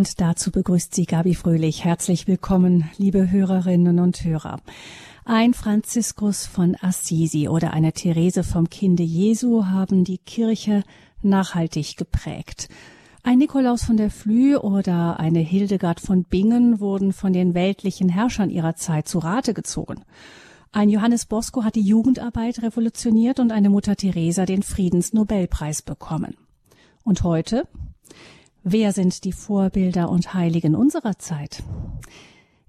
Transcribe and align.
Und 0.00 0.18
dazu 0.18 0.50
begrüßt 0.50 0.94
sie 0.94 1.04
Gabi 1.04 1.34
Fröhlich. 1.34 1.84
Herzlich 1.84 2.26
willkommen, 2.26 2.88
liebe 2.96 3.30
Hörerinnen 3.30 3.98
und 3.98 4.24
Hörer. 4.24 4.56
Ein 5.26 5.52
Franziskus 5.52 6.46
von 6.46 6.74
Assisi 6.80 7.48
oder 7.48 7.74
eine 7.74 7.92
Therese 7.92 8.42
vom 8.42 8.70
Kinde 8.70 9.02
Jesu 9.02 9.66
haben 9.66 10.04
die 10.04 10.16
Kirche 10.16 10.84
nachhaltig 11.20 11.98
geprägt. 11.98 12.70
Ein 13.24 13.36
Nikolaus 13.36 13.84
von 13.84 13.98
der 13.98 14.08
Flü 14.08 14.56
oder 14.56 15.20
eine 15.20 15.40
Hildegard 15.40 16.00
von 16.00 16.24
Bingen 16.24 16.80
wurden 16.80 17.12
von 17.12 17.34
den 17.34 17.52
weltlichen 17.52 18.08
Herrschern 18.08 18.48
ihrer 18.48 18.76
Zeit 18.76 19.06
zu 19.06 19.18
Rate 19.18 19.52
gezogen. 19.52 20.06
Ein 20.72 20.88
Johannes 20.88 21.26
Bosco 21.26 21.62
hat 21.62 21.74
die 21.74 21.82
Jugendarbeit 21.82 22.62
revolutioniert 22.62 23.38
und 23.38 23.52
eine 23.52 23.68
Mutter 23.68 23.96
Teresa 23.96 24.46
den 24.46 24.62
Friedensnobelpreis 24.62 25.82
bekommen. 25.82 26.38
Und 27.04 27.22
heute? 27.22 27.68
Wer 28.62 28.92
sind 28.92 29.24
die 29.24 29.32
Vorbilder 29.32 30.10
und 30.10 30.34
Heiligen 30.34 30.74
unserer 30.74 31.18
Zeit? 31.18 31.62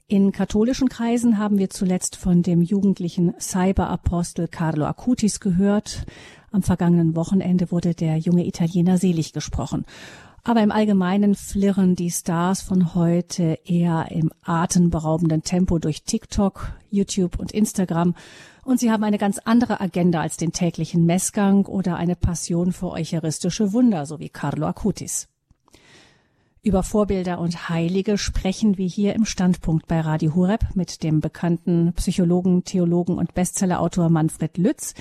In 0.08 0.32
katholischen 0.32 0.88
Kreisen 0.88 1.38
haben 1.38 1.58
wir 1.58 1.70
zuletzt 1.70 2.16
von 2.16 2.44
dem 2.44 2.62
jugendlichen 2.62 3.34
Cyberapostel 3.38 4.48
Carlo 4.48 4.86
Acutis 4.86 5.42
gehört. 5.42 6.06
Am 6.50 6.64
vergangenen 6.64 7.18
Wochenende 7.18 7.72
wurde 7.72 7.94
der 7.94 8.16
junge 8.16 8.48
Italiener 8.48 8.98
selig 8.98 9.34
gesprochen. 9.34 9.86
Aber 10.44 10.64
im 10.64 10.72
Allgemeinen 10.72 11.36
flirren 11.36 11.96
die 11.96 12.10
Stars 12.10 12.62
von 12.62 12.96
heute 12.96 13.60
eher 13.66 14.08
im 14.12 14.32
atemberaubenden 14.44 15.44
Tempo 15.44 15.78
durch 15.78 16.04
TikTok, 16.04 16.72
YouTube 16.90 17.38
und 17.38 17.52
Instagram. 17.52 18.16
Und 18.64 18.80
sie 18.80 18.92
haben 18.92 19.04
eine 19.04 19.18
ganz 19.18 19.40
andere 19.40 19.82
Agenda 19.82 20.22
als 20.22 20.38
den 20.38 20.54
täglichen 20.54 21.06
Messgang 21.06 21.66
oder 21.66 21.98
eine 21.98 22.16
Passion 22.16 22.72
für 22.72 22.92
eucharistische 22.92 23.74
Wunder, 23.74 24.06
so 24.06 24.20
wie 24.20 24.30
Carlo 24.30 24.68
Acutis. 24.68 25.28
Über 26.64 26.84
Vorbilder 26.84 27.40
und 27.40 27.70
Heilige 27.70 28.20
sprechen 28.20 28.78
wir 28.78 28.86
hier 28.86 29.16
im 29.16 29.26
Standpunkt 29.26 29.88
bei 29.88 30.00
Radio 30.00 30.36
Hureb 30.36 30.76
mit 30.76 31.02
dem 31.02 31.20
bekannten 31.20 31.92
Psychologen, 31.94 32.64
Theologen 32.64 33.18
und 33.18 33.34
Bestsellerautor 33.34 34.12
Manfred 34.12 34.60
Lütz. 34.60 34.94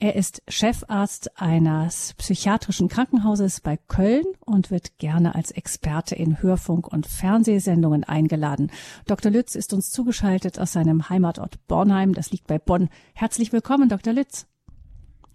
Er 0.00 0.16
ist 0.16 0.42
Chefarzt 0.48 1.40
eines 1.40 2.14
psychiatrischen 2.14 2.88
Krankenhauses 2.88 3.60
bei 3.60 3.78
Köln 3.86 4.24
und 4.44 4.72
wird 4.72 4.98
gerne 4.98 5.36
als 5.36 5.52
Experte 5.52 6.16
in 6.16 6.42
Hörfunk- 6.42 6.92
und 6.92 7.06
Fernsehsendungen 7.06 8.02
eingeladen. 8.02 8.72
Dr. 9.06 9.30
Lütz 9.30 9.54
ist 9.54 9.72
uns 9.72 9.92
zugeschaltet 9.92 10.58
aus 10.58 10.72
seinem 10.72 11.10
Heimatort 11.10 11.64
Bornheim. 11.68 12.12
Das 12.12 12.32
liegt 12.32 12.48
bei 12.48 12.58
Bonn. 12.58 12.88
Herzlich 13.14 13.52
willkommen, 13.52 13.88
Dr. 13.88 14.14
Lütz. 14.14 14.48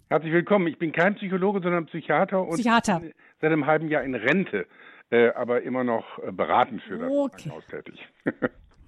Herzlich 0.09 0.33
willkommen. 0.33 0.67
Ich 0.67 0.77
bin 0.77 0.91
kein 0.91 1.15
Psychologe, 1.15 1.61
sondern 1.61 1.85
Psychiater 1.85 2.41
und 2.41 2.55
Psychiater. 2.55 3.01
seit 3.39 3.49
einem 3.49 3.65
halben 3.65 3.87
Jahr 3.87 4.03
in 4.03 4.15
Rente 4.15 4.67
äh, 5.11 5.29
aber 5.29 5.61
immer 5.63 5.83
noch 5.83 6.19
äh, 6.19 6.31
beratend 6.31 6.81
für 6.83 6.97
das 6.97 7.11
okay. 7.11 7.49
Krankenhaus 7.49 7.67
tätig. 7.67 8.07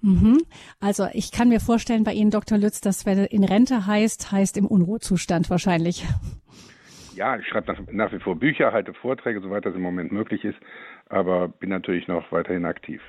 Mhm. 0.04 0.42
Also 0.80 1.06
ich 1.12 1.30
kann 1.30 1.48
mir 1.48 1.60
vorstellen 1.60 2.02
bei 2.02 2.12
Ihnen, 2.12 2.32
Dr. 2.32 2.58
Lütz, 2.58 2.80
dass 2.80 3.06
wenn 3.06 3.18
in 3.18 3.44
Rente 3.44 3.86
heißt, 3.86 4.32
heißt 4.32 4.56
im 4.56 4.66
Unruhezustand 4.66 5.48
wahrscheinlich. 5.48 6.04
Ja, 7.14 7.36
ich 7.36 7.46
schreibe 7.46 7.72
nach, 7.72 7.80
nach, 7.92 8.12
wie 8.12 8.18
vor 8.18 8.34
Bücher, 8.34 8.72
halte 8.72 8.94
Vorträge, 8.94 9.40
soweit 9.40 9.64
das 9.64 9.76
im 9.76 9.80
Moment 9.80 10.10
möglich 10.10 10.44
ist, 10.44 10.58
aber 11.08 11.46
bin 11.46 11.70
natürlich 11.70 12.08
noch 12.08 12.32
weiterhin 12.32 12.64
aktiv. 12.64 13.00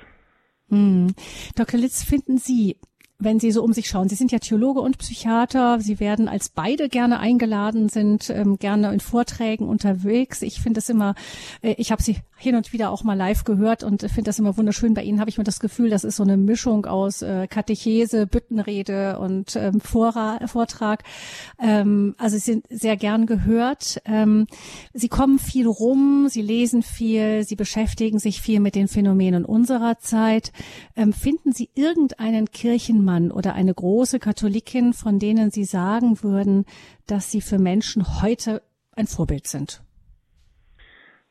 Hm. 0.68 1.14
Dr. 1.56 1.80
Litz, 1.80 2.04
finden 2.04 2.38
Sie, 2.38 2.78
wenn 3.18 3.38
Sie 3.38 3.52
so 3.52 3.62
um 3.62 3.72
sich 3.72 3.88
schauen. 3.88 4.08
Sie 4.08 4.16
sind 4.16 4.32
ja 4.32 4.38
Theologe 4.38 4.80
und 4.80 4.98
Psychiater. 4.98 5.80
Sie 5.80 6.00
werden 6.00 6.28
als 6.28 6.48
beide 6.48 6.88
gerne 6.88 7.20
eingeladen, 7.20 7.88
sind 7.88 8.28
ähm, 8.30 8.58
gerne 8.58 8.92
in 8.92 9.00
Vorträgen 9.00 9.68
unterwegs. 9.68 10.42
Ich 10.42 10.60
finde 10.60 10.78
es 10.78 10.88
immer, 10.88 11.14
äh, 11.62 11.74
ich 11.78 11.92
habe 11.92 12.02
Sie 12.02 12.16
hin 12.36 12.56
und 12.56 12.72
wieder 12.72 12.90
auch 12.90 13.04
mal 13.04 13.14
live 13.14 13.44
gehört 13.44 13.84
und 13.84 14.02
finde 14.02 14.24
das 14.24 14.38
immer 14.38 14.56
wunderschön. 14.56 14.94
Bei 14.94 15.02
Ihnen 15.02 15.20
habe 15.20 15.30
ich 15.30 15.38
mir 15.38 15.44
das 15.44 15.60
Gefühl, 15.60 15.90
das 15.90 16.04
ist 16.04 16.16
so 16.16 16.24
eine 16.24 16.36
Mischung 16.36 16.86
aus 16.86 17.22
äh, 17.22 17.46
Katechese, 17.46 18.26
Büttenrede 18.26 19.18
und 19.18 19.56
ähm, 19.56 19.80
Vorra 19.80 20.46
Vortrag. 20.46 21.04
Ähm, 21.60 22.14
also 22.18 22.36
Sie 22.36 22.52
sind 22.52 22.66
sehr 22.68 22.96
gern 22.96 23.26
gehört. 23.26 24.02
Ähm, 24.04 24.46
Sie 24.92 25.08
kommen 25.08 25.38
viel 25.38 25.66
rum, 25.66 26.26
Sie 26.28 26.42
lesen 26.42 26.82
viel, 26.82 27.44
Sie 27.44 27.56
beschäftigen 27.56 28.18
sich 28.18 28.40
viel 28.40 28.60
mit 28.60 28.74
den 28.74 28.88
Phänomenen 28.88 29.44
unserer 29.44 29.98
Zeit. 29.98 30.52
Ähm, 30.96 31.12
finden 31.12 31.52
Sie 31.52 31.70
irgendeinen 31.74 32.50
Kirchenmann 33.04 33.30
oder 33.30 33.54
eine 33.54 33.74
große 33.74 34.18
Katholikin, 34.18 34.92
von 34.92 35.18
denen 35.18 35.50
Sie 35.50 35.64
sagen 35.64 36.22
würden, 36.22 36.64
dass 37.06 37.30
sie 37.30 37.40
für 37.40 37.58
Menschen 37.58 38.02
heute 38.22 38.62
ein 38.96 39.06
Vorbild 39.06 39.46
sind? 39.46 39.82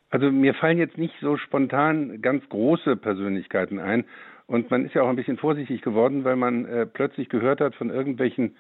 Also 0.09 0.31
mir 0.31 0.53
fallen 0.53 0.78
jetzt 0.78 0.97
nicht 0.97 1.16
so 1.22 1.38
spontan 1.38 2.22
ganz 2.22 2.47
große 2.50 2.95
Persönlichkeiten 2.97 3.79
ein. 3.79 4.06
Und 4.45 4.69
man 4.69 4.85
ist 4.85 4.94
ja 4.94 5.01
auch 5.01 5.09
ein 5.09 5.16
bisschen 5.16 5.38
vorsichtig 5.38 5.81
geworden, 5.81 6.23
weil 6.23 6.35
man 6.35 6.66
äh, 6.66 6.85
plötzlich 6.85 7.29
gehört 7.29 7.61
hat 7.61 7.75
von 7.75 7.90
irgendwelchen 7.90 8.55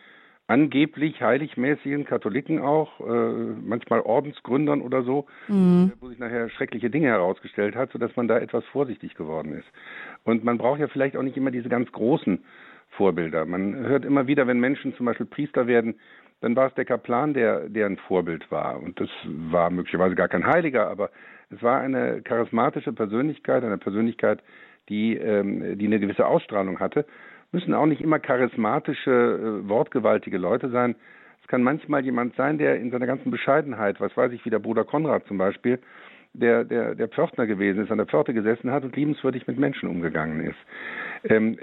angeblich 0.47 1.21
heiligmäßigen 1.21 2.05
Katholiken 2.05 2.59
auch, 2.59 2.99
äh, 2.99 3.03
manchmal 3.03 4.01
Ordensgründern 4.01 4.81
oder 4.81 5.03
so, 5.03 5.25
mhm. 5.47 5.93
wo 5.99 6.09
sich 6.09 6.19
nachher 6.19 6.49
schreckliche 6.49 6.89
Dinge 6.89 7.07
herausgestellt 7.07 7.75
hat, 7.75 7.91
sodass 7.91 8.15
man 8.15 8.27
da 8.27 8.39
etwas 8.39 8.65
vorsichtig 8.65 9.15
geworden 9.15 9.53
ist. 9.53 9.67
Und 10.23 10.43
man 10.43 10.57
braucht 10.57 10.79
ja 10.79 10.87
vielleicht 10.87 11.15
auch 11.15 11.23
nicht 11.23 11.37
immer 11.37 11.51
diese 11.51 11.69
ganz 11.69 11.91
großen 11.91 12.43
Vorbilder. 12.97 13.45
Man 13.45 13.75
hört 13.75 14.05
immer 14.05 14.27
wieder, 14.27 14.47
wenn 14.47 14.59
Menschen 14.59 14.95
zum 14.95 15.05
Beispiel 15.05 15.25
Priester 15.25 15.67
werden, 15.67 15.95
dann 16.41 16.55
war 16.55 16.67
es 16.67 16.73
der 16.73 16.85
Kaplan, 16.85 17.33
der, 17.33 17.69
der 17.69 17.85
ein 17.85 17.97
Vorbild 17.97 18.51
war. 18.51 18.81
Und 18.81 18.99
das 18.99 19.09
war 19.25 19.69
möglicherweise 19.69 20.15
gar 20.15 20.27
kein 20.27 20.45
Heiliger, 20.45 20.89
aber 20.89 21.09
es 21.49 21.63
war 21.63 21.79
eine 21.79 22.21
charismatische 22.21 22.91
Persönlichkeit, 22.91 23.63
eine 23.63 23.77
Persönlichkeit, 23.77 24.43
die, 24.89 25.15
ähm, 25.15 25.77
die 25.77 25.85
eine 25.85 25.99
gewisse 25.99 26.25
Ausstrahlung 26.25 26.79
hatte. 26.79 27.05
Müssen 27.51 27.73
auch 27.73 27.85
nicht 27.85 28.01
immer 28.01 28.19
charismatische, 28.19 29.11
äh, 29.11 29.69
wortgewaltige 29.69 30.37
Leute 30.37 30.69
sein. 30.69 30.95
Es 31.41 31.47
kann 31.47 31.63
manchmal 31.63 32.03
jemand 32.03 32.35
sein, 32.35 32.57
der 32.57 32.77
in 32.77 32.91
seiner 32.91 33.05
ganzen 33.05 33.31
Bescheidenheit, 33.31 34.01
was 34.01 34.15
weiß 34.17 34.31
ich, 34.31 34.43
wie 34.45 34.49
der 34.49 34.59
Bruder 34.59 34.83
Konrad 34.83 35.25
zum 35.27 35.37
Beispiel, 35.37 35.79
der, 36.33 36.63
der, 36.63 36.95
der 36.95 37.07
Pförtner 37.07 37.45
gewesen 37.45 37.83
ist, 37.83 37.91
an 37.91 37.97
der 37.97 38.07
Pforte 38.07 38.33
gesessen 38.33 38.71
hat 38.71 38.83
und 38.83 38.95
liebenswürdig 38.95 39.47
mit 39.47 39.57
Menschen 39.57 39.87
umgegangen 39.87 40.41
ist. 40.41 41.31
Ähm, 41.31 41.57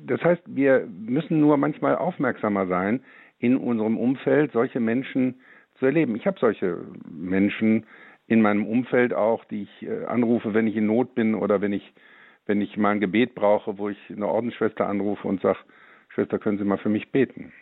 das 0.00 0.22
heißt, 0.22 0.42
wir 0.46 0.86
müssen 0.86 1.40
nur 1.40 1.56
manchmal 1.56 1.96
aufmerksamer 1.96 2.66
sein, 2.66 3.00
in 3.38 3.56
unserem 3.56 3.98
Umfeld 3.98 4.52
solche 4.52 4.80
Menschen 4.80 5.40
zu 5.78 5.86
erleben. 5.86 6.16
Ich 6.16 6.26
habe 6.26 6.38
solche 6.40 6.78
Menschen 7.10 7.84
in 8.26 8.40
meinem 8.40 8.66
Umfeld 8.66 9.12
auch, 9.12 9.44
die 9.44 9.62
ich 9.62 9.88
äh, 9.88 10.04
anrufe, 10.06 10.54
wenn 10.54 10.66
ich 10.66 10.76
in 10.76 10.86
Not 10.86 11.14
bin 11.14 11.34
oder 11.34 11.60
wenn 11.60 11.72
ich, 11.72 11.92
wenn 12.46 12.60
ich 12.60 12.76
mal 12.76 12.90
ein 12.90 13.00
Gebet 13.00 13.34
brauche, 13.34 13.78
wo 13.78 13.90
ich 13.90 13.98
eine 14.10 14.26
Ordensschwester 14.26 14.88
anrufe 14.88 15.28
und 15.28 15.42
sage, 15.42 15.58
Schwester, 16.08 16.38
können 16.38 16.58
Sie 16.58 16.64
mal 16.64 16.78
für 16.78 16.88
mich 16.88 17.12
beten? 17.12 17.52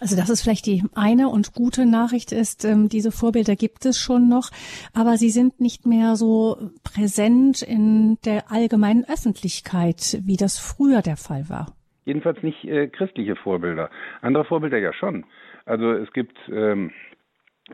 Also 0.00 0.16
das 0.16 0.30
ist 0.30 0.42
vielleicht 0.42 0.66
die 0.66 0.82
eine 0.94 1.28
und 1.28 1.52
gute 1.54 1.86
Nachricht 1.86 2.32
ist, 2.32 2.64
ähm, 2.64 2.88
diese 2.88 3.12
Vorbilder 3.12 3.54
gibt 3.54 3.86
es 3.86 3.98
schon 3.98 4.28
noch, 4.28 4.50
aber 4.94 5.16
sie 5.16 5.30
sind 5.30 5.60
nicht 5.60 5.86
mehr 5.86 6.16
so 6.16 6.70
präsent 6.82 7.62
in 7.62 8.18
der 8.24 8.50
allgemeinen 8.50 9.04
Öffentlichkeit, 9.04 10.18
wie 10.24 10.36
das 10.36 10.58
früher 10.58 11.02
der 11.02 11.16
Fall 11.16 11.48
war. 11.48 11.66
Jedenfalls 12.04 12.42
nicht 12.42 12.64
äh, 12.64 12.88
christliche 12.88 13.36
Vorbilder. 13.36 13.90
Andere 14.22 14.44
Vorbilder 14.44 14.78
ja 14.78 14.92
schon. 14.92 15.24
Also 15.66 15.92
es 15.92 16.12
gibt 16.12 16.36
ähm, 16.50 16.90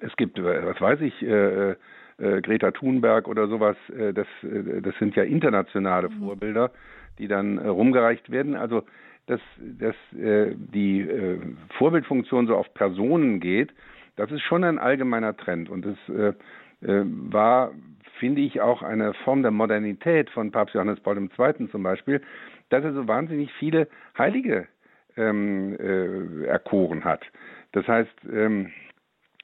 es 0.00 0.15
gibt, 0.16 0.38
äh, 0.38 0.66
was 0.66 0.81
weiß 0.81 1.00
ich, 1.00 1.22
äh, 1.22 1.70
äh, 1.70 1.76
Greta 2.43 2.70
Thunberg 2.70 3.28
oder 3.28 3.49
sowas, 3.49 3.76
äh, 3.97 4.12
das, 4.12 4.26
äh, 4.43 4.81
das 4.82 4.94
sind 4.99 5.16
ja 5.16 5.22
internationale 5.22 6.09
mhm. 6.09 6.25
Vorbilder, 6.25 6.70
die 7.19 7.28
dann 7.28 7.59
äh, 7.59 7.69
rumgereicht 7.69 8.31
werden. 8.31 8.55
Also, 8.55 8.82
dass, 9.28 9.41
dass 9.59 9.94
äh, 10.19 10.55
die 10.56 11.00
äh, 11.00 11.39
Vorbildfunktion 11.77 12.47
so 12.47 12.56
auf 12.56 12.72
Personen 12.75 13.41
geht, 13.41 13.72
das 14.16 14.33
ist 14.33 14.43
schon 14.43 14.65
ein 14.65 14.78
allgemeiner 14.78 15.37
Trend. 15.37 15.69
Und 15.69 15.84
das 15.84 15.97
äh, 16.09 16.33
äh, 16.81 17.05
war, 17.05 17.72
finde 18.19 18.41
ich, 18.41 18.61
auch 18.61 18.83
eine 18.83 19.12
Form 19.25 19.43
der 19.43 19.50
Modernität 19.50 20.31
von 20.31 20.50
Papst 20.50 20.75
Johannes 20.75 21.00
Paul 21.00 21.19
II. 21.19 21.69
zum 21.70 21.82
Beispiel, 21.82 22.23
dass 22.70 22.82
er 22.82 22.94
so 22.94 23.06
wahnsinnig 23.06 23.52
viele 23.58 23.88
Heilige 24.17 24.67
ähm, 25.17 25.76
äh, 25.79 26.47
erkoren 26.47 27.05
hat. 27.05 27.23
Das 27.73 27.87
heißt, 27.87 28.11
ähm, 28.32 28.70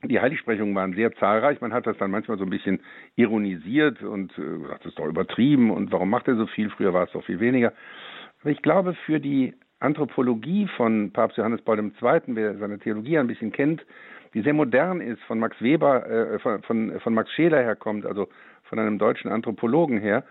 die 0.03 0.21
Heiligsprechungen 0.21 0.75
waren 0.75 0.95
sehr 0.95 1.15
zahlreich. 1.17 1.61
Man 1.61 1.73
hat 1.73 1.87
das 1.87 1.97
dann 1.99 2.11
manchmal 2.11 2.39
so 2.39 2.45
ein 2.45 2.51
bisschen 2.51 2.81
ironisiert 3.17 4.03
und 4.03 4.33
äh, 4.39 4.59
gesagt, 4.61 4.85
das 4.85 4.93
ist 4.93 4.99
doch 4.99 5.07
übertrieben 5.07 5.71
und 5.71 5.93
warum 5.93 6.09
macht 6.09 6.27
er 6.29 6.37
so 6.37 6.47
viel? 6.47 6.71
Früher 6.71 6.95
war 6.95 7.05
es 7.05 7.13
doch 7.13 7.25
viel 7.25 7.41
weniger. 7.41 7.75
Aber 8.41 8.51
ich 8.51 8.63
glaube, 8.63 8.95
für 9.07 9.21
die 9.21 9.55
Anthropologie 9.85 10.67
von 10.77 11.13
Papst 11.13 11.37
Johannes 11.37 11.61
Paul 11.61 11.79
II., 11.79 12.21
wer 12.29 12.57
seine 12.57 12.79
Theologie 12.79 13.19
ein 13.19 13.27
bisschen 13.27 13.53
kennt, 13.53 13.85
die 14.33 14.41
sehr 14.41 14.55
modern 14.55 15.01
ist, 15.03 15.23
von 15.25 15.39
Max 15.39 15.61
Weber, 15.61 16.07
äh, 16.09 16.39
von, 16.39 16.63
von, 16.63 17.01
von 17.01 17.15
Max 17.15 17.31
Scheler 17.33 17.63
herkommt, 17.63 18.07
also 18.07 18.29
von 18.65 18.79
einem 18.79 18.99
deutschen 18.99 19.31
Anthropologen 19.31 19.99
her, 19.99 20.25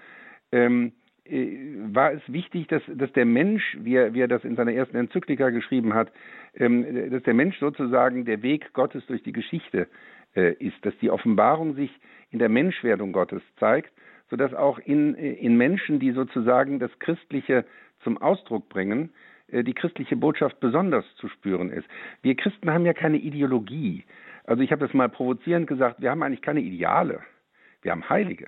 ähm, 0.52 0.92
äh, 1.26 1.56
war 1.94 2.12
es 2.14 2.22
wichtig, 2.28 2.68
dass, 2.68 2.82
dass 2.88 3.14
der 3.14 3.26
Mensch, 3.26 3.78
wie 3.80 3.96
er, 3.96 4.16
wie 4.16 4.22
er 4.22 4.28
das 4.28 4.44
in 4.44 4.56
seiner 4.56 4.74
ersten 4.74 4.98
Enzyklika 4.98 5.52
geschrieben 5.52 5.94
hat, 5.94 6.12
ähm, 6.56 7.12
dass 7.12 7.22
der 7.22 7.36
Mensch 7.36 7.60
sozusagen 7.60 8.26
der 8.26 8.42
Weg 8.42 8.74
Gottes 8.74 9.06
durch 9.06 9.22
die 9.22 9.34
Geschichte 9.34 9.88
äh, 10.36 10.54
ist, 10.54 10.84
dass 10.84 10.98
die 10.98 11.12
Offenbarung 11.12 11.76
sich 11.76 11.92
in 12.32 12.40
der 12.40 12.50
Menschwerdung 12.50 13.14
Gottes 13.14 13.44
zeigt, 13.60 13.94
sodass 14.32 14.52
auch 14.56 14.80
in, 14.80 15.14
in 15.14 15.58
Menschen, 15.58 16.00
die 16.00 16.12
sozusagen 16.12 16.80
das 16.80 16.92
Christliche 16.98 17.66
zum 18.04 18.18
Ausdruck 18.18 18.68
bringen, 18.68 19.10
äh, 19.10 19.33
die 19.62 19.74
christliche 19.74 20.16
Botschaft 20.16 20.60
besonders 20.60 21.06
zu 21.18 21.28
spüren 21.28 21.70
ist. 21.70 21.88
Wir 22.24 22.36
Christen 22.36 22.72
haben 22.72 22.86
ja 22.86 22.94
keine 22.94 23.18
Ideologie. 23.18 24.04
Also 24.46 24.64
ich 24.64 24.72
habe 24.72 24.86
das 24.86 24.94
mal 24.94 25.10
provozierend 25.10 25.68
gesagt, 25.68 26.02
wir 26.02 26.10
haben 26.10 26.24
eigentlich 26.24 26.42
keine 26.42 26.62
Ideale, 26.62 27.20
wir 27.82 27.92
haben 27.92 28.10
Heilige. 28.10 28.48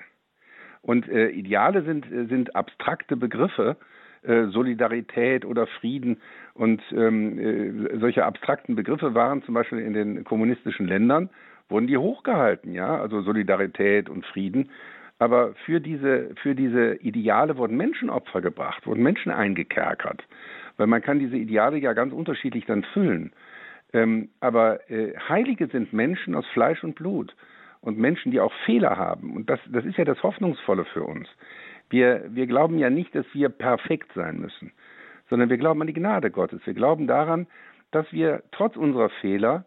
Und 0.81 1.09
äh, 1.09 1.29
Ideale 1.29 1.83
sind, 1.83 2.11
äh, 2.11 2.25
sind 2.25 2.55
abstrakte 2.55 3.17
Begriffe, 3.17 3.77
äh, 4.21 4.45
Solidarität 4.47 5.43
oder 5.45 5.67
Frieden. 5.67 6.21
Und 6.53 6.81
ähm, 6.91 7.39
äh, 7.39 7.97
solche 7.97 8.23
abstrakten 8.23 8.75
Begriffe 8.75 9.13
waren 9.15 9.41
zum 9.43 9.55
Beispiel 9.55 9.79
in 9.79 9.93
den 9.93 10.23
kommunistischen 10.23 10.87
Ländern, 10.87 11.29
wurden 11.69 11.87
die 11.87 11.97
hochgehalten, 11.97 12.73
ja, 12.73 12.99
also 12.99 13.21
Solidarität 13.21 14.09
und 14.09 14.25
Frieden. 14.27 14.69
Aber 15.17 15.53
für 15.65 15.79
diese, 15.79 16.31
für 16.41 16.53
diese 16.53 16.95
Ideale 16.95 17.57
wurden 17.57 17.77
Menschenopfer 17.77 18.41
gebracht, 18.41 18.85
wurden 18.85 19.01
Menschen 19.01 19.31
eingekerkert. 19.31 20.23
Weil 20.77 20.88
man 20.88 21.01
kann 21.01 21.19
diese 21.19 21.38
Ideale 21.38 21.77
ja 21.77 21.94
ganz 21.94 22.13
unterschiedlich 22.13 22.66
dann 22.66 22.83
füllen. 22.83 23.31
Ähm, 23.94 24.30
aber 24.39 24.89
äh, 24.89 25.13
Heilige 25.30 25.68
sind 25.68 25.94
Menschen 25.94 26.36
aus 26.36 26.45
Fleisch 26.48 26.83
und 26.83 26.95
Blut 26.95 27.36
und 27.81 27.98
Menschen, 27.98 28.31
die 28.31 28.39
auch 28.39 28.54
Fehler 28.66 28.98
haben. 28.98 29.36
Und 29.36 29.50
das, 29.50 29.60
das 29.69 29.86
ist 29.86 29.98
ja 29.98 30.06
das 30.06 30.22
Hoffnungsvolle 30.24 30.86
für 30.86 31.04
uns. 31.04 31.30
Wir, 31.89 32.25
wir 32.30 32.48
glauben 32.48 32.80
ja 32.80 32.89
nicht, 32.89 33.13
dass 33.13 33.25
wir 33.33 33.50
perfekt 33.50 34.12
sein 34.16 34.39
müssen, 34.39 34.72
sondern 35.30 35.50
wir 35.50 35.57
glauben 35.57 35.81
an 35.81 35.88
die 35.88 35.94
Gnade 35.94 36.31
Gottes. 36.31 36.62
Wir 36.66 36.74
glauben 36.74 37.07
daran, 37.07 37.48
dass 37.92 38.12
wir 38.12 38.44
trotz 38.51 38.75
unserer 38.75 39.10
Fehler 39.22 39.66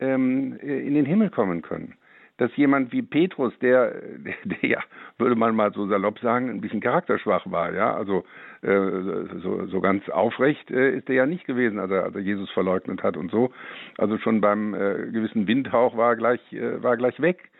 ähm, 0.00 0.56
in 0.56 0.94
den 0.94 1.04
Himmel 1.04 1.30
kommen 1.30 1.62
können. 1.62 1.94
Dass 2.38 2.54
jemand 2.56 2.92
wie 2.92 3.02
Petrus, 3.02 3.52
der, 3.60 3.92
der, 4.18 4.34
der, 4.44 4.68
ja, 4.68 4.80
würde 5.18 5.36
man 5.36 5.54
mal 5.54 5.72
so 5.72 5.86
salopp 5.86 6.18
sagen, 6.20 6.48
ein 6.50 6.60
bisschen 6.60 6.80
charakterschwach 6.80 7.50
war, 7.50 7.72
ja, 7.74 7.94
also 7.94 8.24
äh, 8.62 9.38
so, 9.42 9.66
so 9.66 9.80
ganz 9.80 10.08
aufrecht 10.08 10.70
äh, 10.70 10.96
ist 10.96 11.08
er 11.08 11.14
ja 11.14 11.26
nicht 11.26 11.44
gewesen, 11.44 11.78
als 11.78 11.90
er, 11.90 12.04
als 12.04 12.14
er 12.14 12.22
Jesus 12.22 12.50
verleugnet 12.50 13.02
hat 13.02 13.16
und 13.16 13.30
so. 13.30 13.50
Also 13.98 14.18
schon 14.18 14.40
beim 14.40 14.74
äh, 14.74 15.10
gewissen 15.12 15.46
Windhauch 15.46 15.96
war 15.96 16.10
er 16.10 16.16
gleich, 16.16 16.52
äh, 16.52 16.82
war 16.82 16.92
er 16.92 16.96
gleich 16.96 17.20
weg 17.20 17.50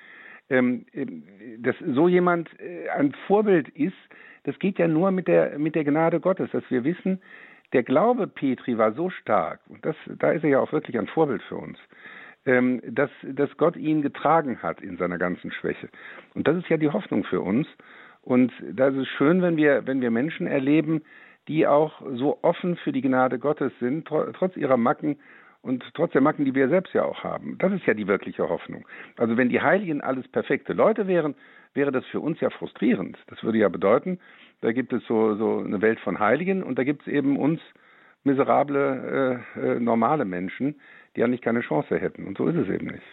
ähm, 0.51 0.87
ähm, 0.93 1.23
dass 1.59 1.77
so 1.95 2.09
jemand 2.09 2.49
äh, 2.61 2.89
ein 2.91 3.13
Vorbild 3.27 3.69
ist, 3.71 3.97
das 4.45 4.59
geht 4.59 4.79
ja 4.79 4.89
nur 4.89 5.11
mit 5.11 5.29
der, 5.29 5.59
mit 5.59 5.75
der 5.75 5.85
Gnade 5.85 6.21
Gottes, 6.21 6.51
dass 6.53 6.65
wir 6.71 6.85
wissen, 6.85 7.21
der 7.73 7.83
Glaube 7.83 8.27
Petri 8.27 8.79
war 8.79 8.93
so 8.93 9.11
stark, 9.11 9.61
und 9.69 9.85
das, 9.85 9.97
da 10.07 10.31
ist 10.31 10.43
er 10.43 10.51
ja 10.51 10.61
auch 10.61 10.73
wirklich 10.73 10.99
ein 10.99 11.07
Vorbild 11.07 11.43
für 11.43 11.57
uns, 11.57 11.79
ähm, 12.49 12.81
dass, 12.87 13.11
dass 13.23 13.55
Gott 13.59 13.77
ihn 13.77 14.01
getragen 14.01 14.63
hat 14.63 14.81
in 14.81 14.97
seiner 14.97 15.19
ganzen 15.19 15.53
Schwäche. 15.53 15.89
Und 16.35 16.49
das 16.49 16.57
ist 16.57 16.69
ja 16.69 16.79
die 16.79 16.89
Hoffnung 16.89 17.25
für 17.25 17.43
uns. 17.43 17.69
Und 18.23 18.51
da 18.73 18.89
ist 18.89 18.97
es 18.97 19.07
schön, 19.07 19.43
wenn 19.43 19.59
wir, 19.59 19.87
wenn 19.87 20.01
wir 20.01 20.11
Menschen 20.11 20.47
erleben, 20.47 21.03
die 21.47 21.67
auch 21.67 22.01
so 22.15 22.39
offen 22.43 22.77
für 22.77 22.93
die 22.93 23.03
Gnade 23.03 23.39
Gottes 23.39 23.73
sind, 23.81 24.07
trotz 24.09 24.57
ihrer 24.57 24.79
Macken 24.79 25.19
und 25.61 25.85
trotz 25.95 26.13
der 26.13 26.23
Macken, 26.23 26.47
die 26.47 26.55
wir 26.55 26.69
selbst 26.69 26.95
ja 26.95 27.05
auch 27.05 27.23
haben. 27.23 27.57
Das 27.59 27.73
ist 27.73 27.85
ja 27.87 27.93
die 27.93 28.07
wirkliche 28.07 28.49
Hoffnung. 28.49 28.87
Also 29.19 29.37
wenn 29.37 29.51
die 29.51 29.61
Heiligen 29.61 30.01
alles 30.01 30.27
perfekte 30.29 30.73
Leute 30.73 31.07
wären, 31.07 31.35
wäre 31.75 31.93
das 31.93 32.05
für 32.07 32.21
uns 32.21 32.41
ja 32.41 32.49
frustrierend. 32.49 33.19
Das 33.27 33.43
würde 33.43 33.59
ja 33.59 33.69
bedeuten, 33.69 34.19
da 34.63 34.73
gibt 34.73 34.93
es 34.95 35.05
so, 35.07 35.35
so 35.37 35.59
eine 35.59 35.83
Welt 35.83 36.01
von 36.01 36.19
Heiligen 36.19 36.63
und 36.63 36.79
da 36.79 36.85
gibt 36.85 37.03
es 37.03 37.09
eben 37.09 37.39
uns 37.39 37.61
miserable, 38.25 39.45
äh, 39.57 39.61
äh, 39.61 39.81
normale 39.81 40.25
Menschen, 40.25 40.77
die 41.19 41.25
eigentlich 41.25 41.43
keine 41.43 41.61
Chance 41.61 41.99
hätten. 41.99 42.27
Und 42.27 42.39
so 42.39 42.47
ist 42.47 42.57
es 42.57 42.69
eben 42.69 42.87
nicht 42.87 43.05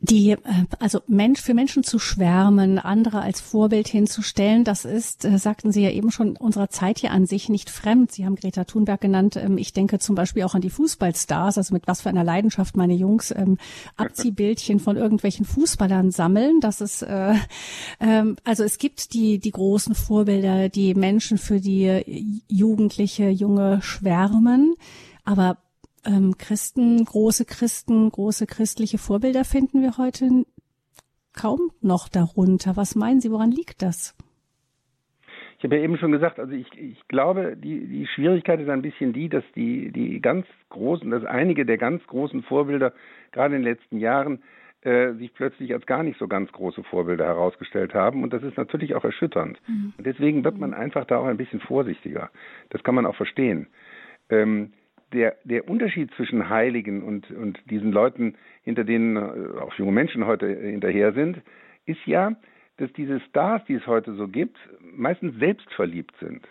die, 0.00 0.30
äh, 0.30 0.38
also 0.78 1.00
Mensch 1.06 1.40
für 1.40 1.52
Menschen 1.52 1.84
zu 1.84 1.98
schwärmen, 1.98 2.78
andere 2.78 3.20
als 3.20 3.40
Vorbild 3.40 3.86
hinzustellen, 3.86 4.64
das 4.64 4.84
ist, 4.84 5.24
äh, 5.24 5.38
sagten 5.38 5.72
Sie 5.72 5.82
ja 5.82 5.90
eben 5.90 6.10
schon, 6.10 6.36
unserer 6.36 6.70
Zeit 6.70 6.98
hier 6.98 7.10
an 7.12 7.26
sich 7.26 7.48
nicht 7.48 7.68
fremd. 7.68 8.10
Sie 8.10 8.24
haben 8.24 8.36
Greta 8.36 8.64
Thunberg 8.64 9.00
genannt. 9.00 9.36
Ähm, 9.36 9.58
ich 9.58 9.72
denke 9.74 9.98
zum 9.98 10.14
Beispiel 10.14 10.42
auch 10.44 10.54
an 10.54 10.62
die 10.62 10.70
Fußballstars, 10.70 11.58
also 11.58 11.74
mit 11.74 11.86
was 11.86 12.00
für 12.00 12.08
einer 12.08 12.24
Leidenschaft 12.24 12.76
meine 12.76 12.94
Jungs 12.94 13.30
ähm, 13.30 13.58
Abziehbildchen 13.96 14.80
von 14.80 14.96
irgendwelchen 14.96 15.44
Fußballern 15.44 16.10
sammeln. 16.10 16.60
Das 16.60 16.80
ist, 16.80 17.02
äh, 17.02 17.34
ähm, 18.00 18.36
also 18.44 18.64
es 18.64 18.78
gibt 18.78 19.12
die, 19.12 19.38
die 19.38 19.50
großen 19.50 19.94
Vorbilder, 19.94 20.70
die 20.70 20.94
Menschen 20.94 21.36
für 21.36 21.60
die 21.60 22.42
Jugendliche, 22.48 23.28
junge 23.28 23.82
schwärmen. 23.82 24.74
Aber 25.24 25.58
ähm, 26.06 26.36
Christen, 26.38 27.04
große 27.04 27.44
Christen, 27.44 28.10
große 28.10 28.46
christliche 28.46 28.98
Vorbilder 28.98 29.44
finden 29.44 29.82
wir 29.82 29.98
heute 29.98 30.44
kaum 31.34 31.70
noch 31.80 32.08
darunter. 32.08 32.76
Was 32.76 32.94
meinen 32.94 33.20
Sie, 33.20 33.30
woran 33.30 33.50
liegt 33.50 33.82
das? 33.82 34.16
Ich 35.58 35.64
habe 35.64 35.76
ja 35.76 35.82
eben 35.82 35.98
schon 35.98 36.12
gesagt, 36.12 36.38
also 36.38 36.52
ich, 36.52 36.72
ich 36.78 37.06
glaube, 37.08 37.54
die, 37.54 37.86
die 37.86 38.06
Schwierigkeit 38.06 38.60
ist 38.60 38.70
ein 38.70 38.80
bisschen 38.80 39.12
die, 39.12 39.28
dass 39.28 39.44
die, 39.54 39.92
die 39.92 40.20
ganz 40.20 40.46
großen, 40.70 41.10
dass 41.10 41.24
einige 41.24 41.66
der 41.66 41.76
ganz 41.76 42.02
großen 42.06 42.42
Vorbilder 42.44 42.94
gerade 43.30 43.56
in 43.56 43.62
den 43.62 43.70
letzten 43.70 43.98
Jahren 43.98 44.42
äh, 44.80 45.12
sich 45.16 45.34
plötzlich 45.34 45.74
als 45.74 45.84
gar 45.84 46.02
nicht 46.02 46.18
so 46.18 46.28
ganz 46.28 46.50
große 46.52 46.82
Vorbilder 46.84 47.26
herausgestellt 47.26 47.92
haben. 47.92 48.22
Und 48.22 48.32
das 48.32 48.42
ist 48.42 48.56
natürlich 48.56 48.94
auch 48.94 49.04
erschütternd. 49.04 49.60
Mhm. 49.68 49.92
Und 49.98 50.06
deswegen 50.06 50.44
wird 50.44 50.58
man 50.58 50.72
einfach 50.72 51.04
da 51.04 51.18
auch 51.18 51.26
ein 51.26 51.36
bisschen 51.36 51.60
vorsichtiger. 51.60 52.30
Das 52.70 52.82
kann 52.82 52.94
man 52.94 53.04
auch 53.04 53.16
verstehen. 53.16 53.66
Ähm, 54.30 54.72
der, 55.12 55.36
der 55.44 55.68
Unterschied 55.68 56.10
zwischen 56.14 56.48
Heiligen 56.48 57.02
und, 57.02 57.30
und 57.30 57.58
diesen 57.70 57.92
Leuten, 57.92 58.34
hinter 58.62 58.84
denen 58.84 59.16
äh, 59.16 59.58
auch 59.60 59.74
junge 59.74 59.92
Menschen 59.92 60.26
heute 60.26 60.46
hinterher 60.48 61.12
sind, 61.12 61.40
ist 61.86 62.04
ja, 62.06 62.32
dass 62.76 62.92
diese 62.94 63.20
Stars, 63.20 63.64
die 63.66 63.74
es 63.74 63.86
heute 63.86 64.14
so 64.14 64.28
gibt, 64.28 64.56
meistens 64.80 65.38
selbstverliebt 65.38 66.14
sind. 66.20 66.46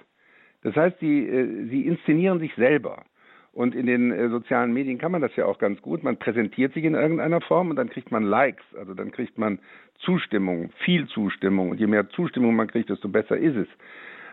Das 0.64 0.76
heißt, 0.76 1.00
sie, 1.00 1.28
äh, 1.28 1.68
sie 1.70 1.86
inszenieren 1.86 2.40
sich 2.40 2.54
selber. 2.56 3.04
Und 3.52 3.74
in 3.76 3.88
den 3.88 4.12
äh, 4.12 4.30
sozialen 4.30 4.74
Medien 4.74 5.00
kann 5.00 5.12
man 5.12 5.22
das 5.22 5.36
ja 5.36 5.46
auch 5.46 5.58
ganz 5.58 5.82
gut. 5.82 6.04
Man 6.04 6.18
präsentiert 6.18 6.74
sich 6.74 6.84
in 6.84 6.94
irgendeiner 6.94 7.42
Form 7.42 7.70
und 7.70 7.76
dann 7.78 7.90
kriegt 7.90 8.12
man 8.12 8.24
Likes, 8.24 8.64
also 8.78 8.94
dann 8.94 9.12
kriegt 9.12 9.38
man 9.38 9.60
Zustimmung, 10.00 10.70
viel 10.86 11.08
Zustimmung. 11.08 11.72
Und 11.72 11.80
je 11.80 11.88
mehr 11.88 12.08
Zustimmung 12.10 12.56
man 12.56 12.68
kriegt, 12.68 12.90
desto 12.90 13.10
besser 13.10 13.38
ist 13.38 13.56
es. 13.56 13.68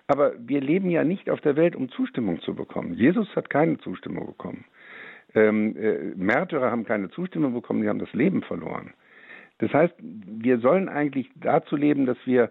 Aber 0.09 0.33
wir 0.39 0.61
leben 0.61 0.91
ja 0.91 1.05
nicht 1.05 1.31
auf 1.31 1.41
der 1.41 1.57
Welt, 1.57 1.75
um 1.75 1.89
Zustimmung 1.91 2.41
zu 2.41 2.55
bekommen. 2.55 2.95
Jesus 2.95 3.35
hat 3.35 3.51
keine 3.51 3.79
Zustimmung 3.79 4.27
bekommen. 4.27 4.65
Ähm, 5.35 5.77
äh, 5.77 6.15
Märtyrer 6.15 6.71
haben 6.71 6.85
keine 6.85 7.11
Zustimmung 7.11 7.55
bekommen, 7.55 7.83
die 7.83 7.89
haben 7.89 7.99
das 7.99 8.13
Leben 8.13 8.43
verloren. 8.43 8.95
Das 9.59 9.73
heißt, 9.73 9.95
wir 9.99 10.59
sollen 10.59 10.89
eigentlich 10.89 11.31
dazu 11.35 11.77
leben, 11.77 12.07
dass 12.07 12.19
wir 12.25 12.51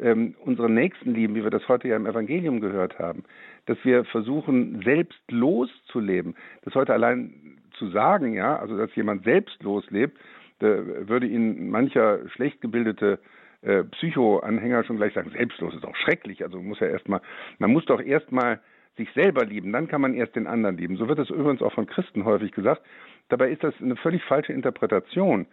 ähm, 0.00 0.34
unsere 0.44 0.70
Nächsten 0.70 1.14
lieben, 1.14 1.34
wie 1.34 1.42
wir 1.42 1.50
das 1.50 1.68
heute 1.68 1.88
ja 1.88 1.96
im 1.96 2.06
Evangelium 2.06 2.60
gehört 2.60 2.98
haben, 2.98 3.24
dass 3.66 3.78
wir 3.84 4.04
versuchen, 4.04 4.80
selbstlos 4.84 5.70
zu 5.86 6.00
leben. 6.00 6.34
Das 6.62 6.74
heute 6.74 6.92
allein 6.92 7.58
zu 7.72 7.88
sagen, 7.88 8.32
ja, 8.34 8.56
also 8.58 8.76
dass 8.76 8.94
jemand 8.94 9.24
selbstlos 9.24 9.84
lebt, 9.90 10.18
würde 10.60 11.26
ihn 11.26 11.70
mancher 11.70 12.28
schlecht 12.30 12.60
gebildete 12.60 13.18
äh, 13.62 13.84
Psycho-Anhänger 13.84 14.84
schon 14.84 14.96
gleich 14.96 15.14
sagen, 15.14 15.30
selbstlos 15.30 15.74
ist 15.74 15.84
auch 15.84 15.96
schrecklich. 15.96 16.42
Also 16.42 16.60
muss 16.60 16.80
ja 16.80 16.88
erstmal, 16.88 17.20
man 17.58 17.72
muss 17.72 17.84
doch 17.86 18.00
erstmal 18.00 18.60
sich 18.96 19.08
selber 19.14 19.44
lieben, 19.44 19.72
dann 19.72 19.88
kann 19.88 20.00
man 20.00 20.14
erst 20.14 20.36
den 20.36 20.46
anderen 20.46 20.76
lieben. 20.76 20.96
So 20.96 21.08
wird 21.08 21.18
es 21.18 21.30
übrigens 21.30 21.62
auch 21.62 21.72
von 21.72 21.86
Christen 21.86 22.24
häufig 22.24 22.52
gesagt. 22.52 22.82
Dabei 23.28 23.50
ist 23.50 23.64
das 23.64 23.74
eine 23.80 23.96
völlig 23.96 24.22
falsche 24.24 24.52
Interpretation, 24.52 25.46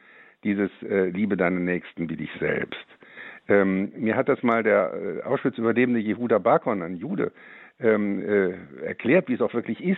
dieses 0.43 0.71
äh, 0.83 1.09
Liebe 1.09 1.37
deinen 1.37 1.65
Nächsten 1.65 2.09
wie 2.09 2.17
dich 2.17 2.31
selbst. 2.39 2.85
Ähm, 3.47 3.91
mir 3.95 4.15
hat 4.15 4.29
das 4.29 4.43
mal 4.43 4.63
der 4.63 4.93
äh, 4.93 5.23
Auschwitz-Überlebende 5.23 5.99
Jehuda 5.99 6.37
Bakon, 6.37 6.81
ein 6.81 6.95
Jude, 6.95 7.31
ähm, 7.79 8.21
äh, 8.21 8.85
erklärt, 8.85 9.27
wie 9.29 9.33
es 9.33 9.41
auch 9.41 9.53
wirklich 9.53 9.83
ist. 9.83 9.97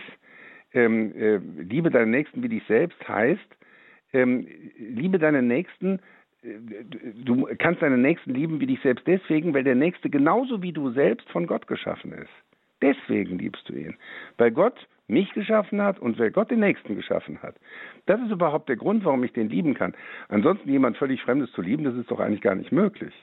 Ähm, 0.72 1.14
äh, 1.16 1.36
liebe 1.62 1.90
deinen 1.90 2.10
Nächsten 2.10 2.42
wie 2.42 2.48
dich 2.48 2.62
selbst 2.66 3.06
heißt, 3.06 3.56
ähm, 4.12 4.46
liebe 4.78 5.18
deinen 5.18 5.48
Nächsten 5.48 6.00
du 6.42 7.46
kannst 7.58 7.82
deinen 7.82 8.02
Nächsten 8.02 8.34
lieben 8.34 8.60
wie 8.60 8.66
dich 8.66 8.80
selbst 8.80 9.06
deswegen, 9.06 9.54
weil 9.54 9.64
der 9.64 9.74
Nächste 9.74 10.10
genauso 10.10 10.62
wie 10.62 10.72
du 10.72 10.90
selbst 10.90 11.28
von 11.30 11.46
Gott 11.46 11.66
geschaffen 11.66 12.12
ist. 12.12 12.30
Deswegen 12.80 13.38
liebst 13.38 13.68
du 13.68 13.74
ihn. 13.74 13.96
Weil 14.38 14.50
Gott 14.50 14.88
mich 15.06 15.32
geschaffen 15.34 15.80
hat 15.80 15.98
und 16.00 16.18
weil 16.18 16.30
Gott 16.30 16.50
den 16.50 16.60
Nächsten 16.60 16.96
geschaffen 16.96 17.40
hat. 17.42 17.54
Das 18.06 18.20
ist 18.20 18.30
überhaupt 18.30 18.68
der 18.68 18.76
Grund, 18.76 19.04
warum 19.04 19.22
ich 19.22 19.32
den 19.32 19.48
lieben 19.48 19.74
kann. 19.74 19.94
Ansonsten 20.28 20.68
jemand 20.68 20.96
völlig 20.96 21.22
Fremdes 21.22 21.52
zu 21.52 21.62
lieben, 21.62 21.84
das 21.84 21.94
ist 21.94 22.10
doch 22.10 22.18
eigentlich 22.18 22.40
gar 22.40 22.54
nicht 22.54 22.72
möglich. 22.72 23.14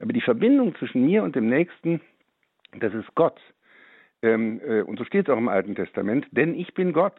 Aber 0.00 0.12
die 0.12 0.20
Verbindung 0.20 0.74
zwischen 0.76 1.06
mir 1.06 1.22
und 1.22 1.36
dem 1.36 1.48
Nächsten, 1.48 2.00
das 2.78 2.92
ist 2.94 3.14
Gott. 3.14 3.40
Ähm, 4.22 4.60
äh, 4.66 4.82
und 4.82 4.98
so 4.98 5.04
steht 5.04 5.28
es 5.28 5.32
auch 5.32 5.38
im 5.38 5.48
Alten 5.48 5.74
Testament, 5.74 6.26
denn 6.32 6.54
ich 6.54 6.74
bin 6.74 6.92
Gott. 6.92 7.16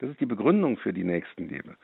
Das 0.00 0.10
ist 0.10 0.20
die 0.20 0.26
Begründung 0.26 0.78
für 0.78 0.92
die 0.92 1.04
Nächstenliebe. 1.04 1.76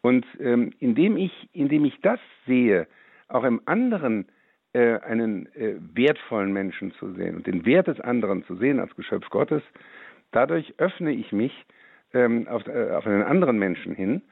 Und 0.00 0.24
ähm, 0.40 0.72
indem, 0.78 1.16
ich, 1.16 1.32
indem 1.52 1.84
ich 1.84 2.00
das 2.02 2.20
sehe, 2.46 2.86
auch 3.28 3.44
im 3.44 3.60
anderen 3.66 4.26
äh, 4.72 4.98
einen 5.00 5.46
äh, 5.54 5.76
wertvollen 5.94 6.52
Menschen 6.52 6.92
zu 6.92 7.12
sehen 7.14 7.36
und 7.36 7.46
den 7.46 7.66
Wert 7.66 7.88
des 7.88 8.00
anderen 8.00 8.44
zu 8.44 8.56
sehen 8.56 8.80
als 8.80 8.94
Geschöpf 8.96 9.28
Gottes, 9.30 9.62
dadurch 10.30 10.74
öffne 10.78 11.12
ich 11.12 11.32
mich 11.32 11.52
ähm, 12.14 12.46
auf, 12.48 12.66
äh, 12.66 12.90
auf 12.90 13.06
einen 13.06 13.22
anderen 13.22 13.58
Menschen 13.58 13.94
hin. 13.94 14.22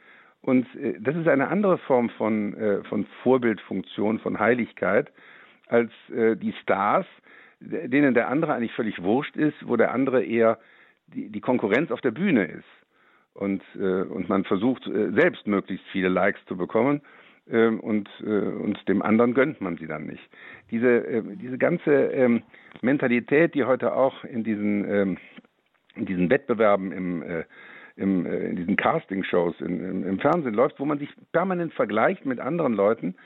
Und 0.42 0.66
äh, 0.76 0.94
das 1.00 1.16
ist 1.16 1.28
eine 1.28 1.48
andere 1.48 1.78
Form 1.78 2.10
von, 2.10 2.54
äh, 2.54 2.84
von 2.84 3.06
Vorbildfunktion, 3.22 4.18
von 4.20 4.38
Heiligkeit, 4.38 5.12
als 5.68 5.90
äh, 6.14 6.36
die 6.36 6.52
Stars, 6.62 7.06
denen 7.60 8.14
der 8.14 8.28
andere 8.28 8.54
eigentlich 8.54 8.74
völlig 8.74 9.02
wurscht 9.02 9.36
ist, 9.36 9.56
wo 9.66 9.76
der 9.76 9.92
andere 9.92 10.22
eher 10.22 10.58
die, 11.08 11.30
die 11.30 11.40
Konkurrenz 11.40 11.90
auf 11.90 12.00
der 12.00 12.10
Bühne 12.10 12.44
ist. 12.44 12.85
Und, 13.36 13.62
äh, 13.76 14.02
und 14.02 14.28
man 14.28 14.44
versucht 14.44 14.86
äh, 14.86 15.10
selbst 15.12 15.46
möglichst 15.46 15.86
viele 15.92 16.08
Likes 16.08 16.42
zu 16.46 16.56
bekommen 16.56 17.02
äh, 17.50 17.66
und, 17.68 18.08
äh, 18.22 18.26
und 18.26 18.78
dem 18.88 19.02
anderen 19.02 19.34
gönnt 19.34 19.60
man 19.60 19.76
sie 19.76 19.86
dann 19.86 20.06
nicht. 20.06 20.22
Diese, 20.70 21.06
äh, 21.06 21.22
diese 21.36 21.58
ganze 21.58 21.92
ähm, 21.92 22.42
Mentalität, 22.80 23.54
die 23.54 23.64
heute 23.64 23.94
auch 23.94 24.24
in 24.24 24.42
diesen, 24.42 24.90
ähm, 24.90 25.18
in 25.94 26.06
diesen 26.06 26.30
Wettbewerben 26.30 26.92
im, 26.92 27.22
äh, 27.22 27.44
im, 27.96 28.26
äh, 28.26 28.48
in 28.48 28.56
diesen 28.56 28.76
Casting-Shows 28.76 29.60
im, 29.60 30.06
im 30.06 30.18
Fernsehen 30.18 30.54
läuft, 30.54 30.80
wo 30.80 30.86
man 30.86 30.98
sich 30.98 31.10
permanent 31.32 31.74
vergleicht 31.74 32.24
mit 32.24 32.40
anderen 32.40 32.72
Leuten, 32.72 33.16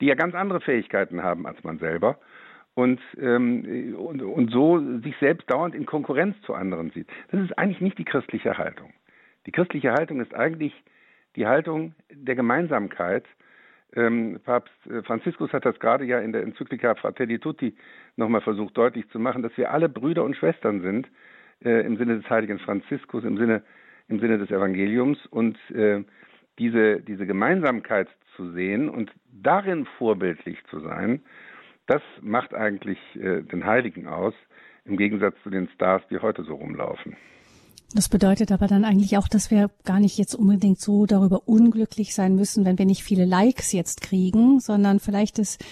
die 0.00 0.06
ja 0.06 0.14
ganz 0.14 0.34
andere 0.34 0.60
Fähigkeiten 0.60 1.22
haben 1.22 1.46
als 1.46 1.62
man 1.62 1.78
selber 1.78 2.18
und, 2.74 3.00
ähm, 3.20 3.94
und, 3.96 4.22
und 4.22 4.50
so 4.50 4.80
sich 5.00 5.16
selbst 5.20 5.50
dauernd 5.50 5.74
in 5.74 5.86
Konkurrenz 5.86 6.36
zu 6.42 6.54
anderen 6.54 6.90
sieht. 6.90 7.08
Das 7.30 7.40
ist 7.40 7.56
eigentlich 7.58 7.80
nicht 7.80 7.98
die 7.98 8.04
christliche 8.04 8.58
Haltung. 8.58 8.92
Die 9.46 9.52
christliche 9.52 9.92
Haltung 9.92 10.20
ist 10.20 10.34
eigentlich 10.34 10.72
die 11.36 11.46
Haltung 11.46 11.94
der 12.12 12.34
Gemeinsamkeit. 12.34 13.24
Ähm, 13.94 14.40
Papst 14.44 14.72
äh, 14.86 15.02
Franziskus 15.02 15.52
hat 15.52 15.64
das 15.64 15.78
gerade 15.80 16.04
ja 16.04 16.20
in 16.20 16.32
der 16.32 16.42
Enzyklika 16.42 16.94
Fratelli 16.94 17.38
Tutti 17.38 17.74
nochmal 18.16 18.40
versucht 18.40 18.76
deutlich 18.76 19.08
zu 19.10 19.18
machen, 19.18 19.42
dass 19.42 19.56
wir 19.56 19.70
alle 19.72 19.88
Brüder 19.88 20.24
und 20.24 20.36
Schwestern 20.36 20.80
sind 20.80 21.08
äh, 21.64 21.84
im 21.84 21.96
Sinne 21.96 22.16
des 22.16 22.30
heiligen 22.30 22.58
Franziskus, 22.58 23.24
im 23.24 23.36
Sinne, 23.36 23.62
im 24.08 24.20
Sinne 24.20 24.38
des 24.38 24.50
Evangeliums 24.50 25.18
und 25.26 25.58
äh, 25.70 26.04
diese, 26.58 27.00
diese 27.00 27.26
Gemeinsamkeit 27.26 28.08
zu 28.36 28.52
sehen 28.52 28.88
und 28.88 29.10
darin 29.32 29.86
vorbildlich 29.98 30.58
zu 30.70 30.80
sein, 30.80 31.22
das 31.86 32.02
macht 32.20 32.54
eigentlich 32.54 32.98
äh, 33.16 33.42
den 33.42 33.64
Heiligen 33.64 34.06
aus, 34.06 34.34
im 34.84 34.96
Gegensatz 34.96 35.34
zu 35.42 35.50
den 35.50 35.68
Stars, 35.70 36.02
die 36.10 36.18
heute 36.18 36.44
so 36.44 36.54
rumlaufen. 36.54 37.16
Das 37.92 38.08
bedeutet 38.08 38.52
aber 38.52 38.68
dann 38.68 38.84
eigentlich 38.84 39.18
auch, 39.18 39.26
dass 39.26 39.50
wir 39.50 39.68
gar 39.84 39.98
nicht 39.98 40.16
jetzt 40.16 40.36
unbedingt 40.36 40.80
so 40.80 41.06
darüber 41.06 41.48
unglücklich 41.48 42.14
sein 42.14 42.36
müssen, 42.36 42.64
wenn 42.64 42.78
wir 42.78 42.86
nicht 42.86 43.02
viele 43.02 43.24
Likes 43.24 43.72
jetzt 43.72 44.00
kriegen, 44.00 44.60
sondern 44.60 45.00
vielleicht 45.00 45.40
ist 45.40 45.64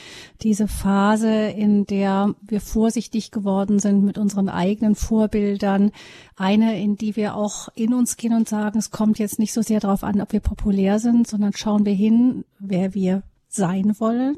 diese 0.43 0.67
Phase, 0.67 1.31
in 1.51 1.87
der 1.87 2.35
wir 2.43 2.61
vorsichtig 2.61 3.31
geworden 3.31 3.79
sind 3.79 4.05
mit 4.05 4.19
unseren 4.19 4.49
eigenen 4.49 4.97
Vorbildern, 4.97 5.93
eine, 6.37 6.83
in 6.83 6.97
die 6.97 7.15
wir 7.15 7.37
auch 7.37 7.69
in 7.77 7.95
uns 7.95 8.17
gehen 8.17 8.35
und 8.35 8.49
sagen, 8.49 8.79
es 8.81 8.91
kommt 8.91 9.21
jetzt 9.21 9.39
nicht 9.39 9.53
so 9.53 9.63
sehr 9.63 9.79
darauf 9.79 10.03
an, 10.03 10.21
ob 10.21 10.33
wir 10.33 10.41
populär 10.41 10.99
sind, 10.99 11.29
sondern 11.29 11.53
schauen 11.53 11.87
wir 11.87 11.95
hin, 11.95 12.45
wer 12.59 12.95
wir 12.95 13.23
sein 13.47 13.95
wollen. 14.01 14.37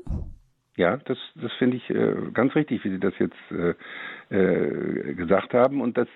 Ja, 0.77 0.99
das, 0.99 1.19
das 1.35 1.51
finde 1.59 1.79
ich 1.79 1.91
äh, 1.91 2.15
ganz 2.33 2.55
richtig, 2.55 2.85
wie 2.85 2.91
Sie 2.91 3.01
das 3.01 3.15
jetzt 3.19 3.37
äh, 3.51 3.75
äh, 4.35 5.15
gesagt 5.15 5.55
haben. 5.55 5.81
Und 5.81 5.97
das 5.99 6.09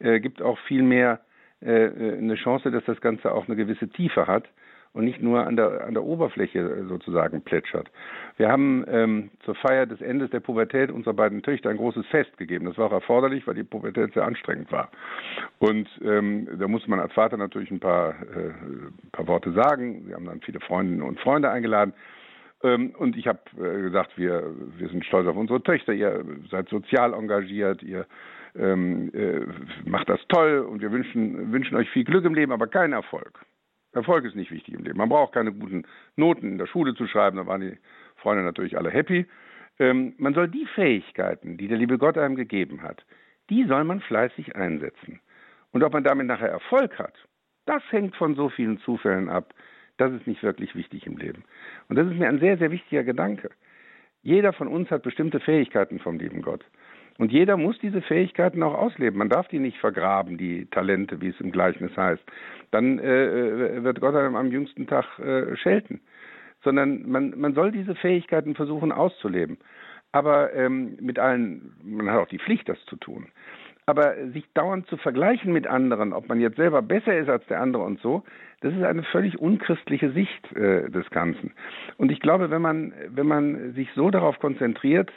äh, 0.00 0.20
gibt 0.20 0.42
auch 0.42 0.58
viel 0.60 0.82
mehr 0.82 1.20
äh, 1.62 1.84
äh, 1.86 2.18
eine 2.18 2.36
Chance, 2.36 2.70
dass 2.70 2.84
das 2.84 3.00
Ganze 3.00 3.32
auch 3.32 3.46
eine 3.46 3.56
gewisse 3.56 3.88
Tiefe 3.88 4.26
hat 4.26 4.48
und 4.92 5.04
nicht 5.04 5.22
nur 5.22 5.46
an 5.46 5.56
der, 5.56 5.84
an 5.86 5.94
der 5.94 6.02
Oberfläche 6.02 6.84
sozusagen 6.88 7.42
plätschert. 7.42 7.90
Wir 8.36 8.48
haben 8.48 8.84
ähm, 8.88 9.30
zur 9.44 9.54
Feier 9.54 9.86
des 9.86 10.00
Endes 10.00 10.30
der 10.30 10.40
Pubertät 10.40 10.90
unserer 10.90 11.14
beiden 11.14 11.42
Töchter 11.42 11.70
ein 11.70 11.76
großes 11.76 12.06
Fest 12.06 12.36
gegeben. 12.38 12.64
Das 12.64 12.76
war 12.76 12.86
auch 12.86 12.92
erforderlich, 12.92 13.46
weil 13.46 13.54
die 13.54 13.62
Pubertät 13.62 14.14
sehr 14.14 14.24
anstrengend 14.24 14.72
war. 14.72 14.90
Und 15.58 15.88
ähm, 16.02 16.48
da 16.58 16.66
musste 16.66 16.90
man 16.90 16.98
als 16.98 17.12
Vater 17.12 17.36
natürlich 17.36 17.70
ein 17.70 17.78
paar, 17.78 18.10
äh, 18.10 18.48
ein 18.48 19.10
paar 19.12 19.28
Worte 19.28 19.52
sagen. 19.52 20.08
Wir 20.08 20.16
haben 20.16 20.24
dann 20.24 20.40
viele 20.40 20.60
Freundinnen 20.60 21.02
und 21.02 21.20
Freunde 21.20 21.50
eingeladen. 21.50 21.92
Ähm, 22.62 22.94
und 22.98 23.16
ich 23.16 23.28
habe 23.28 23.40
äh, 23.58 23.82
gesagt, 23.82 24.16
wir, 24.16 24.50
wir 24.76 24.88
sind 24.88 25.04
stolz 25.04 25.28
auf 25.28 25.36
unsere 25.36 25.62
Töchter. 25.62 25.92
Ihr 25.92 26.24
seid 26.50 26.68
sozial 26.68 27.14
engagiert, 27.14 27.82
ihr 27.82 28.06
ähm, 28.56 29.10
äh, 29.14 29.46
macht 29.88 30.08
das 30.08 30.20
toll 30.28 30.60
und 30.60 30.80
wir 30.80 30.90
wünschen, 30.92 31.52
wünschen 31.52 31.76
euch 31.76 31.88
viel 31.90 32.04
Glück 32.04 32.24
im 32.24 32.34
Leben, 32.34 32.52
aber 32.52 32.66
keinen 32.66 32.92
Erfolg. 32.92 33.44
Erfolg 33.92 34.24
ist 34.24 34.36
nicht 34.36 34.50
wichtig 34.50 34.74
im 34.74 34.84
Leben. 34.84 34.98
Man 34.98 35.08
braucht 35.08 35.34
keine 35.34 35.52
guten 35.52 35.84
Noten 36.16 36.52
in 36.52 36.58
der 36.58 36.66
Schule 36.66 36.94
zu 36.94 37.06
schreiben, 37.06 37.36
da 37.36 37.46
waren 37.46 37.60
die 37.60 37.78
Freunde 38.16 38.44
natürlich 38.44 38.76
alle 38.78 38.90
happy. 38.90 39.26
Ähm, 39.78 40.14
man 40.18 40.34
soll 40.34 40.48
die 40.48 40.66
Fähigkeiten, 40.74 41.56
die 41.56 41.68
der 41.68 41.78
liebe 41.78 41.98
Gott 41.98 42.18
einem 42.18 42.36
gegeben 42.36 42.82
hat, 42.82 43.04
die 43.48 43.64
soll 43.64 43.84
man 43.84 44.00
fleißig 44.00 44.54
einsetzen. 44.54 45.20
Und 45.72 45.82
ob 45.82 45.92
man 45.92 46.04
damit 46.04 46.26
nachher 46.26 46.50
Erfolg 46.50 46.98
hat, 46.98 47.14
das 47.66 47.82
hängt 47.90 48.16
von 48.16 48.34
so 48.34 48.48
vielen 48.48 48.78
Zufällen 48.78 49.28
ab. 49.28 49.54
Das 49.96 50.12
ist 50.12 50.26
nicht 50.26 50.42
wirklich 50.42 50.74
wichtig 50.74 51.06
im 51.06 51.16
Leben. 51.16 51.44
Und 51.88 51.96
das 51.96 52.06
ist 52.06 52.18
mir 52.18 52.28
ein 52.28 52.40
sehr, 52.40 52.58
sehr 52.58 52.70
wichtiger 52.70 53.04
Gedanke. 53.04 53.50
Jeder 54.22 54.52
von 54.52 54.68
uns 54.68 54.90
hat 54.90 55.02
bestimmte 55.02 55.40
Fähigkeiten 55.40 55.98
vom 55.98 56.18
lieben 56.18 56.42
Gott. 56.42 56.64
Und 57.20 57.32
jeder 57.32 57.58
muss 57.58 57.78
diese 57.80 58.00
Fähigkeiten 58.00 58.62
auch 58.62 58.72
ausleben. 58.72 59.18
Man 59.18 59.28
darf 59.28 59.46
die 59.48 59.58
nicht 59.58 59.76
vergraben, 59.76 60.38
die 60.38 60.64
Talente, 60.70 61.20
wie 61.20 61.28
es 61.28 61.38
im 61.38 61.52
Gleichnis 61.52 61.94
heißt. 61.94 62.22
Dann 62.70 62.98
äh, 62.98 63.26
äh 63.26 63.84
wird 63.84 64.00
Gott 64.00 64.14
einem 64.14 64.36
am 64.36 64.50
jüngsten 64.50 64.86
Tag 64.86 65.18
äh, 65.18 65.54
schelten. 65.54 66.00
Sondern 66.64 67.06
man, 67.10 67.38
man 67.38 67.52
soll 67.52 67.72
diese 67.72 67.94
Fähigkeiten 67.94 68.54
versuchen 68.54 68.90
auszuleben. 68.90 69.58
Aber 70.12 70.54
ähm, 70.54 70.96
mit 70.98 71.18
allen, 71.18 71.74
man 71.84 72.10
hat 72.10 72.20
auch 72.20 72.28
die 72.28 72.38
Pflicht, 72.38 72.70
das 72.70 72.82
zu 72.86 72.96
tun. 72.96 73.26
Aber 73.84 74.14
sich 74.32 74.46
dauernd 74.54 74.86
zu 74.86 74.96
vergleichen 74.96 75.52
mit 75.52 75.66
anderen, 75.66 76.14
ob 76.14 76.26
man 76.26 76.40
jetzt 76.40 76.56
selber 76.56 76.80
besser 76.80 77.18
ist 77.18 77.28
als 77.28 77.46
der 77.48 77.60
andere 77.60 77.82
und 77.82 78.00
so, 78.00 78.24
das 78.62 78.72
ist 78.72 78.82
eine 78.82 79.02
völlig 79.02 79.38
unchristliche 79.38 80.10
Sicht 80.12 80.56
äh, 80.56 80.88
des 80.88 81.10
Ganzen. 81.10 81.52
Und 81.98 82.10
ich 82.10 82.20
glaube, 82.20 82.50
wenn 82.50 82.62
man, 82.62 82.94
wenn 83.08 83.26
man 83.26 83.74
sich 83.74 83.90
so 83.94 84.10
darauf 84.10 84.38
konzentriert, 84.38 85.12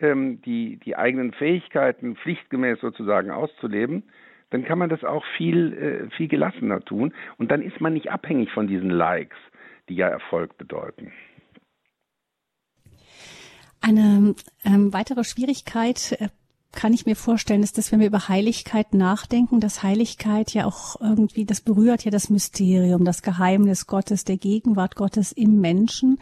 ähm, 0.00 0.40
die, 0.42 0.78
die 0.78 0.96
eigenen 0.96 1.32
Fähigkeiten 1.32 2.16
pflichtgemäß 2.16 2.80
sozusagen 2.80 3.30
auszuleben, 3.30 4.04
dann 4.50 4.64
kann 4.64 4.78
man 4.78 4.90
das 4.90 5.04
auch 5.04 5.24
viel, 5.36 5.72
äh, 5.72 6.16
viel 6.16 6.28
gelassener 6.28 6.80
tun. 6.80 7.14
Und 7.38 7.50
dann 7.50 7.62
ist 7.62 7.80
man 7.80 7.92
nicht 7.92 8.10
abhängig 8.10 8.50
von 8.50 8.66
diesen 8.66 8.90
Likes, 8.90 9.36
die 9.88 9.94
ja 9.94 10.08
Erfolg 10.08 10.58
bedeuten. 10.58 11.12
Eine 13.80 14.34
ähm, 14.64 14.92
weitere 14.92 15.24
Schwierigkeit 15.24 16.16
äh, 16.20 16.28
kann 16.72 16.92
ich 16.92 17.06
mir 17.06 17.16
vorstellen, 17.16 17.62
ist, 17.62 17.78
dass 17.78 17.90
wenn 17.90 18.00
wir 18.00 18.06
über 18.06 18.28
Heiligkeit 18.28 18.94
nachdenken, 18.94 19.60
dass 19.60 19.82
Heiligkeit 19.82 20.52
ja 20.52 20.66
auch 20.66 21.00
irgendwie, 21.00 21.44
das 21.44 21.60
berührt 21.60 22.04
ja 22.04 22.10
das 22.10 22.30
Mysterium, 22.30 23.04
das 23.04 23.22
Geheimnis 23.22 23.86
Gottes, 23.86 24.24
der 24.24 24.36
Gegenwart 24.36 24.94
Gottes 24.94 25.32
im 25.32 25.60
Menschen. 25.60 26.18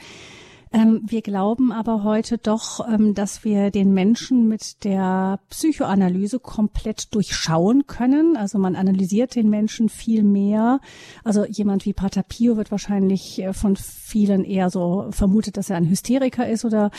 Ähm, 0.72 1.00
wir 1.06 1.22
glauben 1.22 1.72
aber 1.72 2.04
heute 2.04 2.36
doch, 2.36 2.86
ähm, 2.86 3.14
dass 3.14 3.44
wir 3.44 3.70
den 3.70 3.94
Menschen 3.94 4.48
mit 4.48 4.84
der 4.84 5.40
Psychoanalyse 5.48 6.40
komplett 6.40 7.14
durchschauen 7.14 7.86
können. 7.86 8.36
Also 8.36 8.58
man 8.58 8.76
analysiert 8.76 9.34
den 9.34 9.48
Menschen 9.48 9.88
viel 9.88 10.22
mehr. 10.22 10.80
Also 11.24 11.46
jemand 11.46 11.86
wie 11.86 11.92
Pater 11.92 12.22
Pio 12.22 12.56
wird 12.56 12.70
wahrscheinlich 12.70 13.40
äh, 13.40 13.52
von 13.52 13.76
vielen 13.76 14.44
eher 14.44 14.70
so 14.70 15.06
vermutet, 15.10 15.56
dass 15.56 15.70
er 15.70 15.76
ein 15.76 15.88
Hysteriker 15.88 16.48
ist 16.48 16.64
oder 16.64 16.90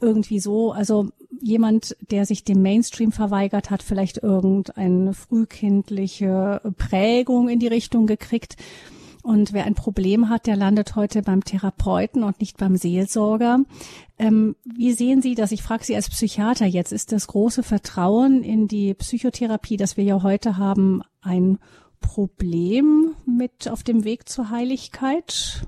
irgendwie 0.00 0.38
so. 0.38 0.72
Also 0.72 1.08
jemand, 1.40 1.96
der 2.10 2.26
sich 2.26 2.44
dem 2.44 2.62
Mainstream 2.62 3.12
verweigert 3.12 3.70
hat, 3.70 3.82
vielleicht 3.82 4.18
irgendeine 4.22 5.14
frühkindliche 5.14 6.60
Prägung 6.76 7.48
in 7.48 7.58
die 7.58 7.68
Richtung 7.68 8.06
gekriegt. 8.06 8.56
Und 9.26 9.52
wer 9.52 9.64
ein 9.64 9.74
Problem 9.74 10.28
hat, 10.30 10.46
der 10.46 10.54
landet 10.54 10.94
heute 10.94 11.20
beim 11.20 11.42
Therapeuten 11.42 12.22
und 12.22 12.38
nicht 12.38 12.58
beim 12.58 12.76
Seelsorger. 12.76 13.58
Ähm, 14.20 14.54
wie 14.64 14.92
sehen 14.92 15.20
Sie 15.20 15.34
das? 15.34 15.50
Ich 15.50 15.64
frage 15.64 15.82
Sie 15.82 15.96
als 15.96 16.08
Psychiater 16.08 16.64
jetzt. 16.64 16.92
Ist 16.92 17.10
das 17.10 17.26
große 17.26 17.64
Vertrauen 17.64 18.44
in 18.44 18.68
die 18.68 18.94
Psychotherapie, 18.94 19.76
das 19.76 19.96
wir 19.96 20.04
ja 20.04 20.22
heute 20.22 20.58
haben, 20.58 21.02
ein 21.22 21.58
Problem 22.00 23.16
mit 23.26 23.68
auf 23.68 23.82
dem 23.82 24.04
Weg 24.04 24.28
zur 24.28 24.50
Heiligkeit? 24.50 25.66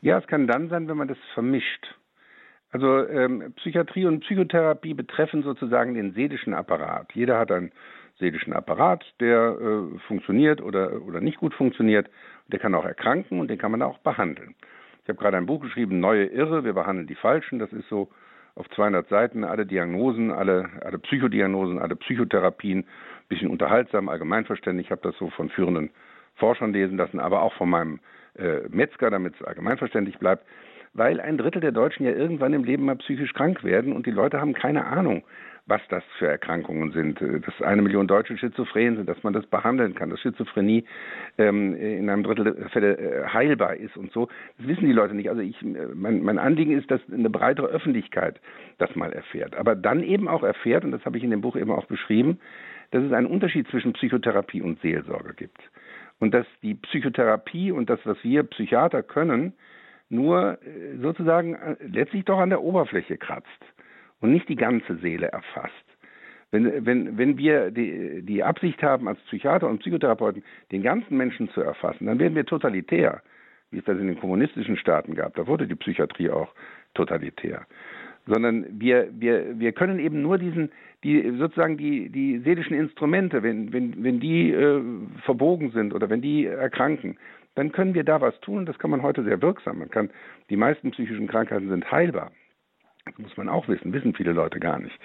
Ja, 0.00 0.16
es 0.16 0.26
kann 0.28 0.46
dann 0.46 0.68
sein, 0.68 0.86
wenn 0.86 0.98
man 0.98 1.08
das 1.08 1.18
vermischt. 1.34 1.84
Also 2.70 3.08
ähm, 3.08 3.54
Psychiatrie 3.56 4.06
und 4.06 4.20
Psychotherapie 4.20 4.94
betreffen 4.94 5.42
sozusagen 5.42 5.94
den 5.94 6.12
seelischen 6.12 6.54
Apparat. 6.54 7.10
Jeder 7.12 7.40
hat 7.40 7.50
ein 7.50 7.72
seelischen 8.20 8.52
Apparat, 8.52 9.04
der 9.18 9.56
äh, 9.60 9.98
funktioniert 10.06 10.62
oder, 10.62 11.02
oder 11.02 11.20
nicht 11.20 11.38
gut 11.38 11.54
funktioniert. 11.54 12.08
Der 12.48 12.58
kann 12.58 12.74
auch 12.74 12.84
erkranken 12.84 13.40
und 13.40 13.48
den 13.48 13.58
kann 13.58 13.72
man 13.72 13.82
auch 13.82 13.98
behandeln. 13.98 14.54
Ich 15.02 15.08
habe 15.08 15.18
gerade 15.18 15.36
ein 15.36 15.46
Buch 15.46 15.60
geschrieben, 15.60 15.98
Neue 15.98 16.26
Irre, 16.26 16.64
wir 16.64 16.74
behandeln 16.74 17.08
die 17.08 17.14
Falschen. 17.14 17.58
Das 17.58 17.72
ist 17.72 17.88
so 17.88 18.08
auf 18.54 18.68
200 18.70 19.08
Seiten 19.08 19.44
alle 19.44 19.66
Diagnosen, 19.66 20.30
alle, 20.30 20.68
alle 20.84 20.98
Psychodiagnosen, 20.98 21.78
alle 21.78 21.96
Psychotherapien, 21.96 22.84
bisschen 23.28 23.50
unterhaltsam, 23.50 24.08
allgemeinverständlich. 24.08 24.88
Ich 24.88 24.90
habe 24.90 25.02
das 25.02 25.16
so 25.18 25.30
von 25.30 25.48
führenden 25.48 25.90
Forschern 26.36 26.72
lesen 26.72 26.96
lassen, 26.96 27.20
aber 27.20 27.42
auch 27.42 27.54
von 27.54 27.70
meinem 27.70 28.00
äh, 28.36 28.68
Metzger, 28.68 29.10
damit 29.10 29.34
es 29.34 29.46
allgemeinverständlich 29.46 30.18
bleibt. 30.18 30.44
weil 30.92 31.20
ein 31.20 31.38
Drittel 31.38 31.60
der 31.60 31.72
Deutschen 31.72 32.04
ja 32.04 32.12
irgendwann 32.12 32.52
im 32.52 32.64
Leben 32.64 32.84
mal 32.84 32.96
psychisch 32.96 33.32
krank 33.32 33.62
werden 33.62 33.92
und 33.92 34.06
die 34.06 34.10
Leute 34.10 34.40
haben 34.40 34.54
keine 34.54 34.86
Ahnung, 34.86 35.22
was 35.70 35.80
das 35.88 36.02
für 36.18 36.26
Erkrankungen 36.26 36.90
sind, 36.92 37.22
äh, 37.22 37.40
dass 37.40 37.62
eine 37.62 37.80
Million 37.80 38.06
Deutsche 38.06 38.36
schizophren 38.36 38.96
sind, 38.96 39.08
dass 39.08 39.22
man 39.22 39.32
das 39.32 39.46
behandeln 39.46 39.94
kann, 39.94 40.10
dass 40.10 40.20
Schizophrenie 40.20 40.84
ähm, 41.38 41.74
in 41.76 42.10
einem 42.10 42.24
Drittel 42.24 42.52
der 42.52 42.68
Fälle 42.68 42.98
äh, 42.98 43.28
heilbar 43.28 43.76
ist 43.76 43.96
und 43.96 44.12
so. 44.12 44.28
Das 44.58 44.66
wissen 44.66 44.84
die 44.84 44.92
Leute 44.92 45.14
nicht. 45.14 45.30
Also 45.30 45.40
ich, 45.40 45.62
äh, 45.62 45.86
mein, 45.94 46.22
mein 46.22 46.38
Anliegen 46.38 46.76
ist, 46.76 46.90
dass 46.90 47.00
eine 47.10 47.30
breitere 47.30 47.68
Öffentlichkeit 47.68 48.40
das 48.78 48.94
mal 48.96 49.12
erfährt. 49.12 49.56
Aber 49.56 49.76
dann 49.76 50.02
eben 50.02 50.28
auch 50.28 50.42
erfährt, 50.42 50.84
und 50.84 50.90
das 50.90 51.04
habe 51.06 51.16
ich 51.16 51.24
in 51.24 51.30
dem 51.30 51.40
Buch 51.40 51.56
eben 51.56 51.70
auch 51.70 51.86
beschrieben, 51.86 52.40
dass 52.90 53.04
es 53.04 53.12
einen 53.12 53.28
Unterschied 53.28 53.68
zwischen 53.68 53.92
Psychotherapie 53.92 54.60
und 54.60 54.80
Seelsorge 54.82 55.34
gibt. 55.34 55.60
Und 56.18 56.34
dass 56.34 56.46
die 56.62 56.74
Psychotherapie 56.74 57.70
und 57.70 57.88
das, 57.88 58.00
was 58.04 58.18
wir 58.24 58.42
Psychiater 58.42 59.02
können, 59.02 59.54
nur 60.10 60.58
sozusagen 61.00 61.56
letztlich 61.80 62.24
doch 62.24 62.40
an 62.40 62.50
der 62.50 62.62
Oberfläche 62.62 63.16
kratzt 63.16 63.46
und 64.20 64.32
nicht 64.32 64.48
die 64.48 64.56
ganze 64.56 64.96
Seele 64.96 65.28
erfasst. 65.28 65.74
Wenn, 66.52 66.84
wenn, 66.84 67.16
wenn 67.16 67.38
wir 67.38 67.70
die, 67.70 68.22
die 68.22 68.42
Absicht 68.42 68.82
haben, 68.82 69.06
als 69.06 69.20
Psychiater 69.20 69.68
und 69.68 69.78
Psychotherapeuten 69.80 70.42
den 70.72 70.82
ganzen 70.82 71.16
Menschen 71.16 71.48
zu 71.50 71.60
erfassen, 71.60 72.06
dann 72.06 72.18
werden 72.18 72.34
wir 72.34 72.44
totalitär, 72.44 73.22
wie 73.70 73.78
es 73.78 73.84
das 73.84 73.98
in 73.98 74.08
den 74.08 74.18
kommunistischen 74.18 74.76
Staaten 74.76 75.14
gab. 75.14 75.34
Da 75.36 75.46
wurde 75.46 75.68
die 75.68 75.76
Psychiatrie 75.76 76.30
auch 76.30 76.52
totalitär. 76.94 77.66
Sondern 78.26 78.66
wir, 78.80 79.08
wir, 79.12 79.58
wir 79.58 79.72
können 79.72 80.00
eben 80.00 80.22
nur 80.22 80.38
diesen, 80.38 80.70
die, 81.04 81.32
sozusagen 81.38 81.76
die, 81.76 82.10
die 82.10 82.38
seelischen 82.40 82.76
Instrumente, 82.76 83.42
wenn, 83.42 83.72
wenn, 83.72 84.02
wenn 84.02 84.18
die 84.20 84.50
äh, 84.52 84.82
verbogen 85.24 85.70
sind 85.70 85.94
oder 85.94 86.10
wenn 86.10 86.20
die 86.20 86.46
erkranken, 86.46 87.16
dann 87.54 87.72
können 87.72 87.94
wir 87.94 88.04
da 88.04 88.20
was 88.20 88.38
tun. 88.40 88.66
Das 88.66 88.78
kann 88.78 88.90
man 88.90 89.02
heute 89.02 89.22
sehr 89.22 89.40
wirksam. 89.40 89.78
Man 89.78 89.90
kann, 89.90 90.10
die 90.50 90.56
meisten 90.56 90.90
psychischen 90.90 91.28
Krankheiten 91.28 91.68
sind 91.68 91.90
heilbar. 91.90 92.32
Das 93.04 93.18
muss 93.18 93.36
man 93.36 93.48
auch 93.48 93.68
wissen, 93.68 93.92
wissen 93.92 94.14
viele 94.14 94.32
Leute 94.32 94.60
gar 94.60 94.78
nicht. 94.78 94.98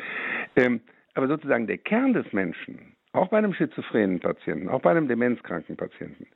Ähm, 0.56 0.82
aber 1.14 1.28
sozusagen 1.28 1.68
der 1.68 1.78
Kern 1.78 2.14
des 2.14 2.32
Menschen, 2.34 2.94
auch 3.14 3.30
bei 3.30 3.38
einem 3.38 3.54
schizophrenen 3.54 4.20
Patienten, 4.20 4.70
auch 4.70 4.82
bei 4.82 4.92
einem 4.92 5.08
demenzkranken 5.08 5.78
Patienten, 5.78 6.28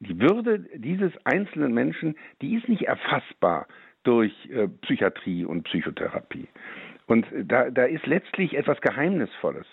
die 0.00 0.18
Würde 0.18 0.60
dieses 0.74 1.12
einzelnen 1.24 1.74
Menschen, 1.74 2.16
die 2.40 2.56
ist 2.56 2.68
nicht 2.68 2.82
erfassbar 2.82 3.66
durch 4.02 4.32
äh, 4.50 4.66
Psychiatrie 4.66 5.44
und 5.44 5.62
Psychotherapie. 5.64 6.48
Und 7.06 7.26
da, 7.44 7.70
da 7.70 7.84
ist 7.84 8.06
letztlich 8.06 8.56
etwas 8.56 8.80
Geheimnisvolles. 8.80 9.66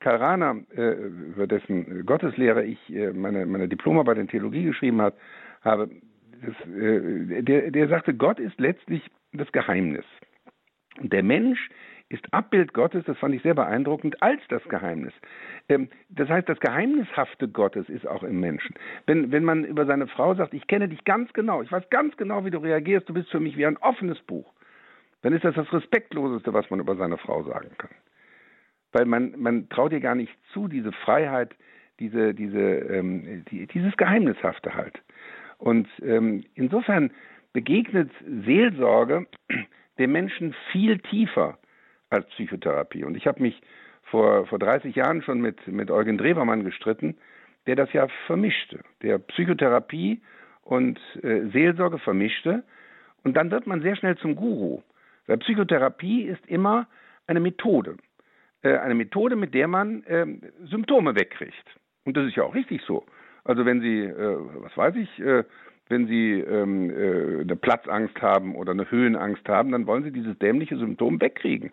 Karl 0.00 0.62
äh, 0.76 0.92
über 0.92 1.46
dessen 1.46 2.06
Gotteslehre 2.06 2.64
ich 2.64 2.78
äh, 2.92 3.12
meine, 3.12 3.46
meine 3.46 3.68
Diplomarbeit 3.68 4.18
in 4.18 4.28
Theologie 4.28 4.64
geschrieben 4.64 5.02
hat, 5.02 5.14
habe, 5.62 5.90
das, 6.40 6.54
äh, 6.74 7.42
der, 7.42 7.70
der 7.70 7.88
sagte, 7.88 8.14
Gott 8.14 8.38
ist 8.38 8.58
letztlich 8.60 9.02
das 9.32 9.50
Geheimnis. 9.52 10.04
Der 11.00 11.22
Mensch 11.22 11.68
ist 12.08 12.32
Abbild 12.32 12.72
Gottes, 12.72 13.04
das 13.04 13.18
fand 13.18 13.34
ich 13.34 13.42
sehr 13.42 13.54
beeindruckend, 13.54 14.22
als 14.22 14.40
das 14.48 14.62
Geheimnis. 14.64 15.12
Ähm, 15.68 15.88
das 16.08 16.28
heißt, 16.28 16.48
das 16.48 16.58
Geheimnishafte 16.60 17.48
Gottes 17.48 17.88
ist 17.88 18.06
auch 18.06 18.22
im 18.22 18.40
Menschen. 18.40 18.74
Wenn, 19.06 19.30
wenn 19.30 19.44
man 19.44 19.64
über 19.64 19.84
seine 19.84 20.06
Frau 20.06 20.34
sagt, 20.34 20.54
ich 20.54 20.66
kenne 20.66 20.88
dich 20.88 21.04
ganz 21.04 21.32
genau, 21.34 21.62
ich 21.62 21.70
weiß 21.70 21.90
ganz 21.90 22.16
genau, 22.16 22.44
wie 22.44 22.50
du 22.50 22.58
reagierst, 22.58 23.08
du 23.08 23.14
bist 23.14 23.30
für 23.30 23.40
mich 23.40 23.56
wie 23.56 23.66
ein 23.66 23.76
offenes 23.76 24.18
Buch, 24.22 24.52
dann 25.22 25.32
ist 25.32 25.44
das 25.44 25.54
das 25.54 25.72
Respektloseste, 25.72 26.52
was 26.54 26.70
man 26.70 26.80
über 26.80 26.96
seine 26.96 27.18
Frau 27.18 27.42
sagen 27.42 27.70
kann. 27.76 27.90
Weil 28.92 29.04
man, 29.04 29.34
man 29.36 29.68
traut 29.68 29.92
ihr 29.92 30.00
gar 30.00 30.14
nicht 30.14 30.32
zu, 30.52 30.66
diese 30.66 30.92
Freiheit, 30.92 31.54
diese, 32.00 32.32
diese, 32.32 32.58
ähm, 32.58 33.44
die, 33.50 33.66
dieses 33.66 33.96
Geheimnishafte 33.96 34.74
halt. 34.74 35.02
Und 35.58 35.88
ähm, 36.02 36.44
insofern 36.54 37.10
begegnet 37.52 38.10
Seelsorge 38.44 39.26
dem 39.98 40.12
Menschen 40.12 40.54
viel 40.72 40.98
tiefer 40.98 41.58
als 42.10 42.26
Psychotherapie. 42.28 43.04
Und 43.04 43.16
ich 43.16 43.26
habe 43.26 43.42
mich 43.42 43.60
vor, 44.04 44.46
vor 44.46 44.58
30 44.58 44.94
Jahren 44.94 45.22
schon 45.22 45.40
mit, 45.40 45.66
mit 45.66 45.90
Eugen 45.90 46.18
Drewermann 46.18 46.64
gestritten, 46.64 47.16
der 47.66 47.76
das 47.76 47.92
ja 47.92 48.08
vermischte, 48.26 48.80
der 49.02 49.18
Psychotherapie 49.18 50.22
und 50.62 50.98
äh, 51.22 51.48
Seelsorge 51.52 51.98
vermischte. 51.98 52.64
Und 53.24 53.36
dann 53.36 53.50
wird 53.50 53.66
man 53.66 53.82
sehr 53.82 53.96
schnell 53.96 54.16
zum 54.16 54.36
Guru. 54.36 54.82
Weil 55.26 55.38
Psychotherapie 55.38 56.22
ist 56.22 56.46
immer 56.46 56.86
eine 57.26 57.40
Methode. 57.40 57.96
Äh, 58.62 58.78
eine 58.78 58.94
Methode, 58.94 59.36
mit 59.36 59.54
der 59.54 59.68
man 59.68 60.02
äh, 60.04 60.26
Symptome 60.64 61.14
wegkriegt. 61.14 61.54
Und 62.04 62.16
das 62.16 62.26
ist 62.26 62.36
ja 62.36 62.44
auch 62.44 62.54
richtig 62.54 62.82
so. 62.86 63.04
Also 63.44 63.64
wenn 63.66 63.80
Sie, 63.80 64.00
äh, 64.00 64.36
was 64.62 64.76
weiß 64.76 64.94
ich, 64.96 65.18
äh, 65.20 65.44
wenn 65.88 66.06
Sie 66.06 66.40
ähm, 66.40 66.90
äh, 66.90 67.40
eine 67.40 67.56
Platzangst 67.56 68.20
haben 68.20 68.54
oder 68.54 68.72
eine 68.72 68.90
Höhenangst 68.90 69.48
haben, 69.48 69.72
dann 69.72 69.86
wollen 69.86 70.04
Sie 70.04 70.12
dieses 70.12 70.38
dämliche 70.38 70.76
Symptom 70.76 71.20
wegkriegen. 71.20 71.70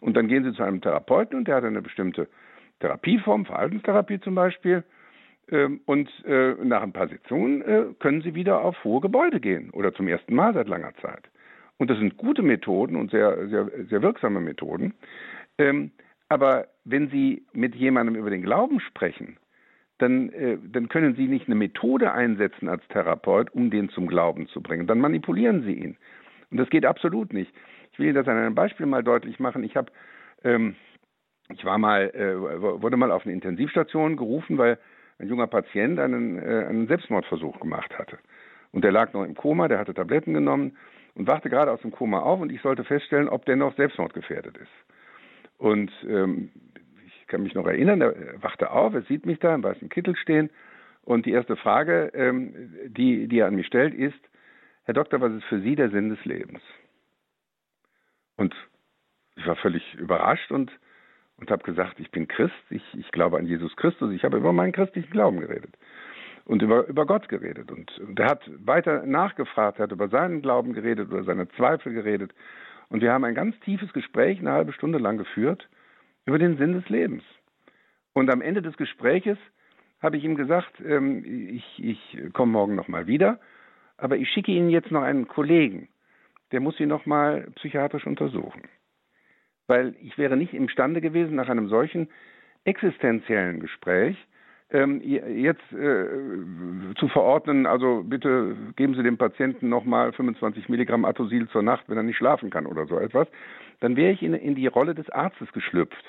Und 0.00 0.16
dann 0.16 0.28
gehen 0.28 0.44
Sie 0.44 0.52
zu 0.52 0.62
einem 0.62 0.80
Therapeuten 0.80 1.38
und 1.38 1.48
der 1.48 1.56
hat 1.56 1.64
eine 1.64 1.82
bestimmte 1.82 2.28
Therapieform, 2.80 3.46
Verhaltenstherapie 3.46 4.20
zum 4.20 4.34
Beispiel. 4.34 4.84
Ähm, 5.50 5.80
und 5.86 6.10
äh, 6.24 6.54
nach 6.62 6.82
ein 6.82 6.92
paar 6.92 7.08
Sitzungen 7.08 7.62
äh, 7.62 7.84
können 7.98 8.22
Sie 8.22 8.34
wieder 8.34 8.60
auf 8.62 8.82
hohe 8.84 9.00
Gebäude 9.00 9.40
gehen 9.40 9.70
oder 9.70 9.94
zum 9.94 10.08
ersten 10.08 10.34
Mal 10.34 10.54
seit 10.54 10.68
langer 10.68 10.94
Zeit. 11.00 11.28
Und 11.78 11.90
das 11.90 11.98
sind 11.98 12.16
gute 12.16 12.42
Methoden 12.42 12.96
und 12.96 13.10
sehr, 13.10 13.48
sehr, 13.48 13.70
sehr 13.88 14.02
wirksame 14.02 14.40
Methoden. 14.40 14.94
Ähm, 15.58 15.90
aber 16.28 16.66
wenn 16.84 17.08
Sie 17.10 17.44
mit 17.52 17.74
jemandem 17.74 18.16
über 18.16 18.30
den 18.30 18.42
Glauben 18.42 18.80
sprechen, 18.80 19.36
dann, 19.98 20.30
äh, 20.30 20.58
dann 20.62 20.88
können 20.88 21.14
Sie 21.14 21.26
nicht 21.26 21.46
eine 21.46 21.54
Methode 21.54 22.12
einsetzen 22.12 22.68
als 22.68 22.86
Therapeut, 22.88 23.52
um 23.52 23.70
den 23.70 23.88
zum 23.88 24.06
Glauben 24.06 24.46
zu 24.48 24.60
bringen. 24.60 24.86
Dann 24.86 25.00
manipulieren 25.00 25.62
Sie 25.62 25.72
ihn. 25.72 25.96
Und 26.50 26.58
das 26.58 26.68
geht 26.70 26.84
absolut 26.84 27.32
nicht. 27.32 27.52
Ich 27.92 27.98
will 27.98 28.06
Ihnen 28.06 28.14
das 28.14 28.28
an 28.28 28.36
einem 28.36 28.54
Beispiel 28.54 28.86
mal 28.86 29.02
deutlich 29.02 29.40
machen. 29.40 29.64
Ich 29.64 29.76
habe, 29.76 29.90
ähm, 30.44 30.76
ich 31.50 31.64
war 31.64 31.78
mal, 31.78 32.10
äh, 32.14 32.80
wurde 32.82 32.96
mal 32.96 33.10
auf 33.10 33.24
eine 33.24 33.32
Intensivstation 33.32 34.16
gerufen, 34.16 34.58
weil 34.58 34.78
ein 35.18 35.28
junger 35.28 35.46
Patient 35.46 35.98
einen, 35.98 36.38
äh, 36.38 36.66
einen 36.68 36.88
Selbstmordversuch 36.88 37.58
gemacht 37.60 37.98
hatte. 37.98 38.18
Und 38.72 38.84
der 38.84 38.92
lag 38.92 39.12
noch 39.14 39.24
im 39.24 39.34
Koma, 39.34 39.68
der 39.68 39.78
hatte 39.78 39.94
Tabletten 39.94 40.34
genommen 40.34 40.76
und 41.14 41.26
wachte 41.26 41.48
gerade 41.48 41.72
aus 41.72 41.80
dem 41.80 41.92
Koma 41.92 42.20
auf 42.20 42.40
und 42.40 42.52
ich 42.52 42.60
sollte 42.60 42.84
feststellen, 42.84 43.28
ob 43.28 43.46
der 43.46 43.56
noch 43.56 43.74
selbstmordgefährdet 43.76 44.58
ist. 44.58 44.72
Und 45.58 45.90
ähm, 46.06 46.50
ich 47.26 47.30
kann 47.32 47.42
mich 47.42 47.56
noch 47.56 47.66
erinnern, 47.66 48.00
er 48.02 48.40
wachte 48.40 48.70
auf, 48.70 48.94
er 48.94 49.02
sieht 49.02 49.26
mich 49.26 49.40
da 49.40 49.52
im 49.52 49.64
weißen 49.64 49.88
Kittel 49.88 50.14
stehen 50.14 50.48
und 51.02 51.26
die 51.26 51.32
erste 51.32 51.56
Frage, 51.56 52.12
ähm, 52.14 52.72
die, 52.86 53.26
die 53.26 53.40
er 53.40 53.48
an 53.48 53.56
mich 53.56 53.66
stellt, 53.66 53.94
ist, 53.94 54.20
Herr 54.84 54.94
Doktor, 54.94 55.20
was 55.20 55.32
ist 55.32 55.44
für 55.46 55.60
Sie 55.60 55.74
der 55.74 55.90
Sinn 55.90 56.08
des 56.08 56.24
Lebens? 56.24 56.62
Und 58.36 58.54
ich 59.34 59.44
war 59.44 59.56
völlig 59.56 59.82
überrascht 59.94 60.52
und, 60.52 60.70
und 61.38 61.50
habe 61.50 61.64
gesagt, 61.64 61.98
ich 61.98 62.12
bin 62.12 62.28
Christ, 62.28 62.54
ich, 62.70 62.84
ich 62.94 63.10
glaube 63.10 63.38
an 63.38 63.46
Jesus 63.46 63.74
Christus, 63.74 64.12
ich 64.12 64.22
habe 64.22 64.36
über 64.36 64.52
meinen 64.52 64.72
christlichen 64.72 65.10
Glauben 65.10 65.40
geredet 65.40 65.74
und 66.44 66.62
über, 66.62 66.86
über 66.86 67.06
Gott 67.06 67.28
geredet. 67.28 67.72
Und, 67.72 67.98
und 67.98 68.20
er 68.20 68.30
hat 68.30 68.48
weiter 68.64 69.04
nachgefragt, 69.04 69.80
er 69.80 69.84
hat 69.84 69.92
über 69.92 70.06
seinen 70.10 70.42
Glauben 70.42 70.74
geredet, 70.74 71.08
über 71.08 71.24
seine 71.24 71.48
Zweifel 71.48 71.92
geredet. 71.92 72.32
Und 72.88 73.02
wir 73.02 73.12
haben 73.12 73.24
ein 73.24 73.34
ganz 73.34 73.58
tiefes 73.60 73.92
Gespräch, 73.92 74.38
eine 74.38 74.52
halbe 74.52 74.72
Stunde 74.72 74.98
lang 74.98 75.18
geführt 75.18 75.68
über 76.26 76.38
den 76.38 76.58
Sinn 76.58 76.74
des 76.74 76.88
Lebens. 76.88 77.22
Und 78.12 78.30
am 78.30 78.42
Ende 78.42 78.62
des 78.62 78.76
Gespräches 78.76 79.38
habe 80.00 80.16
ich 80.16 80.24
ihm 80.24 80.36
gesagt, 80.36 80.72
ähm, 80.84 81.24
ich, 81.24 81.82
ich 81.82 82.32
komme 82.32 82.52
morgen 82.52 82.74
nochmal 82.74 83.06
wieder, 83.06 83.40
aber 83.96 84.16
ich 84.16 84.28
schicke 84.30 84.52
Ihnen 84.52 84.68
jetzt 84.68 84.90
noch 84.90 85.02
einen 85.02 85.26
Kollegen, 85.26 85.88
der 86.52 86.60
muss 86.60 86.76
Sie 86.76 86.86
nochmal 86.86 87.48
psychiatrisch 87.56 88.06
untersuchen. 88.06 88.62
Weil 89.66 89.96
ich 90.00 90.16
wäre 90.18 90.36
nicht 90.36 90.52
imstande 90.52 91.00
gewesen, 91.00 91.34
nach 91.34 91.48
einem 91.48 91.68
solchen 91.68 92.08
existenziellen 92.64 93.60
Gespräch 93.60 94.16
ähm, 94.70 95.00
jetzt 95.00 95.72
äh, 95.72 96.06
zu 96.98 97.08
verordnen, 97.08 97.66
also 97.66 98.02
bitte 98.04 98.56
geben 98.74 98.94
Sie 98.94 99.02
dem 99.02 99.16
Patienten 99.16 99.68
nochmal 99.68 100.12
25 100.12 100.68
Milligramm 100.68 101.04
Atosil 101.04 101.48
zur 101.48 101.62
Nacht, 101.62 101.84
wenn 101.88 101.96
er 101.96 102.02
nicht 102.02 102.16
schlafen 102.16 102.50
kann 102.50 102.66
oder 102.66 102.86
so 102.86 102.98
etwas, 102.98 103.28
dann 103.80 103.96
wäre 103.96 104.12
ich 104.12 104.22
in, 104.22 104.34
in 104.34 104.54
die 104.54 104.66
Rolle 104.66 104.94
des 104.94 105.08
Arztes 105.10 105.52
geschlüpft 105.52 106.04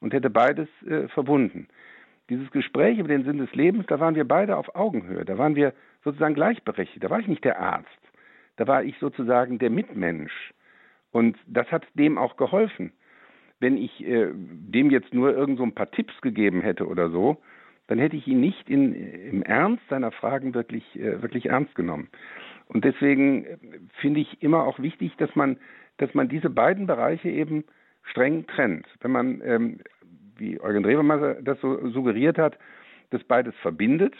und 0.00 0.12
hätte 0.12 0.30
beides 0.30 0.68
äh, 0.86 1.08
verbunden. 1.08 1.68
Dieses 2.28 2.50
Gespräch 2.52 2.98
über 2.98 3.08
den 3.08 3.24
Sinn 3.24 3.38
des 3.38 3.52
Lebens, 3.54 3.86
da 3.88 3.98
waren 3.98 4.14
wir 4.14 4.26
beide 4.26 4.56
auf 4.56 4.74
Augenhöhe, 4.74 5.24
da 5.24 5.36
waren 5.36 5.56
wir 5.56 5.72
sozusagen 6.04 6.34
gleichberechtigt, 6.34 7.02
da 7.02 7.10
war 7.10 7.20
ich 7.20 7.26
nicht 7.26 7.44
der 7.44 7.60
Arzt, 7.60 7.88
da 8.56 8.66
war 8.66 8.84
ich 8.84 8.96
sozusagen 8.98 9.58
der 9.58 9.70
Mitmensch. 9.70 10.52
Und 11.12 11.36
das 11.46 11.70
hat 11.72 11.86
dem 11.94 12.18
auch 12.18 12.36
geholfen. 12.36 12.92
Wenn 13.58 13.76
ich 13.76 14.04
äh, 14.06 14.28
dem 14.32 14.90
jetzt 14.90 15.12
nur 15.12 15.34
irgend 15.34 15.58
so 15.58 15.64
ein 15.64 15.74
paar 15.74 15.90
Tipps 15.90 16.18
gegeben 16.20 16.60
hätte 16.62 16.86
oder 16.86 17.10
so, 17.10 17.42
dann 17.88 17.98
hätte 17.98 18.16
ich 18.16 18.28
ihn 18.28 18.40
nicht 18.40 18.70
in, 18.70 18.94
im 18.94 19.42
Ernst 19.42 19.82
seiner 19.88 20.12
Fragen 20.12 20.54
wirklich, 20.54 20.84
äh, 20.96 21.20
wirklich 21.20 21.46
ernst 21.46 21.74
genommen. 21.74 22.08
Und 22.66 22.84
deswegen 22.84 23.44
äh, 23.44 23.56
finde 24.00 24.20
ich 24.20 24.42
immer 24.42 24.64
auch 24.64 24.78
wichtig, 24.78 25.16
dass 25.16 25.34
man, 25.34 25.58
dass 26.00 26.14
man 26.14 26.28
diese 26.28 26.50
beiden 26.50 26.86
Bereiche 26.86 27.28
eben 27.28 27.64
streng 28.02 28.46
trennt. 28.46 28.86
Wenn 29.00 29.10
man, 29.12 29.42
ähm, 29.44 29.80
wie 30.36 30.60
Eugen 30.60 30.82
Drewermeier 30.82 31.36
das 31.42 31.60
so 31.60 31.88
suggeriert 31.90 32.38
hat, 32.38 32.58
das 33.10 33.22
beides 33.24 33.54
verbindet, 33.56 34.14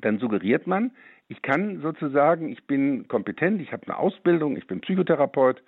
dann 0.00 0.18
suggeriert 0.18 0.66
man, 0.66 0.92
ich 1.28 1.42
kann 1.42 1.80
sozusagen, 1.80 2.50
ich 2.50 2.66
bin 2.66 3.08
kompetent, 3.08 3.62
ich 3.62 3.72
habe 3.72 3.86
eine 3.86 3.96
Ausbildung, 3.96 4.56
ich 4.56 4.66
bin 4.66 4.80
Psychotherapeut, 4.80 5.62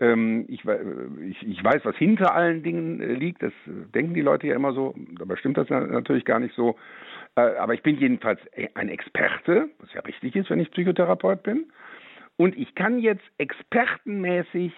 ähm, 0.00 0.44
ich, 0.48 0.62
ich, 0.64 1.42
ich, 1.42 1.64
weiß, 1.64 1.84
was 1.84 1.96
hinter 1.96 2.34
allen 2.34 2.62
Dingen 2.62 3.00
äh, 3.00 3.14
liegt, 3.14 3.42
das 3.42 3.52
denken 3.66 4.14
die 4.14 4.20
Leute 4.20 4.46
ja 4.46 4.54
immer 4.54 4.72
so, 4.72 4.94
dabei 5.18 5.36
stimmt 5.36 5.56
das 5.56 5.68
natürlich 5.70 6.24
gar 6.24 6.38
nicht 6.38 6.54
so. 6.54 6.76
Äh, 7.34 7.56
aber 7.56 7.74
ich 7.74 7.82
bin 7.82 7.96
jedenfalls 7.96 8.40
ein 8.74 8.88
Experte, 8.88 9.70
was 9.80 9.92
ja 9.92 10.02
richtig 10.02 10.36
ist, 10.36 10.50
wenn 10.50 10.60
ich 10.60 10.70
Psychotherapeut 10.70 11.42
bin. 11.42 11.66
Und 12.38 12.56
ich 12.56 12.74
kann 12.76 13.00
jetzt 13.00 13.24
expertenmäßig 13.36 14.72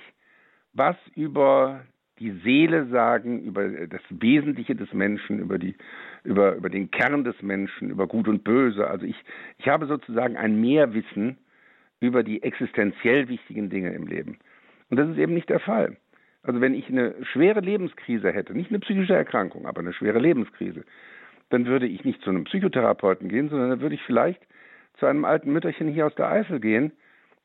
was 0.73 0.97
über 1.15 1.85
die 2.19 2.33
Seele 2.43 2.87
sagen, 2.87 3.43
über 3.43 3.69
das 3.87 4.01
Wesentliche 4.09 4.75
des 4.75 4.93
Menschen, 4.95 5.39
über 5.41 5.59
die, 5.59 5.77
über, 6.25 6.55
über 6.55 6.71
den 6.71 6.91
Kern 6.91 7.23
des 7.23 7.41
Menschen, 7.43 7.91
über 7.91 8.07
Gut 8.07 8.29
und 8.29 8.45
Böse. 8.45 8.89
Also 8.89 9.05
ich, 9.05 9.17
ich 9.59 9.69
habe 9.69 9.87
sozusagen 9.87 10.37
ein 10.37 10.61
Mehrwissen 10.61 11.37
über 12.01 12.23
die 12.23 12.43
existenziell 12.43 13.29
wichtigen 13.29 13.69
Dinge 13.69 13.93
im 13.93 14.07
Leben. 14.07 14.39
Und 14.89 14.97
das 14.97 15.09
ist 15.11 15.19
eben 15.19 15.35
nicht 15.35 15.51
der 15.51 15.61
Fall. 15.61 15.99
Also 16.43 16.63
wenn 16.63 16.75
ich 16.75 16.89
eine 16.89 17.15
schwere 17.27 17.61
Lebenskrise 17.61 18.33
hätte, 18.33 18.55
nicht 18.55 18.71
eine 18.71 18.81
psychische 18.81 19.15
Erkrankung, 19.15 19.67
aber 19.67 19.81
eine 19.81 19.93
schwere 19.93 20.19
Lebenskrise, 20.19 20.85
dann 21.51 21.67
würde 21.67 21.87
ich 21.87 22.05
nicht 22.05 22.23
zu 22.23 22.31
einem 22.31 22.45
Psychotherapeuten 22.45 23.29
gehen, 23.29 23.51
sondern 23.51 23.69
dann 23.69 23.81
würde 23.83 23.97
ich 23.97 24.03
vielleicht 24.03 24.41
zu 24.99 25.05
einem 25.05 25.27
alten 25.27 25.53
Mütterchen 25.53 25.89
hier 25.89 26.07
aus 26.07 26.15
der 26.15 26.31
Eifel 26.31 26.59
gehen, 26.59 26.93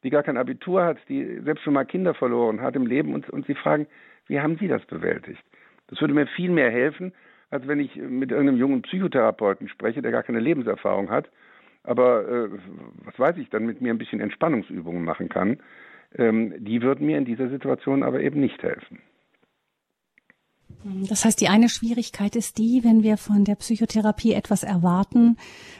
die 0.05 0.11
gar 0.11 0.23
kein 0.23 0.37
Abitur 0.37 0.85
hat, 0.85 0.97
die 1.09 1.41
selbst 1.43 1.63
schon 1.63 1.73
mal 1.73 1.83
Kinder 1.83 2.13
verloren 2.13 2.61
hat 2.61 2.75
im 2.75 2.85
Leben 2.85 3.13
und, 3.15 3.27
und 3.31 3.47
sie 3.47 3.55
fragen, 3.55 3.87
wie 4.27 4.39
haben 4.39 4.57
Sie 4.57 4.67
das 4.67 4.85
bewältigt? 4.85 5.43
Das 5.87 5.99
würde 5.99 6.13
mir 6.13 6.27
viel 6.27 6.51
mehr 6.51 6.69
helfen, 6.69 7.11
als 7.49 7.67
wenn 7.67 7.79
ich 7.79 7.95
mit 7.95 8.31
irgendeinem 8.31 8.59
jungen 8.59 8.81
Psychotherapeuten 8.83 9.67
spreche, 9.67 10.01
der 10.01 10.11
gar 10.11 10.23
keine 10.23 10.39
Lebenserfahrung 10.39 11.09
hat, 11.09 11.29
aber 11.83 12.27
äh, 12.27 12.49
was 13.03 13.17
weiß 13.17 13.37
ich, 13.37 13.49
dann 13.49 13.65
mit 13.65 13.81
mir 13.81 13.93
ein 13.93 13.97
bisschen 13.97 14.19
Entspannungsübungen 14.19 15.03
machen 15.03 15.27
kann. 15.27 15.57
Ähm, 16.15 16.53
die 16.57 16.81
würden 16.81 17.07
mir 17.07 17.17
in 17.17 17.25
dieser 17.25 17.49
Situation 17.49 18.03
aber 18.03 18.19
eben 18.21 18.39
nicht 18.39 18.61
helfen. 18.61 18.99
Das 21.07 21.25
heißt, 21.25 21.41
die 21.41 21.47
eine 21.47 21.67
Schwierigkeit 21.67 22.35
ist 22.35 22.59
die, 22.59 22.83
wenn 22.83 23.01
wir 23.01 23.17
von 23.17 23.43
der 23.43 23.55
Psychotherapie 23.55 24.33
etwas 24.33 24.61
erwarten, 24.61 25.37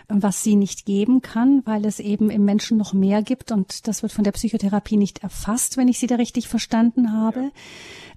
was 0.08 0.44
sie 0.44 0.56
nicht 0.56 0.86
geben 0.86 1.22
kann, 1.22 1.62
weil 1.66 1.86
es 1.86 2.00
eben 2.00 2.32
im 2.32 2.44
Menschen 2.44 2.78
noch 2.78 2.94
mehr 2.94 3.22
gibt 3.22 3.52
und 3.52 3.88
das 3.88 4.02
wird 4.02 4.12
von 4.12 4.24
der 4.24 4.32
Psychotherapie 4.32 4.98
nicht 4.98 5.22
erfasst, 5.22 5.78
wenn 5.78 5.88
ich 5.88 6.00
Sie 6.00 6.08
da 6.08 6.16
richtig 6.16 6.48
verstanden 6.48 7.14
habe. 7.14 7.52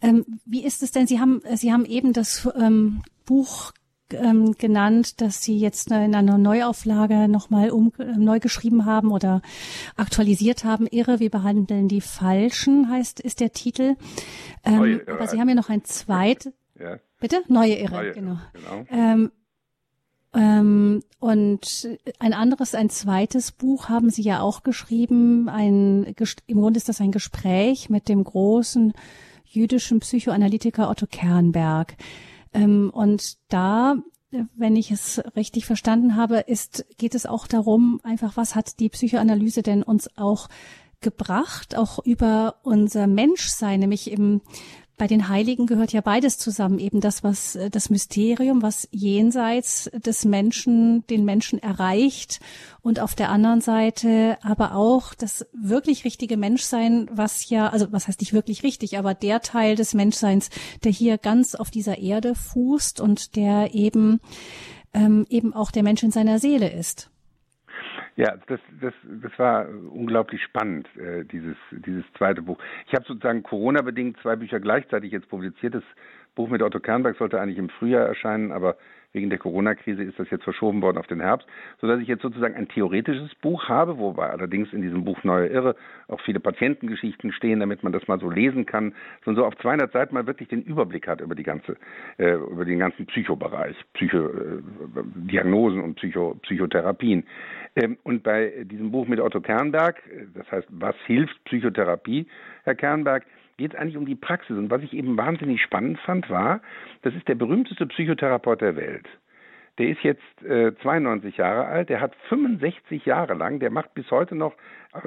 Ja. 0.02 0.08
Ähm, 0.08 0.24
wie 0.46 0.64
ist 0.64 0.82
es 0.82 0.90
denn? 0.90 1.06
Sie 1.06 1.20
haben, 1.20 1.42
Sie 1.54 1.72
haben 1.72 1.84
eben 1.84 2.12
das 2.14 2.48
ähm, 2.58 3.02
Buch 3.26 3.72
ähm, 4.10 4.52
genannt, 4.56 5.20
dass 5.20 5.42
Sie 5.42 5.58
jetzt 5.58 5.90
in 5.90 6.14
einer 6.14 6.38
Neuauflage 6.38 7.28
nochmal 7.28 7.70
um, 7.70 7.92
äh, 7.98 8.04
neu 8.16 8.40
geschrieben 8.40 8.86
haben 8.86 9.10
oder 9.10 9.42
aktualisiert 9.96 10.64
haben. 10.64 10.86
Irre, 10.86 11.20
wir 11.20 11.30
behandeln 11.30 11.88
die 11.88 12.00
Falschen, 12.00 12.88
heißt, 12.88 13.20
ist 13.20 13.40
der 13.40 13.52
Titel. 13.52 13.96
Ähm, 14.64 14.76
Neue, 14.76 15.08
aber 15.08 15.26
Sie 15.28 15.38
haben 15.38 15.48
ja 15.48 15.54
noch 15.54 15.68
ein 15.68 15.84
zweit. 15.84 16.52
Ja. 16.78 16.98
Bitte? 17.20 17.42
Neue 17.48 17.74
Irre, 17.74 17.94
Neue, 17.94 18.12
genau. 18.12 18.38
genau. 18.52 18.86
Ähm, 18.90 19.32
ähm, 20.34 21.02
und 21.20 21.88
ein 22.18 22.34
anderes, 22.34 22.74
ein 22.74 22.90
zweites 22.90 23.52
Buch 23.52 23.88
haben 23.88 24.10
Sie 24.10 24.22
ja 24.22 24.40
auch 24.40 24.62
geschrieben. 24.62 25.48
Ein, 25.48 26.14
Im 26.46 26.60
Grunde 26.60 26.78
ist 26.78 26.88
das 26.88 27.00
ein 27.00 27.12
Gespräch 27.12 27.88
mit 27.90 28.08
dem 28.08 28.22
großen 28.22 28.92
jüdischen 29.44 30.00
Psychoanalytiker 30.00 30.90
Otto 30.90 31.06
Kernberg. 31.06 31.96
Ähm, 32.52 32.90
und 32.90 33.38
da, 33.48 33.96
wenn 34.54 34.76
ich 34.76 34.90
es 34.90 35.22
richtig 35.34 35.66
verstanden 35.66 36.16
habe, 36.16 36.38
ist, 36.40 36.86
geht 36.98 37.14
es 37.14 37.26
auch 37.26 37.46
darum, 37.46 38.00
einfach, 38.04 38.36
was 38.36 38.54
hat 38.54 38.78
die 38.80 38.90
Psychoanalyse 38.90 39.62
denn 39.62 39.82
uns 39.82 40.08
auch 40.16 40.48
gebracht, 41.00 41.76
auch 41.76 42.04
über 42.04 42.56
unser 42.62 43.06
Menschsein, 43.06 43.80
nämlich 43.80 44.10
im 44.10 44.42
bei 44.98 45.06
den 45.06 45.28
Heiligen 45.28 45.66
gehört 45.66 45.92
ja 45.92 46.00
beides 46.00 46.38
zusammen, 46.38 46.78
eben 46.78 47.00
das, 47.00 47.24
was 47.24 47.56
äh, 47.56 47.70
das 47.70 47.88
Mysterium, 47.88 48.62
was 48.62 48.88
jenseits 48.90 49.90
des 49.94 50.24
Menschen 50.24 51.06
den 51.06 51.24
Menschen 51.24 51.58
erreicht 51.58 52.40
und 52.82 53.00
auf 53.00 53.14
der 53.14 53.30
anderen 53.30 53.60
Seite 53.60 54.38
aber 54.42 54.74
auch 54.74 55.14
das 55.14 55.46
wirklich 55.52 56.04
richtige 56.04 56.36
Menschsein, 56.36 57.08
was 57.12 57.48
ja, 57.48 57.68
also 57.68 57.90
was 57.92 58.08
heißt 58.08 58.20
nicht 58.20 58.32
wirklich 58.32 58.62
richtig, 58.62 58.98
aber 58.98 59.14
der 59.14 59.40
Teil 59.40 59.76
des 59.76 59.94
Menschseins, 59.94 60.50
der 60.84 60.92
hier 60.92 61.16
ganz 61.16 61.54
auf 61.54 61.70
dieser 61.70 61.98
Erde 61.98 62.34
fußt 62.34 63.00
und 63.00 63.36
der 63.36 63.74
eben 63.74 64.20
ähm, 64.94 65.26
eben 65.28 65.54
auch 65.54 65.70
der 65.70 65.82
Mensch 65.82 66.02
in 66.02 66.10
seiner 66.10 66.38
Seele 66.38 66.70
ist. 66.70 67.10
Ja, 68.18 68.34
das, 68.48 68.58
das, 68.80 68.92
das 69.22 69.38
war 69.38 69.68
unglaublich 69.68 70.42
spannend, 70.42 70.88
äh, 70.96 71.24
dieses, 71.24 71.56
dieses 71.70 72.02
zweite 72.16 72.42
Buch. 72.42 72.58
Ich 72.88 72.94
habe 72.94 73.04
sozusagen 73.06 73.44
Corona-bedingt 73.44 74.18
zwei 74.22 74.34
Bücher 74.34 74.58
gleichzeitig 74.58 75.12
jetzt 75.12 75.28
publiziert. 75.28 75.76
Das 75.76 75.84
Buch 76.34 76.48
mit 76.48 76.60
Otto 76.60 76.80
Kernberg 76.80 77.16
sollte 77.16 77.40
eigentlich 77.40 77.58
im 77.58 77.68
Frühjahr 77.68 78.06
erscheinen, 78.06 78.50
aber 78.50 78.76
wegen 79.12 79.30
der 79.30 79.38
Corona-Krise 79.38 80.02
ist 80.02 80.18
das 80.18 80.30
jetzt 80.30 80.44
verschoben 80.44 80.82
worden 80.82 80.98
auf 80.98 81.06
den 81.06 81.20
Herbst, 81.20 81.46
sodass 81.80 82.00
ich 82.00 82.08
jetzt 82.08 82.22
sozusagen 82.22 82.54
ein 82.54 82.68
theoretisches 82.68 83.34
Buch 83.36 83.68
habe, 83.68 83.98
wobei 83.98 84.28
allerdings 84.28 84.72
in 84.72 84.82
diesem 84.82 85.04
Buch 85.04 85.24
Neue 85.24 85.48
Irre 85.48 85.76
auch 86.08 86.20
viele 86.20 86.40
Patientengeschichten 86.40 87.32
stehen, 87.32 87.60
damit 87.60 87.82
man 87.82 87.92
das 87.92 88.06
mal 88.06 88.20
so 88.20 88.30
lesen 88.30 88.66
kann, 88.66 88.94
sondern 89.24 89.42
so 89.42 89.46
auf 89.46 89.56
200 89.58 89.92
Seiten 89.92 90.14
mal 90.14 90.26
wirklich 90.26 90.48
den 90.48 90.62
Überblick 90.62 91.08
hat 91.08 91.20
über 91.20 91.34
die 91.34 91.42
ganze, 91.42 91.76
äh, 92.18 92.34
über 92.34 92.64
den 92.64 92.78
ganzen 92.78 93.06
Psychobereich, 93.06 93.76
Psycho, 93.94 94.26
äh, 94.26 94.62
Diagnosen 95.14 95.82
und 95.82 95.96
Psycho, 95.96 96.36
Psychotherapien. 96.42 97.24
Ähm, 97.76 97.96
und 98.02 98.22
bei 98.22 98.64
diesem 98.64 98.90
Buch 98.90 99.06
mit 99.06 99.20
Otto 99.20 99.40
Kernberg, 99.40 100.02
äh, 100.06 100.26
das 100.34 100.50
heißt, 100.50 100.68
was 100.70 100.96
hilft 101.06 101.42
Psychotherapie, 101.44 102.26
Herr 102.64 102.74
Kernberg, 102.74 103.24
geht 103.58 103.74
es 103.74 103.78
eigentlich 103.78 103.96
um 103.98 104.06
die 104.06 104.14
Praxis. 104.14 104.56
Und 104.56 104.70
was 104.70 104.82
ich 104.82 104.94
eben 104.94 105.18
wahnsinnig 105.18 105.60
spannend 105.60 105.98
fand, 106.00 106.30
war, 106.30 106.62
das 107.02 107.14
ist 107.14 107.28
der 107.28 107.34
berühmteste 107.34 107.86
Psychotherapeut 107.86 108.62
der 108.62 108.76
Welt. 108.76 109.06
Der 109.76 109.88
ist 109.88 110.02
jetzt 110.02 110.42
äh, 110.42 110.72
92 110.82 111.36
Jahre 111.36 111.66
alt, 111.66 111.88
der 111.88 112.00
hat 112.00 112.14
65 112.28 113.04
Jahre 113.04 113.34
lang, 113.34 113.60
der 113.60 113.70
macht 113.70 113.94
bis 113.94 114.10
heute 114.10 114.34
noch 114.34 114.54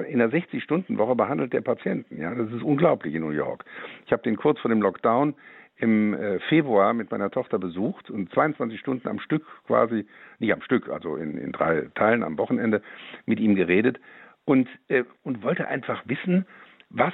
in 0.08 0.22
einer 0.22 0.32
60-Stunden-Woche 0.32 1.14
behandelt 1.14 1.52
der 1.52 1.60
Patienten. 1.60 2.20
Ja, 2.20 2.34
das 2.34 2.50
ist 2.50 2.62
unglaublich 2.62 3.14
in 3.14 3.22
New 3.22 3.30
York. 3.30 3.64
Ich 4.06 4.12
habe 4.12 4.22
den 4.22 4.36
kurz 4.36 4.60
vor 4.60 4.70
dem 4.70 4.80
Lockdown 4.80 5.34
im 5.76 6.14
äh, 6.14 6.38
Februar 6.48 6.94
mit 6.94 7.10
meiner 7.10 7.30
Tochter 7.30 7.58
besucht 7.58 8.10
und 8.10 8.32
22 8.32 8.78
Stunden 8.78 9.08
am 9.08 9.18
Stück 9.18 9.44
quasi, 9.66 10.06
nicht 10.38 10.52
am 10.52 10.62
Stück, 10.62 10.88
also 10.88 11.16
in, 11.16 11.36
in 11.36 11.52
drei 11.52 11.88
Teilen 11.94 12.22
am 12.22 12.38
Wochenende 12.38 12.82
mit 13.26 13.40
ihm 13.40 13.54
geredet 13.56 13.98
und, 14.44 14.68
äh, 14.88 15.04
und 15.22 15.42
wollte 15.42 15.68
einfach 15.68 16.02
wissen, 16.06 16.46
was 16.94 17.12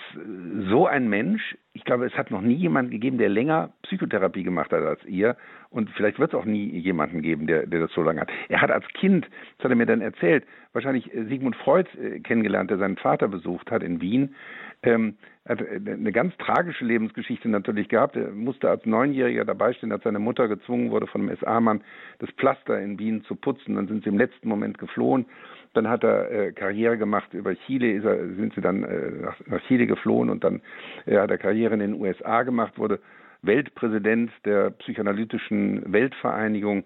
so 0.70 0.86
ein 0.86 1.08
Mensch, 1.08 1.56
ich 1.78 1.84
glaube, 1.84 2.06
es 2.06 2.14
hat 2.14 2.32
noch 2.32 2.40
nie 2.40 2.54
jemanden 2.54 2.90
gegeben, 2.90 3.18
der 3.18 3.28
länger 3.28 3.70
Psychotherapie 3.82 4.42
gemacht 4.42 4.72
hat 4.72 4.82
als 4.82 5.04
ihr. 5.04 5.36
Und 5.70 5.88
vielleicht 5.90 6.18
wird 6.18 6.32
es 6.32 6.38
auch 6.38 6.44
nie 6.44 6.76
jemanden 6.78 7.22
geben, 7.22 7.46
der, 7.46 7.66
der 7.66 7.80
das 7.80 7.92
so 7.92 8.02
lange 8.02 8.22
hat. 8.22 8.30
Er 8.48 8.60
hat 8.60 8.72
als 8.72 8.86
Kind, 8.88 9.26
das 9.56 9.64
hat 9.64 9.70
er 9.70 9.76
mir 9.76 9.86
dann 9.86 10.00
erzählt, 10.00 10.44
wahrscheinlich 10.72 11.14
äh, 11.14 11.24
Sigmund 11.26 11.54
Freud 11.54 11.88
äh, 11.96 12.18
kennengelernt, 12.18 12.70
der 12.70 12.78
seinen 12.78 12.96
Vater 12.96 13.28
besucht 13.28 13.70
hat 13.70 13.84
in 13.84 14.00
Wien. 14.00 14.34
Ähm, 14.82 15.14
hat 15.46 15.60
äh, 15.60 15.80
eine 15.86 16.10
ganz 16.10 16.36
tragische 16.38 16.84
Lebensgeschichte 16.84 17.48
natürlich 17.48 17.88
gehabt. 17.88 18.16
Er 18.16 18.30
musste 18.30 18.68
als 18.68 18.84
Neunjähriger 18.84 19.44
dabei 19.44 19.72
stehen, 19.72 19.92
als 19.92 20.02
seine 20.02 20.18
Mutter 20.18 20.48
gezwungen 20.48 20.90
wurde, 20.90 21.06
von 21.06 21.22
einem 21.22 21.36
SA-Mann 21.36 21.82
das 22.18 22.30
Pflaster 22.32 22.80
in 22.80 22.98
Wien 22.98 23.22
zu 23.24 23.36
putzen. 23.36 23.76
Dann 23.76 23.88
sind 23.88 24.02
sie 24.02 24.10
im 24.10 24.18
letzten 24.18 24.48
Moment 24.48 24.78
geflohen. 24.78 25.26
Dann 25.74 25.88
hat 25.88 26.02
er 26.02 26.30
äh, 26.30 26.52
Karriere 26.52 26.96
gemacht 26.96 27.34
über 27.34 27.54
Chile, 27.54 28.02
er, 28.02 28.34
sind 28.36 28.54
sie 28.54 28.60
dann 28.60 28.84
äh, 28.84 29.10
nach, 29.22 29.36
nach, 29.46 29.60
Chile 29.66 29.86
geflohen 29.86 30.30
und 30.30 30.42
dann 30.42 30.62
äh, 31.06 31.18
hat 31.18 31.30
er 31.30 31.38
Karriere 31.38 31.67
in 31.72 31.80
den 31.80 31.94
USA 31.94 32.42
gemacht, 32.42 32.78
wurde 32.78 33.00
Weltpräsident 33.42 34.30
der 34.44 34.70
psychoanalytischen 34.70 35.92
Weltvereinigung. 35.92 36.84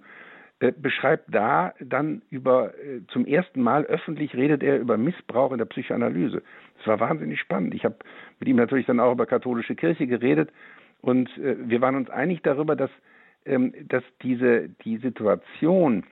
Äh, 0.62 0.72
beschreibt 0.76 1.34
da 1.34 1.74
dann 1.80 2.22
über 2.30 2.72
äh, 2.78 3.00
zum 3.08 3.26
ersten 3.26 3.60
Mal 3.62 3.84
öffentlich 3.84 4.34
redet 4.34 4.62
er 4.62 4.78
über 4.78 4.96
Missbrauch 4.96 5.50
in 5.50 5.58
der 5.58 5.64
Psychoanalyse. 5.64 6.40
Das 6.78 6.86
war 6.86 7.00
wahnsinnig 7.00 7.40
spannend. 7.40 7.74
Ich 7.74 7.84
habe 7.84 7.96
mit 8.38 8.48
ihm 8.48 8.56
natürlich 8.56 8.86
dann 8.86 9.00
auch 9.00 9.10
über 9.10 9.26
katholische 9.26 9.74
Kirche 9.74 10.06
geredet 10.06 10.52
und 11.00 11.36
äh, 11.36 11.56
wir 11.68 11.80
waren 11.80 11.96
uns 11.96 12.10
einig 12.10 12.42
darüber, 12.42 12.76
dass 12.76 12.90
ähm, 13.44 13.74
dass 13.88 14.04
diese 14.22 14.68
die 14.84 14.98
Situation, 14.98 16.04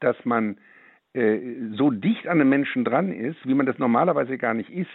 dass 0.00 0.16
man 0.24 0.56
so 1.14 1.90
dicht 1.90 2.28
an 2.28 2.38
den 2.38 2.50
Menschen 2.50 2.84
dran 2.84 3.10
ist, 3.10 3.38
wie 3.44 3.54
man 3.54 3.66
das 3.66 3.78
normalerweise 3.78 4.36
gar 4.36 4.52
nicht 4.54 4.70
ist. 4.70 4.90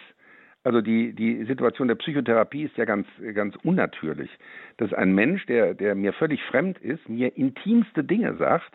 Also 0.63 0.81
die, 0.81 1.13
die 1.13 1.43
Situation 1.43 1.89
der 1.89 1.95
Psychotherapie 1.95 2.63
ist 2.63 2.77
ja 2.77 2.85
ganz, 2.85 3.05
ganz 3.33 3.55
unnatürlich. 3.63 4.29
Dass 4.77 4.93
ein 4.93 5.13
Mensch, 5.13 5.45
der, 5.45 5.73
der 5.73 5.93
mir 5.95 6.13
völlig 6.13 6.41
fremd 6.43 6.77
ist, 6.79 7.07
mir 7.09 7.35
intimste 7.37 8.03
Dinge 8.03 8.35
sagt, 8.35 8.71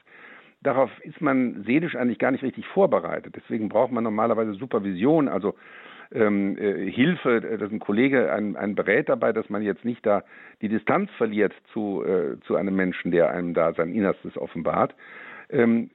darauf 0.62 0.90
ist 1.02 1.20
man 1.20 1.64
seelisch 1.64 1.96
eigentlich 1.96 2.18
gar 2.18 2.30
nicht 2.30 2.44
richtig 2.44 2.66
vorbereitet. 2.66 3.34
Deswegen 3.36 3.68
braucht 3.68 3.92
man 3.92 4.04
normalerweise 4.04 4.52
Supervision, 4.54 5.28
also 5.28 5.54
ähm, 6.12 6.56
äh, 6.58 6.90
Hilfe, 6.90 7.40
dass 7.40 7.70
ein 7.70 7.80
Kollege 7.80 8.32
einen, 8.32 8.56
einen 8.56 8.74
berät 8.74 9.08
dabei, 9.08 9.32
dass 9.32 9.48
man 9.50 9.62
jetzt 9.62 9.84
nicht 9.84 10.04
da 10.04 10.24
die 10.60 10.68
Distanz 10.68 11.10
verliert 11.16 11.52
zu, 11.72 12.02
äh, 12.04 12.38
zu 12.46 12.56
einem 12.56 12.76
Menschen, 12.76 13.10
der 13.10 13.30
einem 13.30 13.54
da 13.54 13.72
sein 13.74 13.94
Innerstes 13.94 14.36
offenbart. 14.36 14.94
13 15.50 15.90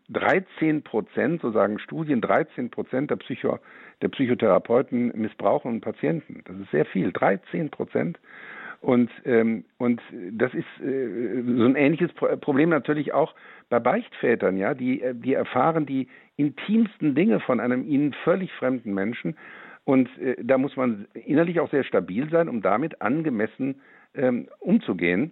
ähm, 0.62 0.84
Prozent, 0.84 1.42
so 1.42 1.52
sagen 1.52 1.80
Studien, 1.80 2.22
13 2.22 2.72
Prozent 2.72 3.12
der, 3.12 3.18
Psycho, 3.18 3.60
der 4.02 4.10
Psychotherapeuten 4.10 5.12
missbrauchen 5.16 5.82
Patienten. 5.82 6.42
Das 6.46 6.58
ist 6.58 6.72
sehr 6.72 6.86
viel, 6.86 7.12
13 7.12 7.70
Prozent. 7.70 8.20
Und, 8.82 9.10
ähm, 9.24 9.64
und 9.78 10.02
das 10.32 10.54
ist 10.54 10.66
äh, 10.84 11.42
so 11.46 11.64
ein 11.64 11.76
ähnliches 11.76 12.12
Problem 12.14 12.70
natürlich 12.70 13.14
auch 13.14 13.34
bei 13.70 13.80
Beichtvätern, 13.80 14.58
ja, 14.58 14.74
die, 14.74 15.02
äh, 15.02 15.16
die 15.16 15.36
erfahren 15.36 15.86
die 15.86 16.10
intimsten 16.36 17.16
Dinge 17.16 17.40
von 17.40 17.62
einem 17.62 17.88
ihnen 17.88 18.12
völlig 18.26 18.52
fremden 18.52 18.94
Menschen. 18.94 19.38
Und 19.86 20.10
äh, 20.20 20.36
da 20.44 20.58
muss 20.58 20.76
man 20.76 21.08
innerlich 21.14 21.62
auch 21.62 21.72
sehr 21.72 21.86
stabil 21.86 22.30
sein, 22.30 22.50
um 22.50 22.62
damit 22.62 23.02
angemessen 23.02 23.76
ähm, 24.16 24.48
umzugehen. 24.60 25.32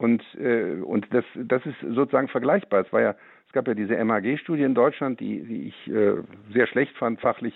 Und, 0.00 0.22
äh, 0.36 0.80
und 0.80 1.06
das, 1.12 1.26
das 1.34 1.60
ist 1.66 1.78
sozusagen 1.80 2.28
vergleichbar. 2.28 2.80
Es 2.80 2.90
war 2.90 3.02
ja, 3.02 3.14
es 3.46 3.52
gab 3.52 3.68
ja 3.68 3.74
diese 3.74 4.02
MAG-Studie 4.02 4.62
in 4.62 4.74
Deutschland, 4.74 5.20
die, 5.20 5.42
die 5.44 5.68
ich 5.68 5.92
äh, 5.92 6.14
sehr 6.54 6.66
schlecht 6.68 6.96
fand, 6.96 7.20
fachlich 7.20 7.52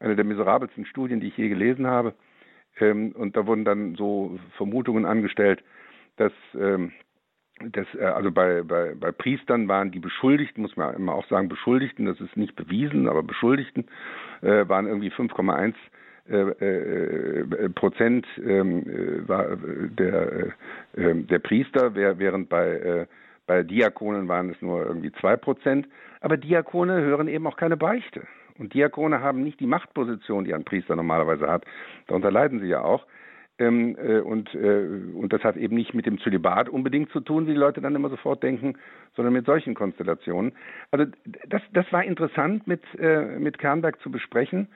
eine 0.00 0.16
der 0.16 0.24
miserabelsten 0.24 0.86
Studien, 0.86 1.20
die 1.20 1.28
ich 1.28 1.36
je 1.36 1.50
gelesen 1.50 1.86
habe. 1.86 2.14
Ähm, 2.80 3.12
und 3.12 3.36
da 3.36 3.46
wurden 3.46 3.66
dann 3.66 3.94
so 3.96 4.38
Vermutungen 4.56 5.04
angestellt, 5.04 5.62
dass 6.16 6.32
ähm, 6.58 6.92
das, 7.60 7.86
äh, 7.94 8.04
also 8.04 8.32
bei, 8.32 8.62
bei, 8.62 8.94
bei 8.94 9.12
Priestern 9.12 9.68
waren 9.68 9.90
die 9.90 10.00
Beschuldigten, 10.00 10.62
muss 10.62 10.78
man 10.78 10.96
immer 10.96 11.14
auch 11.14 11.26
sagen, 11.28 11.50
Beschuldigten, 11.50 12.06
das 12.06 12.18
ist 12.22 12.38
nicht 12.38 12.56
bewiesen, 12.56 13.06
aber 13.06 13.22
Beschuldigten 13.22 13.84
äh, 14.40 14.66
waren 14.66 14.86
irgendwie 14.86 15.10
5,1 15.10 15.60
äh, 15.60 15.68
äh, 15.68 15.74
Prozent 17.74 18.26
ähm, 18.38 18.86
äh, 18.86 19.28
war 19.28 19.56
der, 19.56 20.52
äh, 20.96 21.14
der 21.14 21.38
Priester, 21.40 21.94
während 21.94 22.48
bei, 22.48 23.06
bei 23.46 23.62
Diakonen 23.62 24.28
waren 24.28 24.50
es 24.50 24.62
nur 24.62 24.86
irgendwie 24.86 25.12
zwei 25.12 25.36
Prozent. 25.36 25.88
Aber 26.20 26.36
Diakone 26.36 27.00
hören 27.00 27.28
eben 27.28 27.46
auch 27.46 27.56
keine 27.56 27.76
Beichte. 27.76 28.22
Und 28.58 28.74
Diakone 28.74 29.20
haben 29.20 29.42
nicht 29.42 29.60
die 29.60 29.66
Machtposition, 29.66 30.44
die 30.44 30.54
ein 30.54 30.64
Priester 30.64 30.94
normalerweise 30.94 31.48
hat. 31.48 31.64
Darunter 32.06 32.30
leiden 32.30 32.60
sie 32.60 32.68
ja 32.68 32.82
auch. 32.82 33.04
Ähm, 33.58 33.96
äh, 33.98 34.20
und, 34.20 34.54
äh, 34.54 34.86
und 35.14 35.32
das 35.32 35.44
hat 35.44 35.56
eben 35.56 35.76
nicht 35.76 35.94
mit 35.94 36.06
dem 36.06 36.18
Zölibat 36.18 36.68
unbedingt 36.68 37.10
zu 37.10 37.20
tun, 37.20 37.46
wie 37.46 37.52
die 37.52 37.58
Leute 37.58 37.80
dann 37.80 37.94
immer 37.94 38.08
sofort 38.08 38.42
denken, 38.42 38.78
sondern 39.14 39.34
mit 39.34 39.44
solchen 39.46 39.74
Konstellationen. 39.74 40.52
Also 40.90 41.06
das, 41.48 41.62
das 41.72 41.84
war 41.92 42.02
interessant 42.02 42.66
mit, 42.66 42.82
äh, 42.98 43.38
mit 43.38 43.58
Kernberg 43.58 44.00
zu 44.00 44.10
besprechen. 44.10 44.68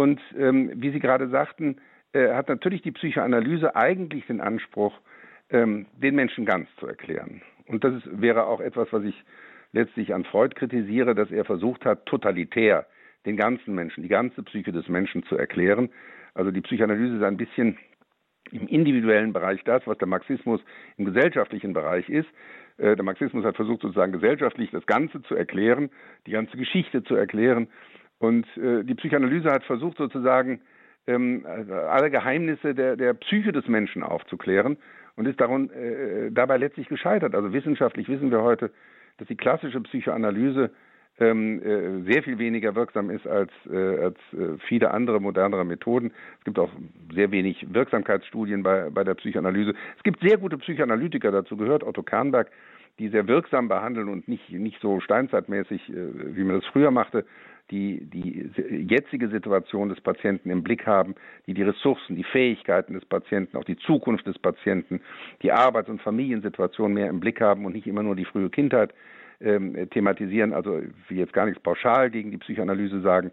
Und 0.00 0.18
ähm, 0.38 0.70
wie 0.76 0.92
Sie 0.92 0.98
gerade 0.98 1.28
sagten, 1.28 1.76
äh, 2.14 2.32
hat 2.32 2.48
natürlich 2.48 2.80
die 2.80 2.90
Psychoanalyse 2.90 3.76
eigentlich 3.76 4.24
den 4.24 4.40
Anspruch, 4.40 4.98
ähm, 5.50 5.84
den 5.92 6.14
Menschen 6.14 6.46
ganz 6.46 6.68
zu 6.78 6.86
erklären. 6.86 7.42
Und 7.66 7.84
das 7.84 7.96
ist, 7.96 8.08
wäre 8.18 8.46
auch 8.46 8.60
etwas, 8.62 8.88
was 8.92 9.04
ich 9.04 9.14
letztlich 9.72 10.14
an 10.14 10.24
Freud 10.24 10.54
kritisiere, 10.54 11.14
dass 11.14 11.30
er 11.30 11.44
versucht 11.44 11.84
hat, 11.84 12.06
totalitär 12.06 12.86
den 13.26 13.36
ganzen 13.36 13.74
Menschen, 13.74 14.02
die 14.02 14.08
ganze 14.08 14.42
Psyche 14.42 14.72
des 14.72 14.88
Menschen 14.88 15.22
zu 15.24 15.36
erklären. 15.36 15.90
Also 16.32 16.50
die 16.50 16.62
Psychoanalyse 16.62 17.16
ist 17.16 17.22
ein 17.22 17.36
bisschen 17.36 17.76
im 18.52 18.68
individuellen 18.68 19.34
Bereich 19.34 19.62
das, 19.64 19.86
was 19.86 19.98
der 19.98 20.08
Marxismus 20.08 20.62
im 20.96 21.04
gesellschaftlichen 21.04 21.74
Bereich 21.74 22.08
ist. 22.08 22.28
Äh, 22.78 22.96
der 22.96 23.04
Marxismus 23.04 23.44
hat 23.44 23.56
versucht, 23.56 23.82
sozusagen 23.82 24.12
gesellschaftlich 24.12 24.70
das 24.70 24.86
Ganze 24.86 25.20
zu 25.24 25.34
erklären, 25.34 25.90
die 26.26 26.30
ganze 26.30 26.56
Geschichte 26.56 27.04
zu 27.04 27.16
erklären. 27.16 27.68
Und 28.20 28.46
äh, 28.58 28.84
die 28.84 28.94
Psychoanalyse 28.94 29.50
hat 29.50 29.64
versucht, 29.64 29.96
sozusagen 29.96 30.60
ähm, 31.06 31.44
alle 31.88 32.10
Geheimnisse 32.10 32.74
der, 32.74 32.94
der 32.96 33.14
Psyche 33.14 33.50
des 33.50 33.66
Menschen 33.66 34.02
aufzuklären 34.02 34.76
und 35.16 35.26
ist 35.26 35.40
darum, 35.40 35.70
äh, 35.70 36.30
dabei 36.30 36.58
letztlich 36.58 36.88
gescheitert. 36.88 37.34
Also 37.34 37.52
wissenschaftlich 37.54 38.08
wissen 38.08 38.30
wir 38.30 38.42
heute, 38.42 38.70
dass 39.16 39.26
die 39.26 39.36
klassische 39.36 39.80
Psychoanalyse 39.80 40.70
ähm, 41.18 41.62
äh, 41.62 42.12
sehr 42.12 42.22
viel 42.22 42.38
weniger 42.38 42.74
wirksam 42.74 43.08
ist 43.10 43.26
als, 43.26 43.50
äh, 43.70 44.04
als 44.04 44.18
äh, 44.32 44.58
viele 44.68 44.90
andere 44.90 45.18
modernere 45.18 45.64
Methoden. 45.64 46.12
Es 46.38 46.44
gibt 46.44 46.58
auch 46.58 46.70
sehr 47.14 47.30
wenig 47.30 47.66
Wirksamkeitsstudien 47.72 48.62
bei, 48.62 48.90
bei 48.90 49.02
der 49.02 49.14
Psychoanalyse. 49.14 49.74
Es 49.96 50.02
gibt 50.02 50.20
sehr 50.20 50.36
gute 50.36 50.58
Psychoanalytiker, 50.58 51.32
dazu 51.32 51.56
gehört 51.56 51.84
Otto 51.84 52.02
Kernberg, 52.02 52.50
die 52.98 53.08
sehr 53.08 53.26
wirksam 53.26 53.68
behandeln 53.68 54.08
und 54.08 54.28
nicht, 54.28 54.50
nicht 54.50 54.80
so 54.80 55.00
steinzeitmäßig, 55.00 55.88
äh, 55.88 56.36
wie 56.36 56.44
man 56.44 56.60
das 56.60 56.66
früher 56.66 56.90
machte, 56.90 57.24
die 57.70 58.04
die 58.10 58.50
jetzige 58.88 59.28
Situation 59.28 59.88
des 59.88 60.00
Patienten 60.00 60.50
im 60.50 60.62
Blick 60.62 60.86
haben, 60.86 61.14
die 61.46 61.54
die 61.54 61.62
Ressourcen, 61.62 62.16
die 62.16 62.24
Fähigkeiten 62.24 62.94
des 62.94 63.04
Patienten, 63.04 63.56
auch 63.56 63.64
die 63.64 63.76
Zukunft 63.76 64.26
des 64.26 64.38
Patienten, 64.38 65.00
die 65.42 65.52
Arbeits- 65.52 65.88
und 65.88 66.02
Familiensituation 66.02 66.92
mehr 66.92 67.08
im 67.08 67.20
Blick 67.20 67.40
haben 67.40 67.64
und 67.64 67.74
nicht 67.74 67.86
immer 67.86 68.02
nur 68.02 68.16
die 68.16 68.24
frühe 68.24 68.50
Kindheit 68.50 68.92
ähm, 69.40 69.88
thematisieren. 69.90 70.52
Also 70.52 70.78
ich 70.78 71.10
will 71.10 71.18
jetzt 71.18 71.32
gar 71.32 71.46
nichts 71.46 71.62
pauschal 71.62 72.10
gegen 72.10 72.30
die 72.30 72.38
Psychoanalyse 72.38 73.00
sagen, 73.00 73.32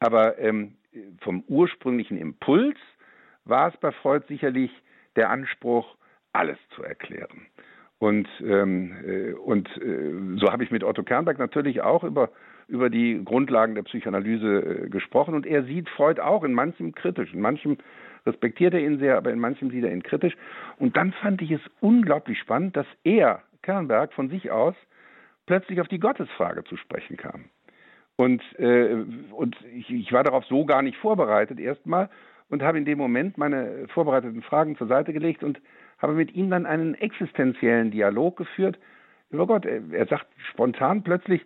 aber 0.00 0.38
ähm, 0.38 0.72
vom 1.20 1.42
ursprünglichen 1.48 2.18
Impuls 2.18 2.76
war 3.44 3.68
es 3.68 3.76
bei 3.78 3.92
Freud 3.92 4.24
sicherlich 4.28 4.70
der 5.16 5.30
Anspruch, 5.30 5.96
alles 6.32 6.58
zu 6.74 6.82
erklären. 6.82 7.46
Und, 7.98 8.28
ähm, 8.40 8.96
äh, 9.06 9.32
und 9.32 9.68
äh, 9.76 10.38
so 10.38 10.50
habe 10.50 10.64
ich 10.64 10.70
mit 10.70 10.82
Otto 10.82 11.02
Kernberg 11.02 11.38
natürlich 11.38 11.82
auch 11.82 12.02
über, 12.02 12.30
über 12.72 12.88
die 12.88 13.20
Grundlagen 13.22 13.74
der 13.74 13.82
Psychoanalyse 13.82 14.84
äh, 14.84 14.88
gesprochen. 14.88 15.34
Und 15.34 15.46
er 15.46 15.64
sieht 15.64 15.90
Freud 15.90 16.20
auch 16.20 16.42
in 16.42 16.54
manchem 16.54 16.94
kritisch, 16.94 17.32
in 17.34 17.40
manchem 17.40 17.76
respektiert 18.24 18.72
er 18.72 18.80
ihn 18.80 18.98
sehr, 18.98 19.18
aber 19.18 19.30
in 19.30 19.38
manchem 19.38 19.70
sieht 19.70 19.84
er 19.84 19.92
ihn 19.92 20.02
kritisch. 20.02 20.34
Und 20.78 20.96
dann 20.96 21.12
fand 21.12 21.42
ich 21.42 21.50
es 21.50 21.60
unglaublich 21.80 22.38
spannend, 22.38 22.74
dass 22.74 22.86
er, 23.04 23.42
Kernberg, 23.60 24.14
von 24.14 24.30
sich 24.30 24.50
aus 24.50 24.74
plötzlich 25.44 25.82
auf 25.82 25.88
die 25.88 25.98
Gottesfrage 25.98 26.64
zu 26.64 26.76
sprechen 26.78 27.18
kam. 27.18 27.44
Und, 28.16 28.42
äh, 28.58 29.04
und 29.32 29.56
ich, 29.74 29.90
ich 29.90 30.12
war 30.12 30.24
darauf 30.24 30.46
so 30.46 30.64
gar 30.64 30.80
nicht 30.80 30.96
vorbereitet 30.96 31.60
erstmal 31.60 32.08
und 32.48 32.62
habe 32.62 32.78
in 32.78 32.86
dem 32.86 32.96
Moment 32.96 33.36
meine 33.36 33.86
vorbereiteten 33.88 34.42
Fragen 34.42 34.76
zur 34.76 34.86
Seite 34.86 35.12
gelegt 35.12 35.42
und 35.42 35.60
habe 35.98 36.14
mit 36.14 36.34
ihm 36.34 36.48
dann 36.48 36.64
einen 36.64 36.94
existenziellen 36.94 37.90
Dialog 37.90 38.36
geführt 38.38 38.78
über 39.30 39.46
Gott. 39.46 39.66
Er, 39.66 39.82
er 39.92 40.06
sagt 40.06 40.26
spontan 40.50 41.02
plötzlich, 41.02 41.44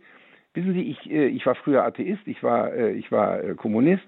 wissen 0.57 0.73
Sie, 0.73 0.83
ich, 0.83 1.11
äh, 1.11 1.29
ich 1.29 1.45
war 1.47 1.55
früher 1.55 1.85
Atheist, 1.85 2.27
ich 2.27 2.42
war, 2.42 2.73
äh, 2.73 2.92
ich 2.92 3.12
war 3.12 3.42
äh, 3.42 3.55
Kommunist, 3.55 4.07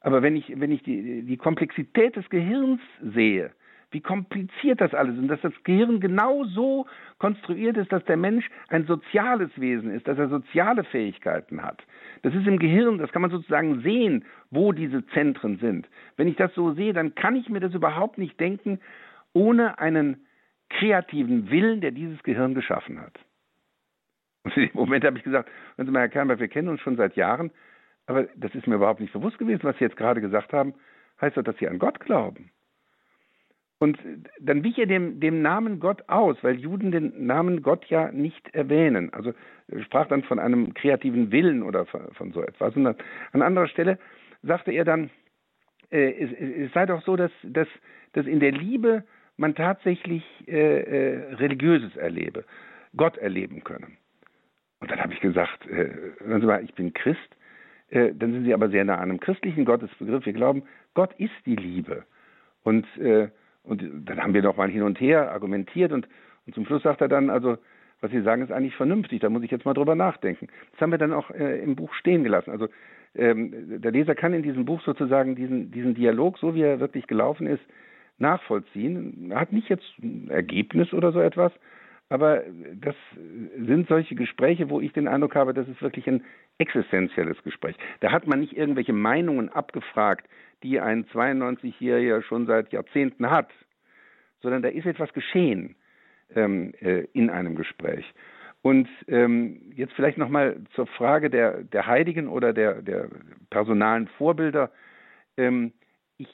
aber 0.00 0.22
wenn 0.22 0.36
ich, 0.36 0.60
wenn 0.60 0.72
ich 0.72 0.82
die, 0.82 1.22
die 1.22 1.36
Komplexität 1.36 2.16
des 2.16 2.28
Gehirns 2.28 2.80
sehe, 3.00 3.52
wie 3.94 4.00
kompliziert 4.00 4.80
das 4.80 4.92
alles 4.92 5.14
ist 5.14 5.20
und 5.20 5.28
dass 5.28 5.40
das 5.40 5.52
Gehirn 5.62 6.00
genau 6.00 6.44
so 6.44 6.86
konstruiert 7.18 7.76
ist, 7.76 7.92
dass 7.92 8.04
der 8.04 8.16
Mensch 8.16 8.50
ein 8.68 8.86
soziales 8.86 9.50
Wesen 9.56 9.92
ist, 9.92 10.08
dass 10.08 10.18
er 10.18 10.28
soziale 10.28 10.82
Fähigkeiten 10.84 11.62
hat. 11.62 11.80
Das 12.22 12.34
ist 12.34 12.46
im 12.46 12.58
Gehirn, 12.58 12.98
das 12.98 13.12
kann 13.12 13.22
man 13.22 13.30
sozusagen 13.30 13.82
sehen, 13.82 14.24
wo 14.50 14.72
diese 14.72 15.06
Zentren 15.08 15.58
sind. 15.58 15.88
Wenn 16.16 16.26
ich 16.26 16.36
das 16.36 16.52
so 16.54 16.72
sehe, 16.72 16.92
dann 16.92 17.14
kann 17.14 17.36
ich 17.36 17.48
mir 17.48 17.60
das 17.60 17.72
überhaupt 17.72 18.18
nicht 18.18 18.38
denken, 18.40 18.80
ohne 19.32 19.78
einen 19.78 20.26
kreativen 20.70 21.50
Willen, 21.50 21.80
der 21.80 21.92
dieses 21.92 22.22
Gehirn 22.24 22.54
geschaffen 22.54 23.00
hat. 23.00 23.14
Und 24.44 24.56
in 24.56 24.68
dem 24.68 24.76
Moment 24.76 25.04
habe 25.04 25.18
ich 25.18 25.24
gesagt, 25.24 25.50
hören 25.76 25.86
Sie 25.86 25.92
mal, 25.92 26.00
Herr 26.00 26.08
Kernberg, 26.08 26.38
wir 26.38 26.48
kennen 26.48 26.68
uns 26.68 26.80
schon 26.80 26.96
seit 26.96 27.16
Jahren, 27.16 27.50
aber 28.06 28.24
das 28.36 28.54
ist 28.54 28.66
mir 28.66 28.76
überhaupt 28.76 29.00
nicht 29.00 29.12
bewusst 29.12 29.38
gewesen, 29.38 29.64
was 29.64 29.76
Sie 29.78 29.84
jetzt 29.84 29.96
gerade 29.96 30.20
gesagt 30.20 30.52
haben. 30.52 30.74
Heißt 31.20 31.36
doch, 31.36 31.42
dass 31.42 31.56
Sie 31.58 31.68
an 31.68 31.78
Gott 31.78 32.00
glauben. 32.00 32.50
Und 33.78 33.98
dann 34.40 34.62
wich 34.62 34.78
er 34.78 34.86
dem, 34.86 35.20
dem 35.20 35.42
Namen 35.42 35.80
Gott 35.80 36.08
aus, 36.08 36.36
weil 36.42 36.56
Juden 36.56 36.90
den 36.92 37.26
Namen 37.26 37.62
Gott 37.62 37.84
ja 37.86 38.12
nicht 38.12 38.54
erwähnen. 38.54 39.12
Also 39.12 39.32
sprach 39.82 40.06
dann 40.08 40.22
von 40.22 40.38
einem 40.38 40.74
kreativen 40.74 41.32
Willen 41.32 41.62
oder 41.62 41.84
von, 41.86 42.32
so 42.32 42.42
etwas. 42.42 42.76
Und 42.76 42.86
an 42.86 43.42
anderer 43.42 43.68
Stelle 43.68 43.98
sagte 44.42 44.72
er 44.72 44.84
dann, 44.84 45.10
äh, 45.90 46.12
es, 46.12 46.30
es, 46.32 46.72
sei 46.72 46.86
doch 46.86 47.02
so, 47.02 47.16
dass, 47.16 47.32
dass, 47.42 47.68
dass 48.12 48.26
in 48.26 48.40
der 48.40 48.52
Liebe 48.52 49.04
man 49.36 49.54
tatsächlich 49.54 50.24
äh, 50.46 50.80
äh, 50.80 51.34
Religiöses 51.34 51.96
erlebe, 51.96 52.44
Gott 52.96 53.18
erleben 53.18 53.64
könne. 53.64 53.88
Und 54.84 54.90
dann 54.90 55.00
habe 55.00 55.14
ich 55.14 55.20
gesagt, 55.20 55.66
äh, 55.70 55.88
Sie 56.20 56.46
mal, 56.46 56.62
ich 56.62 56.74
bin 56.74 56.92
Christ, 56.92 57.18
äh, 57.88 58.12
dann 58.14 58.32
sind 58.32 58.44
Sie 58.44 58.52
aber 58.52 58.68
sehr 58.68 58.84
nah 58.84 58.96
an 58.96 59.10
einem 59.10 59.18
christlichen 59.18 59.64
Gottesbegriff. 59.64 60.26
Wir 60.26 60.34
glauben, 60.34 60.64
Gott 60.92 61.14
ist 61.18 61.32
die 61.46 61.56
Liebe. 61.56 62.04
Und 62.64 62.86
äh, 62.98 63.28
und 63.64 63.82
dann 64.04 64.22
haben 64.22 64.34
wir 64.34 64.42
noch 64.42 64.56
mal 64.56 64.70
hin 64.70 64.82
und 64.82 65.00
her 65.00 65.32
argumentiert 65.32 65.90
und, 65.92 66.06
und 66.46 66.54
zum 66.54 66.66
Schluss 66.66 66.82
sagt 66.82 67.00
er 67.00 67.08
dann, 67.08 67.30
also 67.30 67.56
was 68.00 68.10
Sie 68.10 68.20
sagen, 68.20 68.42
ist 68.42 68.52
eigentlich 68.52 68.76
vernünftig, 68.76 69.20
da 69.20 69.30
muss 69.30 69.42
ich 69.42 69.50
jetzt 69.50 69.64
mal 69.64 69.72
drüber 69.72 69.94
nachdenken. 69.94 70.48
Das 70.72 70.82
haben 70.82 70.90
wir 70.90 70.98
dann 70.98 71.14
auch 71.14 71.30
äh, 71.30 71.62
im 71.62 71.74
Buch 71.74 71.94
stehen 71.94 72.22
gelassen. 72.22 72.50
Also 72.50 72.68
ähm, 73.14 73.80
der 73.80 73.92
Leser 73.92 74.14
kann 74.14 74.34
in 74.34 74.42
diesem 74.42 74.66
Buch 74.66 74.82
sozusagen 74.82 75.34
diesen, 75.36 75.70
diesen 75.70 75.94
Dialog, 75.94 76.36
so 76.36 76.54
wie 76.54 76.60
er 76.60 76.80
wirklich 76.80 77.06
gelaufen 77.06 77.46
ist, 77.46 77.62
nachvollziehen. 78.18 79.30
Er 79.30 79.40
hat 79.40 79.52
nicht 79.52 79.70
jetzt 79.70 79.86
ein 80.02 80.28
Ergebnis 80.28 80.92
oder 80.92 81.12
so 81.12 81.20
etwas, 81.20 81.52
aber 82.08 82.42
das 82.74 82.94
sind 83.56 83.88
solche 83.88 84.14
Gespräche, 84.14 84.68
wo 84.70 84.80
ich 84.80 84.92
den 84.92 85.08
Eindruck 85.08 85.34
habe, 85.34 85.54
das 85.54 85.68
ist 85.68 85.80
wirklich 85.82 86.06
ein 86.06 86.24
existenzielles 86.58 87.42
Gespräch. 87.42 87.76
Da 88.00 88.12
hat 88.12 88.26
man 88.26 88.40
nicht 88.40 88.56
irgendwelche 88.56 88.92
Meinungen 88.92 89.48
abgefragt, 89.48 90.28
die 90.62 90.80
ein 90.80 91.06
92-Jähriger 91.06 92.22
schon 92.22 92.46
seit 92.46 92.72
Jahrzehnten 92.72 93.30
hat, 93.30 93.50
sondern 94.40 94.62
da 94.62 94.68
ist 94.68 94.86
etwas 94.86 95.12
geschehen 95.12 95.76
ähm, 96.34 96.74
äh, 96.80 97.06
in 97.12 97.30
einem 97.30 97.54
Gespräch. 97.54 98.04
Und 98.62 98.88
ähm, 99.08 99.72
jetzt 99.74 99.92
vielleicht 99.94 100.16
nochmal 100.16 100.56
zur 100.74 100.86
Frage 100.86 101.28
der, 101.28 101.64
der 101.64 101.86
Heiligen 101.86 102.28
oder 102.28 102.52
der, 102.52 102.80
der 102.80 103.08
personalen 103.50 104.08
Vorbilder. 104.16 104.70
Ähm, 105.36 105.72
ich, 106.16 106.28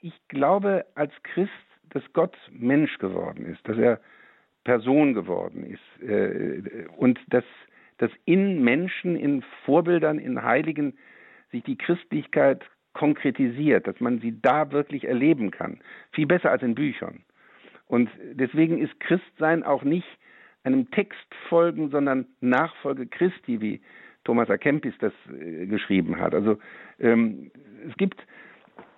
ich 0.00 0.14
glaube 0.28 0.86
als 0.94 1.12
Christ, 1.22 1.52
dass 1.90 2.02
Gott 2.14 2.36
Mensch 2.50 2.98
geworden 2.98 3.46
ist, 3.46 3.66
dass 3.68 3.78
er 3.78 4.00
Person 4.64 5.14
geworden 5.14 5.64
ist 5.64 6.08
äh, 6.08 6.86
und 6.96 7.18
dass, 7.28 7.44
dass 7.98 8.10
in 8.24 8.62
Menschen, 8.62 9.16
in 9.16 9.42
Vorbildern, 9.64 10.18
in 10.18 10.42
Heiligen 10.42 10.94
sich 11.50 11.62
die 11.64 11.76
Christlichkeit 11.76 12.64
konkretisiert, 12.92 13.86
dass 13.86 14.00
man 14.00 14.20
sie 14.20 14.40
da 14.40 14.70
wirklich 14.70 15.04
erleben 15.04 15.50
kann. 15.50 15.80
Viel 16.12 16.26
besser 16.26 16.50
als 16.50 16.62
in 16.62 16.74
Büchern. 16.74 17.24
Und 17.86 18.10
deswegen 18.32 18.78
ist 18.78 18.98
Christsein 19.00 19.62
auch 19.62 19.82
nicht 19.82 20.06
einem 20.64 20.90
Text 20.90 21.26
folgen, 21.48 21.90
sondern 21.90 22.26
Nachfolge 22.40 23.06
Christi, 23.06 23.60
wie 23.60 23.80
Thomas 24.24 24.48
A. 24.50 24.56
Kempis 24.56 24.94
das 25.00 25.12
äh, 25.28 25.66
geschrieben 25.66 26.20
hat. 26.20 26.34
Also 26.34 26.58
ähm, 27.00 27.50
es 27.88 27.96
gibt 27.96 28.24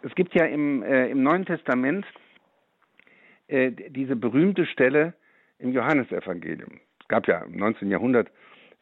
es 0.03 0.15
gibt 0.15 0.35
ja 0.35 0.45
im, 0.45 0.83
äh, 0.83 1.09
im 1.09 1.23
Neuen 1.23 1.47
Testament 1.47 2.05
äh, 3.49 3.71
diese 3.71 4.17
berühmte 4.17 4.67
Stelle 4.67 5.15
im 5.65 5.73
Johannesevangelium. 5.73 6.81
Es 7.01 7.09
gab 7.09 7.27
ja 7.27 7.39
im 7.39 7.57
19. 7.57 7.91
Jahrhundert 7.91 8.31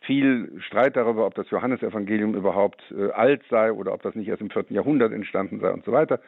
viel 0.00 0.60
Streit 0.60 0.96
darüber, 0.96 1.26
ob 1.26 1.34
das 1.34 1.48
Johannesevangelium 1.50 2.34
überhaupt 2.34 2.82
äh, 2.90 3.10
alt 3.12 3.42
sei 3.48 3.72
oder 3.72 3.94
ob 3.94 4.02
das 4.02 4.14
nicht 4.14 4.28
erst 4.28 4.42
im 4.42 4.50
4. 4.50 4.66
Jahrhundert 4.70 5.12
entstanden 5.12 5.60
sei 5.60 5.70
und 5.70 5.84
so 5.84 5.92
weiter. 5.92 6.20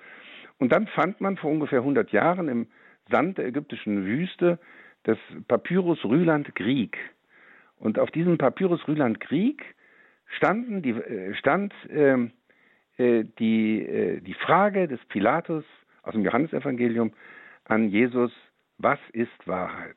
Und 0.58 0.72
dann 0.72 0.86
fand 0.86 1.20
man 1.20 1.36
vor 1.36 1.50
ungefähr 1.50 1.80
100 1.80 2.12
Jahren 2.12 2.48
im 2.48 2.68
Sand 3.10 3.38
der 3.38 3.46
ägyptischen 3.46 4.06
Wüste 4.06 4.58
des 5.06 5.18
Papyrus 5.48 6.04
Rüland 6.04 6.54
Grieg. 6.54 6.96
Und 7.76 7.98
auf 7.98 8.10
diesem 8.12 8.38
Papyrus 8.38 8.86
Rüland 8.86 9.20
Grieg 9.20 9.62
standen 10.36 10.82
die, 10.82 10.90
äh, 10.90 11.34
stand 11.34 11.74
ähm, 11.90 12.30
äh, 12.96 13.24
die, 13.38 13.82
äh, 13.82 14.20
die 14.20 14.34
Frage 14.34 14.86
des 14.86 15.04
Pilatus 15.06 15.64
aus 16.02 16.12
dem 16.12 16.24
Johannesevangelium 16.24 17.12
an 17.64 17.88
Jesus, 17.88 18.32
was 18.78 18.98
ist 19.12 19.46
Wahrheit? 19.46 19.96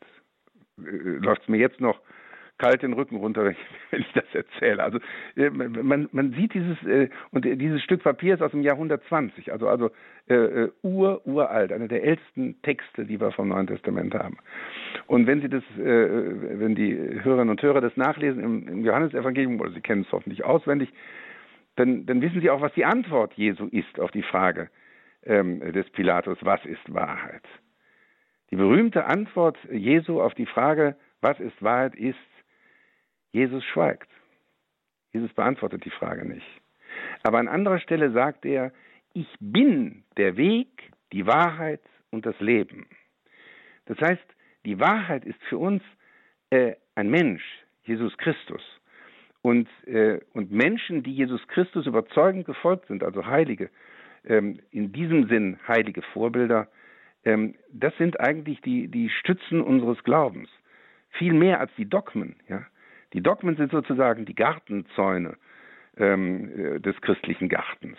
Äh, 0.79 1.17
Läuft 1.23 1.43
es 1.43 1.47
mir 1.47 1.57
jetzt 1.57 1.79
noch 1.79 1.99
kalt 2.57 2.81
den 2.81 2.93
Rücken 2.93 3.17
runter, 3.17 3.45
wenn 3.91 4.01
ich 4.01 4.11
das 4.13 4.25
erzähle. 4.33 4.83
Also 4.83 4.99
äh, 5.35 5.49
man, 5.49 6.09
man 6.11 6.33
sieht 6.33 6.53
dieses 6.53 6.81
äh, 6.83 7.09
und 7.31 7.45
dieses 7.45 7.81
Stück 7.83 8.03
Papier 8.03 8.33
ist 8.35 8.41
aus 8.41 8.51
dem 8.51 8.61
Jahr 8.61 8.75
120, 8.75 9.51
also 9.51 9.67
also 9.67 9.91
äh, 10.27 10.35
äh, 10.35 10.71
ur 10.81 11.25
uralt, 11.25 11.71
einer 11.71 11.87
der 11.87 12.03
ältesten 12.03 12.61
Texte, 12.61 13.05
die 13.05 13.19
wir 13.19 13.31
vom 13.31 13.49
Neuen 13.49 13.67
Testament 13.67 14.13
haben. 14.13 14.37
Und 15.07 15.27
wenn 15.27 15.41
Sie 15.41 15.49
das, 15.49 15.63
äh, 15.77 16.59
wenn 16.59 16.75
die 16.75 16.95
Hörerinnen 16.95 17.49
und 17.49 17.61
Hörer 17.61 17.81
das 17.81 17.95
nachlesen 17.95 18.43
im, 18.43 18.67
im 18.67 18.85
Johannesevangelium 18.85 19.59
oder 19.59 19.71
Sie 19.71 19.81
kennen 19.81 20.03
es 20.05 20.11
hoffentlich 20.11 20.43
auswendig, 20.43 20.91
dann, 21.75 22.05
dann 22.05 22.21
wissen 22.21 22.41
Sie 22.41 22.49
auch, 22.49 22.61
was 22.61 22.73
die 22.73 22.85
Antwort 22.85 23.33
Jesu 23.33 23.67
ist 23.67 23.99
auf 23.99 24.11
die 24.11 24.23
Frage 24.23 24.69
ähm, 25.25 25.59
des 25.73 25.87
Pilatus: 25.91 26.39
Was 26.41 26.63
ist 26.65 26.93
Wahrheit? 26.93 27.43
Die 28.51 28.55
berühmte 28.55 29.05
Antwort 29.05 29.57
Jesu 29.71 30.21
auf 30.21 30.33
die 30.33 30.45
Frage, 30.45 30.95
was 31.21 31.39
ist 31.39 31.61
Wahrheit, 31.61 31.95
ist 31.95 32.17
Jesus 33.31 33.63
schweigt. 33.65 34.09
Jesus 35.13 35.33
beantwortet 35.33 35.83
die 35.85 35.91
Frage 35.91 36.25
nicht. 36.25 36.47
Aber 37.23 37.39
an 37.39 37.47
anderer 37.47 37.79
Stelle 37.79 38.11
sagt 38.11 38.45
er, 38.45 38.71
ich 39.13 39.27
bin 39.39 40.03
der 40.15 40.37
Weg, 40.37 40.91
die 41.11 41.25
Wahrheit 41.25 41.81
und 42.11 42.25
das 42.25 42.39
Leben. 42.39 42.87
Das 43.85 43.99
heißt, 43.99 44.23
die 44.65 44.79
Wahrheit 44.79 45.25
ist 45.25 45.41
für 45.49 45.57
uns 45.57 45.81
äh, 46.49 46.75
ein 46.95 47.09
Mensch, 47.09 47.43
Jesus 47.83 48.17
Christus. 48.17 48.61
Und, 49.41 49.69
äh, 49.85 50.19
und 50.33 50.51
Menschen, 50.51 51.03
die 51.03 51.13
Jesus 51.13 51.45
Christus 51.47 51.85
überzeugend 51.85 52.45
gefolgt 52.45 52.87
sind, 52.87 53.03
also 53.03 53.25
Heilige, 53.25 53.69
ähm, 54.25 54.59
in 54.71 54.91
diesem 54.91 55.27
Sinn 55.29 55.57
heilige 55.67 56.01
Vorbilder, 56.01 56.67
das 57.23 57.95
sind 57.97 58.19
eigentlich 58.21 58.61
die, 58.61 58.87
die 58.87 59.09
Stützen 59.09 59.61
unseres 59.61 60.01
Glaubens. 60.03 60.49
Viel 61.09 61.33
mehr 61.33 61.59
als 61.59 61.71
die 61.77 61.89
Dogmen. 61.89 62.37
Ja? 62.47 62.65
Die 63.13 63.21
Dogmen 63.21 63.57
sind 63.57 63.71
sozusagen 63.71 64.25
die 64.25 64.35
Gartenzäune 64.35 65.35
ähm, 65.97 66.51
äh, 66.57 66.79
des 66.79 66.99
christlichen 67.01 67.49
Gartens. 67.49 67.97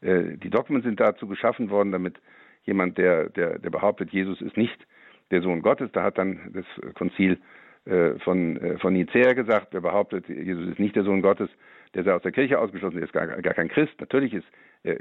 Äh, 0.00 0.36
die 0.36 0.50
Dogmen 0.50 0.82
sind 0.82 1.00
dazu 1.00 1.26
geschaffen 1.26 1.70
worden, 1.70 1.92
damit 1.92 2.18
jemand, 2.64 2.98
der, 2.98 3.28
der, 3.30 3.58
der 3.58 3.70
behauptet, 3.70 4.10
Jesus 4.10 4.40
ist 4.40 4.56
nicht 4.56 4.86
der 5.30 5.42
Sohn 5.42 5.62
Gottes, 5.62 5.90
da 5.92 6.02
hat 6.04 6.18
dann 6.18 6.52
das 6.52 6.66
Konzil 6.94 7.38
äh, 7.84 8.18
von, 8.20 8.56
äh, 8.58 8.78
von 8.78 8.92
Nicäa 8.92 9.32
gesagt, 9.32 9.68
wer 9.72 9.80
behauptet, 9.80 10.28
Jesus 10.28 10.68
ist 10.68 10.78
nicht 10.78 10.94
der 10.94 11.04
Sohn 11.04 11.22
Gottes, 11.22 11.50
der 11.94 12.04
sei 12.04 12.14
aus 12.14 12.22
der 12.22 12.32
Kirche 12.32 12.58
ausgeschlossen, 12.58 12.96
der 12.96 13.06
ist 13.06 13.12
gar, 13.12 13.26
gar 13.26 13.54
kein 13.54 13.68
Christ. 13.68 13.94
Natürlich 13.98 14.34
ist 14.34 14.46
äh, 14.84 14.96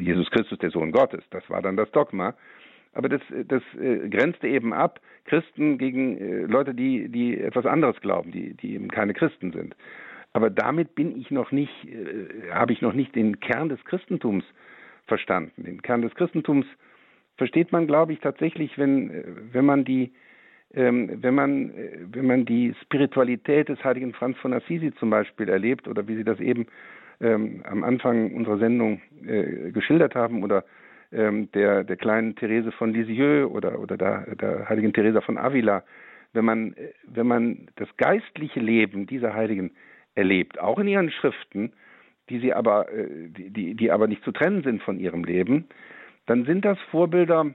Jesus 0.00 0.30
Christus 0.30 0.58
der 0.58 0.70
Sohn 0.70 0.92
Gottes. 0.92 1.22
Das 1.30 1.48
war 1.48 1.62
dann 1.62 1.76
das 1.76 1.90
Dogma. 1.92 2.34
Aber 2.94 3.08
das, 3.08 3.20
das 3.48 3.62
äh, 3.80 4.08
grenzte 4.08 4.48
eben 4.48 4.72
ab 4.72 5.00
Christen 5.24 5.78
gegen 5.78 6.16
äh, 6.18 6.40
Leute, 6.42 6.74
die, 6.74 7.08
die 7.08 7.38
etwas 7.38 7.66
anderes 7.66 8.00
glauben, 8.00 8.30
die, 8.30 8.54
die 8.54 8.74
eben 8.74 8.88
keine 8.88 9.14
Christen 9.14 9.52
sind. 9.52 9.76
Aber 10.32 10.50
damit 10.50 10.94
bin 10.94 11.18
ich 11.18 11.30
noch 11.30 11.52
nicht, 11.52 11.72
äh, 11.84 12.50
habe 12.52 12.72
ich 12.72 12.82
noch 12.82 12.92
nicht 12.92 13.14
den 13.14 13.40
Kern 13.40 13.68
des 13.68 13.84
Christentums 13.84 14.44
verstanden. 15.06 15.64
Den 15.64 15.82
Kern 15.82 16.02
des 16.02 16.14
Christentums 16.14 16.66
versteht 17.36 17.72
man, 17.72 17.86
glaube 17.86 18.12
ich, 18.12 18.20
tatsächlich, 18.20 18.78
wenn, 18.78 19.50
wenn 19.52 19.64
man 19.64 19.84
die, 19.84 20.12
ähm, 20.72 21.18
wenn 21.20 21.34
man, 21.34 21.72
wenn 22.12 22.26
man 22.26 22.44
die 22.46 22.74
Spiritualität 22.82 23.68
des 23.68 23.82
heiligen 23.84 24.12
Franz 24.12 24.36
von 24.38 24.52
Assisi 24.52 24.92
zum 24.98 25.10
Beispiel 25.10 25.48
erlebt 25.48 25.88
oder 25.88 26.06
wie 26.08 26.16
Sie 26.16 26.24
das 26.24 26.40
eben 26.40 26.66
ähm, 27.20 27.62
am 27.64 27.84
Anfang 27.84 28.34
unserer 28.34 28.58
Sendung 28.58 29.00
äh, 29.26 29.70
geschildert 29.72 30.14
haben 30.14 30.42
oder 30.42 30.64
ähm, 31.14 31.50
der, 31.52 31.84
der 31.84 31.96
kleinen 31.96 32.36
Therese 32.36 32.72
von 32.72 32.92
Lisieux 32.92 33.50
oder, 33.50 33.78
oder 33.78 33.96
der, 33.96 34.34
der 34.36 34.68
heiligen 34.68 34.92
Theresa 34.92 35.20
von 35.20 35.38
Avila, 35.38 35.84
wenn 36.32 36.44
man, 36.44 36.74
wenn 37.06 37.26
man 37.26 37.68
das 37.76 37.88
geistliche 37.96 38.60
Leben 38.60 39.06
dieser 39.06 39.34
Heiligen 39.34 39.72
erlebt, 40.14 40.58
auch 40.58 40.78
in 40.78 40.88
ihren 40.88 41.10
Schriften, 41.10 41.72
die 42.28 42.40
sie 42.40 42.52
aber, 42.52 42.92
äh, 42.92 43.28
die, 43.28 43.50
die, 43.50 43.74
die 43.74 43.90
aber 43.90 44.06
nicht 44.06 44.24
zu 44.24 44.32
trennen 44.32 44.62
sind 44.62 44.82
von 44.82 44.98
ihrem 44.98 45.24
Leben, 45.24 45.66
dann 46.26 46.44
sind 46.44 46.64
das 46.64 46.78
Vorbilder, 46.90 47.54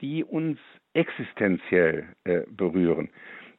die 0.00 0.24
uns 0.24 0.58
existenziell 0.94 2.06
äh, 2.24 2.42
berühren. 2.50 3.08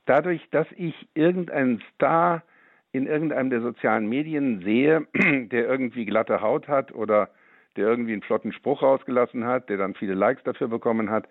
Dadurch, 0.06 0.42
dass 0.52 0.68
ich 0.76 0.96
irgendeinen 1.14 1.82
Star 1.94 2.44
in 2.92 3.06
irgendeinem 3.08 3.50
der 3.50 3.62
sozialen 3.62 4.08
Medien 4.08 4.62
sehe, 4.62 5.06
der 5.14 5.68
irgendwie 5.68 6.06
glatte 6.06 6.42
Haut 6.42 6.68
hat 6.68 6.94
oder 6.94 7.30
der 7.78 7.88
irgendwie 7.88 8.14
einen 8.14 8.22
flotten 8.22 8.52
Spruch 8.52 8.82
rausgelassen 8.82 9.46
hat, 9.46 9.70
der 9.70 9.78
dann 9.78 9.94
viele 9.94 10.14
Likes 10.14 10.44
dafür 10.44 10.68
bekommen 10.68 11.10
hat, 11.10 11.28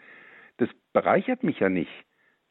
das 0.59 0.69
bereichert 0.93 1.43
mich 1.43 1.61
ja 1.61 1.69
nicht 1.69 1.93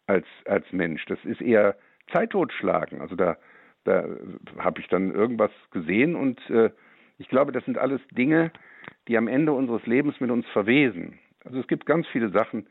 als, 0.07 0.25
als 0.45 0.71
Mensch. 0.71 1.05
Das 1.05 1.23
ist 1.25 1.41
eher 1.41 1.75
Zeit 2.13 2.31
totschlagen. 2.31 3.01
Also 3.01 3.15
da, 3.15 3.37
da 3.83 4.05
habe 4.59 4.79
ich 4.81 4.87
dann 4.87 5.13
irgendwas 5.13 5.51
gesehen 5.71 6.15
und 6.15 6.39
äh, 6.49 6.69
ich 7.17 7.29
glaube, 7.29 7.51
das 7.51 7.63
sind 7.65 7.77
alles 7.77 8.01
Dinge, 8.11 8.51
die 9.07 9.17
am 9.17 9.27
Ende 9.27 9.53
unseres 9.53 9.85
Lebens 9.85 10.19
mit 10.19 10.31
uns 10.31 10.45
verwesen. 10.47 11.19
Also 11.43 11.59
es 11.59 11.67
gibt 11.67 11.85
ganz 11.85 12.07
viele 12.07 12.29
Sachen, 12.29 12.67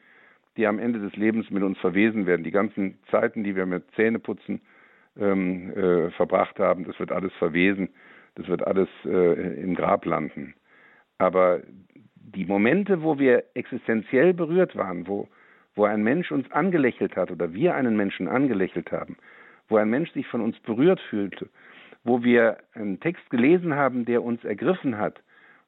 die 0.56 0.66
am 0.66 0.78
Ende 0.78 1.00
des 1.00 1.16
Lebens 1.16 1.50
mit 1.50 1.62
uns 1.62 1.78
verwesen 1.78 2.26
werden. 2.26 2.44
Die 2.44 2.50
ganzen 2.50 2.98
Zeiten, 3.10 3.42
die 3.42 3.56
wir 3.56 3.66
mit 3.66 3.84
Zähneputzen 3.96 4.60
ähm, 5.18 5.70
äh, 5.76 6.10
verbracht 6.10 6.58
haben, 6.58 6.84
das 6.84 6.98
wird 6.98 7.10
alles 7.10 7.32
verwesen, 7.34 7.88
das 8.34 8.48
wird 8.48 8.66
alles 8.66 8.88
äh, 9.04 9.60
im 9.62 9.74
Grab 9.74 10.04
landen. 10.04 10.54
Aber 11.24 11.62
die 12.34 12.44
Momente, 12.44 13.02
wo 13.02 13.18
wir 13.18 13.44
existenziell 13.54 14.34
berührt 14.34 14.76
waren, 14.76 15.06
wo, 15.06 15.26
wo 15.74 15.84
ein 15.84 16.02
Mensch 16.02 16.30
uns 16.30 16.50
angelächelt 16.52 17.16
hat 17.16 17.30
oder 17.30 17.54
wir 17.54 17.74
einen 17.74 17.96
Menschen 17.96 18.28
angelächelt 18.28 18.92
haben, 18.92 19.16
wo 19.68 19.78
ein 19.78 19.88
Mensch 19.88 20.12
sich 20.12 20.26
von 20.26 20.42
uns 20.42 20.60
berührt 20.60 21.00
fühlte, 21.08 21.48
wo 22.02 22.22
wir 22.22 22.58
einen 22.74 23.00
Text 23.00 23.30
gelesen 23.30 23.74
haben, 23.74 24.04
der 24.04 24.22
uns 24.22 24.44
ergriffen 24.44 24.98
hat, 24.98 25.22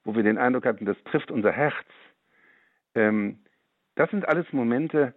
wo 0.05 0.15
wir 0.15 0.23
den 0.23 0.37
Eindruck 0.37 0.67
hatten, 0.67 0.85
das 0.85 1.03
trifft 1.05 1.31
unser 1.31 1.53
Herz. 1.53 1.87
Ähm, 2.95 3.39
das 3.95 4.11
sind 4.11 4.29
alles 4.29 4.53
Momente, 4.53 5.15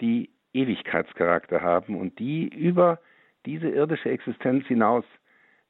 die 0.00 0.30
Ewigkeitscharakter 0.52 1.62
haben 1.62 1.94
und 1.96 2.18
die 2.18 2.48
über 2.48 2.98
diese 3.44 3.68
irdische 3.68 4.10
Existenz 4.10 4.66
hinaus 4.66 5.04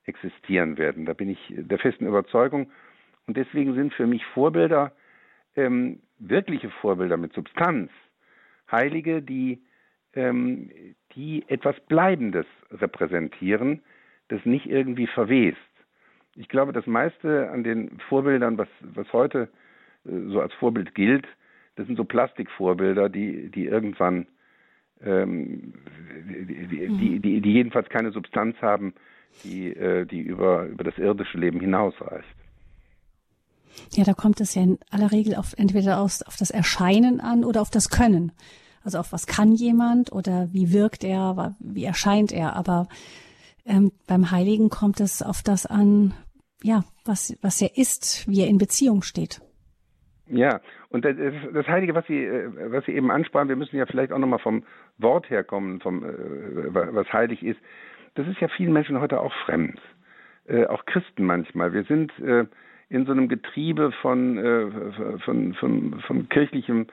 existieren 0.05 0.79
werden. 0.79 1.05
Da 1.05 1.13
bin 1.13 1.29
ich 1.29 1.39
der 1.55 1.79
festen 1.79 2.07
Überzeugung. 2.07 2.71
Und 3.27 3.37
deswegen 3.37 3.75
sind 3.75 3.93
für 3.95 4.07
mich 4.07 4.25
Vorbilder 4.27 4.93
ähm, 5.57 6.01
wirkliche 6.19 6.71
Vorbilder 6.71 7.17
mit 7.17 7.33
Substanz, 7.33 7.91
Heilige, 8.71 9.23
die, 9.23 9.63
ähm, 10.15 10.71
die 11.15 11.45
etwas 11.49 11.77
Bleibendes 11.89 12.47
repräsentieren, 12.71 13.83
das 14.29 14.45
nicht 14.45 14.67
irgendwie 14.67 15.07
verwest. 15.07 15.57
Ich 16.35 16.49
glaube, 16.49 16.73
das 16.73 16.87
meiste 16.87 17.51
an 17.51 17.65
den 17.65 17.99
Vorbildern, 18.09 18.59
was, 18.59 18.69
was 18.81 19.11
heute 19.13 19.49
äh, 20.05 20.29
so 20.29 20.41
als 20.41 20.53
Vorbild 20.55 20.95
gilt, 20.95 21.27
das 21.77 21.87
sind 21.87 21.97
so 21.97 22.05
Plastikvorbilder, 22.05 23.09
die, 23.09 23.51
die 23.51 23.67
irgendwann, 23.67 24.27
ähm, 25.03 25.75
die, 26.29 26.89
die, 26.89 27.21
die, 27.21 27.41
die 27.41 27.53
jedenfalls 27.53 27.89
keine 27.89 28.13
Substanz 28.13 28.57
haben, 28.63 28.95
die, 29.45 29.75
äh, 29.77 30.07
die 30.07 30.21
über, 30.21 30.67
über 30.67 30.85
das 30.85 30.97
irdische 30.99 31.39
Leben 31.39 31.61
hinausreicht. 31.61 32.46
Ja, 33.93 34.05
da 34.05 34.15
kommt 34.15 34.41
es 34.41 34.55
ja 34.55 34.63
in 34.63 34.79
aller 34.91 35.13
Regel 35.13 35.35
auf, 35.35 35.55
entweder 35.57 36.01
aus, 36.01 36.23
auf 36.23 36.37
das 36.37 36.51
Erscheinen 36.51 37.21
an 37.21 37.45
oder 37.45 37.61
auf 37.61 37.71
das 37.71 37.89
Können. 37.89 38.33
Also 38.85 38.99
auf 38.99 39.13
was 39.13 39.27
kann 39.27 39.53
jemand 39.53 40.13
oder 40.13 40.49
wie 40.53 40.73
wirkt 40.73 41.03
er, 41.03 41.57
wie 41.59 41.85
erscheint 41.85 42.33
er. 42.33 42.55
Aber 42.55 42.87
ähm, 43.65 43.91
beim 44.07 44.31
Heiligen 44.31 44.71
kommt 44.71 45.01
es 45.01 45.23
auf 45.23 45.43
das 45.43 45.67
an, 45.67 46.15
ja, 46.63 46.85
was, 47.05 47.37
was 47.43 47.61
er 47.61 47.77
ist, 47.77 48.29
wie 48.29 48.41
er 48.43 48.49
in 48.49 48.59
Beziehung 48.59 49.03
steht. 49.03 49.41
Ja, 50.29 50.61
und 50.89 51.05
das, 51.05 51.17
das 51.53 51.67
Heilige, 51.67 51.95
was 51.95 52.07
Sie, 52.07 52.25
äh, 52.25 52.51
was 52.71 52.85
Sie 52.85 52.93
eben 52.93 53.11
ansprachen, 53.11 53.49
wir 53.49 53.57
müssen 53.57 53.77
ja 53.77 53.87
vielleicht 53.87 54.13
auch 54.13 54.19
nochmal 54.19 54.39
vom 54.41 54.65
Wort 54.99 55.31
herkommen, 55.31 55.81
vom, 55.81 56.05
äh, 56.05 56.75
was 56.75 57.13
heilig 57.13 57.43
ist. 57.43 57.61
Das 58.15 58.27
ist 58.27 58.41
ja 58.41 58.49
vielen 58.49 58.73
Menschen 58.73 59.01
heute 59.01 59.21
auch 59.21 59.33
fremd. 59.45 59.81
Äh, 60.47 60.67
auch 60.67 60.85
Christen 60.87 61.25
manchmal. 61.25 61.73
Wir 61.73 61.85
sind 61.85 62.13
in 62.89 63.07
so 63.07 63.13
einem 63.13 63.29
Getriebe 63.29 63.93
von, 64.01 65.21
von, 65.25 65.55
von, 65.55 66.01
von 66.01 66.29
kirchlichem 66.29 66.87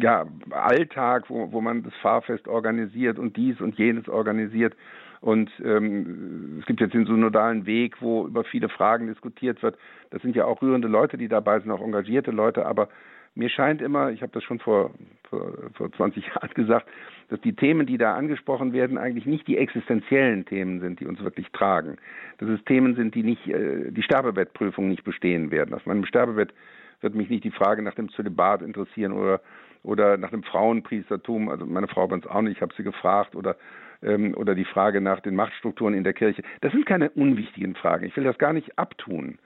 ja, 0.00 0.26
Alltag, 0.50 1.24
wo, 1.28 1.52
wo 1.52 1.60
man 1.60 1.84
das 1.84 1.94
Fahrfest 2.02 2.48
organisiert 2.48 3.18
und 3.18 3.36
dies 3.36 3.60
und 3.60 3.78
jenes 3.78 4.08
organisiert. 4.08 4.74
Und 5.20 5.50
ähm, 5.62 6.56
es 6.60 6.66
gibt 6.66 6.80
jetzt 6.80 6.94
den 6.94 7.06
synodalen 7.06 7.66
Weg, 7.66 8.00
wo 8.00 8.26
über 8.26 8.42
viele 8.42 8.68
Fragen 8.68 9.06
diskutiert 9.06 9.62
wird. 9.62 9.76
Das 10.10 10.22
sind 10.22 10.34
ja 10.34 10.46
auch 10.46 10.62
rührende 10.62 10.88
Leute, 10.88 11.18
die 11.18 11.28
dabei 11.28 11.60
sind, 11.60 11.70
auch 11.70 11.82
engagierte 11.82 12.30
Leute. 12.30 12.64
Aber 12.64 12.88
mir 13.34 13.48
scheint 13.48 13.80
immer, 13.80 14.10
ich 14.10 14.22
habe 14.22 14.32
das 14.32 14.42
schon 14.42 14.58
vor, 14.58 14.90
vor, 15.28 15.52
vor 15.74 15.92
20 15.92 16.26
Jahren 16.34 16.50
gesagt, 16.54 16.88
dass 17.28 17.40
die 17.40 17.54
Themen, 17.54 17.86
die 17.86 17.98
da 17.98 18.14
angesprochen 18.14 18.72
werden, 18.72 18.98
eigentlich 18.98 19.26
nicht 19.26 19.46
die 19.46 19.56
existenziellen 19.56 20.44
Themen 20.46 20.80
sind, 20.80 21.00
die 21.00 21.06
uns 21.06 21.22
wirklich 21.22 21.50
tragen. 21.52 21.96
Dass 22.38 22.48
es 22.48 22.62
Themen 22.64 22.96
sind, 22.96 23.14
die 23.14 23.22
nicht 23.22 23.46
äh, 23.46 23.90
die 23.90 24.02
Sterbebettprüfung 24.02 24.88
nicht 24.88 25.04
bestehen 25.04 25.50
werden. 25.50 25.74
Auf 25.74 25.86
meinem 25.86 26.04
Sterbebett 26.04 26.52
wird 27.00 27.14
mich 27.14 27.30
nicht 27.30 27.44
die 27.44 27.50
Frage 27.50 27.82
nach 27.82 27.94
dem 27.94 28.10
Zölibat 28.10 28.62
interessieren 28.62 29.12
oder 29.12 29.40
oder 29.82 30.18
nach 30.18 30.30
dem 30.30 30.42
Frauenpriestertum. 30.42 31.48
Also 31.48 31.64
meine 31.64 31.88
Frau 31.88 32.06
bei 32.06 32.14
uns 32.16 32.26
auch 32.26 32.42
nicht. 32.42 32.56
Ich 32.56 32.62
habe 32.62 32.74
sie 32.76 32.82
gefragt 32.82 33.34
oder 33.34 33.56
ähm, 34.02 34.34
oder 34.36 34.54
die 34.54 34.64
Frage 34.64 35.00
nach 35.00 35.20
den 35.20 35.34
Machtstrukturen 35.34 35.94
in 35.94 36.04
der 36.04 36.12
Kirche. 36.12 36.42
Das 36.60 36.72
sind 36.72 36.86
keine 36.86 37.10
unwichtigen 37.10 37.74
Fragen. 37.74 38.06
Ich 38.06 38.16
will 38.16 38.24
das 38.24 38.38
gar 38.38 38.52
nicht 38.52 38.78
abtun, 38.78 39.38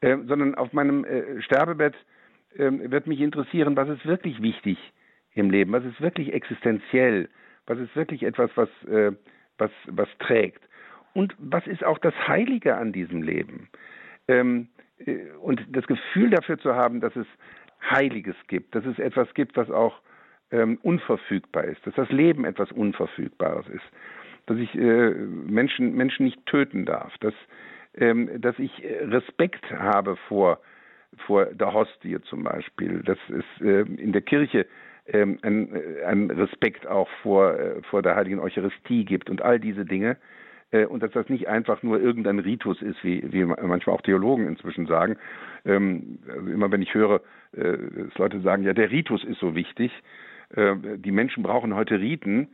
äh, 0.00 0.16
sondern 0.26 0.54
auf 0.54 0.72
meinem 0.72 1.04
äh, 1.04 1.40
Sterbebett 1.42 1.94
äh, 2.56 2.90
wird 2.90 3.06
mich 3.06 3.20
interessieren, 3.20 3.76
was 3.76 3.88
ist 3.88 4.06
wirklich 4.06 4.42
wichtig 4.42 4.78
im 5.34 5.50
Leben, 5.50 5.72
was 5.72 5.84
ist 5.84 6.00
wirklich 6.00 6.32
existenziell, 6.32 7.28
was 7.66 7.78
ist 7.78 7.94
wirklich 7.96 8.22
etwas, 8.22 8.50
was, 8.54 8.68
äh, 8.84 9.12
was, 9.58 9.70
was 9.86 10.08
trägt. 10.18 10.62
Und 11.14 11.34
was 11.38 11.66
ist 11.66 11.84
auch 11.84 11.98
das 11.98 12.14
Heilige 12.26 12.76
an 12.76 12.92
diesem 12.92 13.22
Leben? 13.22 13.68
Ähm, 14.28 14.68
äh, 14.98 15.30
und 15.40 15.64
das 15.70 15.86
Gefühl 15.86 16.30
dafür 16.30 16.58
zu 16.58 16.74
haben, 16.74 17.00
dass 17.00 17.14
es 17.16 17.26
Heiliges 17.90 18.36
gibt, 18.46 18.74
dass 18.74 18.84
es 18.84 18.98
etwas 18.98 19.32
gibt, 19.34 19.56
was 19.56 19.70
auch 19.70 20.00
ähm, 20.50 20.78
unverfügbar 20.82 21.64
ist, 21.64 21.84
dass 21.86 21.94
das 21.94 22.10
Leben 22.10 22.44
etwas 22.44 22.70
Unverfügbares 22.72 23.68
ist, 23.68 23.84
dass 24.46 24.58
ich 24.58 24.74
äh, 24.74 25.10
Menschen, 25.10 25.94
Menschen 25.94 26.24
nicht 26.24 26.44
töten 26.46 26.84
darf, 26.84 27.16
dass, 27.18 27.34
ähm, 27.94 28.40
dass 28.40 28.58
ich 28.58 28.70
Respekt 28.84 29.70
habe 29.70 30.16
vor, 30.28 30.60
vor 31.26 31.46
der 31.46 31.72
Hostie 31.72 32.18
zum 32.22 32.44
Beispiel, 32.44 33.02
dass 33.02 33.18
es 33.28 33.44
äh, 33.60 33.82
in 33.82 34.12
der 34.12 34.22
Kirche 34.22 34.66
ähm, 35.06 35.38
ein, 35.42 35.74
ein 36.06 36.30
Respekt 36.30 36.86
auch 36.86 37.08
vor, 37.22 37.58
äh, 37.58 37.82
vor 37.82 38.02
der 38.02 38.14
heiligen 38.14 38.38
Eucharistie 38.38 39.04
gibt 39.04 39.30
und 39.30 39.42
all 39.42 39.58
diese 39.58 39.84
Dinge 39.84 40.16
äh, 40.72 40.86
und 40.86 41.02
dass 41.02 41.12
das 41.12 41.28
nicht 41.28 41.48
einfach 41.48 41.82
nur 41.82 42.00
irgendein 42.00 42.38
Ritus 42.38 42.82
ist, 42.82 43.02
wie, 43.04 43.22
wie 43.32 43.44
manchmal 43.44 43.96
auch 43.96 44.02
Theologen 44.02 44.48
inzwischen 44.48 44.86
sagen. 44.86 45.16
Ähm, 45.64 46.18
also 46.28 46.50
immer 46.50 46.70
wenn 46.72 46.82
ich 46.82 46.94
höre, 46.94 47.20
äh, 47.52 47.76
dass 48.08 48.18
Leute 48.18 48.40
sagen, 48.40 48.64
ja, 48.64 48.72
der 48.72 48.90
Ritus 48.90 49.22
ist 49.24 49.38
so 49.38 49.54
wichtig, 49.54 49.92
äh, 50.54 50.74
die 50.96 51.12
Menschen 51.12 51.42
brauchen 51.42 51.74
heute 51.74 52.00
Riten, 52.00 52.48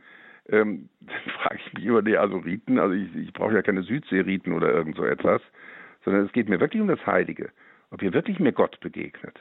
ähm, 0.49 0.89
dann 1.01 1.33
frage 1.41 1.59
ich 1.65 1.73
mich 1.73 1.85
immer, 1.85 2.01
nee, 2.01 2.17
also 2.17 2.37
Riten, 2.37 2.79
also 2.79 2.93
ich, 2.93 3.15
ich 3.15 3.33
brauche 3.33 3.53
ja 3.53 3.61
keine 3.61 3.83
Südsee-Riten 3.83 4.53
oder 4.53 4.71
irgend 4.71 4.95
so 4.95 5.05
etwas, 5.05 5.41
sondern 6.03 6.25
es 6.25 6.31
geht 6.31 6.49
mir 6.49 6.59
wirklich 6.59 6.81
um 6.81 6.87
das 6.87 7.05
Heilige. 7.05 7.49
Ob 7.91 8.01
hier 8.01 8.13
wirklich 8.13 8.39
mir 8.39 8.51
Gott 8.51 8.79
begegnet. 8.79 9.39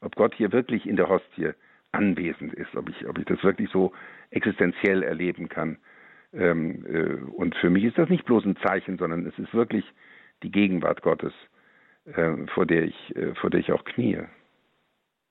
Ob 0.00 0.14
Gott 0.16 0.34
hier 0.34 0.52
wirklich 0.52 0.86
in 0.86 0.96
der 0.96 1.08
Hostie 1.08 1.52
anwesend 1.92 2.52
ist, 2.54 2.74
ob 2.76 2.88
ich, 2.88 3.08
ob 3.08 3.18
ich 3.18 3.24
das 3.24 3.42
wirklich 3.42 3.70
so 3.70 3.92
existenziell 4.30 5.02
erleben 5.02 5.48
kann. 5.48 5.78
Ähm, 6.32 6.84
äh, 6.86 7.14
und 7.32 7.54
für 7.56 7.70
mich 7.70 7.84
ist 7.84 7.98
das 7.98 8.08
nicht 8.08 8.26
bloß 8.26 8.44
ein 8.44 8.56
Zeichen, 8.56 8.98
sondern 8.98 9.26
es 9.26 9.38
ist 9.38 9.54
wirklich 9.54 9.84
die 10.42 10.50
Gegenwart 10.50 11.02
Gottes, 11.02 11.32
äh, 12.04 12.46
vor 12.48 12.66
der 12.66 12.84
ich, 12.84 13.16
äh, 13.16 13.34
vor 13.36 13.50
der 13.50 13.60
ich 13.60 13.72
auch 13.72 13.84
kniee. 13.84 14.24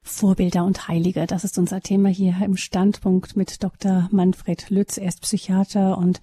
Vorbilder 0.08 0.64
und 0.64 0.88
Heilige. 0.88 1.26
Das 1.26 1.44
ist 1.44 1.58
unser 1.58 1.82
Thema 1.82 2.10
hier 2.10 2.36
im 2.44 2.58
Standpunkt 2.58 3.36
mit 3.36 3.64
Dr. 3.64 4.08
Manfred 4.12 4.70
Lütz. 4.70 4.98
Er 4.98 5.08
ist 5.08 5.22
Psychiater 5.22 5.98
und 5.98 6.22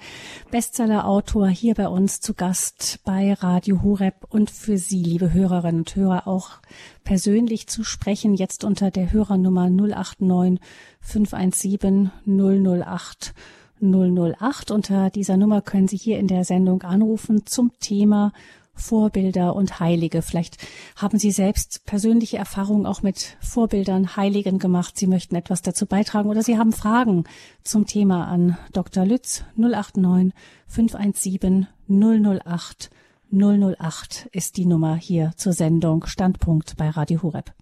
Bestsellerautor 0.52 1.48
hier 1.48 1.74
bei 1.74 1.88
uns 1.88 2.20
zu 2.20 2.32
Gast 2.32 3.00
bei 3.04 3.34
Radio 3.34 3.82
Horeb 3.82 4.14
und 4.30 4.50
für 4.50 4.78
Sie, 4.78 5.02
liebe 5.02 5.32
Hörerinnen 5.32 5.80
und 5.80 5.96
Hörer, 5.96 6.28
auch 6.28 6.60
persönlich 7.02 7.66
zu 7.66 7.82
sprechen. 7.82 8.34
Jetzt 8.34 8.62
unter 8.62 8.92
der 8.92 9.12
Hörernummer 9.12 9.68
089 9.68 10.60
517 11.00 12.12
008 12.24 13.34
008. 13.82 14.70
Unter 14.70 15.10
dieser 15.10 15.36
Nummer 15.36 15.60
können 15.60 15.88
Sie 15.88 15.96
hier 15.96 16.20
in 16.20 16.28
der 16.28 16.44
Sendung 16.44 16.82
anrufen 16.82 17.46
zum 17.46 17.72
Thema 17.80 18.32
Vorbilder 18.74 19.54
und 19.54 19.80
Heilige. 19.80 20.22
Vielleicht 20.22 20.58
haben 20.96 21.18
Sie 21.18 21.30
selbst 21.30 21.84
persönliche 21.86 22.38
Erfahrungen 22.38 22.86
auch 22.86 23.02
mit 23.02 23.36
Vorbildern, 23.40 24.16
Heiligen 24.16 24.58
gemacht. 24.58 24.98
Sie 24.98 25.06
möchten 25.06 25.36
etwas 25.36 25.62
dazu 25.62 25.86
beitragen 25.86 26.28
oder 26.28 26.42
Sie 26.42 26.58
haben 26.58 26.72
Fragen 26.72 27.24
zum 27.62 27.86
Thema 27.86 28.26
an 28.26 28.58
Dr. 28.72 29.04
Lütz 29.04 29.44
089 29.56 30.32
517 30.66 31.66
008 31.88 32.90
008 33.32 34.28
ist 34.32 34.58
die 34.58 34.66
Nummer 34.66 34.94
hier 34.94 35.32
zur 35.36 35.54
Sendung 35.54 36.04
Standpunkt 36.06 36.76
bei 36.76 36.90
Radio 36.90 37.22
Horeb. 37.22 37.52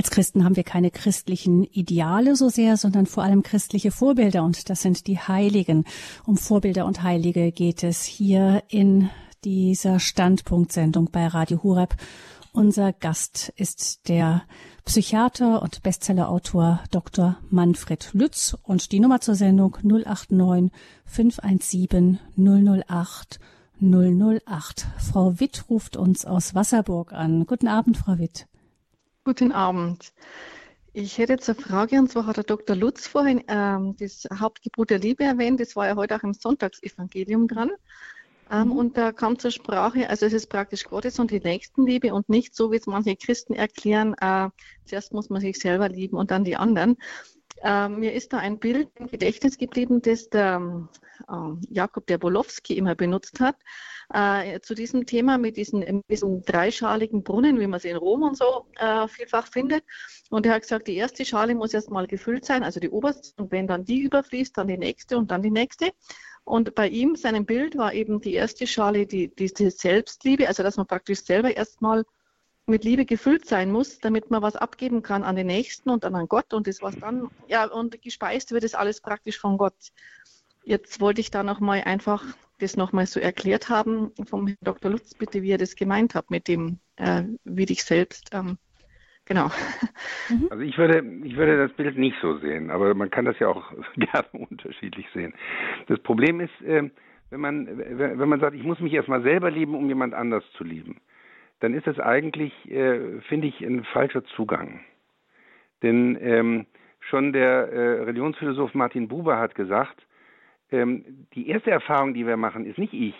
Als 0.00 0.10
Christen 0.10 0.44
haben 0.44 0.56
wir 0.56 0.64
keine 0.64 0.90
christlichen 0.90 1.62
Ideale 1.62 2.34
so 2.34 2.48
sehr, 2.48 2.78
sondern 2.78 3.04
vor 3.04 3.22
allem 3.22 3.42
christliche 3.42 3.90
Vorbilder 3.90 4.44
und 4.44 4.70
das 4.70 4.80
sind 4.80 5.06
die 5.06 5.18
Heiligen. 5.18 5.84
Um 6.24 6.38
Vorbilder 6.38 6.86
und 6.86 7.02
Heilige 7.02 7.52
geht 7.52 7.82
es 7.82 8.02
hier 8.02 8.62
in 8.68 9.10
dieser 9.44 10.00
Standpunktsendung 10.00 11.10
bei 11.12 11.26
Radio 11.26 11.62
Hureb. 11.62 11.96
Unser 12.54 12.94
Gast 12.94 13.52
ist 13.56 14.08
der 14.08 14.44
Psychiater 14.86 15.60
und 15.60 15.82
Bestsellerautor 15.82 16.82
Dr. 16.90 17.36
Manfred 17.50 18.08
Lütz 18.14 18.56
und 18.62 18.92
die 18.92 19.00
Nummer 19.00 19.20
zur 19.20 19.34
Sendung 19.34 19.76
089 19.82 20.72
517 21.04 22.20
008 22.38 23.38
008. 23.82 24.86
Frau 24.96 25.38
Witt 25.40 25.66
ruft 25.68 25.98
uns 25.98 26.24
aus 26.24 26.54
Wasserburg 26.54 27.12
an. 27.12 27.44
Guten 27.44 27.68
Abend, 27.68 27.98
Frau 27.98 28.16
Witt. 28.16 28.46
Guten 29.30 29.52
Abend. 29.52 30.12
Ich 30.92 31.18
hätte 31.18 31.34
jetzt 31.34 31.48
eine 31.48 31.56
Frage, 31.56 32.00
und 32.00 32.10
zwar 32.10 32.26
hat 32.26 32.38
der 32.38 32.42
Dr. 32.42 32.74
Lutz 32.74 33.06
vorhin 33.06 33.44
ähm, 33.46 33.94
das 33.96 34.26
Hauptgebot 34.34 34.90
der 34.90 34.98
Liebe 34.98 35.22
erwähnt. 35.22 35.60
Das 35.60 35.76
war 35.76 35.86
ja 35.86 35.94
heute 35.94 36.16
auch 36.16 36.24
im 36.24 36.34
Sonntagsevangelium 36.34 37.46
dran. 37.46 37.70
Ähm, 38.50 38.64
mhm. 38.64 38.72
Und 38.72 38.96
da 38.96 39.12
kam 39.12 39.38
zur 39.38 39.52
Sprache, 39.52 40.10
also 40.10 40.26
es 40.26 40.32
ist 40.32 40.48
praktisch 40.48 40.82
Gottes 40.82 41.20
und 41.20 41.30
die 41.30 41.38
Nächstenliebe 41.38 42.12
und 42.12 42.28
nicht 42.28 42.56
so, 42.56 42.72
wie 42.72 42.76
es 42.78 42.88
manche 42.88 43.14
Christen 43.14 43.54
erklären, 43.54 44.16
äh, 44.20 44.48
zuerst 44.84 45.12
muss 45.12 45.30
man 45.30 45.40
sich 45.40 45.60
selber 45.60 45.88
lieben 45.88 46.16
und 46.16 46.32
dann 46.32 46.42
die 46.42 46.56
anderen. 46.56 46.96
Äh, 47.62 47.88
mir 47.88 48.12
ist 48.12 48.32
da 48.32 48.38
ein 48.38 48.58
Bild 48.58 48.88
im 48.96 49.06
Gedächtnis 49.06 49.58
geblieben, 49.58 50.00
das 50.02 50.30
der 50.30 50.88
äh, 51.28 51.34
Jakob 51.68 52.06
der 52.06 52.18
Bolowski 52.18 52.76
immer 52.76 52.94
benutzt 52.94 53.40
hat 53.40 53.56
äh, 54.12 54.60
zu 54.60 54.74
diesem 54.74 55.06
Thema 55.06 55.38
mit 55.38 55.56
diesen, 55.56 56.02
diesen 56.08 56.42
dreischaligen 56.42 57.22
Brunnen, 57.22 57.60
wie 57.60 57.66
man 57.66 57.80
sie 57.80 57.88
in 57.88 57.96
Rom 57.96 58.22
und 58.22 58.36
so 58.36 58.66
äh, 58.78 59.06
vielfach 59.08 59.46
findet. 59.46 59.84
Und 60.30 60.46
er 60.46 60.54
hat 60.54 60.62
gesagt, 60.62 60.88
die 60.88 60.96
erste 60.96 61.24
Schale 61.24 61.54
muss 61.54 61.74
erstmal 61.74 62.06
gefüllt 62.06 62.44
sein, 62.44 62.62
also 62.62 62.80
die 62.80 62.90
oberste. 62.90 63.40
Und 63.40 63.52
wenn 63.52 63.66
dann 63.66 63.84
die 63.84 64.00
überfließt, 64.00 64.56
dann 64.56 64.68
die 64.68 64.78
nächste 64.78 65.18
und 65.18 65.30
dann 65.30 65.42
die 65.42 65.50
nächste. 65.50 65.90
Und 66.44 66.74
bei 66.74 66.88
ihm, 66.88 67.16
seinem 67.16 67.44
Bild, 67.44 67.76
war 67.76 67.92
eben 67.92 68.20
die 68.20 68.34
erste 68.34 68.66
Schale 68.66 69.06
die, 69.06 69.28
die, 69.34 69.52
die 69.52 69.70
Selbstliebe, 69.70 70.48
also 70.48 70.62
dass 70.62 70.76
man 70.76 70.86
praktisch 70.86 71.22
selber 71.22 71.54
erstmal 71.54 72.04
mit 72.66 72.84
Liebe 72.84 73.04
gefüllt 73.04 73.46
sein 73.46 73.70
muss, 73.70 73.98
damit 73.98 74.30
man 74.30 74.42
was 74.42 74.56
abgeben 74.56 75.02
kann 75.02 75.22
an 75.22 75.36
den 75.36 75.48
Nächsten 75.48 75.90
und 75.90 76.04
dann 76.04 76.14
an 76.14 76.28
Gott 76.28 76.54
und 76.54 76.66
das 76.66 76.82
was 76.82 76.96
dann, 76.98 77.28
ja, 77.48 77.66
und 77.66 78.00
gespeist 78.02 78.52
wird 78.52 78.64
es 78.64 78.74
alles 78.74 79.00
praktisch 79.00 79.38
von 79.38 79.58
Gott. 79.58 79.74
jetzt 80.64 81.00
wollte 81.00 81.20
ich 81.20 81.30
da 81.30 81.42
nochmal 81.42 81.82
einfach 81.84 82.24
das 82.60 82.76
nochmal 82.76 83.06
so 83.06 83.20
erklärt 83.20 83.68
haben 83.68 84.12
vom 84.28 84.46
Herrn 84.46 84.58
Dr. 84.62 84.90
Lutz, 84.90 85.14
bitte, 85.14 85.42
wie 85.42 85.50
er 85.50 85.58
das 85.58 85.76
gemeint 85.76 86.14
hat 86.14 86.30
mit 86.30 86.46
dem, 86.46 86.78
äh, 86.96 87.22
wie 87.44 87.66
dich 87.66 87.84
selbst. 87.84 88.30
Ähm, 88.34 88.58
genau. 89.24 89.50
Mhm. 90.28 90.48
Also 90.50 90.62
ich 90.62 90.76
würde, 90.78 91.02
ich 91.24 91.36
würde 91.36 91.66
das 91.66 91.76
Bild 91.76 91.96
nicht 91.96 92.16
so 92.20 92.38
sehen, 92.38 92.70
aber 92.70 92.94
man 92.94 93.10
kann 93.10 93.24
das 93.24 93.38
ja 93.38 93.48
auch 93.48 93.72
gerne 93.96 94.28
unterschiedlich 94.32 95.06
sehen. 95.14 95.34
Das 95.88 95.98
Problem 96.00 96.40
ist, 96.40 96.60
äh, 96.62 96.90
wenn 97.30 97.40
man, 97.40 97.78
wenn 97.78 98.28
man 98.28 98.40
sagt, 98.40 98.56
ich 98.56 98.64
muss 98.64 98.80
mich 98.80 98.92
erstmal 98.92 99.22
selber 99.22 99.50
lieben, 99.50 99.74
um 99.74 99.86
jemand 99.88 100.14
anders 100.14 100.42
zu 100.56 100.64
lieben, 100.64 101.00
dann 101.60 101.74
ist 101.74 101.86
das 101.86 101.98
eigentlich, 101.98 102.52
äh, 102.70 103.20
finde 103.22 103.48
ich, 103.48 103.60
ein 103.60 103.84
falscher 103.84 104.24
Zugang. 104.24 104.80
Denn 105.82 106.18
ähm, 106.20 106.66
schon 107.00 107.32
der 107.32 107.68
äh, 107.68 108.02
Religionsphilosoph 108.02 108.74
Martin 108.74 109.08
Buber 109.08 109.38
hat 109.38 109.54
gesagt, 109.54 110.06
ähm, 110.72 111.26
die 111.34 111.48
erste 111.48 111.70
Erfahrung, 111.70 112.14
die 112.14 112.26
wir 112.26 112.36
machen, 112.36 112.66
ist 112.66 112.78
nicht 112.78 112.94
ich, 112.94 113.14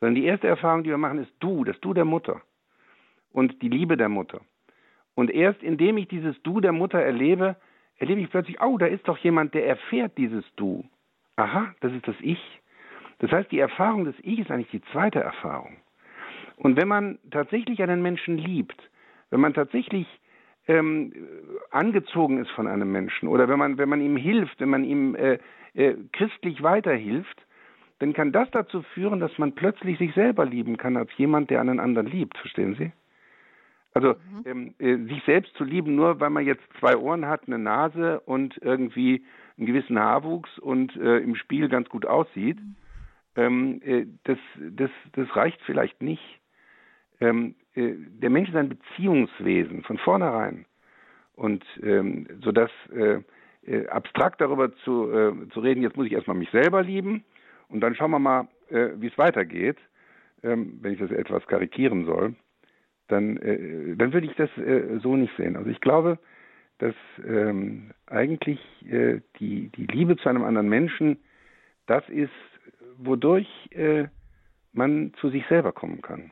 sondern 0.00 0.14
die 0.14 0.24
erste 0.24 0.46
Erfahrung, 0.46 0.84
die 0.84 0.90
wir 0.90 0.98
machen, 0.98 1.22
ist 1.22 1.32
du, 1.40 1.64
das 1.64 1.78
Du 1.80 1.94
der 1.94 2.04
Mutter 2.04 2.40
und 3.32 3.60
die 3.62 3.68
Liebe 3.68 3.96
der 3.96 4.08
Mutter. 4.08 4.40
Und 5.14 5.30
erst 5.30 5.62
indem 5.62 5.96
ich 5.96 6.08
dieses 6.08 6.40
Du 6.42 6.60
der 6.60 6.72
Mutter 6.72 7.00
erlebe, 7.00 7.56
erlebe 7.98 8.20
ich 8.20 8.30
plötzlich, 8.30 8.60
oh, 8.60 8.78
da 8.78 8.86
ist 8.86 9.06
doch 9.08 9.18
jemand, 9.18 9.54
der 9.54 9.66
erfährt 9.66 10.16
dieses 10.16 10.44
Du. 10.56 10.84
Aha, 11.36 11.74
das 11.80 11.92
ist 11.92 12.06
das 12.06 12.16
Ich. 12.20 12.40
Das 13.18 13.30
heißt, 13.32 13.50
die 13.50 13.58
Erfahrung 13.58 14.04
des 14.04 14.14
Ich 14.22 14.38
ist 14.38 14.50
eigentlich 14.50 14.70
die 14.70 14.82
zweite 14.92 15.20
Erfahrung. 15.20 15.76
Und 16.58 16.76
wenn 16.76 16.88
man 16.88 17.18
tatsächlich 17.30 17.82
einen 17.82 18.02
Menschen 18.02 18.36
liebt, 18.36 18.76
wenn 19.30 19.40
man 19.40 19.54
tatsächlich 19.54 20.06
ähm, 20.66 21.12
angezogen 21.70 22.38
ist 22.38 22.50
von 22.50 22.66
einem 22.66 22.92
Menschen 22.92 23.28
oder 23.28 23.48
wenn 23.48 23.58
man, 23.58 23.78
wenn 23.78 23.88
man 23.88 24.00
ihm 24.00 24.16
hilft, 24.16 24.60
wenn 24.60 24.68
man 24.68 24.84
ihm 24.84 25.14
äh, 25.14 25.38
äh, 25.74 25.94
christlich 26.12 26.62
weiterhilft, 26.62 27.46
dann 28.00 28.12
kann 28.12 28.32
das 28.32 28.50
dazu 28.50 28.82
führen, 28.94 29.20
dass 29.20 29.36
man 29.38 29.54
plötzlich 29.54 29.98
sich 29.98 30.14
selber 30.14 30.44
lieben 30.44 30.76
kann 30.76 30.96
als 30.96 31.10
jemand, 31.16 31.50
der 31.50 31.60
einen 31.60 31.80
anderen 31.80 32.06
liebt. 32.06 32.36
Verstehen 32.38 32.76
Sie? 32.76 32.92
Also 33.94 34.14
mhm. 34.14 34.44
ähm, 34.44 34.74
äh, 34.78 34.96
sich 35.08 35.22
selbst 35.24 35.54
zu 35.56 35.64
lieben, 35.64 35.94
nur 35.94 36.20
weil 36.20 36.30
man 36.30 36.44
jetzt 36.44 36.62
zwei 36.78 36.96
Ohren 36.96 37.26
hat, 37.26 37.46
eine 37.46 37.58
Nase 37.58 38.20
und 38.20 38.56
irgendwie 38.62 39.24
einen 39.56 39.66
gewissen 39.66 39.98
Haarwuchs 39.98 40.58
und 40.58 40.94
äh, 40.96 41.18
im 41.18 41.34
Spiel 41.34 41.68
ganz 41.68 41.88
gut 41.88 42.06
aussieht, 42.06 42.60
mhm. 42.60 42.76
ähm, 43.36 43.82
äh, 43.84 44.06
das, 44.24 44.38
das, 44.58 44.90
das 45.12 45.34
reicht 45.34 45.60
vielleicht 45.62 46.02
nicht. 46.02 46.37
Ähm, 47.20 47.54
äh, 47.74 47.92
der 47.96 48.30
Mensch 48.30 48.48
ist 48.48 48.56
ein 48.56 48.70
Beziehungswesen 48.70 49.82
von 49.82 49.98
vornherein. 49.98 50.64
Und 51.34 51.64
ähm, 51.82 52.26
so 52.42 52.52
dass 52.52 52.70
äh, 52.92 53.20
äh, 53.68 53.86
abstrakt 53.88 54.40
darüber 54.40 54.74
zu, 54.78 55.10
äh, 55.12 55.48
zu 55.50 55.60
reden, 55.60 55.82
jetzt 55.82 55.96
muss 55.96 56.06
ich 56.06 56.12
erstmal 56.12 56.36
mich 56.36 56.50
selber 56.50 56.82
lieben 56.82 57.24
und 57.68 57.80
dann 57.80 57.94
schauen 57.94 58.10
wir 58.10 58.18
mal, 58.18 58.48
äh, 58.70 58.88
wie 58.96 59.08
es 59.08 59.18
weitergeht, 59.18 59.76
ähm, 60.42 60.78
wenn 60.80 60.94
ich 60.94 60.98
das 60.98 61.10
etwas 61.10 61.46
karikieren 61.46 62.06
soll, 62.06 62.34
dann, 63.08 63.36
äh, 63.38 63.96
dann 63.96 64.12
würde 64.12 64.26
ich 64.26 64.34
das 64.36 64.50
äh, 64.58 64.98
so 65.00 65.16
nicht 65.16 65.36
sehen. 65.36 65.56
Also 65.56 65.70
ich 65.70 65.80
glaube, 65.80 66.18
dass 66.78 66.94
ähm, 67.26 67.90
eigentlich 68.06 68.60
äh, 68.90 69.20
die, 69.38 69.68
die 69.70 69.86
Liebe 69.86 70.16
zu 70.16 70.28
einem 70.28 70.44
anderen 70.44 70.68
Menschen 70.68 71.18
das 71.86 72.06
ist, 72.08 72.30
wodurch 72.98 73.48
man 74.72 75.14
zu 75.20 75.30
sich 75.30 75.46
selber 75.46 75.72
kommen 75.72 76.02
kann. 76.02 76.30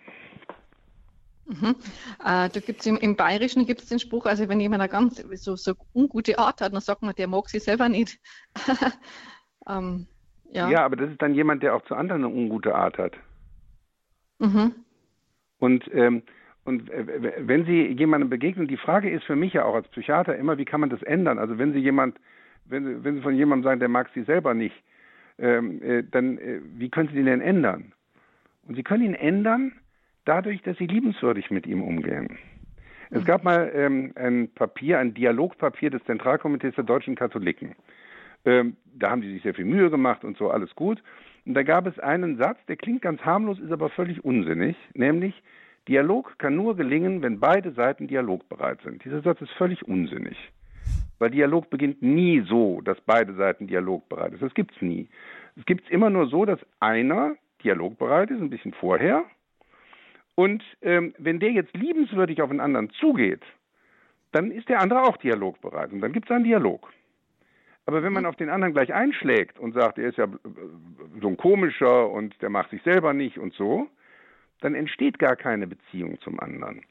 Mhm. 1.46 1.76
Äh, 2.24 2.48
da 2.48 2.60
gibt's 2.64 2.86
im, 2.86 2.96
im 2.96 3.14
Bayerischen 3.14 3.66
gibt 3.66 3.80
es 3.80 3.88
den 3.88 4.00
Spruch, 4.00 4.26
also 4.26 4.48
wenn 4.48 4.60
jemand 4.60 4.82
eine 4.82 4.90
ganz 4.90 5.16
so, 5.16 5.54
so 5.54 5.74
ungute 5.94 6.38
Art 6.38 6.60
hat, 6.60 6.72
dann 6.72 6.80
sagt 6.80 7.02
man, 7.02 7.14
der 7.14 7.28
mag 7.28 7.48
sie 7.48 7.60
selber 7.60 7.88
nicht. 7.88 8.18
ähm, 9.68 10.06
ja. 10.50 10.68
ja, 10.68 10.84
aber 10.84 10.96
das 10.96 11.10
ist 11.10 11.22
dann 11.22 11.34
jemand, 11.34 11.62
der 11.62 11.74
auch 11.74 11.82
zu 11.84 11.94
anderen 11.94 12.24
eine 12.24 12.34
ungute 12.34 12.74
Art 12.74 12.98
hat. 12.98 13.12
Mhm. 14.38 14.74
Und, 15.58 15.88
ähm, 15.92 16.22
und 16.64 16.90
wenn 16.90 17.64
Sie 17.64 17.86
jemandem 17.92 18.28
begegnen, 18.28 18.66
die 18.66 18.76
Frage 18.76 19.08
ist 19.10 19.24
für 19.24 19.36
mich 19.36 19.52
ja 19.52 19.64
auch 19.64 19.74
als 19.74 19.88
Psychiater 19.88 20.36
immer, 20.36 20.58
wie 20.58 20.64
kann 20.64 20.80
man 20.80 20.90
das 20.90 21.02
ändern? 21.02 21.38
Also 21.38 21.58
wenn 21.58 21.72
Sie 21.72 21.78
jemand, 21.78 22.18
wenn 22.64 22.84
Sie, 22.84 23.04
wenn 23.04 23.16
Sie 23.16 23.22
von 23.22 23.36
jemandem 23.36 23.64
sagen, 23.64 23.80
der 23.80 23.88
mag 23.88 24.10
Sie 24.14 24.24
selber 24.24 24.52
nicht, 24.52 24.74
ähm, 25.38 25.80
äh, 25.82 26.02
dann 26.02 26.38
äh, 26.38 26.60
wie 26.76 26.90
können 26.90 27.08
Sie 27.08 27.14
den 27.14 27.26
denn 27.26 27.40
ändern? 27.40 27.92
Und 28.66 28.74
Sie 28.74 28.82
können 28.82 29.04
ihn 29.04 29.14
ändern, 29.14 29.72
dadurch, 30.26 30.60
dass 30.62 30.76
sie 30.76 30.86
liebenswürdig 30.86 31.50
mit 31.50 31.66
ihm 31.66 31.82
umgehen. 31.82 32.38
Es 33.10 33.24
gab 33.24 33.44
mal 33.44 33.70
ähm, 33.74 34.12
ein 34.16 34.48
Papier, 34.54 34.98
ein 34.98 35.14
Dialogpapier 35.14 35.90
des 35.90 36.04
Zentralkomitees 36.04 36.74
der 36.74 36.84
deutschen 36.84 37.14
Katholiken. 37.14 37.76
Ähm, 38.44 38.76
da 38.94 39.10
haben 39.10 39.22
die 39.22 39.32
sich 39.32 39.42
sehr 39.42 39.54
viel 39.54 39.64
Mühe 39.64 39.90
gemacht 39.90 40.24
und 40.24 40.36
so, 40.36 40.50
alles 40.50 40.74
gut. 40.74 41.02
Und 41.44 41.54
da 41.54 41.62
gab 41.62 41.86
es 41.86 41.98
einen 42.00 42.36
Satz, 42.36 42.58
der 42.66 42.76
klingt 42.76 43.02
ganz 43.02 43.20
harmlos, 43.22 43.60
ist 43.60 43.70
aber 43.70 43.90
völlig 43.90 44.24
unsinnig, 44.24 44.76
nämlich 44.94 45.40
Dialog 45.88 46.36
kann 46.38 46.56
nur 46.56 46.76
gelingen, 46.76 47.22
wenn 47.22 47.38
beide 47.38 47.70
Seiten 47.72 48.08
dialogbereit 48.08 48.80
sind. 48.82 49.04
Dieser 49.04 49.22
Satz 49.22 49.40
ist 49.40 49.52
völlig 49.52 49.86
unsinnig. 49.86 50.36
Weil 51.18 51.30
Dialog 51.30 51.70
beginnt 51.70 52.02
nie 52.02 52.40
so, 52.40 52.80
dass 52.80 53.00
beide 53.00 53.34
Seiten 53.34 53.68
dialogbereit 53.68 54.32
sind. 54.32 54.42
Das 54.42 54.54
gibt 54.54 54.74
es 54.74 54.82
nie. 54.82 55.08
Es 55.56 55.64
gibt 55.64 55.84
es 55.84 55.90
immer 55.90 56.10
nur 56.10 56.26
so, 56.26 56.44
dass 56.44 56.58
einer 56.80 57.36
dialogbereit 57.62 58.30
ist, 58.30 58.40
ein 58.40 58.50
bisschen 58.50 58.74
vorher, 58.74 59.24
und 60.36 60.62
ähm, 60.82 61.14
wenn 61.18 61.40
der 61.40 61.50
jetzt 61.50 61.76
liebenswürdig 61.76 62.40
auf 62.40 62.50
einen 62.50 62.60
anderen 62.60 62.90
zugeht, 62.90 63.42
dann 64.32 64.52
ist 64.52 64.68
der 64.68 64.80
andere 64.80 65.02
auch 65.02 65.16
dialogbereit 65.16 65.92
und 65.92 66.00
dann 66.00 66.12
gibt 66.12 66.30
es 66.30 66.34
einen 66.34 66.44
Dialog. 66.44 66.92
Aber 67.86 68.02
wenn 68.02 68.12
man 68.12 68.26
auf 68.26 68.36
den 68.36 68.50
anderen 68.50 68.74
gleich 68.74 68.92
einschlägt 68.92 69.58
und 69.58 69.72
sagt, 69.72 69.98
er 69.98 70.08
ist 70.08 70.18
ja 70.18 70.26
so 71.20 71.28
ein 71.28 71.36
komischer 71.36 72.10
und 72.10 72.40
der 72.42 72.50
macht 72.50 72.70
sich 72.70 72.82
selber 72.82 73.12
nicht 73.12 73.38
und 73.38 73.54
so, 73.54 73.88
dann 74.60 74.74
entsteht 74.74 75.18
gar 75.18 75.36
keine 75.36 75.66
Beziehung 75.66 76.20
zum 76.20 76.38
anderen. 76.40 76.82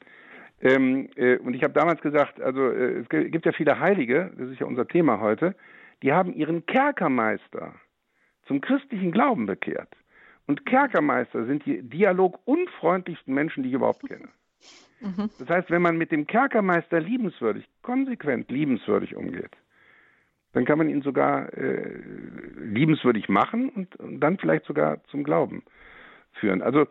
Ähm, 0.60 1.08
äh, 1.16 1.36
und 1.36 1.54
ich 1.54 1.62
habe 1.62 1.74
damals 1.74 2.00
gesagt, 2.00 2.40
also 2.40 2.70
äh, 2.70 3.00
es 3.00 3.08
gibt 3.08 3.44
ja 3.44 3.52
viele 3.52 3.78
Heilige, 3.78 4.32
das 4.36 4.48
ist 4.48 4.60
ja 4.60 4.66
unser 4.66 4.88
Thema 4.88 5.20
heute, 5.20 5.54
die 6.02 6.12
haben 6.12 6.32
ihren 6.32 6.64
Kerkermeister 6.66 7.74
zum 8.46 8.60
christlichen 8.60 9.12
Glauben 9.12 9.46
bekehrt. 9.46 9.94
Und 10.46 10.64
Kerkermeister 10.64 11.44
sind 11.46 11.66
die 11.66 11.82
dialogunfreundlichsten 11.82 13.34
Menschen, 13.34 13.62
die 13.62 13.70
ich 13.70 13.74
überhaupt 13.74 14.06
kenne. 14.06 14.28
Mhm. 15.00 15.30
Das 15.38 15.48
heißt, 15.48 15.70
wenn 15.70 15.82
man 15.82 15.98
mit 15.98 16.12
dem 16.12 16.26
Kerkermeister 16.26 17.00
liebenswürdig, 17.00 17.64
konsequent 17.82 18.50
liebenswürdig 18.50 19.16
umgeht, 19.16 19.50
dann 20.52 20.64
kann 20.64 20.78
man 20.78 20.88
ihn 20.88 21.02
sogar 21.02 21.52
äh, 21.52 22.00
liebenswürdig 22.58 23.28
machen 23.28 23.68
und, 23.68 23.96
und, 23.96 24.20
dann 24.20 24.38
vielleicht 24.38 24.64
sogar 24.64 25.04
zum 25.08 25.22
Glauben 25.22 25.62
führen. 26.32 26.62
Also 26.62 26.86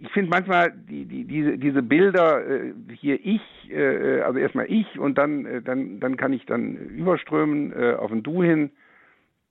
ich 0.00 0.10
finde 0.10 0.30
manchmal 0.30 0.72
die, 0.72 1.04
die, 1.04 1.24
diese, 1.24 1.58
diese 1.58 1.82
Bilder 1.82 2.44
äh, 2.44 2.72
hier 2.92 3.24
ich, 3.24 3.42
äh, 3.70 4.20
also 4.22 4.38
erstmal 4.38 4.66
ich 4.70 4.98
und 4.98 5.16
dann, 5.16 5.46
äh, 5.46 5.62
dann, 5.62 6.00
dann 6.00 6.16
kann 6.16 6.32
ich 6.32 6.44
dann 6.46 6.76
überströmen 6.76 7.72
äh, 7.72 7.94
auf 7.94 8.10
ein 8.10 8.22
Du 8.22 8.42
hin 8.42 8.72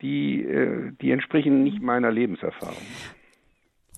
die, 0.02 0.44
äh, 0.44 0.92
die 1.02 1.12
entsprechen 1.12 1.64
nicht 1.64 1.82
meiner 1.82 2.12
Lebenserfahrung. 2.12 2.76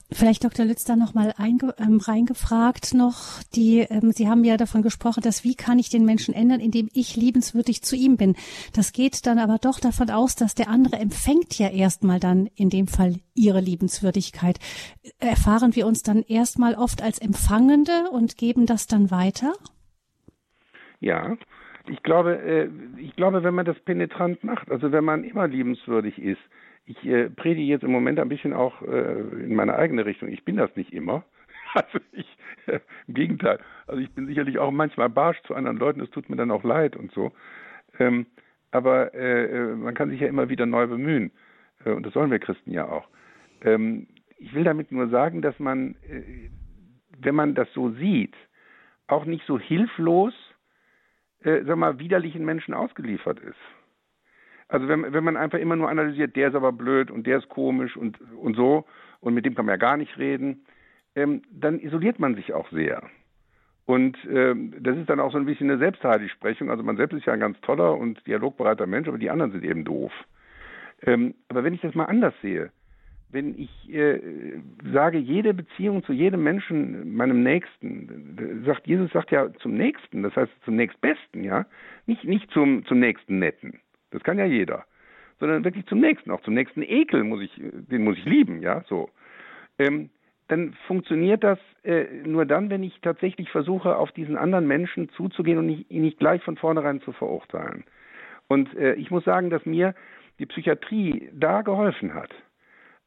Vielleicht 0.10 0.46
Dr. 0.46 0.66
Lütz 0.66 0.86
da 0.86 0.96
noch 0.96 1.14
mal 1.14 1.34
ähm, 1.38 2.00
reingefragt 2.00 2.94
noch. 2.94 3.44
Die, 3.56 3.80
ähm, 3.80 4.14
Sie 4.14 4.30
haben 4.30 4.46
ja 4.46 4.56
davon 4.56 4.82
gesprochen, 4.82 5.22
dass 5.22 5.44
wie 5.44 5.56
kann 5.56 5.80
ich 5.80 5.90
den 5.90 6.06
Menschen 6.06 6.34
ändern, 6.34 6.62
indem 6.62 6.88
ich 6.94 7.18
liebenswürdig 7.18 7.82
zu 7.82 7.98
ihm 7.98 8.16
bin. 8.16 8.38
Das 8.72 8.94
geht 8.94 9.26
dann 9.28 9.38
aber 9.38 9.58
doch 9.58 9.82
davon 9.82 10.10
aus, 10.10 10.36
dass 10.36 10.56
der 10.56 10.70
andere 10.70 10.96
empfängt 10.96 11.60
ja 11.60 11.68
erstmal 11.68 12.22
dann 12.22 12.48
in 12.56 12.70
dem 12.70 12.88
Fall 12.88 13.18
ihre 13.36 13.60
Liebenswürdigkeit. 13.60 14.60
Erfahren 15.20 15.76
wir 15.76 15.86
uns 15.86 16.04
dann 16.04 16.24
erstmal 16.24 16.76
oft 16.76 17.02
als 17.02 17.20
Empfangende 17.20 18.10
und 18.10 18.38
geben 18.38 18.66
das 18.66 18.88
dann 18.88 19.12
weiter? 19.12 19.54
Ja, 21.02 21.36
ich 21.90 22.04
glaube, 22.04 22.38
äh, 22.38 22.70
ich 23.00 23.16
glaube, 23.16 23.44
wenn 23.44 23.54
man 23.54 23.66
das 23.66 23.80
penetrant 23.80 24.44
macht, 24.44 24.72
also 24.72 24.92
wenn 24.92 25.04
man 25.04 25.24
immer 25.24 25.48
liebenswürdig 25.48 26.20
ist, 26.20 26.42
ich 26.86 27.06
äh, 27.06 27.30
predige 27.30 27.68
jetzt 27.68 27.84
im 27.84 27.92
Moment 27.92 28.20
ein 28.20 28.30
bisschen 28.30 28.54
auch 28.54 28.82
äh, 28.82 29.20
in 29.44 29.56
meine 29.56 29.76
eigene 29.76 30.06
Richtung. 30.06 30.30
Ich 30.30 30.46
bin 30.46 30.58
das 30.58 30.76
nicht 30.76 30.94
immer. 30.94 31.24
Also 31.74 32.00
ich, 32.14 32.38
im 33.08 33.14
Gegenteil. 33.14 33.60
Also 33.88 34.02
ich 34.02 34.10
bin 34.12 34.26
sicherlich 34.26 34.58
auch 34.58 34.72
manchmal 34.72 35.10
barsch 35.10 35.40
zu 35.44 35.54
anderen 35.54 35.78
Leuten. 35.78 36.00
Das 36.00 36.10
tut 36.10 36.30
mir 36.30 36.38
dann 36.38 36.50
auch 36.50 36.64
leid 36.64 36.96
und 36.96 37.12
so. 37.12 37.34
Ähm, 38.00 38.26
aber 38.72 39.12
man 39.76 39.94
kann 39.94 40.10
sich 40.10 40.22
ja 40.22 40.28
immer 40.28 40.48
wieder 40.48 40.66
neu 40.66 40.88
bemühen. 40.88 41.32
Und 41.84 42.06
das 42.06 42.14
sollen 42.14 42.32
wir 42.32 42.40
Christen 42.40 42.72
ja 42.72 42.88
auch. 42.88 43.08
Ähm, 43.64 44.08
ich 44.40 44.56
will 44.56 44.64
damit 44.64 44.94
nur 44.94 45.10
sagen, 45.10 45.42
dass 45.42 45.60
man, 45.60 45.96
wenn 47.20 47.36
man 47.36 47.54
das 47.54 47.68
so 47.74 47.92
sieht, 47.92 48.34
auch 49.08 49.26
nicht 49.26 49.46
so 49.46 49.60
hilflos 49.60 50.34
äh, 51.48 51.64
sag 51.66 51.78
mal, 51.78 52.00
widerlichen 52.00 52.46
Menschen 52.46 52.74
ausgeliefert 52.74 53.40
ist. 53.40 53.56
Also 54.68 54.88
wenn, 54.88 55.14
wenn 55.14 55.24
man 55.24 55.38
einfach 55.38 55.60
immer 55.60 55.78
nur 55.78 55.90
analysiert, 55.90 56.36
der 56.36 56.50
ist 56.50 56.56
aber 56.56 56.74
blöd 56.74 57.10
und 57.10 57.26
der 57.26 57.38
ist 57.38 57.48
komisch 57.48 57.96
und, 57.96 58.20
und 58.36 58.56
so 58.56 58.86
und 59.22 59.34
mit 59.34 59.46
dem 59.46 59.56
kann 59.56 59.66
man 59.66 59.74
ja 59.74 59.78
gar 59.78 59.96
nicht 59.96 60.18
reden, 60.18 60.66
ähm, 61.16 61.42
dann 61.50 61.80
isoliert 61.80 62.20
man 62.20 62.36
sich 62.36 62.54
auch 62.54 62.70
sehr. 62.72 63.02
Und 63.86 64.18
ähm, 64.30 64.74
das 64.82 64.98
ist 64.98 65.10
dann 65.10 65.22
auch 65.22 65.32
so 65.32 65.38
ein 65.38 65.46
bisschen 65.46 65.70
eine 65.70 65.80
Selbstheiligsprechung. 65.80 66.70
Also 66.70 66.84
man 66.84 66.98
selbst 66.98 67.16
ist 67.16 67.26
ja 67.26 67.32
ein 67.32 67.40
ganz 67.40 67.60
toller 67.62 67.96
und 67.96 68.26
dialogbereiter 68.28 68.86
Mensch, 68.86 69.08
aber 69.08 69.18
die 69.18 69.30
anderen 69.30 69.54
sind 69.54 69.64
eben 69.64 69.86
doof. 69.86 70.12
Ähm, 71.04 71.36
aber 71.48 71.64
wenn 71.64 71.74
ich 71.74 71.82
das 71.82 71.96
mal 71.96 72.06
anders 72.06 72.34
sehe, 72.42 72.72
wenn 73.30 73.58
ich 73.60 73.94
äh, 73.94 74.20
sage, 74.94 75.18
jede 75.18 75.54
Beziehung 75.54 76.04
zu 76.04 76.14
jedem 76.14 76.44
Menschen, 76.44 77.14
meinem 77.16 77.44
Nächsten, 77.44 78.64
sagt 78.66 78.88
Jesus 78.88 79.12
sagt 79.12 79.32
ja 79.32 79.52
zum 79.56 79.76
Nächsten, 79.76 80.24
das 80.24 80.36
heißt 80.36 80.52
zum 80.64 80.76
Nächstbesten, 80.76 81.44
ja, 81.44 81.66
nicht 82.06 82.24
nicht 82.24 82.50
zum 82.52 82.86
zum 82.86 83.00
nächsten 83.00 83.40
Netten, 83.40 83.80
das 84.12 84.24
kann 84.24 84.40
ja 84.40 84.46
jeder, 84.46 84.86
sondern 85.40 85.64
wirklich 85.64 85.86
zum 85.88 86.00
Nächsten, 86.00 86.32
auch 86.32 86.42
zum 86.42 86.54
nächsten 86.54 86.82
Ekel 86.82 87.24
muss 87.24 87.42
ich, 87.42 87.52
den 87.56 88.04
muss 88.04 88.18
ich 88.18 88.26
lieben, 88.26 88.62
ja, 88.62 88.84
so. 88.88 89.10
Ähm, 89.78 90.10
dann 90.48 90.74
funktioniert 90.88 91.44
das 91.44 91.60
äh, 91.84 92.06
nur 92.26 92.46
dann, 92.46 92.70
wenn 92.70 92.82
ich 92.82 93.00
tatsächlich 93.02 93.50
versuche, 93.50 93.98
auf 93.98 94.14
diesen 94.14 94.38
anderen 94.38 94.66
Menschen 94.66 95.10
zuzugehen 95.10 95.58
und 95.58 95.66
nicht, 95.66 95.92
ihn 95.92 96.04
nicht 96.04 96.20
gleich 96.20 96.42
von 96.44 96.56
vornherein 96.56 97.02
zu 97.02 97.12
verurteilen. 97.12 97.84
Und 98.48 98.74
äh, 98.78 98.94
ich 98.94 99.12
muss 99.12 99.26
sagen, 99.26 99.50
dass 99.50 99.66
mir 99.66 99.94
die 100.40 100.46
Psychiatrie 100.46 101.30
da 101.34 101.64
geholfen 101.64 102.14
hat. 102.14 102.34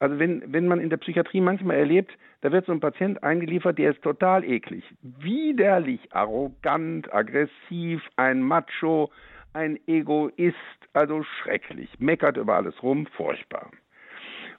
Also 0.01 0.19
wenn, 0.19 0.43
wenn 0.51 0.67
man 0.67 0.81
in 0.81 0.89
der 0.89 0.97
Psychiatrie 0.97 1.43
manchmal 1.43 1.77
erlebt, 1.77 2.11
da 2.41 2.51
wird 2.51 2.65
so 2.65 2.73
ein 2.73 2.81
Patient 2.81 3.23
eingeliefert, 3.23 3.79
der 3.79 3.91
ist 3.93 4.03
total 4.03 4.45
eklig, 4.45 4.83
widerlich, 5.03 6.01
arrogant, 6.11 7.13
aggressiv, 7.13 8.03
ein 8.17 8.43
Macho, 8.43 9.11
ein 9.53 9.79
Egoist, 9.87 10.57
also 10.95 11.23
schrecklich, 11.23 11.91
meckert 11.99 12.39
über 12.39 12.57
alles 12.57 12.83
rum, 12.83 13.07
furchtbar. 13.09 13.71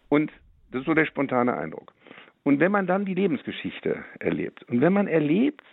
Und 0.09 0.31
das 0.71 0.81
ist 0.81 0.85
so 0.85 0.93
der 0.93 1.05
spontane 1.05 1.57
Eindruck. 1.57 1.91
Und 2.43 2.59
wenn 2.59 2.71
man 2.71 2.85
dann 2.85 3.05
die 3.05 3.15
Lebensgeschichte 3.15 4.03
erlebt 4.19 4.63
und 4.69 4.81
wenn 4.81 4.93
man 4.93 5.07
erlebt, 5.07 5.63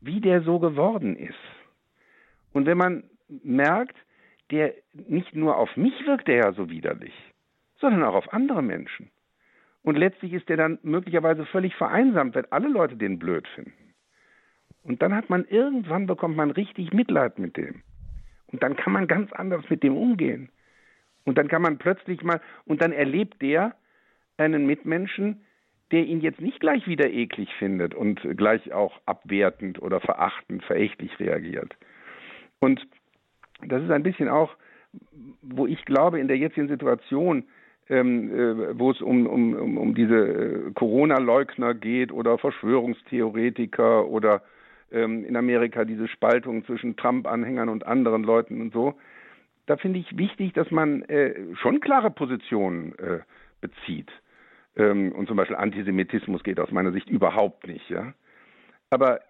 wie 0.00 0.20
der 0.20 0.42
so 0.42 0.60
geworden 0.60 1.16
ist 1.16 1.34
und 2.52 2.66
wenn 2.66 2.78
man 2.78 3.02
merkt, 3.42 3.96
der 4.52 4.74
nicht 4.94 5.34
nur 5.34 5.56
auf 5.56 5.76
mich 5.76 6.06
wirkt 6.06 6.28
der 6.28 6.36
ja 6.36 6.52
so 6.52 6.70
widerlich, 6.70 7.12
sondern 7.80 8.02
auch 8.04 8.14
auf 8.14 8.32
andere 8.32 8.62
Menschen. 8.62 9.10
Und 9.82 9.96
letztlich 9.96 10.32
ist 10.32 10.48
der 10.48 10.56
dann 10.56 10.78
möglicherweise 10.82 11.46
völlig 11.46 11.74
vereinsamt, 11.74 12.34
wenn 12.34 12.50
alle 12.52 12.68
Leute 12.68 12.96
den 12.96 13.18
blöd 13.18 13.46
finden. 13.48 13.94
Und 14.82 15.02
dann 15.02 15.14
hat 15.14 15.30
man 15.30 15.44
irgendwann 15.44 16.06
bekommt 16.06 16.36
man 16.36 16.50
richtig 16.50 16.92
Mitleid 16.92 17.38
mit 17.38 17.56
dem. 17.56 17.82
Und 18.48 18.62
dann 18.62 18.76
kann 18.76 18.92
man 18.92 19.06
ganz 19.06 19.32
anders 19.32 19.68
mit 19.68 19.82
dem 19.82 19.96
umgehen. 19.96 20.50
Und 21.24 21.36
dann 21.36 21.48
kann 21.48 21.62
man 21.62 21.78
plötzlich 21.78 22.22
mal, 22.22 22.40
und 22.64 22.80
dann 22.80 22.92
erlebt 22.92 23.42
der 23.42 23.74
einen 24.38 24.66
Mitmenschen, 24.66 25.44
der 25.90 26.04
ihn 26.04 26.20
jetzt 26.20 26.40
nicht 26.40 26.60
gleich 26.60 26.86
wieder 26.86 27.10
eklig 27.10 27.48
findet 27.58 27.94
und 27.94 28.20
gleich 28.36 28.72
auch 28.72 29.00
abwertend 29.06 29.80
oder 29.80 30.00
verachtend, 30.00 30.64
verächtlich 30.64 31.18
reagiert. 31.18 31.76
Und 32.58 32.86
das 33.62 33.82
ist 33.82 33.90
ein 33.90 34.02
bisschen 34.02 34.28
auch, 34.28 34.54
wo 35.42 35.66
ich 35.66 35.84
glaube, 35.84 36.18
in 36.20 36.28
der 36.28 36.38
jetzigen 36.38 36.68
Situation, 36.68 37.44
wo 37.88 38.90
es 38.90 39.00
um, 39.00 39.26
um, 39.26 39.54
um, 39.54 39.78
um 39.78 39.94
diese 39.94 40.16
äh, 40.16 40.70
Corona-Leugner 40.74 41.74
geht 41.74 42.12
oder 42.12 42.36
Verschwörungstheoretiker 42.36 44.06
oder 44.06 44.42
ähm, 44.92 45.24
in 45.24 45.36
Amerika 45.36 45.84
diese 45.84 46.08
Spaltung 46.08 46.64
zwischen 46.66 46.96
Trump-Anhängern 46.96 47.68
und 47.68 47.86
anderen 47.86 48.24
Leuten 48.24 48.60
und 48.60 48.72
so, 48.72 48.94
da 49.66 49.76
finde 49.76 49.98
ich 49.98 50.16
wichtig, 50.16 50.54
dass 50.54 50.70
man 50.70 51.02
äh, 51.02 51.34
schon 51.56 51.80
klare 51.80 52.10
Positionen 52.10 52.94
äh, 52.98 53.20
bezieht. 53.60 54.10
Ähm, 54.76 55.12
und 55.12 55.28
zum 55.28 55.36
Beispiel 55.36 55.56
Antisemitismus 55.56 56.42
geht 56.42 56.60
aus 56.60 56.70
meiner 56.70 56.92
Sicht 56.92 57.08
überhaupt 57.08 57.66
nicht, 57.66 57.88
ja. 57.90 58.14
Aber 58.90 59.20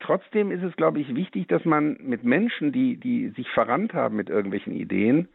trotzdem 0.00 0.52
ist 0.52 0.62
es, 0.62 0.76
glaube 0.76 1.00
ich, 1.00 1.14
wichtig, 1.14 1.48
dass 1.48 1.64
man 1.64 1.96
mit 2.00 2.22
Menschen, 2.22 2.70
die, 2.70 2.96
die 2.96 3.30
sich 3.30 3.48
verrannt 3.50 3.94
haben 3.94 4.16
mit 4.16 4.30
irgendwelchen 4.30 4.72
Ideen, 4.72 5.28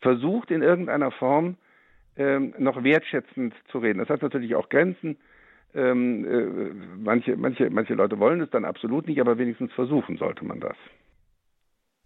versucht 0.00 0.50
in 0.50 0.62
irgendeiner 0.62 1.10
Form 1.10 1.56
ähm, 2.16 2.54
noch 2.58 2.82
wertschätzend 2.82 3.54
zu 3.70 3.78
reden. 3.78 3.98
Das 3.98 4.08
hat 4.08 4.22
natürlich 4.22 4.54
auch 4.54 4.68
Grenzen. 4.68 5.18
Ähm, 5.74 6.24
äh, 6.24 6.98
manche, 6.98 7.36
manche, 7.36 7.68
manche 7.70 7.94
Leute 7.94 8.18
wollen 8.18 8.40
es 8.40 8.50
dann 8.50 8.64
absolut 8.64 9.06
nicht, 9.06 9.20
aber 9.20 9.36
wenigstens 9.38 9.72
versuchen 9.72 10.16
sollte 10.16 10.44
man 10.44 10.60
das. 10.60 10.76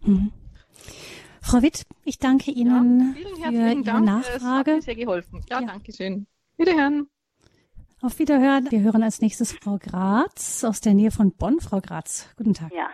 Mhm. 0.03 0.31
Frau 1.41 1.61
Witt, 1.61 1.85
ich 2.05 2.19
danke 2.19 2.51
Ihnen 2.51 3.15
ja, 3.17 3.49
für 3.49 3.53
Ihre 3.53 3.83
Dank. 3.83 4.05
Nachfrage. 4.05 4.31
Es 4.41 4.43
hat 4.43 4.67
mir 4.67 4.81
sehr 4.81 4.95
geholfen. 4.95 5.41
Ja, 5.49 5.59
ja. 5.59 5.67
danke 5.67 5.91
schön. 5.93 6.27
Wiederhören. 6.57 7.07
Auf 8.01 8.19
Wiederhören. 8.19 8.67
Wir 8.71 8.81
hören 8.81 9.03
als 9.03 9.21
nächstes 9.21 9.53
Frau 9.53 9.77
Graz 9.77 10.63
aus 10.63 10.81
der 10.81 10.93
Nähe 10.93 11.11
von 11.11 11.33
Bonn. 11.37 11.59
Frau 11.59 11.79
Graz, 11.79 12.33
guten 12.35 12.53
Tag. 12.53 12.71
Ja, 12.73 12.89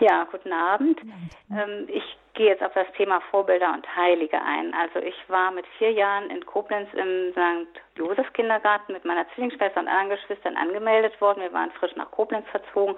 ja 0.00 0.26
guten 0.30 0.52
Abend. 0.52 1.00
Guten 1.00 1.12
Abend. 1.12 1.36
Ähm, 1.50 1.88
ich 1.88 2.02
gehe 2.40 2.48
jetzt 2.48 2.62
auf 2.62 2.72
das 2.72 2.90
Thema 2.96 3.20
Vorbilder 3.30 3.70
und 3.74 3.86
Heilige 3.94 4.40
ein. 4.40 4.72
Also 4.72 4.98
ich 5.00 5.14
war 5.28 5.50
mit 5.50 5.66
vier 5.76 5.92
Jahren 5.92 6.30
in 6.30 6.46
Koblenz 6.46 6.88
im 6.94 7.32
St. 7.32 7.98
Josef 7.98 8.32
Kindergarten 8.32 8.94
mit 8.94 9.04
meiner 9.04 9.28
Zwillingsschwester 9.34 9.78
und 9.78 9.88
anderen 9.88 10.18
Geschwistern 10.18 10.56
angemeldet 10.56 11.20
worden. 11.20 11.42
Wir 11.42 11.52
waren 11.52 11.70
frisch 11.72 11.94
nach 11.96 12.10
Koblenz 12.10 12.46
verzogen 12.48 12.96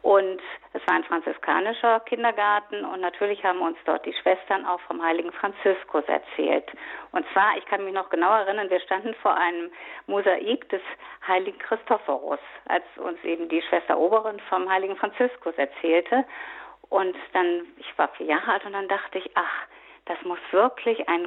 und 0.00 0.40
es 0.72 0.86
war 0.86 0.94
ein 0.94 1.04
franziskanischer 1.04 2.00
Kindergarten 2.00 2.86
und 2.86 3.02
natürlich 3.02 3.44
haben 3.44 3.60
uns 3.60 3.76
dort 3.84 4.06
die 4.06 4.14
Schwestern 4.14 4.64
auch 4.64 4.80
vom 4.80 5.02
heiligen 5.02 5.32
Franziskus 5.32 6.04
erzählt. 6.06 6.72
Und 7.12 7.26
zwar, 7.34 7.58
ich 7.58 7.66
kann 7.66 7.84
mich 7.84 7.92
noch 7.92 8.08
genau 8.08 8.32
erinnern, 8.32 8.70
wir 8.70 8.80
standen 8.80 9.12
vor 9.16 9.36
einem 9.36 9.70
Mosaik 10.06 10.70
des 10.70 10.80
heiligen 11.28 11.58
Christophorus, 11.58 12.40
als 12.66 12.84
uns 12.96 13.22
eben 13.24 13.46
die 13.50 13.60
Schwester 13.60 13.98
Oberin 13.98 14.40
vom 14.48 14.70
heiligen 14.70 14.96
Franziskus 14.96 15.52
erzählte. 15.58 16.24
Und 16.94 17.16
dann, 17.32 17.66
ich 17.78 17.98
war 17.98 18.06
vier 18.10 18.26
Jahre 18.26 18.52
alt 18.52 18.64
und 18.66 18.72
dann 18.72 18.86
dachte 18.86 19.18
ich, 19.18 19.28
ach, 19.34 19.66
das 20.04 20.16
muss 20.22 20.38
wirklich 20.52 21.08
ein 21.08 21.26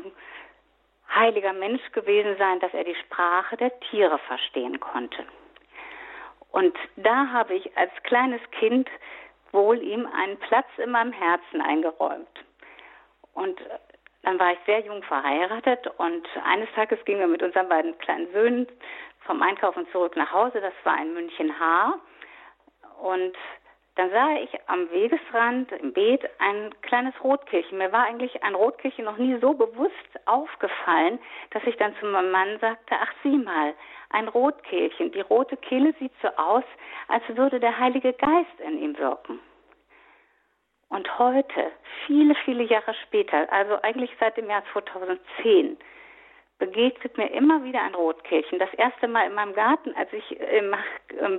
heiliger 1.13 1.51
Mensch 1.51 1.81
gewesen 1.91 2.37
sein, 2.37 2.61
dass 2.61 2.73
er 2.73 2.85
die 2.85 2.95
Sprache 2.95 3.57
der 3.57 3.77
Tiere 3.81 4.17
verstehen 4.17 4.79
konnte. 4.79 5.25
Und 6.53 6.73
da 6.95 7.27
habe 7.33 7.55
ich 7.55 7.77
als 7.77 7.91
kleines 8.03 8.39
Kind 8.51 8.87
wohl 9.51 9.83
ihm 9.83 10.05
einen 10.05 10.37
Platz 10.37 10.67
in 10.77 10.91
meinem 10.91 11.11
Herzen 11.11 11.59
eingeräumt. 11.59 12.45
Und 13.33 13.59
dann 14.23 14.39
war 14.39 14.53
ich 14.53 14.59
sehr 14.65 14.79
jung 14.79 15.03
verheiratet 15.03 15.85
und 15.97 16.25
eines 16.45 16.69
Tages 16.75 17.03
gingen 17.03 17.19
wir 17.19 17.27
mit 17.27 17.43
unseren 17.43 17.67
beiden 17.67 17.97
kleinen 17.97 18.31
Söhnen 18.31 18.67
vom 19.25 19.41
Einkaufen 19.41 19.85
zurück 19.91 20.15
nach 20.15 20.31
Hause. 20.31 20.61
Das 20.61 20.73
war 20.85 20.97
in 21.01 21.13
München 21.13 21.59
Haar. 21.59 21.99
Und 23.01 23.35
dann 23.97 24.11
sah 24.11 24.35
ich 24.35 24.49
am 24.67 24.89
Wegesrand 24.91 25.71
im 25.71 25.91
Beet 25.91 26.21
ein 26.37 26.69
kleines 26.83 27.15
Rotkehlchen. 27.23 27.79
Mir 27.79 27.91
war 27.91 28.05
eigentlich 28.05 28.43
ein 28.43 28.53
Rotkehlchen 28.53 29.05
noch 29.05 29.17
nie 29.17 29.37
so 29.39 29.53
bewusst 29.53 29.93
aufgefallen, 30.25 31.17
dass 31.49 31.63
ich 31.63 31.75
dann 31.77 31.95
zu 31.99 32.05
meinem 32.05 32.31
Mann 32.31 32.59
sagte, 32.59 32.95
ach 32.99 33.11
sieh 33.23 33.37
mal, 33.37 33.73
ein 34.11 34.27
Rotkehlchen. 34.27 35.11
Die 35.11 35.21
rote 35.21 35.57
Kehle 35.57 35.93
sieht 35.99 36.11
so 36.21 36.27
aus, 36.37 36.63
als 37.07 37.23
würde 37.29 37.59
der 37.59 37.77
Heilige 37.79 38.13
Geist 38.13 38.59
in 38.59 38.77
ihm 38.77 38.97
wirken. 38.99 39.39
Und 40.89 41.17
heute, 41.17 41.71
viele, 42.05 42.35
viele 42.45 42.63
Jahre 42.63 42.93
später, 43.05 43.51
also 43.51 43.81
eigentlich 43.81 44.11
seit 44.19 44.37
dem 44.37 44.49
Jahr 44.49 44.63
2010, 44.73 45.77
begegnet 46.59 47.17
mir 47.17 47.31
immer 47.31 47.63
wieder 47.63 47.81
ein 47.83 47.93
Rotkehlchen. 47.93 48.59
Das 48.59 48.73
erste 48.73 49.07
Mal 49.07 49.27
in 49.27 49.35
meinem 49.35 49.53
Garten, 49.53 49.93
als 49.95 50.11
ich 50.11 50.39
im, 50.39 50.75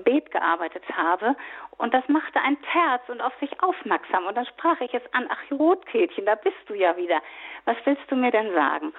Beet 0.05 0.31
gearbeitet 0.31 0.85
habe. 0.97 1.35
Und 1.77 1.93
das 1.93 2.07
machte 2.09 2.41
ein 2.41 2.57
Terz 2.73 3.03
und 3.09 3.21
auf 3.21 3.33
sich 3.41 3.61
aufmerksam. 3.63 4.27
Und 4.27 4.37
dann 4.37 4.47
sprach 4.47 4.81
ich 4.81 4.95
es 4.95 5.03
an, 5.13 5.29
ach 5.29 5.51
Rotkehlchen, 5.51 6.27
da 6.27 6.37
bist 6.37 6.57
du 6.67 6.75
ja 6.75 6.97
wieder. 6.97 7.21
Was 7.65 7.77
willst 7.85 8.11
du 8.11 8.17
mir 8.17 8.31
denn 8.31 8.53
sagen? 8.53 8.93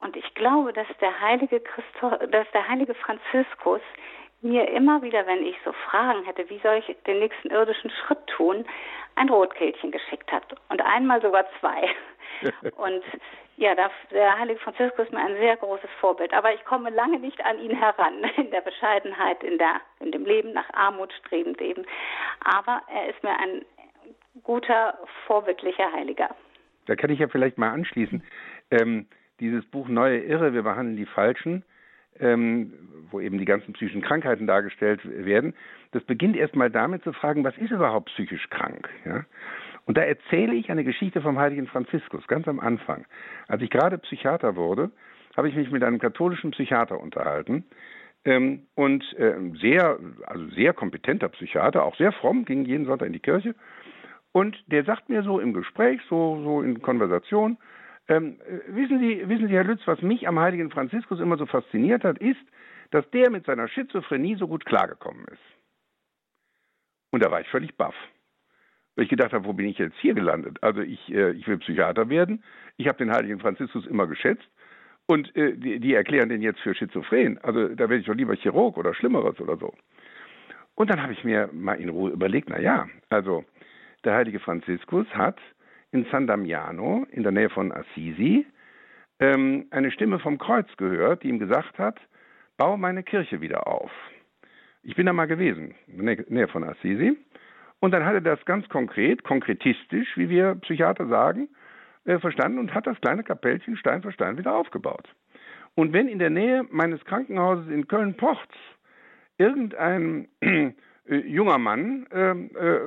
Und 0.00 0.16
ich 0.16 0.34
glaube, 0.34 0.72
dass 0.72 0.86
der 1.00 1.20
heilige 1.20 1.60
Christo, 1.60 2.10
dass 2.26 2.48
der 2.52 2.68
heilige 2.68 2.94
Franziskus 2.94 3.80
mir 4.40 4.68
immer 4.68 5.02
wieder, 5.02 5.26
wenn 5.26 5.44
ich 5.44 5.56
so 5.64 5.72
Fragen 5.72 6.24
hätte, 6.24 6.48
wie 6.48 6.60
soll 6.60 6.76
ich 6.76 6.96
den 7.06 7.18
nächsten 7.18 7.50
irdischen 7.50 7.90
Schritt 7.90 8.24
tun, 8.28 8.64
ein 9.18 9.28
Rotkehlchen 9.28 9.90
geschickt 9.90 10.30
hat. 10.32 10.44
Und 10.68 10.80
einmal 10.82 11.20
sogar 11.20 11.44
zwei. 11.60 11.88
Und 12.76 13.02
ja, 13.56 13.74
der 13.74 14.38
heilige 14.38 14.60
Franziskus 14.60 15.06
ist 15.06 15.12
mir 15.12 15.20
ein 15.20 15.36
sehr 15.36 15.56
großes 15.56 15.90
Vorbild. 16.00 16.32
Aber 16.32 16.54
ich 16.54 16.64
komme 16.64 16.90
lange 16.90 17.18
nicht 17.18 17.44
an 17.44 17.58
ihn 17.58 17.76
heran, 17.76 18.24
in 18.36 18.50
der 18.50 18.60
Bescheidenheit, 18.60 19.42
in, 19.42 19.58
der, 19.58 19.80
in 20.00 20.12
dem 20.12 20.24
Leben 20.24 20.52
nach 20.52 20.72
Armut 20.72 21.12
strebend 21.24 21.60
eben. 21.60 21.84
Aber 22.44 22.82
er 22.92 23.08
ist 23.08 23.22
mir 23.22 23.36
ein 23.38 23.64
guter, 24.44 24.98
vorbildlicher 25.26 25.92
Heiliger. 25.92 26.30
Da 26.86 26.96
kann 26.96 27.10
ich 27.10 27.18
ja 27.18 27.28
vielleicht 27.28 27.58
mal 27.58 27.70
anschließen. 27.70 28.22
Ähm, 28.70 29.06
dieses 29.40 29.64
Buch 29.66 29.88
Neue 29.88 30.20
Irre, 30.20 30.52
wir 30.52 30.62
behandeln 30.62 30.96
die 30.96 31.06
Falschen, 31.06 31.64
ähm, 32.20 32.72
wo 33.10 33.20
eben 33.20 33.38
die 33.38 33.44
ganzen 33.44 33.72
psychischen 33.72 34.02
Krankheiten 34.02 34.46
dargestellt 34.46 35.00
werden, 35.04 35.54
das 35.92 36.02
beginnt 36.04 36.36
erstmal 36.36 36.70
damit 36.70 37.02
zu 37.02 37.12
fragen, 37.12 37.44
was 37.44 37.56
ist 37.58 37.70
überhaupt 37.70 38.08
psychisch 38.10 38.48
krank? 38.50 38.88
Ja? 39.04 39.24
Und 39.86 39.96
da 39.96 40.02
erzähle 40.02 40.54
ich 40.54 40.70
eine 40.70 40.84
Geschichte 40.84 41.22
vom 41.22 41.38
heiligen 41.38 41.66
Franziskus, 41.66 42.26
ganz 42.26 42.46
am 42.46 42.60
Anfang. 42.60 43.06
Als 43.46 43.62
ich 43.62 43.70
gerade 43.70 43.96
Psychiater 43.98 44.54
wurde, 44.54 44.90
habe 45.36 45.48
ich 45.48 45.56
mich 45.56 45.70
mit 45.70 45.82
einem 45.82 45.98
katholischen 45.98 46.50
Psychiater 46.50 47.00
unterhalten. 47.00 47.64
Ähm, 48.24 48.66
und 48.74 49.02
äh, 49.14 49.34
sehr, 49.60 49.98
also 50.26 50.46
sehr 50.50 50.74
kompetenter 50.74 51.28
Psychiater, 51.28 51.84
auch 51.84 51.96
sehr 51.96 52.12
fromm, 52.12 52.44
ging 52.44 52.66
jeden 52.66 52.84
Sonntag 52.84 53.06
in 53.06 53.12
die 53.14 53.20
Kirche. 53.20 53.54
Und 54.32 54.62
der 54.66 54.84
sagt 54.84 55.08
mir 55.08 55.22
so 55.22 55.40
im 55.40 55.54
Gespräch, 55.54 56.00
so, 56.10 56.42
so 56.42 56.62
in 56.62 56.82
Konversation, 56.82 57.56
Ähm, 58.08 58.38
wissen, 58.68 58.98
Sie, 59.00 59.28
wissen 59.28 59.48
Sie, 59.48 59.54
Herr 59.54 59.64
Lütz, 59.64 59.82
was 59.84 60.00
mich 60.00 60.26
am 60.26 60.38
heiligen 60.38 60.70
Franziskus 60.70 61.20
immer 61.20 61.36
so 61.36 61.46
fasziniert 61.46 62.04
hat, 62.04 62.18
ist, 62.18 62.40
dass 62.90 63.08
der 63.10 63.30
mit 63.30 63.44
seiner 63.44 63.68
Schizophrenie 63.68 64.36
so 64.36 64.48
gut 64.48 64.64
klargekommen 64.64 65.26
ist. 65.26 65.42
Und 67.10 67.22
da 67.22 67.30
war 67.30 67.40
ich 67.40 67.48
völlig 67.48 67.76
baff. 67.76 67.94
Weil 68.96 69.04
ich 69.04 69.10
gedacht 69.10 69.32
habe, 69.32 69.44
wo 69.44 69.52
bin 69.52 69.66
ich 69.66 69.78
jetzt 69.78 69.96
hier 69.98 70.14
gelandet? 70.14 70.58
Also 70.62 70.80
ich, 70.80 71.12
äh, 71.12 71.32
ich 71.32 71.46
will 71.46 71.58
Psychiater 71.58 72.08
werden. 72.08 72.42
Ich 72.78 72.88
habe 72.88 72.98
den 72.98 73.12
heiligen 73.12 73.40
Franziskus 73.40 73.86
immer 73.86 74.06
geschätzt. 74.06 74.48
Und 75.06 75.34
äh, 75.36 75.56
die, 75.56 75.78
die, 75.78 75.94
erklären 75.94 76.28
den 76.28 76.42
jetzt 76.42 76.60
für 76.60 76.74
schizophren. 76.74 77.38
Also 77.38 77.68
da 77.68 77.88
werde 77.88 77.98
ich 77.98 78.06
doch 78.06 78.14
lieber 78.14 78.34
Chirurg 78.34 78.76
oder 78.76 78.94
Schlimmeres 78.94 79.40
oder 79.40 79.56
so. 79.56 79.74
Und 80.74 80.90
dann 80.90 81.02
habe 81.02 81.12
ich 81.12 81.24
mir 81.24 81.48
mal 81.52 81.80
in 81.80 81.88
Ruhe 81.88 82.10
überlegt, 82.10 82.48
na 82.50 82.58
ja, 82.58 82.88
also 83.08 83.44
der 84.04 84.14
heilige 84.14 84.38
Franziskus 84.38 85.06
hat 85.14 85.38
in 85.92 86.06
San 86.10 86.26
Damiano, 86.26 87.06
in 87.10 87.22
der 87.22 87.32
Nähe 87.32 87.50
von 87.50 87.72
Assisi, 87.72 88.46
ähm, 89.20 89.66
eine 89.70 89.90
Stimme 89.90 90.18
vom 90.18 90.38
Kreuz 90.38 90.68
gehört, 90.76 91.22
die 91.22 91.28
ihm 91.28 91.38
gesagt 91.38 91.78
hat, 91.78 91.98
baue 92.56 92.78
meine 92.78 93.02
Kirche 93.02 93.40
wieder 93.40 93.66
auf. 93.66 93.90
Ich 94.82 94.94
bin 94.94 95.06
da 95.06 95.12
mal 95.12 95.26
gewesen, 95.26 95.74
in 95.86 96.06
der 96.06 96.24
Nähe 96.28 96.48
von 96.48 96.64
Assisi. 96.64 97.16
Und 97.80 97.92
dann 97.92 98.04
hat 98.04 98.14
er 98.14 98.20
das 98.20 98.44
ganz 98.44 98.68
konkret, 98.68 99.22
konkretistisch, 99.24 100.16
wie 100.16 100.28
wir 100.28 100.56
Psychiater 100.56 101.06
sagen, 101.06 101.48
äh, 102.04 102.18
verstanden 102.18 102.58
und 102.58 102.74
hat 102.74 102.86
das 102.86 103.00
kleine 103.00 103.22
Kapellchen 103.22 103.76
Stein 103.76 104.02
für 104.02 104.12
Stein 104.12 104.38
wieder 104.38 104.54
aufgebaut. 104.54 105.08
Und 105.74 105.92
wenn 105.92 106.08
in 106.08 106.18
der 106.18 106.30
Nähe 106.30 106.64
meines 106.70 107.04
Krankenhauses 107.04 107.68
in 107.68 107.86
Köln-Pochts 107.86 108.56
irgendein 109.36 110.26
äh, 110.40 110.72
junger 111.06 111.58
Mann 111.58 112.06
äh, 112.10 112.30
äh, 112.32 112.80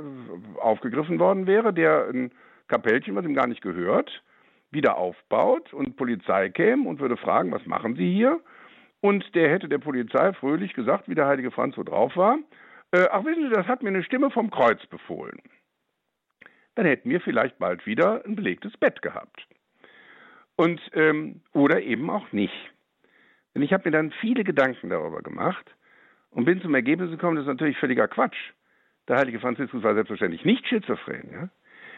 aufgegriffen 0.60 1.20
worden 1.20 1.48
wäre, 1.48 1.74
der 1.74 2.08
ein 2.10 2.32
Kapellchen, 2.72 3.16
was 3.16 3.26
ihm 3.26 3.36
gar 3.36 3.48
nicht 3.48 3.62
gehört, 3.62 4.24
wieder 4.72 4.98
aufbaut 4.98 5.74
und 5.74 5.98
Polizei 5.98 6.50
käme 6.50 6.88
und 6.88 7.00
würde 7.00 7.18
fragen, 7.18 7.52
was 7.52 7.66
machen 7.66 7.96
Sie 7.96 8.12
hier? 8.12 8.40
Und 9.02 9.36
der 9.36 9.50
hätte 9.50 9.68
der 9.68 9.80
Polizei 9.80 10.32
fröhlich 10.34 10.74
gesagt, 10.74 11.10
wie 11.10 11.16
der 11.16 11.28
heilige 11.28 11.52
Franz 11.52 11.76
so 11.76 11.84
drauf 11.84 12.16
war, 12.16 12.38
äh, 12.92 13.08
ach 13.12 13.26
wissen 13.26 13.50
Sie, 13.50 13.54
das 13.54 13.68
hat 13.68 13.84
mir 13.84 13.90
eine 13.90 14.04
Stimme 14.04 14.32
vom 14.32 14.50
Kreuz 14.50 14.86
befohlen. 14.88 15.40
Dann 16.76 16.86
hätten 16.86 17.10
wir 17.10 17.20
vielleicht 17.20 17.60
bald 17.60 17.86
wieder 17.86 18.24
ein 18.26 18.36
belegtes 18.36 18.78
Bett 18.78 19.02
gehabt. 19.02 19.46
Und, 20.56 20.80
ähm, 20.94 21.42
oder 21.54 21.82
eben 21.82 22.10
auch 22.10 22.32
nicht. 22.32 22.72
Denn 23.54 23.64
ich 23.64 23.74
habe 23.74 23.84
mir 23.86 23.92
dann 23.92 24.12
viele 24.22 24.46
Gedanken 24.46 24.90
darüber 24.90 25.22
gemacht 25.22 25.66
und 26.30 26.46
bin 26.46 26.62
zum 26.62 26.74
Ergebnis 26.76 27.12
gekommen, 27.12 27.36
das 27.36 27.44
ist 27.44 27.50
natürlich 27.50 27.78
völliger 27.78 28.08
Quatsch. 28.08 28.38
Der 29.10 29.18
heilige 29.18 29.42
Franziskus 29.42 29.84
war 29.84 29.94
selbstverständlich 29.94 30.46
nicht 30.46 30.66
schizophren. 30.68 31.30
Ja? 31.32 31.50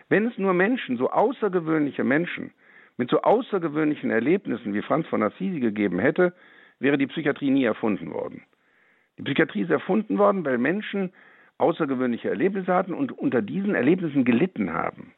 Wenn 0.09 0.27
es 0.27 0.37
nur 0.37 0.53
Menschen, 0.53 0.97
so 0.97 1.09
außergewöhnliche 1.09 2.03
Menschen, 2.03 2.51
mit 2.97 3.09
so 3.09 3.21
außergewöhnlichen 3.21 4.11
Erlebnissen 4.11 4.73
wie 4.73 4.81
Franz 4.81 5.07
von 5.07 5.23
Assisi 5.23 5.59
gegeben 5.59 5.99
hätte, 5.99 6.33
wäre 6.79 6.97
die 6.97 7.07
Psychiatrie 7.07 7.49
nie 7.49 7.63
erfunden 7.63 8.11
worden. 8.11 8.43
Die 9.17 9.23
Psychiatrie 9.23 9.61
ist 9.61 9.71
erfunden 9.71 10.17
worden, 10.17 10.45
weil 10.45 10.57
Menschen 10.57 11.11
außergewöhnliche 11.57 12.29
Erlebnisse 12.29 12.73
hatten 12.73 12.93
und 12.93 13.11
unter 13.11 13.41
diesen 13.41 13.75
Erlebnissen 13.75 14.25
gelitten 14.25 14.73
haben. 14.73 15.13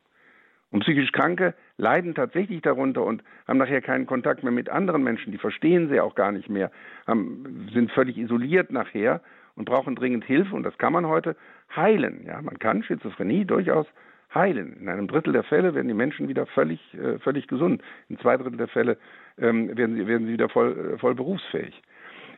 Und 0.72 0.82
psychisch 0.82 1.12
Kranke 1.12 1.54
leiden 1.78 2.16
tatsächlich 2.16 2.62
darunter 2.62 3.04
und 3.04 3.24
haben 3.48 3.58
nachher 3.58 3.82
keinen 3.82 4.06
Kontakt 4.06 4.44
mehr 4.44 4.52
mit 4.52 4.70
anderen 4.70 5.04
Menschen, 5.04 5.32
die 5.32 5.38
verstehen 5.38 5.90
sie 5.90 6.02
auch 6.02 6.16
gar 6.16 6.32
nicht 6.32 6.50
mehr, 6.50 6.72
haben, 7.08 7.70
sind 7.74 7.92
völlig 7.92 8.18
isoliert 8.18 8.72
nachher 8.72 9.22
und 9.56 9.66
brauchen 9.66 9.96
dringend 9.96 10.26
Hilfe 10.26 10.54
und 10.54 10.64
das 10.64 10.78
kann 10.78 10.92
man 10.92 11.08
heute 11.08 11.38
heilen. 11.74 12.26
Ja, 12.26 12.42
man 12.42 12.60
kann 12.60 12.84
Schizophrenie 12.84 13.46
durchaus 13.46 13.88
heilen. 14.36 14.78
In 14.82 14.90
einem 14.90 15.08
Drittel 15.08 15.34
der 15.34 15.44
Fälle 15.44 15.74
werden 15.74 15.88
die 15.88 15.94
Menschen 15.94 16.28
wieder 16.28 16.46
völlig, 16.46 16.80
äh, 16.94 17.18
völlig 17.20 17.48
gesund. 17.48 17.82
In 18.10 18.20
zwei 18.20 18.38
Drittel 18.38 18.58
der 18.58 18.68
Fälle 18.68 18.98
ähm, 19.38 19.76
werden, 19.76 19.96
sie, 19.96 20.08
werden 20.08 20.28
sie 20.28 20.34
wieder 20.34 20.50
voll, 20.50 20.94
äh, 20.94 20.98
voll 20.98 21.16
berufsfähig. 21.16 21.82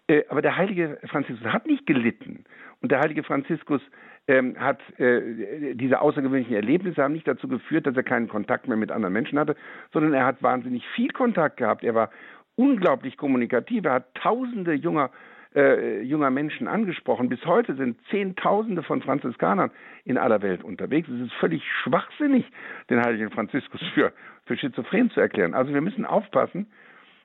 Äh, 0.07 0.23
aber 0.29 0.41
der 0.41 0.55
heilige 0.55 0.99
Franziskus 1.07 1.51
hat 1.51 1.65
nicht 1.65 1.85
gelitten. 1.85 2.45
Und 2.81 2.91
der 2.91 2.99
heilige 2.99 3.23
Franziskus 3.23 3.81
ähm, 4.27 4.55
hat 4.59 4.79
äh, 4.99 5.73
diese 5.75 6.01
außergewöhnlichen 6.01 6.55
Erlebnisse 6.55 7.01
haben 7.03 7.13
nicht 7.13 7.27
dazu 7.27 7.47
geführt, 7.47 7.87
dass 7.87 7.95
er 7.95 8.03
keinen 8.03 8.27
Kontakt 8.27 8.67
mehr 8.67 8.77
mit 8.77 8.91
anderen 8.91 9.13
Menschen 9.13 9.39
hatte, 9.39 9.55
sondern 9.91 10.13
er 10.13 10.25
hat 10.25 10.43
wahnsinnig 10.43 10.85
viel 10.95 11.09
Kontakt 11.09 11.57
gehabt. 11.57 11.83
Er 11.83 11.95
war 11.95 12.09
unglaublich 12.55 13.17
kommunikativ. 13.17 13.85
Er 13.85 13.93
hat 13.93 14.15
tausende 14.15 14.73
junger 14.73 15.11
äh, 15.57 16.01
junger 16.01 16.29
Menschen 16.29 16.67
angesprochen. 16.67 17.29
Bis 17.29 17.43
heute 17.45 17.75
sind 17.75 17.99
Zehntausende 18.11 18.83
von 18.83 19.01
Franziskanern 19.01 19.71
in 20.05 20.17
aller 20.17 20.41
Welt 20.43 20.63
unterwegs. 20.63 21.09
Es 21.09 21.19
ist 21.19 21.33
völlig 21.33 21.63
schwachsinnig, 21.83 22.45
den 22.91 23.03
heiligen 23.03 23.31
Franziskus 23.31 23.81
für, 23.95 24.13
für 24.45 24.55
schizophren 24.55 25.09
zu 25.09 25.19
erklären. 25.19 25.55
Also 25.55 25.73
wir 25.73 25.81
müssen 25.81 26.05
aufpassen, 26.05 26.67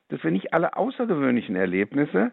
dass 0.08 0.24
wir 0.24 0.30
nicht 0.30 0.54
alle 0.54 0.76
außergewöhnlichen 0.76 1.56
Erlebnisse 1.56 2.32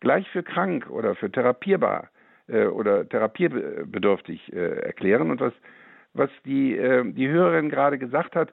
gleich 0.00 0.28
für 0.30 0.42
krank 0.42 0.90
oder 0.90 1.14
für 1.14 1.32
therapierbar 1.32 2.10
äh, 2.48 2.66
oder 2.66 3.08
therapiebedürftig 3.08 4.52
äh, 4.52 4.80
erklären. 4.80 5.30
Und 5.30 5.40
was, 5.40 5.54
was 6.12 6.30
die, 6.44 6.76
äh, 6.76 7.10
die 7.10 7.28
Hörerin 7.28 7.70
gerade 7.70 7.98
gesagt 7.98 8.36
hat, 8.36 8.52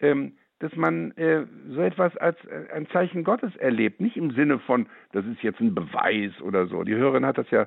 ähm, 0.00 0.36
dass 0.58 0.74
man 0.74 1.12
äh, 1.12 1.44
so 1.68 1.80
etwas 1.82 2.16
als 2.16 2.36
äh, 2.46 2.72
ein 2.72 2.88
Zeichen 2.88 3.24
Gottes 3.24 3.54
erlebt, 3.56 4.00
nicht 4.00 4.16
im 4.16 4.30
Sinne 4.30 4.58
von, 4.58 4.86
das 5.12 5.24
ist 5.26 5.42
jetzt 5.42 5.60
ein 5.60 5.74
Beweis 5.74 6.32
oder 6.40 6.66
so. 6.66 6.82
Die 6.82 6.94
Hörerin 6.94 7.26
hat 7.26 7.38
das 7.38 7.50
ja 7.50 7.66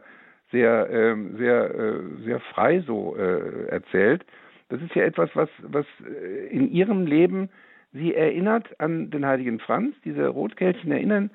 sehr, 0.51 0.89
ähm, 0.89 1.37
sehr, 1.37 1.75
äh, 1.75 2.01
sehr 2.23 2.39
frei 2.39 2.81
so 2.81 3.15
äh, 3.15 3.67
erzählt. 3.67 4.25
Das 4.69 4.81
ist 4.81 4.95
ja 4.95 5.03
etwas, 5.03 5.29
was, 5.35 5.49
was 5.61 5.85
äh, 6.03 6.47
in 6.47 6.71
ihrem 6.71 7.05
Leben 7.05 7.49
sie 7.91 8.13
erinnert 8.15 8.79
an 8.79 9.11
den 9.11 9.25
heiligen 9.25 9.59
Franz. 9.59 9.95
Diese 10.03 10.27
Rotkehlchen 10.27 10.91
erinnern 10.91 11.31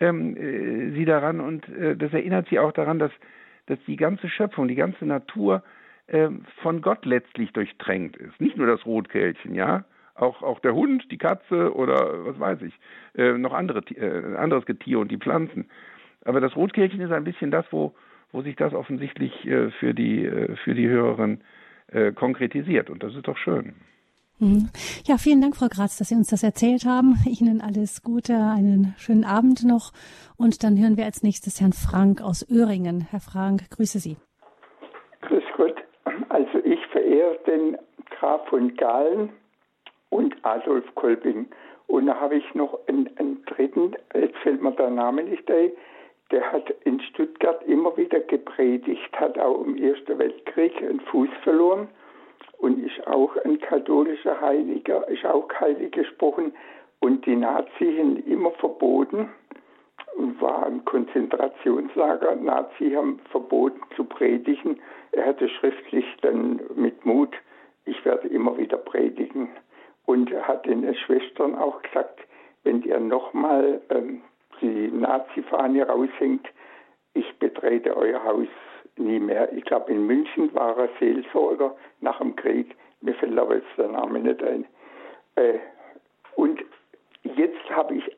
ähm, 0.00 0.36
äh, 0.36 0.92
sie 0.94 1.04
daran 1.04 1.40
und 1.40 1.68
äh, 1.68 1.96
das 1.96 2.12
erinnert 2.12 2.48
sie 2.48 2.58
auch 2.58 2.72
daran, 2.72 2.98
dass, 2.98 3.12
dass 3.66 3.78
die 3.86 3.96
ganze 3.96 4.28
Schöpfung, 4.28 4.68
die 4.68 4.74
ganze 4.74 5.04
Natur 5.04 5.62
äh, 6.06 6.28
von 6.62 6.80
Gott 6.82 7.04
letztlich 7.04 7.52
durchtränkt 7.52 8.16
ist. 8.16 8.40
Nicht 8.40 8.56
nur 8.56 8.66
das 8.66 8.84
Rotkehlchen, 8.86 9.54
ja, 9.54 9.84
auch, 10.14 10.42
auch 10.42 10.60
der 10.60 10.74
Hund, 10.74 11.10
die 11.10 11.18
Katze 11.18 11.74
oder 11.74 12.24
was 12.26 12.38
weiß 12.38 12.62
ich, 12.62 12.74
äh, 13.14 13.32
noch 13.32 13.52
andere, 13.52 13.80
äh, 13.94 14.36
anderes 14.36 14.66
Getier 14.66 15.00
und 15.00 15.10
die 15.10 15.18
Pflanzen. 15.18 15.68
Aber 16.24 16.40
das 16.40 16.56
Rotkehlchen 16.56 17.00
ist 17.00 17.12
ein 17.12 17.24
bisschen 17.24 17.50
das, 17.50 17.66
wo, 17.70 17.94
wo 18.32 18.42
sich 18.42 18.56
das 18.56 18.72
offensichtlich 18.74 19.46
äh, 19.46 19.70
für, 19.72 19.94
die, 19.94 20.24
äh, 20.24 20.56
für 20.56 20.74
die 20.74 20.88
Hörerin 20.88 21.40
äh, 21.88 22.12
konkretisiert. 22.12 22.90
Und 22.90 23.02
das 23.02 23.14
ist 23.14 23.28
doch 23.28 23.36
schön. 23.36 23.74
Mhm. 24.38 24.70
Ja, 25.04 25.16
vielen 25.16 25.40
Dank, 25.40 25.56
Frau 25.56 25.68
Graz, 25.68 25.98
dass 25.98 26.08
Sie 26.08 26.14
uns 26.14 26.28
das 26.28 26.42
erzählt 26.42 26.84
haben. 26.86 27.16
Ihnen 27.26 27.60
alles 27.60 28.02
Gute, 28.02 28.34
einen 28.34 28.94
schönen 28.98 29.24
Abend 29.24 29.64
noch. 29.64 29.92
Und 30.36 30.64
dann 30.64 30.78
hören 30.78 30.96
wir 30.96 31.04
als 31.04 31.22
nächstes 31.22 31.60
Herrn 31.60 31.72
Frank 31.72 32.20
aus 32.20 32.48
Öhringen. 32.50 33.06
Herr 33.10 33.20
Frank, 33.20 33.70
grüße 33.70 33.98
Sie. 33.98 34.16
Grüß 35.22 35.44
Gott. 35.56 35.76
Also 36.30 36.58
ich 36.64 36.80
verehre 36.90 37.38
den 37.46 37.76
Graf 38.10 38.48
von 38.48 38.74
Galen 38.76 39.30
und 40.14 40.36
Adolf 40.42 40.84
Kolbing. 40.94 41.46
Und 41.88 42.06
da 42.06 42.18
habe 42.20 42.36
ich 42.36 42.54
noch 42.54 42.78
einen, 42.86 43.10
einen 43.18 43.44
dritten, 43.46 43.96
jetzt 44.14 44.36
fällt 44.38 44.62
mir 44.62 44.70
der 44.72 44.90
Name 44.90 45.24
nicht 45.24 45.50
ein, 45.50 45.72
der 46.30 46.52
hat 46.52 46.70
in 46.84 47.00
Stuttgart 47.00 47.62
immer 47.66 47.94
wieder 47.96 48.20
gepredigt, 48.20 49.12
hat 49.20 49.38
auch 49.38 49.62
im 49.64 49.76
Ersten 49.76 50.18
Weltkrieg 50.18 50.76
einen 50.80 51.00
Fuß 51.00 51.28
verloren 51.42 51.88
und 52.58 52.78
ist 52.78 53.06
auch 53.08 53.36
ein 53.44 53.58
katholischer 53.58 54.40
Heiliger, 54.40 55.06
ist 55.08 55.26
auch 55.26 55.48
heilig 55.60 55.92
gesprochen 55.92 56.54
und 57.00 57.26
die 57.26 57.36
Nazis 57.36 57.98
haben 57.98 58.16
immer 58.26 58.52
verboten 58.52 59.28
war 60.40 60.66
ein 60.66 60.84
Konzentrationslager. 60.84 62.36
Nazi 62.36 62.92
haben 62.92 63.18
verboten 63.30 63.80
zu 63.96 64.04
predigen. 64.04 64.80
Er 65.10 65.26
hatte 65.26 65.48
schriftlich 65.48 66.04
dann 66.22 66.60
mit 66.76 67.04
Mut, 67.04 67.34
ich 67.84 68.04
werde 68.04 68.28
immer 68.28 68.56
wieder 68.56 68.76
predigen 68.76 69.48
und 70.06 70.30
hat 70.46 70.66
den 70.66 70.94
Schwestern 70.94 71.54
auch 71.54 71.80
gesagt, 71.82 72.20
wenn 72.64 72.82
ihr 72.82 72.98
nochmal 72.98 73.80
ähm, 73.90 74.22
die 74.60 74.88
Nazi-Fahne 74.88 75.86
raushängt, 75.86 76.46
ich 77.14 77.38
betrete 77.38 77.96
euer 77.96 78.22
Haus 78.24 78.48
nie 78.96 79.18
mehr. 79.18 79.52
Ich 79.52 79.64
glaube, 79.64 79.92
in 79.92 80.06
München 80.06 80.54
war 80.54 80.76
er 80.76 80.88
Seelsorger 80.98 81.74
nach 82.00 82.18
dem 82.18 82.36
Krieg. 82.36 82.76
Mir 83.00 83.14
fällt 83.14 83.38
aber 83.38 83.56
jetzt 83.56 83.76
der 83.76 83.88
Name 83.88 84.20
nicht 84.20 84.42
ein. 84.42 84.64
Äh, 85.36 85.58
und 86.36 86.62
jetzt 87.22 87.70
habe 87.70 87.94
ich 87.94 88.16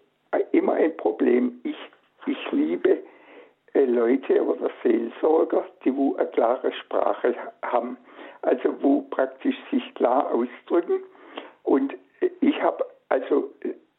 immer 0.53 0.74
ein 0.74 0.97
Problem. 0.97 1.61
Ich, 1.64 1.76
ich 2.26 2.53
liebe 2.53 2.99
äh, 3.74 3.84
Leute 3.84 4.45
oder 4.45 4.70
Seelsorger, 4.82 5.64
die 5.84 5.95
wo 5.97 6.14
eine 6.16 6.28
klare 6.28 6.72
Sprache 6.72 7.34
haben. 7.62 7.97
Also 8.43 8.74
wo 8.82 9.03
praktisch 9.03 9.57
sich 9.70 9.95
klar 9.95 10.32
ausdrücken. 10.32 11.01
Und 11.66 11.94
ich 12.40 12.62
habe, 12.62 12.84
also 13.08 13.52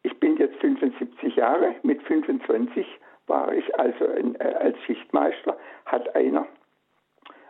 ich 0.04 0.20
bin 0.20 0.36
jetzt 0.38 0.58
75 0.58 1.36
Jahre, 1.36 1.76
mit 1.84 2.02
25 2.04 2.86
war 3.28 3.54
ich 3.54 3.80
also 3.80 4.08
ein, 4.08 4.36
äh, 4.36 4.56
als 4.60 4.78
Schichtmeister, 4.86 5.56
hat 5.86 6.16
einer 6.16 6.48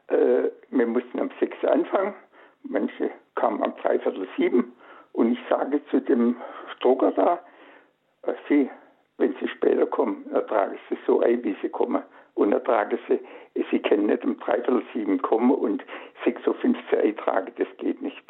äh, 0.08 0.50
wir 0.70 0.88
mussten 0.88 1.20
um 1.20 1.30
sechs 1.40 1.64
anfangen, 1.66 2.14
manche 2.64 3.12
kamen 3.36 3.62
um 3.62 3.76
dreiviertel 3.78 4.28
sieben 4.38 4.74
Und 5.14 5.34
ich 5.34 5.40
sage 5.50 5.82
zu 5.92 6.00
dem 6.00 6.38
Drucker 6.80 7.12
da, 7.12 7.40
äh, 8.24 8.34
Sie, 8.48 8.70
wenn 9.18 9.36
Sie 9.40 9.48
später 9.48 9.86
kommen, 9.86 10.30
ertragen 10.32 10.78
Sie 10.90 10.98
so 11.06 11.22
ein, 11.22 11.44
wie 11.44 11.56
Sie 11.62 11.70
kommen. 11.70 12.04
Und 12.36 12.54
ertragen 12.54 13.00
Sie, 13.08 13.20
Sie 13.72 13.80
können 13.80 14.06
nicht 14.06 14.24
um 14.24 14.40
dreiviertel 14.40 14.84
sieben 14.94 15.22
kommen 15.22 15.52
und 15.52 15.84
6.15 16.24 16.76
Uhr 16.94 17.00
eintragen, 17.00 17.52
das 17.58 17.68
geht 17.78 18.02
nicht. 18.02 18.24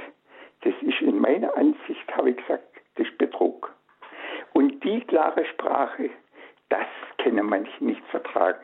Das 0.61 0.73
ist 0.81 1.01
in 1.01 1.19
meiner 1.19 1.55
Ansicht, 1.55 2.15
habe 2.15 2.31
ich 2.31 2.37
gesagt, 2.37 2.63
das 2.95 3.07
ist 3.07 3.17
Betrug. 3.17 3.71
Und 4.53 4.83
die 4.83 5.01
klare 5.01 5.45
Sprache, 5.45 6.09
das 6.69 6.87
können 7.21 7.45
manche 7.45 7.83
nicht 7.83 8.03
vertragen. 8.07 8.59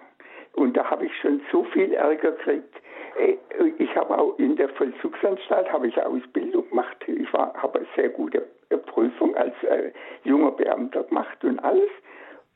Und 0.54 0.76
da 0.78 0.89
habe 0.89 1.06
ich 1.06 1.16
schon 1.20 1.41
so 1.52 1.64
viel 1.66 1.94
Ärger 1.94 2.32
gekriegt. 2.32 2.76
Äh, 3.18 3.38
ich 3.78 3.96
habe 3.96 4.18
auch 4.18 4.38
in 4.38 4.56
der 4.56 4.70
Vollzugsanstalt 4.70 5.72
habe 5.72 5.88
ich 5.88 6.02
Ausbildung 6.02 6.70
gemacht. 6.70 6.98
Ich 7.08 7.32
war, 7.34 7.54
habe 7.56 7.80
eine 7.80 7.88
sehr 7.96 8.10
gute 8.10 8.41
Prüfung 8.88 9.36
als 9.36 9.54
äh, 9.64 9.91
junger 10.24 10.52
Beamter 10.52 11.04
gemacht 11.04 11.44
und 11.44 11.60
alles. 11.60 11.89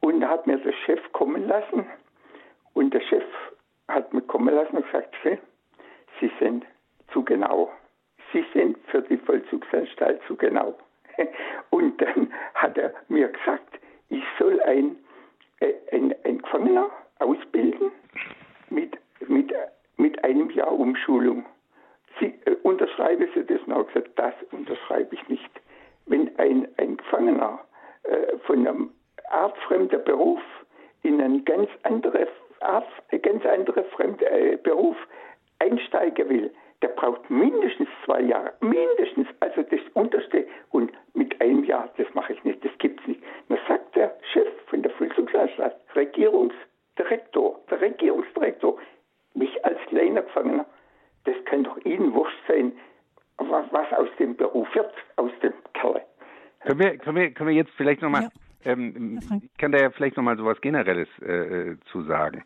Und 0.02 0.22
da 0.22 0.30
hat 0.30 0.48
mir 0.48 0.58
der 0.58 0.74
Chef 0.86 1.00
kommen 1.14 1.48
lassen. 1.48 1.86
Und 2.74 2.94
der 2.94 3.02
Chef 3.02 3.24
hat 3.88 4.14
mich 4.14 4.28
kommen 4.28 4.54
lassen 4.54 4.78
und 4.78 4.86
gesagt, 4.86 5.16
Sie 6.20 6.32
sind 6.40 6.66
zu 7.12 7.24
genau. 7.24 7.72
Sie 8.34 8.46
sind 8.54 8.78
für 8.88 9.02
die 9.02 9.18
Vollzugsanstalt 9.18 10.22
zu 10.28 10.36
genau. 10.36 10.76
Und 11.70 12.02
dann 12.02 12.32
hat 12.56 12.78
er 12.78 12.94
mir 13.08 13.30
gesagt, 13.30 13.80
ich 14.10 14.24
soll 14.40 14.60
ein, 14.62 14.98
äh, 15.60 15.74
ein, 15.92 16.14
ein 16.24 16.40
Gefangener 16.40 16.90
ausbilden 17.20 17.92
mit, 18.70 18.98
mit, 19.28 19.54
mit 19.98 20.24
einem 20.24 20.50
Jahr 20.52 20.72
Umschulung. 20.72 21.46
Sie, 22.20 22.34
äh, 22.46 22.56
unterschreibe 22.64 23.28
Sie 23.34 23.44
das? 23.46 23.62
Und 23.64 23.74
er 23.74 23.84
gesagt, 23.84 24.12
das 24.16 24.34
unterschreibe 24.52 25.16
ich 25.16 25.28
nicht. 25.28 25.50
Wenn 26.06 26.38
ein, 26.38 26.68
ein 26.78 26.98
Gefangener 26.98 27.60
äh, 28.04 28.38
von 28.46 28.68
einem 28.68 28.92
artfremden 29.30 30.04
Beruf 30.04 30.42
in 31.04 31.22
einen 31.22 31.44
ganz 31.46 31.70
anderen 31.84 32.28
Art, 32.62 32.88
ganz 33.22 33.46
andere 33.46 33.84
fremde 33.86 34.26
äh, 34.30 34.58
Beruf 34.58 34.96
einsteigen 35.60 36.30
will, 36.30 36.52
der 36.82 36.90
braucht 36.90 37.30
mindestens 37.30 37.90
zwei 38.06 38.22
Jahre, 38.22 38.54
mindestens, 38.62 39.28
also 39.40 39.64
das 39.64 39.80
unterste 39.94 40.48
und 40.70 40.92
mit 41.14 41.40
einem 41.42 41.64
Jahr, 41.64 41.90
das 41.98 42.08
mache 42.14 42.34
ich 42.34 42.44
nicht, 42.44 42.64
das 42.64 42.72
gibt 42.78 43.02
es 43.02 43.08
nicht. 43.08 43.24
Dann 43.50 43.58
sagt 43.68 43.96
der 43.96 44.16
Chef 44.32 44.48
von 44.68 44.84
der 44.84 44.92
Vollzugsanstalt, 44.92 45.76
Regierungsdirektor, 45.96 47.60
der 47.70 47.82
Regierungsdirektor, 47.82 48.78
mich 49.34 49.66
als 49.66 49.80
kleiner 49.88 50.22
Gefangener, 50.22 50.66
das 51.26 51.36
kann 51.46 51.64
doch 51.64 51.78
Ihnen 51.84 52.14
wurscht 52.14 52.40
sein, 52.48 52.72
was 53.38 53.94
aus 53.94 54.10
dem 54.20 54.36
Beruf 54.36 54.68
wird, 54.76 54.94
aus 55.16 55.32
dem 55.42 55.54
Kerl. 55.74 56.02
Können 56.62 56.80
wir, 56.80 56.98
können 56.98 57.18
wir, 57.18 57.32
können 57.32 57.50
wir 57.50 57.56
jetzt 57.56 57.72
vielleicht 57.78 58.02
nochmal, 58.02 58.30
ja. 58.64 58.72
ähm, 58.72 59.20
ich 59.44 59.58
kann 59.58 59.72
da 59.72 59.80
ja 59.80 59.90
vielleicht 59.92 60.18
nochmal 60.18 60.38
so 60.38 60.46
was 60.46 60.60
Generelles 60.62 61.08
äh, 61.22 61.72
äh, 61.72 61.78
zu 61.92 62.02
sagen. 62.04 62.44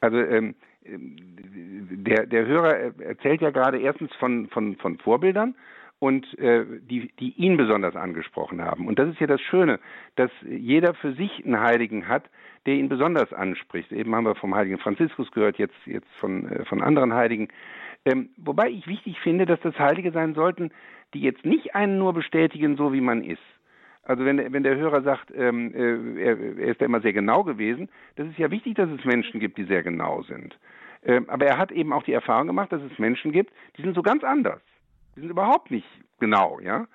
Also, 0.00 0.18
ähm, 0.18 0.54
der, 0.86 2.26
der 2.26 2.46
Hörer 2.46 3.00
erzählt 3.00 3.40
ja 3.40 3.50
gerade 3.50 3.78
erstens 3.78 4.12
von, 4.16 4.48
von, 4.48 4.76
von 4.76 4.98
Vorbildern 4.98 5.54
und 5.98 6.38
äh, 6.38 6.64
die, 6.80 7.10
die 7.18 7.30
ihn 7.36 7.56
besonders 7.56 7.96
angesprochen 7.96 8.62
haben. 8.62 8.86
Und 8.86 8.98
das 8.98 9.08
ist 9.08 9.20
ja 9.20 9.26
das 9.26 9.40
Schöne, 9.40 9.80
dass 10.16 10.30
jeder 10.42 10.94
für 10.94 11.14
sich 11.14 11.44
einen 11.44 11.60
Heiligen 11.60 12.08
hat, 12.08 12.24
der 12.66 12.74
ihn 12.74 12.88
besonders 12.88 13.32
anspricht. 13.32 13.92
Eben 13.92 14.14
haben 14.14 14.24
wir 14.24 14.34
vom 14.34 14.54
heiligen 14.54 14.78
Franziskus 14.78 15.30
gehört, 15.30 15.58
jetzt, 15.58 15.74
jetzt 15.86 16.10
von, 16.20 16.48
äh, 16.50 16.64
von 16.64 16.82
anderen 16.82 17.14
Heiligen. 17.14 17.48
Ähm, 18.04 18.30
wobei 18.36 18.68
ich 18.68 18.86
wichtig 18.86 19.18
finde, 19.20 19.46
dass 19.46 19.60
das 19.60 19.78
Heilige 19.78 20.12
sein 20.12 20.34
sollten, 20.34 20.70
die 21.14 21.20
jetzt 21.20 21.44
nicht 21.44 21.74
einen 21.74 21.98
nur 21.98 22.12
bestätigen, 22.12 22.76
so 22.76 22.92
wie 22.92 23.00
man 23.00 23.24
ist. 23.24 23.42
Also 24.04 24.24
wenn, 24.24 24.52
wenn 24.52 24.62
der 24.62 24.76
Hörer 24.76 25.02
sagt, 25.02 25.32
ähm, 25.34 25.74
äh, 25.74 26.22
er, 26.22 26.38
er 26.58 26.68
ist 26.68 26.80
da 26.80 26.84
immer 26.84 27.00
sehr 27.00 27.12
genau 27.12 27.42
gewesen, 27.42 27.88
das 28.16 28.28
ist 28.28 28.38
ja 28.38 28.50
wichtig, 28.50 28.74
dass 28.74 28.90
es 28.90 29.04
Menschen 29.04 29.40
gibt, 29.40 29.56
die 29.56 29.64
sehr 29.64 29.82
genau 29.82 30.22
sind. 30.22 30.58
Ähm, 31.04 31.28
aber 31.28 31.46
er 31.46 31.58
hat 31.58 31.72
eben 31.72 31.92
auch 31.92 32.02
die 32.02 32.12
Erfahrung 32.12 32.46
gemacht, 32.46 32.72
dass 32.72 32.82
es 32.82 32.98
Menschen 32.98 33.32
gibt, 33.32 33.52
die 33.76 33.82
sind 33.82 33.94
so 33.94 34.02
ganz 34.02 34.24
anders. 34.24 34.60
Die 35.16 35.20
sind 35.20 35.30
überhaupt 35.30 35.70
nicht 35.70 35.86
genau, 36.20 36.58
ja. 36.60 36.86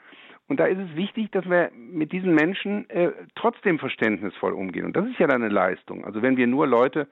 Und 0.48 0.60
da 0.60 0.66
ist 0.66 0.80
es 0.80 0.96
wichtig, 0.96 1.30
dass 1.32 1.48
wir 1.48 1.72
mit 1.76 2.12
diesen 2.12 2.34
Menschen 2.34 2.90
äh, 2.90 3.12
trotzdem 3.36 3.78
verständnisvoll 3.78 4.54
umgehen. 4.54 4.86
Und 4.86 4.96
das 4.96 5.06
ist 5.08 5.20
ja 5.20 5.28
dann 5.28 5.44
eine 5.44 5.54
Leistung. 5.54 6.06
Also 6.06 6.24
wenn 6.24 6.38
wir 6.38 6.48
nur 6.48 6.66
Leute, 6.66 7.08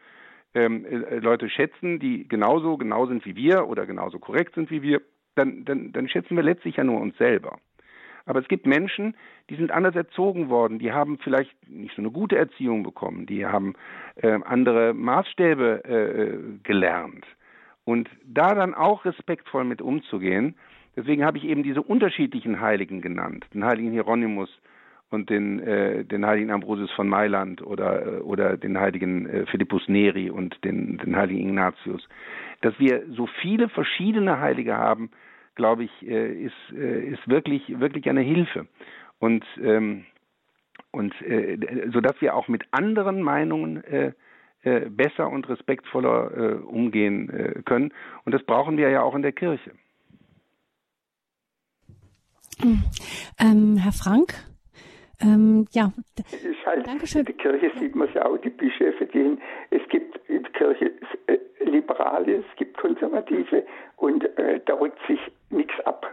ähm, 0.56 0.86
äh, 0.86 1.20
Leute 1.20 1.48
schätzen, 1.48 2.00
die 2.00 2.28
genauso 2.28 2.78
genau 2.78 3.06
sind 3.06 3.26
wie 3.26 3.36
wir 3.36 3.68
oder 3.68 3.86
genauso 3.86 4.18
korrekt 4.18 4.56
sind 4.56 4.72
wie 4.72 4.82
wir, 4.82 5.02
dann, 5.36 5.66
dann, 5.66 5.92
dann 5.92 6.10
schätzen 6.10 6.36
wir 6.36 6.42
letztlich 6.42 6.78
ja 6.78 6.84
nur 6.84 7.00
uns 7.00 7.16
selber. 7.18 7.60
Aber 8.28 8.40
es 8.40 8.48
gibt 8.50 8.68
Menschen, 8.68 9.16
die 9.50 9.56
sind 9.56 9.72
anders 9.72 9.96
erzogen 9.96 10.50
worden, 10.50 10.80
die 10.80 10.92
haben 10.92 11.18
vielleicht 11.18 11.52
nicht 11.68 11.96
so 11.96 12.02
eine 12.02 12.12
gute 12.12 12.38
Erziehung 12.38 12.84
bekommen, 12.84 13.26
die 13.26 13.46
haben 13.46 13.74
äh, 14.18 14.38
andere 14.46 14.94
Maßstäbe 14.94 15.84
äh, 15.86 16.60
gelernt. 16.64 17.26
Und 17.86 18.10
da 18.26 18.54
dann 18.54 18.74
auch 18.74 19.06
respektvoll 19.06 19.64
mit 19.64 19.82
umzugehen, 19.82 20.56
deswegen 20.98 21.24
habe 21.24 21.38
ich 21.38 21.46
eben 21.46 21.64
diese 21.64 21.82
unterschiedlichen 21.82 22.60
Heiligen 22.60 23.02
genannt, 23.02 23.46
den 23.54 23.64
heiligen 23.64 23.92
Hieronymus 23.92 24.50
und 25.10 25.30
den, 25.30 25.62
äh, 25.62 26.04
den 26.04 26.26
heiligen 26.26 26.52
Ambrosius 26.52 26.92
von 26.92 27.08
Mailand 27.08 27.62
oder, 27.62 28.26
oder 28.26 28.58
den 28.58 28.78
heiligen 28.78 29.26
äh, 29.26 29.46
Philippus 29.46 29.88
Neri 29.88 30.30
und 30.30 30.62
den, 30.66 30.98
den 30.98 31.16
heiligen 31.16 31.48
Ignatius, 31.48 32.06
dass 32.60 32.78
wir 32.78 33.04
so 33.10 33.26
viele 33.42 33.70
verschiedene 33.70 34.42
Heilige 34.42 34.76
haben, 34.76 35.12
glaube 35.58 35.84
ich, 35.84 36.08
äh, 36.08 36.46
ist, 36.46 36.54
äh, 36.74 37.10
ist 37.10 37.28
wirklich, 37.28 37.80
wirklich 37.80 38.10
eine 38.10 38.22
Hilfe. 38.22 38.68
Und, 39.20 39.44
ähm, 39.62 40.06
und 40.92 41.14
äh, 41.22 41.58
sodass 41.92 42.16
wir 42.22 42.36
auch 42.36 42.48
mit 42.48 42.64
anderen 42.72 43.22
Meinungen 43.22 43.84
äh, 43.84 44.14
äh, 44.62 44.90
besser 44.90 45.30
und 45.30 45.50
respektvoller 45.50 46.32
äh, 46.38 46.54
umgehen 46.64 47.64
können. 47.66 47.92
Und 48.24 48.34
das 48.34 48.44
brauchen 48.44 48.78
wir 48.78 48.90
ja 48.90 49.02
auch 49.02 49.16
in 49.16 49.22
der 49.24 49.34
Kirche. 49.34 49.72
Ähm, 53.40 53.78
Herr 53.78 53.92
Frank, 53.92 54.34
ähm, 55.22 55.68
ja, 55.72 55.92
ist 56.18 56.66
halt, 56.66 56.86
Dankeschön. 56.86 57.22
In 57.22 57.26
der 57.26 57.36
Kirche 57.36 57.72
sieht 57.80 57.96
man 57.96 58.08
es 58.08 58.14
ja 58.14 58.26
auch, 58.26 58.38
die 58.38 58.50
Bischöfe 58.50 59.06
gehen. 59.08 59.42
Es 59.72 59.82
gibt 59.90 60.20
in 60.30 60.44
der 60.44 60.52
Kirche 60.52 60.92
äh, 61.28 61.38
Liberale, 61.64 62.38
es 62.38 62.56
gibt 62.58 62.78
Konservative 62.78 63.66
und 63.96 64.24
äh, 64.38 64.60
da 64.66 64.76
rückt 64.76 65.00
sich 65.08 65.20
nichts 65.50 65.74
ab. 65.86 66.06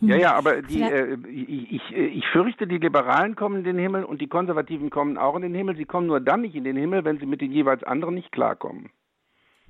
Ja, 0.00 0.16
ja, 0.16 0.34
aber 0.34 0.62
die, 0.62 0.82
äh, 0.82 1.16
ich, 1.28 1.72
ich, 1.72 1.92
ich 1.92 2.26
fürchte, 2.28 2.66
die 2.66 2.78
Liberalen 2.78 3.34
kommen 3.34 3.56
in 3.56 3.64
den 3.64 3.78
Himmel 3.78 4.04
und 4.04 4.20
die 4.20 4.28
Konservativen 4.28 4.90
kommen 4.90 5.18
auch 5.18 5.34
in 5.34 5.42
den 5.42 5.54
Himmel. 5.54 5.76
Sie 5.76 5.86
kommen 5.86 6.06
nur 6.06 6.20
dann 6.20 6.42
nicht 6.42 6.54
in 6.54 6.64
den 6.64 6.76
Himmel, 6.76 7.04
wenn 7.04 7.18
sie 7.18 7.26
mit 7.26 7.40
den 7.40 7.50
jeweils 7.50 7.82
anderen 7.82 8.14
nicht 8.14 8.30
klarkommen. 8.30 8.90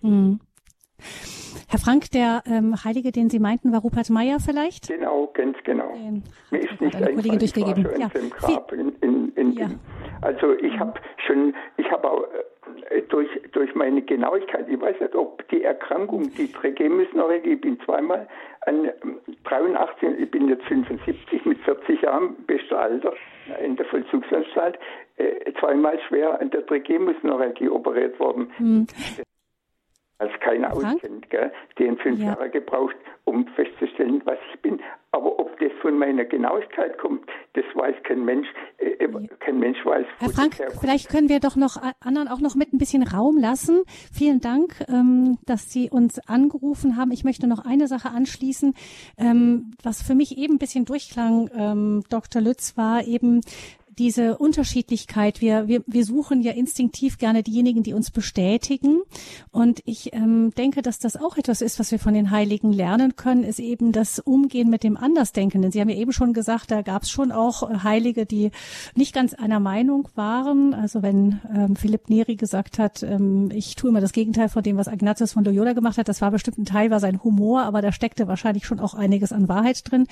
Hm. 0.02 0.40
Herr 1.70 1.78
Frank, 1.78 2.11
der 2.12 2.42
ähm, 2.46 2.74
Heilige, 2.82 3.12
den 3.12 3.28
Sie 3.28 3.38
meinten, 3.38 3.72
war 3.72 3.80
Rupert 3.80 4.09
Meyer 4.09 4.38
vielleicht? 4.40 4.88
Genau, 4.88 5.30
ganz 5.34 5.57
genau. 5.64 5.92
Den 5.92 6.22
Mir 6.51 6.61
ist 6.61 6.80
nicht 6.80 6.96
eine 6.96 7.14
Kollegin 7.14 7.38
durchgegeben. 7.38 7.86
Ja. 7.99 8.09
Grab 8.30 8.72
in, 8.72 8.94
in, 9.01 9.32
in, 9.34 9.53
ja. 9.53 9.68
Also 10.22 10.55
ich 10.55 10.78
habe 10.78 10.94
schon, 11.26 11.55
ich 11.76 11.90
habe 11.90 12.11
auch 12.11 12.22
äh, 12.90 13.03
durch, 13.11 13.28
durch 13.53 13.74
meine 13.74 14.01
Genauigkeit, 14.01 14.66
ich 14.68 14.80
weiß 14.80 14.99
nicht, 14.99 15.14
ob 15.14 15.46
die 15.51 15.62
Erkrankung, 15.62 16.30
die 16.36 16.51
Trigeminusneuralgie, 16.51 17.53
ich 17.53 17.61
bin 17.61 17.78
zweimal 17.84 18.26
an 18.62 18.88
83, 19.44 20.03
ähm, 20.03 20.16
ich 20.22 20.30
bin 20.30 20.49
jetzt 20.49 20.64
75 20.64 21.44
mit 21.44 21.59
40 21.59 22.01
Jahren, 22.01 22.34
bester 22.46 22.78
Alter, 22.78 23.12
in 23.62 23.76
der 23.76 23.84
Vollzugsanstalt, 23.86 24.78
äh, 25.16 25.53
zweimal 25.61 25.99
schwer 26.09 26.40
an 26.40 26.49
der 26.51 26.64
Trigeminusneuralgie 26.66 27.68
operiert 27.68 28.18
worden. 28.18 28.51
Hm 28.57 28.86
als 30.18 30.32
keiner 30.40 30.72
auskennt. 30.72 31.30
Gell? 31.30 31.52
Die 31.78 31.86
haben 31.86 31.98
fünf 31.98 32.18
ja. 32.18 32.26
Jahre 32.26 32.50
gebraucht, 32.50 32.96
um 33.24 33.46
festzustellen, 33.48 34.20
was 34.24 34.38
ich 34.52 34.60
bin. 34.60 34.80
Aber 35.12 35.38
ob 35.38 35.58
das 35.58 35.70
von 35.80 35.98
meiner 35.98 36.24
Genauigkeit 36.24 36.98
kommt, 36.98 37.28
das 37.54 37.64
weiß 37.74 37.94
kein 38.04 38.24
Mensch. 38.24 38.46
Äh, 38.78 39.04
äh 39.04 39.28
kein 39.40 39.58
Mensch 39.58 39.78
weiß. 39.84 40.06
Herr 40.18 40.30
Frank, 40.30 40.56
vielleicht 40.80 41.08
können 41.08 41.28
wir 41.28 41.40
doch 41.40 41.56
noch 41.56 41.76
anderen 42.00 42.28
auch 42.28 42.40
noch 42.40 42.54
mit 42.54 42.72
ein 42.72 42.78
bisschen 42.78 43.02
Raum 43.02 43.38
lassen. 43.38 43.82
Vielen 44.12 44.40
Dank, 44.40 44.74
ähm, 44.88 45.38
dass 45.46 45.72
Sie 45.72 45.88
uns 45.90 46.18
angerufen 46.28 46.96
haben. 46.96 47.10
Ich 47.12 47.24
möchte 47.24 47.46
noch 47.46 47.64
eine 47.64 47.86
Sache 47.86 48.10
anschließen, 48.10 48.74
ähm, 49.16 49.72
was 49.82 50.02
für 50.02 50.14
mich 50.14 50.36
eben 50.36 50.54
ein 50.54 50.58
bisschen 50.58 50.84
durchklang, 50.84 51.50
ähm, 51.56 52.02
Dr. 52.10 52.42
Lütz, 52.42 52.76
war 52.76 53.04
eben 53.04 53.40
diese 53.99 54.38
Unterschiedlichkeit. 54.38 55.40
Wir, 55.40 55.68
wir, 55.68 55.82
wir 55.86 56.05
suchen 56.05 56.40
ja 56.40 56.53
instinktiv 56.53 57.18
gerne 57.18 57.42
diejenigen, 57.42 57.82
die 57.82 57.92
uns 57.92 58.11
bestätigen. 58.11 59.01
Und 59.51 59.80
ich 59.84 60.14
ähm, 60.14 60.53
denke, 60.57 60.82
dass 60.82 60.99
das 60.99 61.16
auch 61.16 61.36
etwas 61.36 61.61
ist, 61.61 61.78
was 61.78 61.90
wir 61.90 61.99
von 61.99 62.14
den 62.14 62.30
Heiligen 62.30 62.72
lernen 62.72 63.16
können, 63.16 63.44
ist 63.44 63.59
eben 63.59 63.92
das 63.92 64.18
Umgehen 64.18 64.70
mit 64.70 64.84
dem 64.84 64.96
Andersdenkenden. 64.96 65.72
Sie 65.72 65.80
haben 65.80 65.88
ja 65.88 65.96
eben 65.96 66.12
schon 66.12 66.32
gesagt, 66.32 66.70
da 66.70 66.82
gab 66.82 67.03
es 67.03 67.11
schon 67.11 67.32
auch 67.32 67.68
äh, 67.68 67.78
Heilige, 67.82 68.24
die 68.24 68.51
nicht 68.94 69.14
ganz 69.14 69.34
einer 69.34 69.61
Meinung 69.61 70.09
waren. 70.14 70.74
Also 70.74 71.03
wenn 71.03 71.40
ähm, 71.55 71.76
Philipp 71.76 72.09
Neri 72.09 72.36
gesagt 72.36 72.78
hat, 72.78 73.03
ähm, 73.03 73.51
ich 73.53 73.74
tue 73.74 73.90
immer 73.90 74.01
das 74.01 74.12
Gegenteil 74.12 74.49
von 74.49 74.62
dem, 74.62 74.76
was 74.76 74.86
Ignatius 74.86 75.32
von 75.32 75.44
Loyola 75.44 75.72
gemacht 75.72 75.99
hat, 75.99 76.09
das 76.09 76.20
war 76.20 76.30
bestimmt 76.30 76.59
ein 76.59 76.64
Teil, 76.64 76.90
war 76.90 77.01
sein 77.01 77.22
Humor, 77.24 77.62
aber 77.62 77.82
da 77.82 77.92
steckte 77.92 78.28
wahrscheinlich 78.28 78.64
schon 78.64 78.80
auch 78.80 78.94
einiges 78.94 79.32
an 79.32 79.49
Wahrheit 79.49 79.90
drin. 79.90 80.07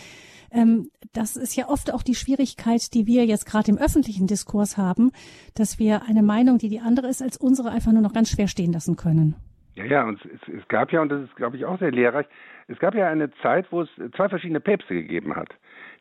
Ähm, 0.52 0.90
das 1.12 1.36
ist 1.36 1.56
ja 1.56 1.68
oft 1.68 1.92
auch 1.92 2.02
die 2.02 2.14
Schwierigkeit, 2.14 2.94
die 2.94 3.06
wir 3.06 3.24
jetzt 3.24 3.46
gerade 3.46 3.70
im 3.70 3.78
öffentlichen 3.78 4.26
Diskurs 4.26 4.76
haben, 4.76 5.12
dass 5.54 5.78
wir 5.78 6.02
eine 6.08 6.22
Meinung, 6.22 6.58
die 6.58 6.68
die 6.68 6.80
andere 6.80 7.08
ist 7.08 7.22
als 7.22 7.36
unsere, 7.36 7.70
einfach 7.70 7.92
nur 7.92 8.02
noch 8.02 8.12
ganz 8.12 8.30
schwer 8.30 8.48
stehen 8.48 8.72
lassen 8.72 8.96
können. 8.96 9.34
Ja, 9.74 9.84
ja, 9.84 10.04
und 10.04 10.24
es, 10.24 10.48
es 10.48 10.66
gab 10.68 10.90
ja, 10.92 11.02
und 11.02 11.10
das 11.10 11.22
ist, 11.22 11.36
glaube 11.36 11.56
ich, 11.56 11.64
auch 11.66 11.78
sehr 11.78 11.90
lehrreich, 11.90 12.26
es 12.68 12.78
gab 12.78 12.94
ja 12.94 13.08
eine 13.08 13.30
Zeit, 13.42 13.66
wo 13.70 13.82
es 13.82 13.88
zwei 14.16 14.28
verschiedene 14.28 14.60
Päpste 14.60 14.94
gegeben 14.94 15.36
hat, 15.36 15.50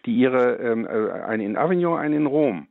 die 0.06 0.16
ihre, 0.16 0.56
ähm, 0.56 0.86
äh, 0.86 1.12
einen 1.24 1.42
in 1.42 1.58
Avignon, 1.58 2.00
einen 2.00 2.14
in 2.14 2.26
Rom, 2.26 2.68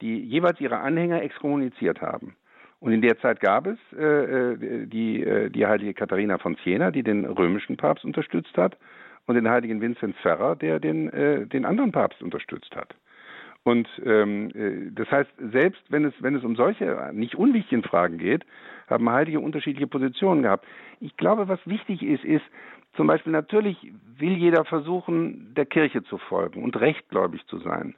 die 0.00 0.18
jeweils 0.18 0.60
ihre 0.60 0.78
Anhänger 0.78 1.22
exkommuniziert 1.22 2.00
haben. 2.00 2.36
Und 2.80 2.92
in 2.92 3.02
der 3.02 3.18
Zeit 3.18 3.40
gab 3.40 3.66
es 3.66 3.78
äh, 3.96 4.04
äh 4.04 4.86
die, 4.86 5.22
äh, 5.22 5.50
die 5.50 5.66
heilige 5.66 5.94
Katharina 5.94 6.38
von 6.38 6.56
Siena, 6.62 6.90
die 6.90 7.02
den 7.02 7.24
römischen 7.24 7.76
Papst 7.76 8.04
unterstützt 8.04 8.56
hat, 8.56 8.76
und 9.28 9.34
den 9.34 9.48
heiligen 9.48 9.80
Vinzenz 9.80 10.16
Ferrer, 10.22 10.56
der 10.56 10.80
den, 10.80 11.10
äh, 11.10 11.46
den 11.46 11.66
anderen 11.66 11.92
Papst 11.92 12.22
unterstützt 12.22 12.74
hat. 12.74 12.94
Und 13.62 13.86
ähm, 14.04 14.50
äh, 14.54 14.90
das 14.90 15.10
heißt, 15.10 15.30
selbst 15.52 15.82
wenn 15.90 16.06
es, 16.06 16.14
wenn 16.20 16.34
es 16.34 16.42
um 16.42 16.56
solche 16.56 17.10
nicht 17.12 17.34
unwichtigen 17.34 17.82
Fragen 17.82 18.16
geht, 18.16 18.44
haben 18.88 19.08
Heilige 19.10 19.40
unterschiedliche 19.40 19.86
Positionen 19.86 20.42
gehabt. 20.42 20.66
Ich 21.00 21.14
glaube, 21.18 21.46
was 21.46 21.60
wichtig 21.66 22.02
ist, 22.02 22.24
ist 22.24 22.44
zum 22.94 23.06
Beispiel 23.06 23.32
natürlich 23.32 23.76
will 24.16 24.32
jeder 24.32 24.64
versuchen, 24.64 25.52
der 25.54 25.66
Kirche 25.66 26.02
zu 26.04 26.16
folgen 26.16 26.64
und 26.64 26.80
rechtgläubig 26.80 27.44
zu 27.48 27.58
sein. 27.58 27.94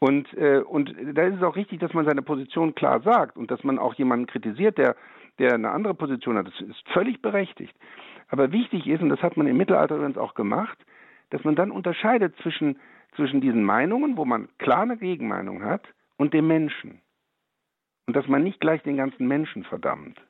Und, 0.00 0.32
äh, 0.34 0.58
und 0.58 0.94
da 1.14 1.22
ist 1.22 1.36
es 1.36 1.42
auch 1.42 1.56
richtig, 1.56 1.80
dass 1.80 1.94
man 1.94 2.04
seine 2.04 2.20
Position 2.20 2.74
klar 2.74 3.00
sagt 3.00 3.38
und 3.38 3.50
dass 3.50 3.64
man 3.64 3.78
auch 3.78 3.94
jemanden 3.94 4.26
kritisiert, 4.26 4.76
der, 4.76 4.96
der 5.38 5.54
eine 5.54 5.70
andere 5.70 5.94
Position 5.94 6.36
hat. 6.36 6.46
Das 6.46 6.60
ist 6.60 6.86
völlig 6.92 7.22
berechtigt. 7.22 7.74
Aber 8.34 8.50
wichtig 8.50 8.88
ist, 8.88 9.00
und 9.00 9.10
das 9.10 9.22
hat 9.22 9.36
man 9.36 9.46
im 9.46 9.56
Mittelalter 9.56 9.94
übrigens 9.94 10.18
auch 10.18 10.34
gemacht, 10.34 10.76
dass 11.30 11.44
man 11.44 11.54
dann 11.54 11.70
unterscheidet 11.70 12.34
zwischen, 12.42 12.80
zwischen 13.14 13.40
diesen 13.40 13.62
Meinungen, 13.62 14.16
wo 14.16 14.24
man 14.24 14.48
klar 14.58 14.80
eine 14.80 14.96
Gegenmeinung 14.96 15.62
hat, 15.62 15.86
und 16.16 16.34
dem 16.34 16.48
Menschen. 16.48 17.00
Und 18.08 18.16
dass 18.16 18.26
man 18.26 18.42
nicht 18.42 18.58
gleich 18.58 18.82
den 18.82 18.96
ganzen 18.96 19.28
Menschen 19.28 19.62
verdammt 19.62 20.20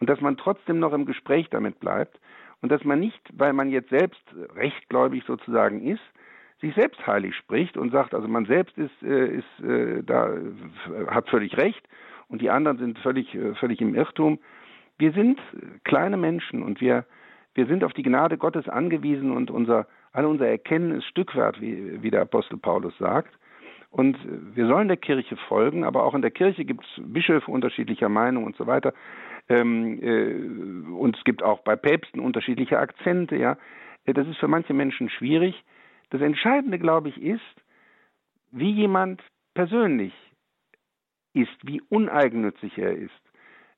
und 0.00 0.10
dass 0.10 0.20
man 0.20 0.36
trotzdem 0.36 0.80
noch 0.80 0.92
im 0.92 1.06
Gespräch 1.06 1.48
damit 1.48 1.78
bleibt 1.78 2.18
und 2.60 2.72
dass 2.72 2.82
man 2.82 2.98
nicht, 2.98 3.20
weil 3.34 3.52
man 3.52 3.70
jetzt 3.70 3.90
selbst 3.90 4.24
rechtgläubig 4.56 5.22
sozusagen 5.24 5.80
ist, 5.80 6.02
sich 6.60 6.74
selbst 6.74 7.06
heilig 7.06 7.36
spricht 7.36 7.76
und 7.76 7.92
sagt, 7.92 8.14
also 8.14 8.26
man 8.26 8.46
selbst 8.46 8.76
ist, 8.76 9.00
äh, 9.04 9.36
ist 9.36 9.64
äh, 9.64 10.02
da 10.02 10.36
hat 11.06 11.28
völlig 11.28 11.56
recht 11.56 11.88
und 12.26 12.42
die 12.42 12.50
anderen 12.50 12.78
sind 12.78 12.98
völlig 12.98 13.32
äh, 13.32 13.54
völlig 13.54 13.80
im 13.80 13.94
Irrtum. 13.94 14.40
Wir 15.02 15.10
sind 15.10 15.40
kleine 15.82 16.16
Menschen 16.16 16.62
und 16.62 16.80
wir 16.80 17.04
wir 17.54 17.66
sind 17.66 17.82
auf 17.82 17.92
die 17.92 18.04
Gnade 18.04 18.38
Gottes 18.38 18.68
angewiesen 18.68 19.32
und 19.32 19.50
unser 19.50 19.88
alle 20.12 20.28
unser 20.28 20.46
Erkennen 20.46 20.92
ist 20.92 21.06
Stückwert, 21.06 21.60
wie, 21.60 22.00
wie 22.04 22.10
der 22.12 22.20
Apostel 22.20 22.56
Paulus 22.56 22.96
sagt. 22.98 23.36
Und 23.90 24.16
wir 24.54 24.68
sollen 24.68 24.86
der 24.86 24.96
Kirche 24.96 25.36
folgen, 25.48 25.82
aber 25.82 26.04
auch 26.04 26.14
in 26.14 26.22
der 26.22 26.30
Kirche 26.30 26.64
gibt 26.64 26.84
es 26.84 27.02
Bischöfe 27.04 27.50
unterschiedlicher 27.50 28.08
Meinung 28.08 28.44
und 28.44 28.54
so 28.54 28.68
weiter. 28.68 28.94
Ähm, 29.48 29.98
äh, 30.00 30.92
und 30.92 31.16
es 31.16 31.24
gibt 31.24 31.42
auch 31.42 31.62
bei 31.62 31.74
Päpsten 31.74 32.20
unterschiedliche 32.20 32.78
Akzente, 32.78 33.34
ja. 33.34 33.58
Das 34.04 34.28
ist 34.28 34.38
für 34.38 34.46
manche 34.46 34.72
Menschen 34.72 35.10
schwierig. 35.10 35.64
Das 36.10 36.20
Entscheidende, 36.20 36.78
glaube 36.78 37.08
ich, 37.08 37.20
ist, 37.20 37.56
wie 38.52 38.70
jemand 38.70 39.20
persönlich 39.52 40.14
ist, 41.34 41.58
wie 41.64 41.80
uneigennützig 41.88 42.78
er 42.78 42.92
ist. 42.92 43.21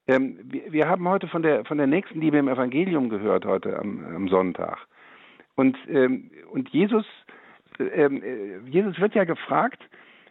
Ähm, 0.07 0.38
wir, 0.44 0.72
wir, 0.72 0.88
haben 0.88 1.09
heute 1.09 1.28
von 1.28 1.42
der, 1.42 1.64
von 1.64 1.78
der 1.78 1.86
Nächstenliebe 1.86 2.38
im 2.38 2.48
Evangelium 2.48 3.09
gehört, 3.09 3.44
heute 3.44 3.78
am, 3.78 4.05
am 4.14 4.28
Sonntag. 4.28 4.78
Und, 5.55 5.76
ähm, 5.88 6.30
und 6.50 6.68
Jesus, 6.70 7.07
ähm, 7.78 8.22
äh, 8.22 8.59
Jesus 8.68 8.98
wird 9.00 9.14
ja 9.14 9.24
gefragt, 9.24 9.82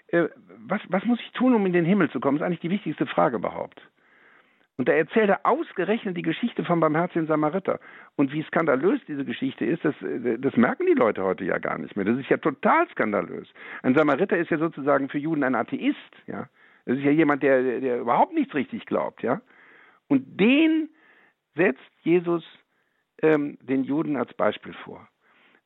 äh, 0.07 0.25
was, 0.67 0.81
was 0.89 1.03
muss 1.05 1.19
ich 1.19 1.31
tun, 1.31 1.55
um 1.55 1.65
in 1.65 1.73
den 1.73 1.85
Himmel 1.85 2.09
zu 2.11 2.19
kommen? 2.19 2.37
Das 2.37 2.45
ist 2.45 2.47
eigentlich 2.47 2.59
die 2.59 2.69
wichtigste 2.69 3.07
Frage 3.07 3.37
überhaupt. 3.37 3.81
Und 4.77 4.89
da 4.89 4.93
erzählt 4.93 5.29
er 5.29 5.45
ausgerechnet 5.45 6.17
die 6.17 6.23
Geschichte 6.23 6.65
vom 6.65 6.79
barmherzigen 6.79 7.27
Samariter. 7.27 7.79
Und 8.15 8.31
wie 8.33 8.41
skandalös 8.43 8.99
diese 9.07 9.23
Geschichte 9.23 9.65
ist, 9.65 9.85
das, 9.85 9.93
das 10.39 10.57
merken 10.57 10.87
die 10.87 10.93
Leute 10.93 11.23
heute 11.23 11.45
ja 11.45 11.59
gar 11.59 11.77
nicht 11.77 11.95
mehr. 11.95 12.05
Das 12.05 12.17
ist 12.17 12.29
ja 12.29 12.37
total 12.37 12.87
skandalös. 12.89 13.47
Ein 13.83 13.93
Samariter 13.93 14.35
ist 14.35 14.49
ja 14.49 14.57
sozusagen 14.57 15.09
für 15.09 15.19
Juden 15.19 15.43
ein 15.43 15.55
Atheist, 15.55 15.97
ja. 16.25 16.47
Das 16.85 16.97
ist 16.97 17.03
ja 17.03 17.11
jemand, 17.11 17.43
der, 17.43 17.79
der 17.79 17.99
überhaupt 17.99 18.33
nichts 18.33 18.53
richtig 18.55 18.85
glaubt, 18.87 19.21
ja. 19.21 19.41
Und 20.13 20.39
den 20.39 20.89
setzt 21.55 21.81
Jesus 22.03 22.43
ähm, 23.23 23.57
den 23.63 23.83
Juden 23.83 24.15
als 24.15 24.31
Beispiel 24.35 24.73
vor. 24.83 25.07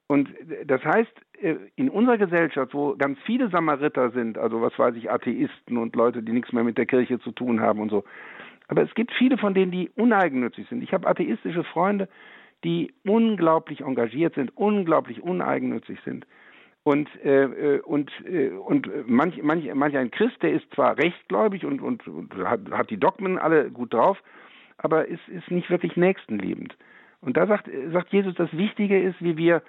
Und 0.08 0.30
das 0.64 0.82
heißt, 0.86 1.12
äh, 1.42 1.58
in 1.76 1.90
unserer 1.90 2.18
Gesellschaft, 2.18 2.74
wo 2.74 2.96
ganz 2.96 3.20
viele 3.26 3.50
Samariter 3.50 4.10
sind, 4.12 4.38
also 4.38 4.62
was 4.62 4.80
weiß 4.80 4.96
ich, 4.96 5.12
Atheisten 5.12 5.76
und 5.76 5.98
Leute, 5.98 6.24
die 6.24 6.32
nichts 6.32 6.54
mehr 6.54 6.64
mit 6.64 6.78
der 6.78 6.86
Kirche 6.86 7.20
zu 7.20 7.34
tun 7.34 7.60
haben 7.60 7.82
und 7.82 7.90
so, 7.90 8.06
aber 8.70 8.84
es 8.84 8.96
gibt 8.96 9.12
viele 9.18 9.38
von 9.38 9.54
denen, 9.54 9.74
die 9.74 9.90
uneigennützig 9.98 10.70
sind. 10.70 10.82
Ich 10.82 10.94
habe 10.94 11.10
atheistische 11.10 11.66
Freunde, 11.66 12.08
die 12.64 12.94
unglaublich 13.04 13.82
engagiert 13.82 14.36
sind, 14.36 14.56
unglaublich 14.56 15.22
uneigennützig 15.22 16.00
sind. 16.06 16.26
Und, 16.88 17.10
äh, 17.26 17.44
äh 17.44 17.82
und, 17.82 18.10
äh, 18.26 18.48
und 18.48 19.10
manch, 19.10 19.44
manch, 19.44 19.70
manch 19.74 19.98
ein 19.98 20.10
Christ, 20.10 20.42
der 20.42 20.54
ist 20.54 20.74
zwar 20.74 20.98
rechtgläubig 20.98 21.66
und, 21.66 21.82
und, 21.82 22.08
und 22.08 22.34
hat, 22.38 22.62
hat 22.72 22.90
die 22.90 22.98
Dogmen 22.98 23.38
alle 23.38 23.70
gut 23.70 23.94
drauf, 23.94 24.18
aber 24.78 25.06
ist, 25.06 25.28
ist 25.28 25.52
nicht 25.52 25.70
wirklich 25.70 25.98
nächstenliebend. 25.98 26.78
Und 27.20 27.36
da 27.36 27.46
sagt, 27.46 27.70
sagt 27.92 28.14
Jesus, 28.14 28.36
das 28.36 28.56
Wichtige 28.56 29.02
ist, 29.02 29.22
wie 29.22 29.36
wir 29.36 29.64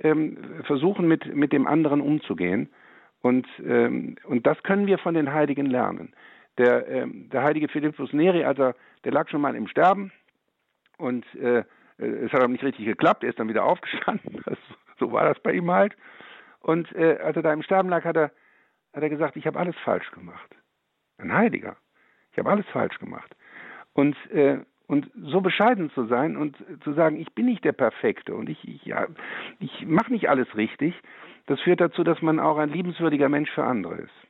ähm, 0.00 0.36
versuchen, 0.64 1.08
mit, 1.08 1.34
mit 1.34 1.54
dem 1.54 1.66
anderen 1.66 2.02
umzugehen. 2.02 2.68
Und, 3.22 3.46
ähm, 3.66 4.16
und 4.24 4.46
das 4.46 4.62
können 4.62 4.86
wir 4.86 4.98
von 4.98 5.14
den 5.14 5.32
Heiligen 5.32 5.70
lernen. 5.70 6.12
Der, 6.58 6.86
ähm, 6.86 7.30
der 7.30 7.44
heilige 7.44 7.68
Philippus 7.68 8.12
Neri, 8.12 8.44
also 8.44 8.74
der 9.04 9.12
lag 9.12 9.30
schon 9.30 9.40
mal 9.40 9.56
im 9.56 9.68
Sterben 9.68 10.12
und 10.98 11.24
äh, 11.36 11.64
es 11.96 12.30
hat 12.30 12.42
aber 12.42 12.52
nicht 12.52 12.62
richtig 12.62 12.84
geklappt, 12.84 13.24
er 13.24 13.30
ist 13.30 13.38
dann 13.38 13.48
wieder 13.48 13.64
aufgestanden. 13.64 14.42
Das, 14.44 14.58
so 14.98 15.12
war 15.12 15.24
das 15.24 15.40
bei 15.40 15.52
ihm 15.52 15.70
halt. 15.70 15.96
Und 16.60 16.92
äh, 16.94 17.18
als 17.22 17.36
er 17.36 17.42
da 17.42 17.52
im 17.52 17.62
Sterben 17.62 17.88
lag, 17.88 18.04
hat 18.04 18.16
er, 18.16 18.32
hat 18.92 19.02
er 19.02 19.08
gesagt, 19.08 19.36
ich 19.36 19.46
habe 19.46 19.58
alles 19.58 19.76
falsch 19.84 20.10
gemacht. 20.10 20.54
Ein 21.18 21.32
Heiliger. 21.32 21.76
Ich 22.32 22.38
habe 22.38 22.50
alles 22.50 22.66
falsch 22.66 22.98
gemacht. 22.98 23.34
Und, 23.92 24.16
äh, 24.30 24.58
und 24.86 25.10
so 25.14 25.40
bescheiden 25.40 25.90
zu 25.90 26.06
sein 26.06 26.36
und 26.36 26.56
zu 26.84 26.92
sagen, 26.94 27.16
ich 27.16 27.32
bin 27.34 27.46
nicht 27.46 27.64
der 27.64 27.72
Perfekte 27.72 28.34
und 28.34 28.48
ich, 28.48 28.66
ich, 28.66 28.84
ja, 28.84 29.06
ich 29.58 29.86
mache 29.86 30.12
nicht 30.12 30.28
alles 30.28 30.54
richtig, 30.56 30.94
das 31.46 31.60
führt 31.60 31.80
dazu, 31.80 32.04
dass 32.04 32.22
man 32.22 32.38
auch 32.38 32.58
ein 32.58 32.70
liebenswürdiger 32.70 33.28
Mensch 33.28 33.50
für 33.50 33.64
andere 33.64 33.96
ist. 33.96 34.28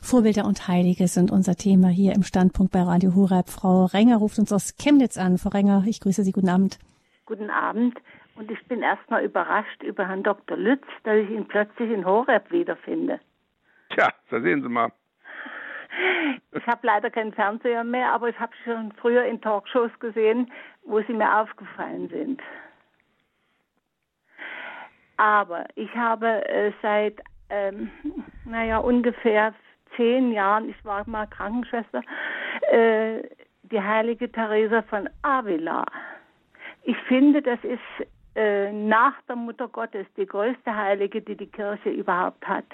Vorbilder 0.00 0.44
und 0.44 0.68
Heilige 0.68 1.08
sind 1.08 1.30
unser 1.30 1.54
Thema 1.54 1.88
hier 1.88 2.12
im 2.12 2.22
Standpunkt 2.22 2.72
bei 2.72 2.82
Radio 2.82 3.14
Horeb. 3.14 3.48
Frau 3.48 3.86
Renger 3.86 4.18
ruft 4.18 4.38
uns 4.38 4.52
aus 4.52 4.76
Chemnitz 4.76 5.16
an. 5.16 5.38
Frau 5.38 5.48
Renger, 5.48 5.84
ich 5.86 6.00
grüße 6.00 6.22
Sie. 6.22 6.32
Guten 6.32 6.50
Abend. 6.50 6.78
Guten 7.24 7.48
Abend. 7.48 7.94
Und 8.34 8.50
ich 8.50 8.64
bin 8.66 8.82
erstmal 8.82 9.24
überrascht 9.24 9.82
über 9.82 10.08
Herrn 10.08 10.22
Dr. 10.22 10.56
Lütz, 10.56 10.86
dass 11.04 11.16
ich 11.16 11.30
ihn 11.30 11.46
plötzlich 11.46 11.90
in 11.90 12.04
Horeb 12.04 12.50
wiederfinde. 12.50 13.20
Tja, 13.90 14.08
da 14.30 14.40
sehen 14.40 14.62
Sie 14.62 14.68
mal. 14.68 14.90
Ich 16.52 16.66
habe 16.66 16.86
leider 16.86 17.10
keinen 17.10 17.32
Fernseher 17.34 17.84
mehr, 17.84 18.12
aber 18.12 18.28
ich 18.28 18.38
habe 18.40 18.52
schon 18.64 18.92
früher 18.92 19.24
in 19.24 19.40
Talkshows 19.40 19.90
gesehen, 20.00 20.50
wo 20.84 21.00
sie 21.02 21.12
mir 21.12 21.40
aufgefallen 21.40 22.08
sind. 22.08 22.40
Aber 25.18 25.66
ich 25.74 25.94
habe 25.94 26.48
äh, 26.48 26.72
seit, 26.80 27.20
ähm, 27.50 27.90
naja, 28.46 28.78
ungefähr 28.78 29.54
zehn 29.96 30.32
Jahren, 30.32 30.70
ich 30.70 30.84
war 30.84 31.06
mal 31.08 31.26
Krankenschwester, 31.26 32.02
äh, 32.70 33.22
die 33.62 33.80
heilige 33.80 34.32
Theresa 34.32 34.82
von 34.82 35.08
Avila. 35.22 35.84
Ich 36.84 36.96
finde, 37.08 37.42
das 37.42 37.62
ist 37.62 38.08
äh, 38.34 38.72
nach 38.72 39.14
der 39.28 39.36
Mutter 39.36 39.68
Gottes 39.68 40.06
die 40.16 40.26
größte 40.26 40.74
Heilige, 40.74 41.20
die 41.20 41.36
die 41.36 41.46
Kirche 41.46 41.90
überhaupt 41.90 42.46
hat. 42.46 42.64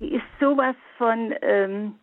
Die 0.00 0.14
ist 0.14 0.26
sowas 0.40 0.76
von, 0.98 1.34
ähm, 1.40 1.94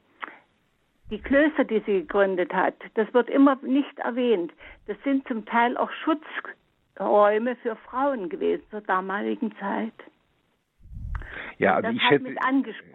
die 1.11 1.19
Klöster, 1.19 1.63
die 1.63 1.79
sie 1.85 2.01
gegründet 2.01 2.51
hat, 2.53 2.75
das 2.95 3.13
wird 3.13 3.29
immer 3.29 3.57
nicht 3.61 3.99
erwähnt. 3.99 4.51
Das 4.87 4.97
sind 5.03 5.27
zum 5.27 5.45
Teil 5.45 5.77
auch 5.77 5.91
Schutzräume 6.03 7.55
für 7.57 7.75
Frauen 7.75 8.29
gewesen 8.29 8.63
zur 8.71 8.81
damaligen 8.81 9.55
Zeit. 9.57 9.93
Ja, 11.59 11.75
also 11.75 11.89
das 11.89 11.95
ich 11.95 12.03
schätze, 12.07 12.35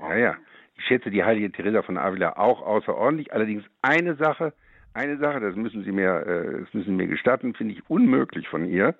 ja, 0.00 0.16
ja, 0.16 0.36
ich 0.76 0.84
schätze 0.84 1.10
die 1.10 1.22
heilige 1.22 1.52
Teresa 1.52 1.82
von 1.82 1.96
Avila 1.96 2.36
auch 2.36 2.62
außerordentlich. 2.62 3.32
Allerdings 3.32 3.64
eine 3.82 4.16
Sache, 4.16 4.52
eine 4.94 5.18
Sache, 5.18 5.40
das 5.40 5.56
müssen 5.56 5.84
Sie 5.84 5.92
mir, 5.92 6.26
äh, 6.26 6.60
das 6.60 6.74
müssen 6.74 6.90
Sie 6.90 6.96
mir 6.96 7.06
gestatten, 7.06 7.54
finde 7.54 7.74
ich 7.74 7.88
unmöglich 7.88 8.48
von 8.48 8.64
ihr. 8.64 8.94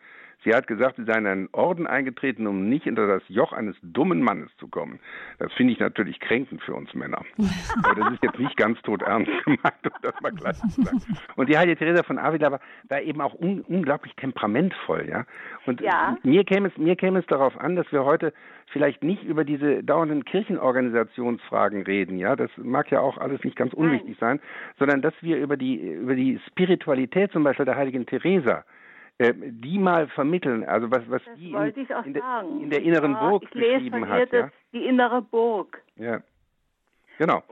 Sie 0.44 0.54
hat 0.54 0.66
gesagt, 0.68 0.96
sie 0.96 1.04
sei 1.04 1.18
in 1.18 1.26
einen 1.26 1.48
Orden 1.52 1.86
eingetreten, 1.86 2.46
um 2.46 2.68
nicht 2.68 2.86
unter 2.86 3.06
das 3.06 3.22
Joch 3.28 3.52
eines 3.52 3.76
dummen 3.82 4.22
Mannes 4.22 4.50
zu 4.58 4.68
kommen. 4.68 5.00
Das 5.38 5.52
finde 5.54 5.72
ich 5.72 5.80
natürlich 5.80 6.20
kränkend 6.20 6.62
für 6.62 6.74
uns 6.74 6.94
Männer. 6.94 7.22
Aber 7.82 8.00
das 8.00 8.14
ist 8.14 8.22
jetzt 8.22 8.38
nicht 8.38 8.56
ganz 8.56 8.80
tot 8.82 9.02
ernst 9.02 9.30
gemeint, 9.44 9.84
um 9.84 9.92
das 10.02 10.14
mal 10.20 10.32
gleich 10.32 10.58
zu 10.58 10.82
sagen. 10.82 11.02
Und 11.36 11.48
die 11.48 11.58
Heilige 11.58 11.76
Teresa 11.76 12.04
von 12.04 12.18
Avila 12.18 12.52
war, 12.52 12.60
war 12.88 13.00
eben 13.02 13.20
auch 13.20 13.34
un 13.34 13.62
unglaublich 13.62 14.14
temperamentvoll, 14.14 15.08
ja. 15.08 15.24
Und 15.66 15.80
ja. 15.80 16.16
mir 16.22 16.44
käme 16.44 16.68
es 16.68 16.78
mir 16.78 16.94
käme 16.94 17.18
es 17.18 17.26
darauf 17.26 17.58
an, 17.58 17.74
dass 17.74 17.90
wir 17.90 18.04
heute 18.04 18.32
vielleicht 18.72 19.02
nicht 19.02 19.24
über 19.24 19.44
diese 19.44 19.82
dauernden 19.82 20.24
Kirchenorganisationsfragen 20.24 21.82
reden, 21.82 22.18
ja, 22.18 22.36
das 22.36 22.50
mag 22.56 22.90
ja 22.90 23.00
auch 23.00 23.18
alles 23.18 23.42
nicht 23.42 23.56
ganz 23.56 23.72
unwichtig 23.72 24.16
Nein. 24.20 24.38
sein, 24.38 24.40
sondern 24.78 25.02
dass 25.02 25.14
wir 25.20 25.38
über 25.38 25.56
die 25.56 25.80
über 25.80 26.14
die 26.14 26.40
Spiritualität 26.46 27.32
zum 27.32 27.42
Beispiel 27.44 27.66
der 27.66 27.76
heiligen 27.76 28.06
Teresa 28.06 28.64
äh, 29.18 29.34
die 29.34 29.78
mal 29.78 30.06
vermitteln, 30.08 30.64
also 30.64 30.90
was 30.90 31.02
was 31.10 31.22
das 31.24 31.34
die 31.36 31.50
in, 31.50 31.56
in, 31.56 32.14
der, 32.14 32.44
in, 32.62 32.70
der, 32.70 32.82
inneren 32.82 33.12
ja, 33.12 33.28
Burg 33.28 33.50
beschrieben 33.50 34.08
hat, 34.08 34.32
ja? 34.32 34.50
die 34.72 34.86
innere 34.86 35.22
Burg. 35.22 35.82
Ja, 35.96 36.20
genau. 37.18 37.42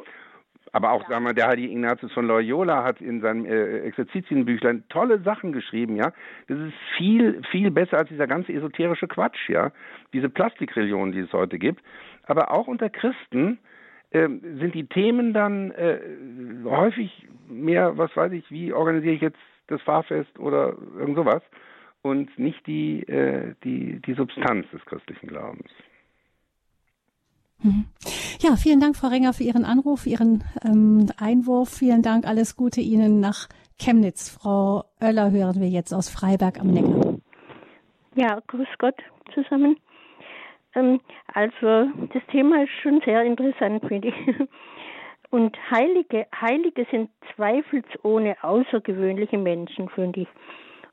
Aber 0.73 0.93
auch, 0.93 1.03
ja. 1.03 1.09
sagen 1.09 1.25
wir, 1.25 1.33
der 1.33 1.49
heilige 1.49 1.73
Ignatius 1.73 2.13
von 2.13 2.27
Loyola 2.27 2.85
hat 2.85 3.01
in 3.01 3.21
seinem 3.21 3.47
äh, 3.47 3.79
Exerzitienbüchlein 3.81 4.85
tolle 4.91 5.21
Sachen 5.21 5.53
geschrieben, 5.53 5.97
ja. 5.97 6.13
Das 6.49 6.59
ist 6.59 6.75
viel, 6.97 7.43
viel 7.51 7.71
besser 7.71 7.99
als 7.99 8.11
dieser 8.11 8.27
ganze 8.27 8.53
esoterische 8.53 9.09
Quatsch, 9.09 9.49
ja. 9.49 9.73
Diese 10.13 10.29
Plastikreligion, 10.29 11.13
die 11.13 11.21
es 11.21 11.33
heute 11.33 11.59
gibt. 11.59 11.83
Aber 12.27 12.53
auch 12.53 12.67
unter 12.67 12.91
Christen 12.91 13.59
äh, 14.11 14.29
sind 14.29 14.75
die 14.75 14.87
Themen 14.87 15.33
dann 15.33 15.71
äh, 15.73 15.99
häufig 16.65 17.27
mehr, 17.49 17.97
was 17.97 18.15
weiß 18.17 18.33
ich, 18.33 18.51
wie 18.51 18.73
organisiere 18.73 19.15
ich 19.15 19.23
jetzt 19.23 19.39
das 19.69 19.81
Fahrfest 19.83 20.39
oder 20.39 20.77
irgend 20.99 21.17
sowas 21.17 21.43
und 22.03 22.39
nicht 22.39 22.67
die, 22.67 23.03
äh, 23.03 23.55
die, 23.65 24.01
die 24.01 24.15
Substanz 24.15 24.67
des 24.71 24.85
christlichen 24.85 25.29
Glaubens. 25.29 25.71
Mhm. 27.63 27.87
Ja, 28.41 28.57
vielen 28.57 28.81
Dank, 28.81 28.97
Frau 28.97 29.09
Renger, 29.09 29.33
für 29.33 29.43
Ihren 29.43 29.65
Anruf, 29.65 30.07
Ihren 30.07 30.45
ähm, 30.65 31.07
Einwurf. 31.19 31.71
Vielen 31.71 32.03
Dank, 32.03 32.27
alles 32.27 32.57
Gute 32.57 32.81
Ihnen 32.81 33.21
nach 33.21 33.49
Chemnitz. 33.79 34.29
Frau 34.31 34.85
Oeller 35.01 35.31
hören 35.31 35.61
wir 35.61 35.69
jetzt 35.69 35.93
aus 35.93 36.09
Freiberg 36.09 36.61
am 36.61 36.69
Neckar. 36.69 37.19
Ja, 38.15 38.41
grüß 38.47 38.69
Gott 38.79 38.97
zusammen. 39.35 39.77
Ähm, 40.75 41.01
also, 41.33 41.91
das 42.13 42.23
Thema 42.31 42.63
ist 42.63 42.73
schon 42.83 43.01
sehr 43.05 43.23
interessant, 43.25 43.83
finde 43.89 44.09
ich. 44.09 44.15
Und 45.37 45.55
Heilige, 45.71 46.27
Heilige 46.41 46.87
sind 46.91 47.11
zweifelsohne 47.35 48.43
außergewöhnliche 48.43 49.37
Menschen, 49.37 49.91
finde 49.91 50.21
ich. 50.21 50.29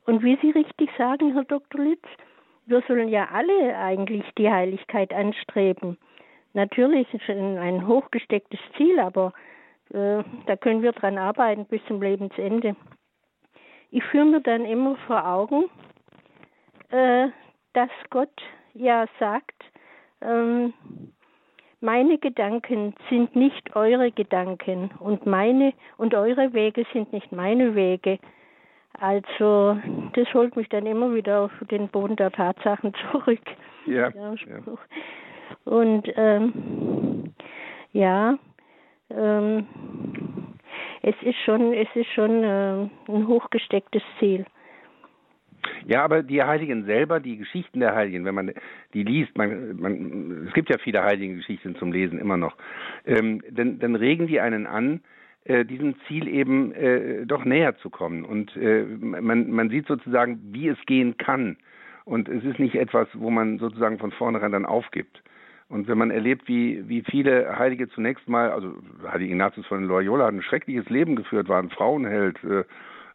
Und 0.04 0.22
wie 0.22 0.36
Sie 0.42 0.50
richtig 0.50 0.90
sagen, 0.98 1.32
Herr 1.32 1.44
Dr. 1.44 1.80
Litz, 1.80 2.04
wir 2.66 2.82
sollen 2.86 3.08
ja 3.08 3.26
alle 3.32 3.74
eigentlich 3.74 4.22
die 4.36 4.50
Heiligkeit 4.50 5.14
anstreben. 5.14 5.96
Natürlich 6.52 7.06
ist 7.14 7.26
es 7.26 7.34
ein 7.34 7.88
hochgestecktes 7.88 8.60
Ziel, 8.76 9.00
aber 9.00 9.32
äh, 9.94 10.22
da 10.44 10.56
können 10.60 10.82
wir 10.82 10.92
dran 10.92 11.16
arbeiten 11.16 11.64
bis 11.64 11.80
zum 11.88 12.02
Lebensende. 12.02 12.76
Ich 13.90 14.04
führe 14.04 14.26
mir 14.26 14.40
dann 14.42 14.66
immer 14.66 14.96
vor 15.06 15.26
Augen, 15.26 15.70
äh, 16.90 17.28
dass 17.72 17.88
Gott 18.10 18.42
ja 18.74 19.06
sagt, 19.18 19.64
ähm, 20.20 20.74
meine 21.84 22.18
Gedanken 22.18 22.94
sind 23.10 23.36
nicht 23.36 23.76
eure 23.76 24.10
Gedanken 24.10 24.90
und 24.98 25.26
meine 25.26 25.74
und 25.98 26.14
eure 26.14 26.54
Wege 26.54 26.86
sind 26.92 27.12
nicht 27.12 27.30
meine 27.30 27.74
Wege. 27.74 28.18
Also 28.98 29.78
das 30.14 30.32
holt 30.32 30.56
mich 30.56 30.68
dann 30.70 30.86
immer 30.86 31.14
wieder 31.14 31.42
auf 31.42 31.52
den 31.70 31.88
Boden 31.88 32.16
der 32.16 32.32
Tatsachen 32.32 32.94
zurück. 33.12 33.42
Ja. 33.86 34.08
ja. 34.08 34.34
Und 35.64 36.10
ähm, 36.16 37.34
ja, 37.92 38.38
ähm, 39.10 39.66
es 41.02 41.14
ist 41.20 41.38
schon, 41.44 41.74
es 41.74 41.88
ist 41.94 42.10
schon 42.14 42.42
äh, 42.42 42.88
ein 43.08 43.28
hochgestecktes 43.28 44.02
Ziel. 44.18 44.46
Ja, 45.86 46.02
aber 46.04 46.22
die 46.22 46.42
Heiligen 46.42 46.84
selber, 46.84 47.20
die 47.20 47.36
Geschichten 47.36 47.80
der 47.80 47.94
Heiligen, 47.94 48.24
wenn 48.24 48.34
man 48.34 48.52
die 48.92 49.02
liest, 49.02 49.36
man, 49.36 49.76
man, 49.76 50.46
es 50.48 50.54
gibt 50.54 50.70
ja 50.70 50.78
viele 50.78 51.02
Heilige 51.02 51.36
Geschichten 51.36 51.76
zum 51.76 51.92
Lesen 51.92 52.18
immer 52.18 52.36
noch, 52.36 52.56
ähm, 53.06 53.42
dann, 53.50 53.78
dann 53.78 53.96
regen 53.96 54.26
die 54.26 54.40
einen 54.40 54.66
an, 54.66 55.00
äh, 55.44 55.64
diesem 55.64 55.94
Ziel 56.06 56.26
eben 56.26 56.72
äh, 56.72 57.26
doch 57.26 57.44
näher 57.44 57.76
zu 57.76 57.90
kommen. 57.90 58.24
Und 58.24 58.56
äh, 58.56 58.84
man, 58.84 59.50
man 59.50 59.68
sieht 59.68 59.86
sozusagen, 59.86 60.40
wie 60.52 60.68
es 60.68 60.78
gehen 60.86 61.16
kann. 61.18 61.56
Und 62.04 62.28
es 62.28 62.44
ist 62.44 62.58
nicht 62.58 62.74
etwas, 62.74 63.08
wo 63.14 63.30
man 63.30 63.58
sozusagen 63.58 63.98
von 63.98 64.12
vornherein 64.12 64.52
dann 64.52 64.66
aufgibt. 64.66 65.22
Und 65.68 65.88
wenn 65.88 65.98
man 65.98 66.10
erlebt, 66.10 66.46
wie, 66.46 66.86
wie 66.88 67.02
viele 67.02 67.58
Heilige 67.58 67.88
zunächst 67.88 68.28
mal, 68.28 68.50
also 68.50 68.74
Heilige 69.10 69.32
Ignatius 69.32 69.66
von 69.66 69.84
Loyola 69.84 70.26
hat 70.26 70.34
ein 70.34 70.42
schreckliches 70.42 70.88
Leben 70.88 71.16
geführt, 71.16 71.48
war 71.48 71.58
ein 71.58 71.70
Frauenheld, 71.70 72.42
äh, 72.44 72.64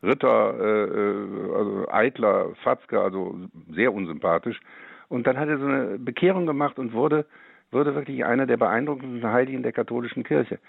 Ritter, 0.03 0.55
äh, 0.59 0.83
äh, 0.83 1.55
also 1.55 1.87
Eitler, 1.89 2.55
Fatzke, 2.63 2.99
also 3.01 3.35
sehr 3.71 3.93
unsympathisch. 3.93 4.59
Und 5.09 5.27
dann 5.27 5.37
hat 5.37 5.49
er 5.49 5.57
so 5.57 5.65
eine 5.65 5.99
Bekehrung 5.99 6.45
gemacht 6.45 6.79
und 6.79 6.93
wurde, 6.93 7.25
wurde 7.71 7.95
wirklich 7.95 8.23
einer 8.25 8.45
der 8.45 8.57
beeindruckendsten 8.57 9.31
Heiligen 9.31 9.63
der 9.63 9.73
katholischen 9.73 10.23
Kirche. 10.23 10.59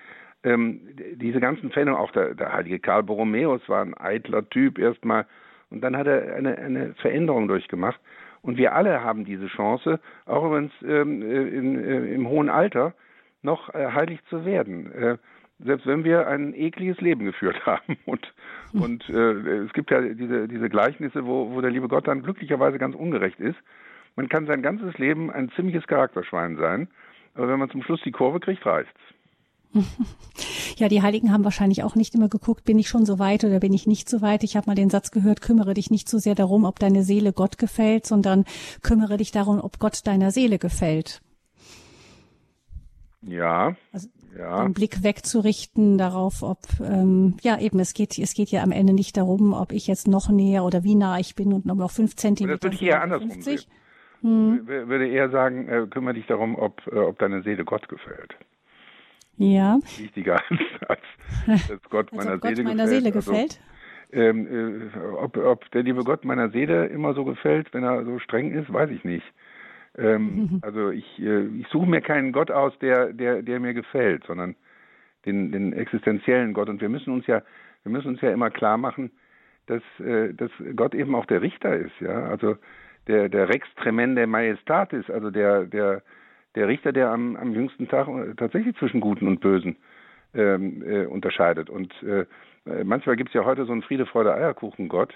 Ähm, 0.42 0.80
diese 1.14 1.40
ganzen 1.40 1.70
Fälle, 1.70 1.96
auch 1.98 2.10
der, 2.12 2.34
der 2.34 2.52
heilige 2.52 2.78
Karl 2.78 3.02
Borromäus 3.02 3.60
war 3.68 3.82
ein 3.82 3.94
eitler 3.94 4.48
Typ 4.48 4.78
erstmal. 4.78 5.26
Und 5.70 5.82
dann 5.82 5.96
hat 5.96 6.06
er 6.06 6.34
eine, 6.34 6.56
eine 6.58 6.94
Veränderung 6.94 7.46
durchgemacht. 7.46 8.00
Und 8.42 8.56
wir 8.56 8.74
alle 8.74 9.04
haben 9.04 9.24
diese 9.24 9.46
Chance, 9.48 10.00
auch 10.24 10.44
übrigens 10.44 10.72
ähm, 10.82 11.22
äh, 11.22 11.48
in, 11.48 11.84
äh, 11.84 12.14
im 12.14 12.26
hohen 12.28 12.48
Alter, 12.48 12.94
noch 13.42 13.72
äh, 13.74 13.92
heilig 13.92 14.20
zu 14.30 14.44
werden. 14.44 14.90
Äh, 14.92 15.18
selbst 15.58 15.86
wenn 15.86 16.04
wir 16.04 16.26
ein 16.26 16.54
ekliges 16.54 17.00
Leben 17.00 17.24
geführt 17.24 17.60
haben. 17.66 17.98
Und, 18.06 18.32
und 18.82 19.08
äh, 19.08 19.64
es 19.64 19.72
gibt 19.72 19.90
ja 19.90 20.00
diese, 20.00 20.48
diese 20.48 20.68
Gleichnisse, 20.68 21.24
wo, 21.24 21.50
wo 21.52 21.60
der 21.60 21.70
liebe 21.70 21.88
Gott 21.88 22.06
dann 22.06 22.22
glücklicherweise 22.22 22.78
ganz 22.78 22.94
ungerecht 22.94 23.40
ist. 23.40 23.58
Man 24.16 24.28
kann 24.28 24.46
sein 24.46 24.62
ganzes 24.62 24.96
Leben 24.98 25.30
ein 25.30 25.50
ziemliches 25.56 25.86
Charakterschwein 25.86 26.56
sein, 26.56 26.88
aber 27.34 27.48
wenn 27.48 27.58
man 27.58 27.70
zum 27.70 27.82
Schluss 27.82 28.00
die 28.04 28.12
Kurve 28.12 28.40
kriegt, 28.40 28.64
reicht's. 28.66 29.00
Ja, 30.76 30.88
die 30.88 31.02
Heiligen 31.02 31.30
haben 31.30 31.44
wahrscheinlich 31.44 31.82
auch 31.82 31.94
nicht 31.94 32.14
immer 32.14 32.30
geguckt, 32.30 32.64
bin 32.64 32.78
ich 32.78 32.88
schon 32.88 33.04
so 33.04 33.18
weit 33.18 33.44
oder 33.44 33.60
bin 33.60 33.74
ich 33.74 33.86
nicht 33.86 34.08
so 34.08 34.22
weit. 34.22 34.44
Ich 34.44 34.56
habe 34.56 34.66
mal 34.66 34.74
den 34.74 34.88
Satz 34.88 35.10
gehört, 35.10 35.42
kümmere 35.42 35.74
dich 35.74 35.90
nicht 35.90 36.08
so 36.08 36.16
sehr 36.16 36.34
darum, 36.34 36.64
ob 36.64 36.78
deine 36.78 37.02
Seele 37.02 37.34
Gott 37.34 37.58
gefällt, 37.58 38.06
sondern 38.06 38.46
kümmere 38.80 39.18
dich 39.18 39.30
darum, 39.30 39.60
ob 39.60 39.78
Gott 39.78 40.06
deiner 40.06 40.30
Seele 40.30 40.58
gefällt. 40.58 41.20
Ja. 43.20 43.76
Also 43.92 44.08
ja. 44.36 44.62
den 44.62 44.72
Blick 44.72 45.02
wegzurichten 45.02 45.98
darauf, 45.98 46.42
ob 46.42 46.58
ähm, 46.80 47.36
ja 47.42 47.58
eben 47.58 47.80
es 47.80 47.94
geht 47.94 48.18
es 48.18 48.34
geht 48.34 48.50
ja 48.50 48.62
am 48.62 48.72
Ende 48.72 48.92
nicht 48.92 49.16
darum, 49.16 49.52
ob 49.52 49.72
ich 49.72 49.86
jetzt 49.86 50.08
noch 50.08 50.28
näher 50.30 50.64
oder 50.64 50.84
wie 50.84 50.94
nah 50.94 51.18
ich 51.18 51.34
bin 51.34 51.52
und 51.52 51.66
noch 51.66 51.90
fünf 51.90 52.16
Zentimeter. 52.16 52.56
Das 52.56 52.64
würde 52.64 52.76
ich 52.76 52.82
eher 52.82 53.02
andersrum 53.02 53.30
50. 53.30 53.60
sehen. 53.60 53.70
Hm. 54.22 54.66
Würde 54.66 55.08
eher 55.08 55.30
sagen, 55.30 55.68
äh, 55.68 55.86
kümmere 55.88 56.14
dich 56.14 56.26
darum, 56.26 56.56
ob 56.56 56.86
äh, 56.88 56.98
ob 56.98 57.18
deine 57.18 57.42
Seele 57.42 57.64
Gott 57.64 57.88
gefällt. 57.88 58.34
Ja. 59.36 59.78
Wichtiger 59.96 60.42
als, 60.88 61.00
als, 61.46 61.70
als 61.70 61.82
Gott 61.88 62.12
meiner, 62.12 62.38
Gott 62.38 62.56
Seele, 62.56 62.68
meiner 62.68 62.84
gefällt. 62.84 63.02
Seele 63.02 63.12
gefällt. 63.12 63.60
Also, 63.60 63.70
ähm, 64.12 64.90
äh, 64.92 64.98
ob, 65.16 65.36
ob 65.36 65.70
der 65.70 65.82
liebe 65.82 66.04
Gott 66.04 66.24
meiner 66.24 66.50
Seele 66.50 66.86
immer 66.86 67.14
so 67.14 67.24
gefällt, 67.24 67.72
wenn 67.72 67.84
er 67.84 68.04
so 68.04 68.18
streng 68.18 68.52
ist, 68.52 68.72
weiß 68.72 68.90
ich 68.90 69.04
nicht. 69.04 69.24
Ähm, 69.98 70.60
also 70.62 70.90
ich, 70.90 71.18
äh, 71.18 71.46
ich 71.46 71.66
suche 71.68 71.86
mir 71.86 72.00
keinen 72.00 72.32
Gott 72.32 72.50
aus, 72.50 72.78
der, 72.80 73.12
der, 73.12 73.42
der 73.42 73.60
mir 73.60 73.74
gefällt, 73.74 74.24
sondern 74.24 74.56
den, 75.26 75.52
den 75.52 75.72
existenziellen 75.72 76.52
Gott. 76.52 76.68
Und 76.68 76.80
wir 76.80 76.88
müssen 76.88 77.12
uns 77.12 77.26
ja, 77.26 77.42
wir 77.82 77.92
müssen 77.92 78.08
uns 78.08 78.20
ja 78.20 78.30
immer 78.30 78.50
klar 78.50 78.76
machen, 78.76 79.10
dass, 79.66 79.82
äh, 80.00 80.34
dass 80.34 80.50
Gott 80.76 80.94
eben 80.94 81.14
auch 81.14 81.26
der 81.26 81.42
Richter 81.42 81.76
ist, 81.76 81.98
ja. 82.00 82.24
Also 82.24 82.56
der, 83.06 83.28
der 83.28 83.48
Rex 83.48 83.66
tremende 83.76 84.26
Majestatis, 84.26 85.08
also 85.10 85.30
der, 85.30 85.64
der, 85.64 86.02
der 86.54 86.68
Richter, 86.68 86.92
der 86.92 87.10
am, 87.10 87.36
am 87.36 87.52
jüngsten 87.52 87.88
Tag 87.88 88.08
tatsächlich 88.36 88.76
zwischen 88.76 89.00
Guten 89.00 89.26
und 89.26 89.40
Bösen 89.40 89.76
ähm, 90.34 90.82
äh, 90.86 91.06
unterscheidet. 91.06 91.70
Und 91.70 91.92
äh, 92.02 92.26
manchmal 92.84 93.16
gibt 93.16 93.30
es 93.30 93.34
ja 93.34 93.44
heute 93.44 93.64
so 93.64 93.72
einen 93.72 93.82
Friede, 93.82 94.06
Freude, 94.06 94.34
Eierkuchen 94.34 94.88
Gott, 94.88 95.14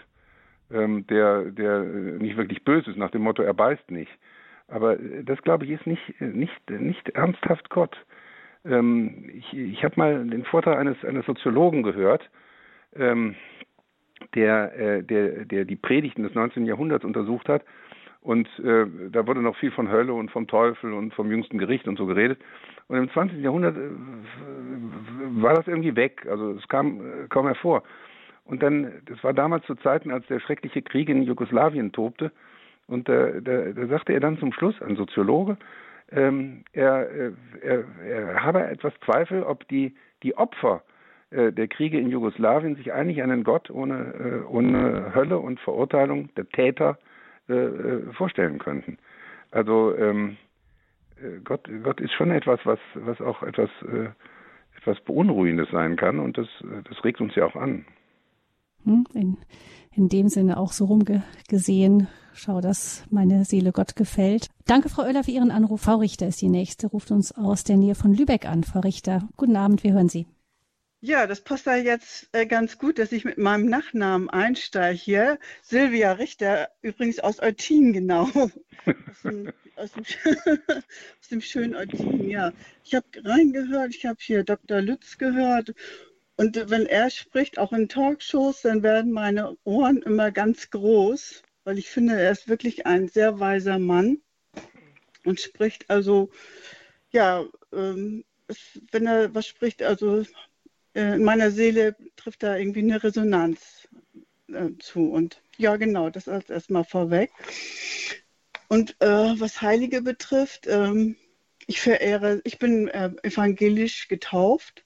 ähm, 0.72 1.06
der, 1.08 1.44
der 1.44 1.80
nicht 1.80 2.36
wirklich 2.36 2.64
böse 2.64 2.90
ist, 2.90 2.96
nach 2.96 3.10
dem 3.10 3.22
Motto, 3.22 3.42
er 3.42 3.54
beißt 3.54 3.90
nicht. 3.90 4.10
Aber 4.68 4.96
das, 4.96 5.40
glaube 5.42 5.64
ich, 5.64 5.72
ist 5.72 5.86
nicht, 5.86 6.20
nicht, 6.20 6.70
nicht 6.70 7.08
ernsthaft 7.10 7.70
Gott. 7.70 7.96
Ähm, 8.64 9.30
ich 9.34 9.52
ich 9.52 9.84
habe 9.84 9.94
mal 9.96 10.26
den 10.26 10.44
Vortrag 10.44 10.78
eines, 10.78 11.04
eines 11.04 11.26
Soziologen 11.26 11.82
gehört, 11.82 12.28
ähm, 12.96 13.34
der, 14.34 14.78
äh, 14.78 15.02
der, 15.02 15.44
der 15.44 15.64
die 15.64 15.76
Predigten 15.76 16.22
des 16.22 16.34
19. 16.34 16.66
Jahrhunderts 16.66 17.04
untersucht 17.04 17.48
hat. 17.48 17.62
Und 18.20 18.48
äh, 18.60 18.86
da 19.10 19.26
wurde 19.26 19.42
noch 19.42 19.56
viel 19.56 19.70
von 19.70 19.90
Hölle 19.90 20.14
und 20.14 20.30
vom 20.30 20.46
Teufel 20.46 20.94
und 20.94 21.12
vom 21.12 21.30
jüngsten 21.30 21.58
Gericht 21.58 21.86
und 21.86 21.98
so 21.98 22.06
geredet. 22.06 22.40
Und 22.88 22.96
im 22.96 23.10
20. 23.10 23.38
Jahrhundert 23.38 23.76
äh, 23.76 23.90
war 25.42 25.54
das 25.54 25.66
irgendwie 25.66 25.94
weg. 25.94 26.26
Also 26.26 26.52
es 26.52 26.66
kam 26.68 27.00
äh, 27.00 27.28
kaum 27.28 27.46
hervor. 27.46 27.82
Und 28.44 28.62
dann, 28.62 29.02
das 29.06 29.22
war 29.22 29.34
damals 29.34 29.66
zu 29.66 29.74
Zeiten, 29.74 30.10
als 30.10 30.26
der 30.26 30.40
schreckliche 30.40 30.80
Krieg 30.80 31.10
in 31.10 31.22
Jugoslawien 31.22 31.92
tobte. 31.92 32.32
Und 32.86 33.08
da, 33.08 33.40
da, 33.40 33.72
da 33.72 33.86
sagte 33.86 34.12
er 34.12 34.20
dann 34.20 34.38
zum 34.38 34.52
Schluss, 34.52 34.80
ein 34.82 34.96
Soziologe, 34.96 35.56
ähm, 36.12 36.64
er, 36.72 37.10
äh, 37.10 37.32
er, 37.62 37.84
er 38.04 38.44
habe 38.44 38.64
etwas 38.64 38.92
Zweifel, 39.04 39.42
ob 39.42 39.66
die, 39.68 39.94
die 40.22 40.36
Opfer 40.36 40.82
äh, 41.30 41.52
der 41.52 41.68
Kriege 41.68 41.98
in 41.98 42.10
Jugoslawien 42.10 42.76
sich 42.76 42.92
eigentlich 42.92 43.22
einen 43.22 43.42
Gott 43.44 43.70
ohne, 43.70 44.42
äh, 44.44 44.46
ohne 44.46 45.14
Hölle 45.14 45.38
und 45.38 45.60
Verurteilung 45.60 46.34
der 46.36 46.48
Täter 46.48 46.98
äh, 47.48 47.54
äh 47.54 48.12
vorstellen 48.12 48.58
könnten. 48.58 48.98
Also 49.50 49.96
ähm, 49.96 50.36
äh, 51.16 51.40
Gott, 51.42 51.68
Gott 51.82 52.00
ist 52.00 52.12
schon 52.12 52.30
etwas, 52.30 52.60
was, 52.64 52.78
was 52.94 53.20
auch 53.20 53.42
etwas, 53.42 53.70
etwas 54.76 55.00
Beunruhigendes 55.00 55.70
sein 55.70 55.96
kann 55.96 56.18
und 56.18 56.36
das, 56.36 56.48
das 56.88 57.04
regt 57.04 57.20
uns 57.20 57.34
ja 57.34 57.46
auch 57.46 57.56
an. 57.56 57.86
Hm, 58.84 59.06
in, 59.14 59.36
in 59.96 60.08
dem 60.08 60.28
Sinne 60.28 60.56
auch 60.58 60.72
so 60.72 60.86
rumgesehen, 60.86 62.08
schau, 62.34 62.60
dass 62.60 63.04
meine 63.10 63.44
Seele 63.44 63.72
Gott 63.72 63.96
gefällt. 63.96 64.48
Danke, 64.66 64.88
Frau 64.88 65.02
Oeller, 65.02 65.24
für 65.24 65.30
Ihren 65.30 65.50
Anruf. 65.50 65.82
Frau 65.82 65.96
Richter 65.96 66.28
ist 66.28 66.40
die 66.40 66.48
nächste, 66.48 66.88
ruft 66.88 67.10
uns 67.10 67.32
aus 67.32 67.64
der 67.64 67.76
Nähe 67.76 67.94
von 67.94 68.14
Lübeck 68.14 68.46
an. 68.46 68.64
Frau 68.64 68.80
Richter, 68.80 69.28
guten 69.36 69.56
Abend, 69.56 69.84
wir 69.84 69.92
hören 69.92 70.08
Sie. 70.08 70.26
Ja, 71.00 71.26
das 71.26 71.42
passt 71.42 71.66
ja 71.66 71.76
jetzt 71.76 72.28
äh, 72.32 72.46
ganz 72.46 72.78
gut, 72.78 72.98
dass 72.98 73.12
ich 73.12 73.26
mit 73.26 73.36
meinem 73.36 73.66
Nachnamen 73.66 74.30
einsteige 74.30 74.98
hier. 74.98 75.38
Silvia 75.60 76.12
Richter, 76.12 76.70
übrigens 76.80 77.20
aus 77.20 77.40
Eutin, 77.40 77.92
genau. 77.92 78.22
aus, 78.24 78.52
dem, 79.22 79.52
aus 79.76 81.28
dem 81.30 81.40
schönen 81.42 81.74
Eutin, 81.74 82.28
ja. 82.30 82.52
Ich 82.84 82.94
habe 82.94 83.06
reingehört, 83.22 83.94
ich 83.94 84.06
habe 84.06 84.16
hier 84.18 84.44
Dr. 84.44 84.80
Lütz 84.80 85.18
gehört 85.18 85.74
und 86.36 86.70
wenn 86.70 86.86
er 86.86 87.10
spricht, 87.10 87.58
auch 87.58 87.72
in 87.72 87.88
Talkshows, 87.88 88.62
dann 88.62 88.82
werden 88.82 89.12
meine 89.12 89.56
Ohren 89.64 90.02
immer 90.02 90.32
ganz 90.32 90.70
groß, 90.70 91.42
weil 91.64 91.78
ich 91.78 91.88
finde, 91.90 92.20
er 92.20 92.32
ist 92.32 92.48
wirklich 92.48 92.86
ein 92.86 93.08
sehr 93.08 93.38
weiser 93.38 93.78
Mann 93.78 94.18
und 95.24 95.40
spricht 95.40 95.90
also, 95.90 96.30
ja, 97.10 97.44
ähm, 97.72 98.24
wenn 98.90 99.06
er 99.06 99.34
was 99.34 99.46
spricht, 99.46 99.82
also 99.82 100.24
äh, 100.94 101.14
in 101.14 101.24
meiner 101.24 101.50
Seele 101.50 101.96
trifft 102.16 102.42
da 102.42 102.56
irgendwie 102.56 102.80
eine 102.80 103.02
Resonanz 103.02 103.88
äh, 104.48 104.70
zu. 104.78 105.10
Und 105.10 105.40
ja, 105.56 105.76
genau, 105.76 106.10
das 106.10 106.28
als 106.28 106.50
erstmal 106.50 106.84
vorweg. 106.84 107.30
Und 108.68 108.96
äh, 109.00 109.06
was 109.38 109.62
Heilige 109.62 110.02
betrifft, 110.02 110.66
ähm, 110.66 111.16
ich 111.66 111.80
verehre, 111.80 112.40
ich 112.44 112.58
bin 112.58 112.88
äh, 112.88 113.10
evangelisch 113.22 114.08
getauft, 114.08 114.84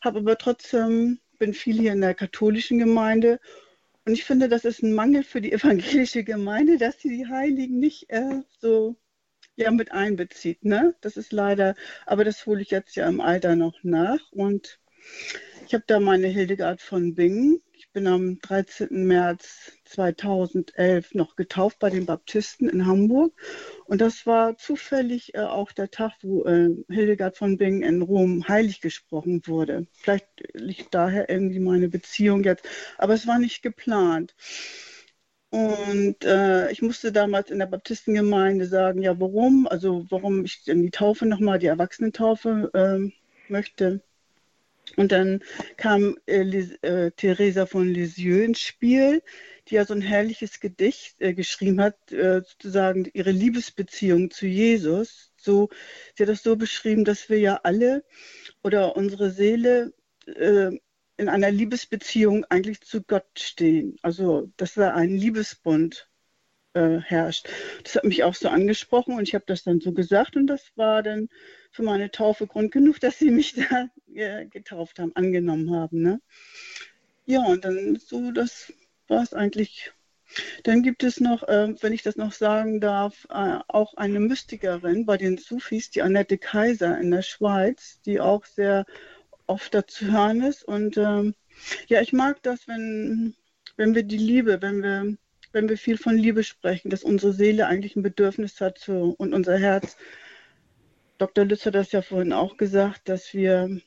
habe 0.00 0.20
aber 0.20 0.38
trotzdem, 0.38 1.18
bin 1.38 1.54
viel 1.54 1.78
hier 1.78 1.92
in 1.92 2.00
der 2.00 2.14
katholischen 2.14 2.78
Gemeinde 2.78 3.40
und 4.04 4.14
ich 4.14 4.24
finde, 4.24 4.48
das 4.48 4.64
ist 4.64 4.82
ein 4.82 4.94
Mangel 4.94 5.22
für 5.22 5.40
die 5.40 5.52
evangelische 5.58 6.24
Gemeinde, 6.24 6.78
dass 6.78 7.00
sie 7.00 7.10
die 7.10 7.26
Heiligen 7.26 7.78
nicht 7.78 8.10
äh, 8.10 8.40
so 8.58 8.96
ja, 9.56 9.70
mit 9.70 9.92
einbezieht. 9.92 10.64
Ne? 10.64 10.94
Das 11.00 11.16
ist 11.16 11.32
leider, 11.32 11.74
aber 12.06 12.24
das 12.24 12.46
hole 12.46 12.62
ich 12.62 12.70
jetzt 12.70 12.96
ja 12.96 13.08
im 13.08 13.20
Alter 13.20 13.56
noch 13.56 13.82
nach 13.82 14.32
und 14.32 14.78
ich 15.68 15.74
habe 15.74 15.84
da 15.86 16.00
meine 16.00 16.26
Hildegard 16.28 16.82
von 16.82 17.14
Bingen 17.14 17.62
ich 17.78 17.92
bin 17.92 18.08
am 18.08 18.40
13. 18.40 19.06
März 19.06 19.70
2011 19.84 21.14
noch 21.14 21.36
getauft 21.36 21.78
bei 21.78 21.90
den 21.90 22.06
Baptisten 22.06 22.68
in 22.68 22.86
Hamburg. 22.86 23.32
Und 23.86 24.00
das 24.00 24.26
war 24.26 24.56
zufällig 24.58 25.34
äh, 25.34 25.42
auch 25.42 25.70
der 25.70 25.88
Tag, 25.88 26.14
wo 26.22 26.44
äh, 26.44 26.70
Hildegard 26.88 27.36
von 27.36 27.56
Bingen 27.56 27.82
in 27.82 28.02
Rom 28.02 28.48
heilig 28.48 28.80
gesprochen 28.80 29.42
wurde. 29.46 29.86
Vielleicht 29.92 30.26
liegt 30.54 30.92
daher 30.92 31.30
irgendwie 31.30 31.60
meine 31.60 31.88
Beziehung 31.88 32.42
jetzt, 32.42 32.68
aber 32.98 33.14
es 33.14 33.28
war 33.28 33.38
nicht 33.38 33.62
geplant. 33.62 34.34
Und 35.50 36.24
äh, 36.24 36.72
ich 36.72 36.82
musste 36.82 37.12
damals 37.12 37.50
in 37.50 37.60
der 37.60 37.66
Baptistengemeinde 37.66 38.66
sagen, 38.66 39.02
ja, 39.02 39.18
warum? 39.20 39.68
Also 39.68 40.04
warum 40.10 40.44
ich 40.44 40.64
denn 40.64 40.82
die 40.82 40.90
Taufe 40.90 41.26
nochmal, 41.26 41.60
die 41.60 41.66
Erwachsenentaufe 41.66 42.70
äh, 42.74 43.50
möchte. 43.50 44.02
Und 44.98 45.12
dann 45.12 45.44
kam 45.76 46.16
äh, 46.26 46.40
äh, 46.40 47.12
Theresa 47.12 47.66
von 47.66 47.86
Lisieux 47.86 48.44
ins 48.44 48.60
Spiel, 48.60 49.22
die 49.68 49.76
ja 49.76 49.84
so 49.84 49.94
ein 49.94 50.00
herrliches 50.00 50.58
Gedicht 50.58 51.20
äh, 51.20 51.34
geschrieben 51.34 51.80
hat, 51.80 52.10
äh, 52.10 52.42
sozusagen 52.44 53.08
ihre 53.12 53.30
Liebesbeziehung 53.30 54.32
zu 54.32 54.46
Jesus. 54.46 55.32
So, 55.36 55.68
sie 56.16 56.24
hat 56.24 56.30
das 56.30 56.42
so 56.42 56.56
beschrieben, 56.56 57.04
dass 57.04 57.28
wir 57.28 57.38
ja 57.38 57.60
alle 57.62 58.04
oder 58.64 58.96
unsere 58.96 59.30
Seele 59.30 59.92
äh, 60.26 60.72
in 61.16 61.28
einer 61.28 61.52
Liebesbeziehung 61.52 62.44
eigentlich 62.46 62.80
zu 62.80 63.00
Gott 63.04 63.38
stehen. 63.38 63.98
Also, 64.02 64.52
dass 64.56 64.74
da 64.74 64.94
ein 64.94 65.16
Liebesbund 65.16 66.08
äh, 66.74 66.98
herrscht. 66.98 67.48
Das 67.84 67.94
hat 67.94 68.04
mich 68.04 68.24
auch 68.24 68.34
so 68.34 68.48
angesprochen 68.48 69.14
und 69.14 69.28
ich 69.28 69.34
habe 69.34 69.44
das 69.46 69.62
dann 69.62 69.80
so 69.80 69.92
gesagt 69.92 70.36
und 70.36 70.48
das 70.48 70.72
war 70.76 71.02
dann 71.04 71.28
für 71.70 71.82
meine 71.82 72.10
Taufe 72.10 72.46
Grund 72.46 72.72
genug, 72.72 73.00
dass 73.00 73.18
sie 73.18 73.30
mich 73.30 73.54
da 73.70 73.88
äh, 74.18 74.46
getauft 74.46 74.98
haben, 74.98 75.14
angenommen 75.14 75.74
haben. 75.74 76.02
Ne? 76.02 76.20
Ja, 77.26 77.40
und 77.44 77.64
dann 77.64 77.96
so, 77.96 78.30
das 78.32 78.72
war 79.06 79.22
es 79.22 79.32
eigentlich. 79.34 79.92
Dann 80.64 80.82
gibt 80.82 81.04
es 81.04 81.20
noch, 81.20 81.42
äh, 81.48 81.74
wenn 81.80 81.92
ich 81.94 82.02
das 82.02 82.16
noch 82.16 82.32
sagen 82.32 82.80
darf, 82.80 83.26
äh, 83.30 83.58
auch 83.68 83.94
eine 83.94 84.20
Mystikerin 84.20 85.06
bei 85.06 85.16
den 85.16 85.38
Sufis, 85.38 85.90
die 85.90 86.02
Annette 86.02 86.36
Kaiser 86.36 86.98
in 86.98 87.10
der 87.10 87.22
Schweiz, 87.22 88.00
die 88.04 88.20
auch 88.20 88.44
sehr 88.44 88.84
oft 89.46 89.72
dazu 89.72 90.12
hören 90.12 90.42
ist. 90.42 90.64
Und 90.64 90.98
ähm, 90.98 91.34
ja, 91.86 92.02
ich 92.02 92.12
mag 92.12 92.42
das, 92.42 92.68
wenn, 92.68 93.34
wenn 93.76 93.94
wir 93.94 94.02
die 94.02 94.18
Liebe, 94.18 94.60
wenn 94.60 94.82
wir, 94.82 95.16
wenn 95.52 95.68
wir 95.70 95.78
viel 95.78 95.96
von 95.96 96.16
Liebe 96.18 96.44
sprechen, 96.44 96.90
dass 96.90 97.04
unsere 97.04 97.32
Seele 97.32 97.66
eigentlich 97.66 97.96
ein 97.96 98.02
Bedürfnis 98.02 98.60
hat 98.60 98.78
zu, 98.78 99.14
und 99.16 99.32
unser 99.32 99.56
Herz 99.58 99.96
Dr. 101.18 101.44
Lütz 101.44 101.66
hat 101.66 101.74
das 101.74 101.90
ja 101.90 102.00
vorhin 102.00 102.32
auch 102.32 102.56
gesagt, 102.56 103.08
dass 103.08 103.34
wir 103.34 103.80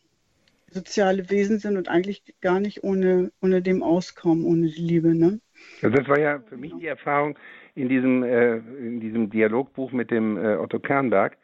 soziale 0.71 1.29
Wesen 1.29 1.59
sind 1.59 1.77
und 1.77 1.89
eigentlich 1.89 2.23
gar 2.41 2.59
nicht 2.59 2.83
ohne, 2.83 3.31
ohne 3.41 3.61
dem 3.61 3.83
auskommen, 3.83 4.45
ohne 4.45 4.67
die 4.67 4.81
Liebe. 4.81 5.15
Ne? 5.15 5.39
Also 5.81 5.97
das 5.97 6.07
war 6.07 6.19
ja 6.19 6.39
für 6.47 6.57
mich 6.57 6.73
die 6.79 6.87
Erfahrung 6.87 7.37
in 7.75 7.89
diesem, 7.89 8.23
äh, 8.23 8.57
in 8.57 8.99
diesem 8.99 9.29
Dialogbuch 9.29 9.91
mit 9.91 10.11
dem 10.11 10.37
äh, 10.37 10.55
Otto 10.55 10.79
Kernberg, 10.79 11.37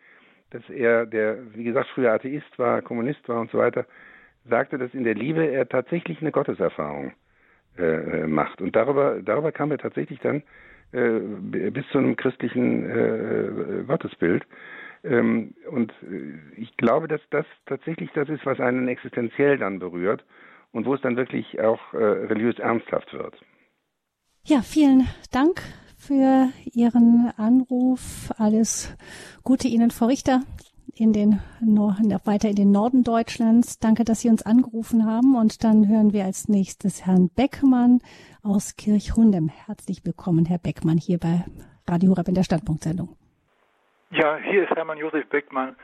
dass 0.52 0.64
er, 0.70 1.06
der, 1.06 1.38
wie 1.54 1.64
gesagt, 1.64 1.90
früher 1.94 2.14
Atheist 2.14 2.58
war, 2.58 2.82
Kommunist 2.82 3.28
war 3.28 3.42
und 3.42 3.52
so 3.52 3.58
weiter, 3.58 3.86
sagte, 4.50 4.78
dass 4.78 4.94
in 4.94 5.04
der 5.04 5.16
Liebe 5.16 5.46
er 5.46 5.68
tatsächlich 5.68 6.22
eine 6.22 6.32
Gotteserfahrung 6.32 7.12
äh, 7.78 7.84
äh 7.84 8.28
macht. 8.28 8.62
Und 8.62 8.76
darüber, 8.76 9.22
darüber 9.22 9.52
kam 9.52 9.72
er 9.72 9.78
tatsächlich 9.78 10.20
dann 10.20 10.44
äh, 10.94 11.20
bis 11.70 11.86
zu 11.92 11.98
einem 11.98 12.16
christlichen 12.16 12.90
äh, 12.90 13.84
Gottesbild. 13.86 14.46
Ähm, 15.08 15.54
und 15.72 15.92
äh, 16.04 16.40
ich 16.58 16.76
glaube, 16.78 17.08
dass 17.08 17.22
das 17.30 17.46
tatsächlich 17.66 18.10
das 18.14 18.30
ist, 18.30 18.46
was 18.46 18.60
einen 18.60 18.88
existenziell 18.88 19.58
dann 19.58 19.80
berührt 19.80 20.24
und 20.72 20.86
wo 20.86 20.94
es 20.94 21.02
dann 21.02 21.16
wirklich 21.16 21.60
auch 21.60 21.94
äh, 21.94 21.98
religiös 21.98 22.60
ernsthaft 22.60 23.14
wird. 23.14 23.36
Ja, 24.44 24.62
vielen 24.62 25.08
Dank 25.32 25.62
für 25.98 26.50
Ihren 26.74 27.32
Anruf. 27.38 28.32
Alles 28.38 28.96
Gute 29.44 29.68
Ihnen, 29.68 29.92
Frau 29.92 30.06
Richter, 30.06 30.42
in 30.94 31.14
den 31.14 31.42
Norden, 31.60 32.18
weiter 32.24 32.50
in 32.50 32.56
den 32.56 32.72
Norden 32.72 33.04
Deutschlands. 33.04 33.80
Danke, 33.80 34.04
dass 34.04 34.22
Sie 34.22 34.30
uns 34.30 34.44
angerufen 34.44 35.06
haben. 35.06 35.36
Und 35.36 35.64
dann 35.64 35.88
hören 35.88 36.14
wir 36.14 36.26
als 36.26 36.48
nächstes 36.48 37.06
Herrn 37.06 37.30
Beckmann 37.30 38.00
aus 38.42 38.76
Kirchhundem. 38.76 39.50
Herzlich 39.50 40.06
willkommen, 40.06 40.46
Herr 40.46 40.60
Beckmann, 40.60 40.98
hier 40.98 41.18
bei 41.18 41.44
Radio 41.88 42.12
Horeb 42.12 42.30
in 42.30 42.36
der 42.36 42.44
Standpunktsendung. 42.44 43.17
Ja, 44.12 44.38
hier 44.38 44.64
ist 44.64 44.74
Hermann 44.74 45.00
Josef 45.00 45.28
Beckmann. 45.28 45.76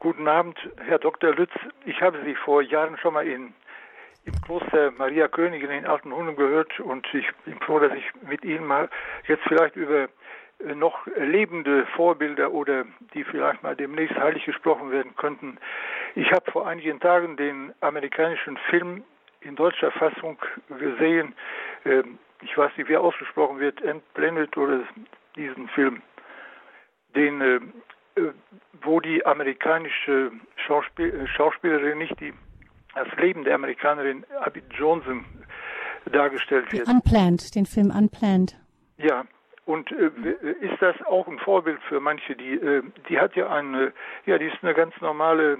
Guten 0.00 0.26
Abend, 0.26 0.58
Herr 0.84 0.98
Dr. 0.98 1.32
Lütz. 1.36 1.52
Ich 1.84 2.02
habe 2.02 2.18
Sie 2.24 2.34
vor 2.34 2.62
Jahren 2.62 2.98
schon 2.98 3.14
mal 3.14 3.24
in, 3.24 3.54
im 4.24 4.32
Kloster 4.44 4.90
Maria 4.90 5.28
Königin 5.28 5.70
in 5.70 5.86
Altenhundem 5.86 6.34
gehört 6.34 6.80
und 6.80 7.06
ich 7.14 7.30
bin 7.44 7.60
froh, 7.60 7.78
dass 7.78 7.92
ich 7.92 8.04
mit 8.28 8.44
Ihnen 8.44 8.66
mal 8.66 8.90
jetzt 9.28 9.44
vielleicht 9.44 9.76
über 9.76 10.08
äh, 10.66 10.74
noch 10.74 11.06
lebende 11.16 11.86
Vorbilder 11.94 12.50
oder 12.50 12.86
die 13.14 13.22
vielleicht 13.22 13.62
mal 13.62 13.76
demnächst 13.76 14.16
heilig 14.16 14.44
gesprochen 14.44 14.90
werden 14.90 15.14
könnten. 15.14 15.58
Ich 16.16 16.32
habe 16.32 16.50
vor 16.50 16.66
einigen 16.66 16.98
Tagen 16.98 17.36
den 17.36 17.72
amerikanischen 17.82 18.56
Film 18.68 19.04
in 19.42 19.54
deutscher 19.54 19.92
Fassung 19.92 20.38
gesehen. 20.76 21.36
Ähm, 21.84 22.18
ich 22.42 22.58
weiß 22.58 22.76
nicht, 22.76 22.88
wie 22.88 22.94
er 22.94 23.00
ausgesprochen 23.00 23.60
wird, 23.60 23.80
Entblendet 23.80 24.56
oder 24.56 24.80
diesen 25.36 25.68
Film 25.68 26.02
den, 27.14 27.40
äh, 27.40 27.60
äh, 28.20 28.32
wo 28.82 29.00
die 29.00 29.24
amerikanische 29.24 30.32
Schauspiel 30.56 31.14
äh, 31.14 31.26
Schauspielerin 31.26 31.98
nicht 31.98 32.18
die, 32.20 32.32
das 32.94 33.08
Leben 33.16 33.44
der 33.44 33.54
Amerikanerin 33.54 34.24
Abby 34.40 34.62
Johnson 34.70 35.24
dargestellt 36.10 36.66
die 36.72 36.78
wird. 36.78 36.88
Unplanned, 36.88 37.54
den 37.54 37.66
Film 37.66 37.90
Unplanned. 37.90 38.56
Ja, 38.98 39.24
und 39.64 39.90
äh, 39.92 40.10
ist 40.60 40.80
das 40.80 41.00
auch 41.06 41.26
ein 41.28 41.38
Vorbild 41.38 41.80
für 41.88 42.00
manche? 42.00 42.34
Die, 42.34 42.54
äh, 42.54 42.82
die 43.08 43.18
hat 43.18 43.36
ja 43.36 43.48
eine, 43.48 43.92
ja, 44.26 44.38
die 44.38 44.46
ist 44.46 44.58
eine 44.62 44.74
ganz 44.74 44.94
normale 45.00 45.58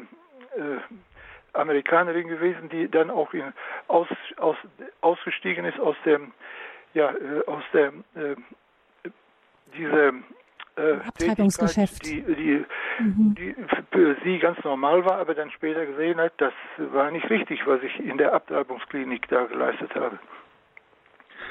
äh, 0.57 0.79
Amerikanerin 1.53 2.29
gewesen, 2.29 2.69
die 2.71 2.89
dann 2.91 3.11
auch 3.11 3.33
in, 3.35 3.53
aus, 3.89 4.09
aus, 4.39 4.57
ausgestiegen 5.01 5.65
ist 5.65 5.79
aus 5.79 5.97
dem, 6.05 6.33
ja, 6.95 7.15
aus 7.47 7.63
der 7.73 7.93
diese 9.75 10.09
äh, 10.09 10.13
Abtreibungsgeschäft. 10.77 12.05
Die, 12.07 12.23
die, 12.23 12.65
mhm. 12.99 13.35
die 13.35 13.55
für 13.91 14.17
sie 14.25 14.39
ganz 14.39 14.63
normal 14.65 15.05
war, 15.05 15.19
aber 15.19 15.35
dann 15.35 15.51
später 15.51 15.85
gesehen 15.87 16.19
hat, 16.19 16.33
das 16.39 16.53
war 16.79 17.11
nicht 17.11 17.29
richtig, 17.31 17.67
was 17.67 17.83
ich 17.83 18.01
in 18.01 18.19
der 18.19 18.33
Abtreibungsklinik 18.33 19.29
da 19.29 19.45
geleistet 19.45 19.95
habe. 19.95 20.19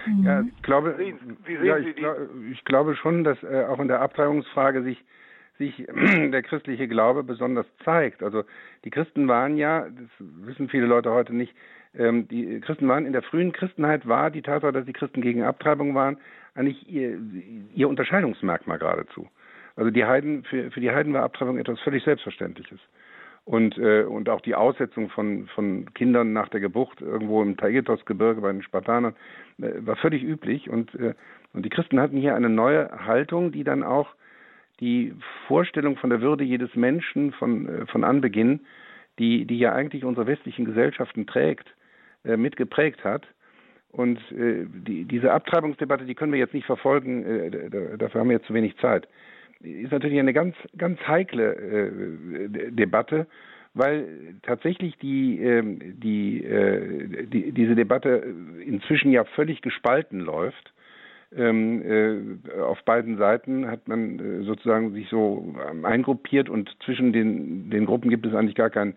Mhm. 0.06 0.23
Ja, 0.23 0.41
ich 0.41 0.64
glaube, 0.64 0.95
sehen, 0.98 1.38
wie 1.45 1.57
sehen 1.57 1.65
ja, 1.65 1.77
ich, 1.77 1.95
glaub, 1.95 2.18
ich, 2.52 2.65
glaube 2.65 2.95
schon, 2.95 3.23
dass 3.23 3.41
äh, 3.43 3.65
auch 3.65 3.80
in 3.80 3.88
der 3.88 4.02
Abtreibungsfrage 4.02 4.84
sich 4.84 5.03
sich 5.57 5.85
der 6.31 6.41
christliche 6.41 6.88
Glaube 6.88 7.23
besonders 7.23 7.68
zeigt. 7.84 8.23
Also 8.23 8.43
die 8.84 8.89
Christen 8.89 9.27
waren 9.27 9.57
ja, 9.57 9.81
das 9.81 10.10
wissen 10.19 10.69
viele 10.69 10.88
Leute 10.88 11.11
heute 11.11 11.35
nicht, 11.35 11.56
die 11.93 12.61
Christen 12.61 12.88
waren 12.88 13.05
in 13.05 13.11
der 13.11 13.22
frühen 13.22 13.51
Christenheit 13.51 14.07
war 14.07 14.31
die 14.31 14.41
Tatsache, 14.41 14.72
dass 14.72 14.85
die 14.85 14.93
Christen 14.93 15.22
gegen 15.22 15.43
Abtreibung 15.43 15.93
waren, 15.93 16.18
eigentlich 16.55 16.88
ihr, 16.89 17.19
ihr 17.73 17.89
Unterscheidungsmerkmal 17.89 18.80
geradezu. 18.80 19.27
Also 19.76 19.91
die 19.91 20.05
Heiden, 20.05 20.43
für, 20.43 20.72
für 20.72 20.80
die 20.80 20.91
Heiden 20.91 21.13
war 21.13 21.23
Abtreibung 21.23 21.57
etwas 21.57 21.80
völlig 21.81 22.03
Selbstverständliches. 22.03 22.80
Und, 23.43 23.77
äh, 23.77 24.03
und 24.03 24.30
auch 24.30 24.41
die 24.41 24.53
Aussetzung 24.53 25.09
von, 25.09 25.47
von 25.47 25.91
Kindern 25.93 26.31
nach 26.31 26.49
der 26.49 26.59
Geburt 26.59 27.01
irgendwo 27.01 27.41
im 27.41 27.57
Taygetos-Gebirge 27.57 28.41
bei 28.41 28.51
den 28.51 28.61
Spartanern 28.61 29.15
äh, 29.59 29.85
war 29.85 29.95
völlig 29.95 30.23
üblich. 30.23 30.69
Und, 30.69 30.93
äh, 30.95 31.15
und 31.53 31.65
die 31.65 31.69
Christen 31.69 31.99
hatten 31.99 32.18
hier 32.18 32.35
eine 32.35 32.49
neue 32.49 32.89
Haltung, 33.05 33.51
die 33.51 33.63
dann 33.63 33.84
auch 33.84 34.09
die 34.80 35.13
Vorstellung 35.47 35.97
von 35.97 36.09
der 36.11 36.22
Würde 36.22 36.43
jedes 36.43 36.76
Menschen 36.76 37.31
von, 37.34 37.68
äh, 37.68 37.85
von 37.88 38.03
Anbeginn, 38.03 38.61
die, 39.18 39.45
die 39.45 39.57
ja 39.57 39.73
eigentlich 39.73 40.05
unsere 40.05 40.27
westlichen 40.27 40.65
Gesellschaften 40.65 41.26
trägt, 41.26 41.68
mitgeprägt 42.23 43.03
hat. 43.03 43.27
Und 43.91 44.19
äh, 44.31 44.65
die, 44.68 45.06
diese 45.06 45.31
Abtreibungsdebatte, 45.34 46.06
die 46.06 46.15
können 46.15 46.31
wir 46.31 46.39
jetzt 46.39 46.53
nicht 46.53 46.65
verfolgen, 46.65 47.26
äh, 47.26 47.98
dafür 47.98 48.22
haben 48.22 48.30
wir 48.30 48.38
jetzt 48.38 48.48
zu 48.48 48.53
wenig 48.53 48.77
Zeit. 48.77 49.07
Ist 49.60 49.91
natürlich 49.91 50.19
eine 50.19 50.34
ganz, 50.34 50.56
ganz 50.77 50.99
heikle 51.06 51.56
äh, 51.56 52.72
Debatte, 52.72 53.27
weil 53.73 54.35
tatsächlich 54.43 54.98
die, 54.98 55.39
ähm, 55.41 55.80
die, 55.99 56.43
äh, 56.43 57.26
die, 57.27 57.52
diese 57.52 57.76
Debatte 57.76 58.34
inzwischen 58.65 59.11
ja 59.11 59.23
völlig 59.23 59.61
gespalten 59.61 60.19
läuft. 60.19 60.73
Ähm, 61.34 61.81
äh, 62.49 62.60
auf 62.60 62.84
beiden 62.84 63.18
Seiten 63.18 63.68
hat 63.68 63.88
man 63.88 64.19
äh, 64.19 64.43
sozusagen 64.43 64.93
sich 64.93 65.07
so 65.10 65.56
ähm, 65.69 65.85
eingruppiert 65.85 66.49
und 66.49 66.76
zwischen 66.84 67.14
den, 67.14 67.69
den 67.69 67.85
Gruppen 67.85 68.10
gibt 68.10 68.26
es 68.26 68.34
eigentlich 68.34 68.56
gar 68.56 68.69
kein, 68.69 68.95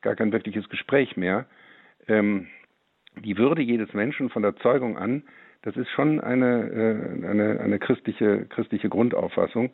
gar 0.00 0.14
kein 0.16 0.32
wirkliches 0.32 0.68
Gespräch 0.70 1.18
mehr. 1.18 1.44
Ähm, 2.08 2.46
die 3.16 3.38
Würde 3.38 3.62
jedes 3.62 3.92
Menschen 3.94 4.30
von 4.30 4.42
der 4.42 4.56
Zeugung 4.56 4.98
an, 4.98 5.22
das 5.62 5.76
ist 5.76 5.88
schon 5.90 6.20
eine, 6.20 7.22
äh, 7.22 7.26
eine, 7.26 7.60
eine 7.60 7.78
christliche, 7.78 8.46
christliche 8.46 8.88
Grundauffassung. 8.88 9.70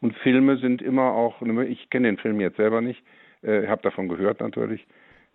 Und 0.00 0.16
Filme 0.18 0.56
sind 0.58 0.82
immer 0.82 1.12
auch, 1.12 1.42
ich 1.42 1.90
kenne 1.90 2.08
den 2.08 2.18
Film 2.18 2.40
jetzt 2.40 2.56
selber 2.56 2.80
nicht, 2.80 3.02
äh, 3.42 3.66
habe 3.66 3.82
davon 3.82 4.08
gehört 4.08 4.40
natürlich. 4.40 4.86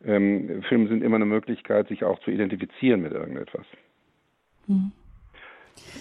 Ähm, 0.05 0.63
Filme 0.67 0.87
sind 0.87 1.03
immer 1.03 1.15
eine 1.15 1.25
Möglichkeit, 1.25 1.87
sich 1.87 2.03
auch 2.03 2.19
zu 2.19 2.31
identifizieren 2.31 3.01
mit 3.01 3.13
irgendetwas. 3.13 3.65
Hm. 4.67 4.91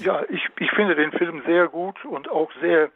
Ja, 0.03 0.23
ich, 0.29 0.47
ich 0.59 0.71
finde 0.71 0.95
den 0.95 1.13
Film 1.13 1.43
sehr 1.47 1.69
gut 1.69 2.05
und 2.05 2.31
auch 2.31 2.51
sehr 2.61 2.91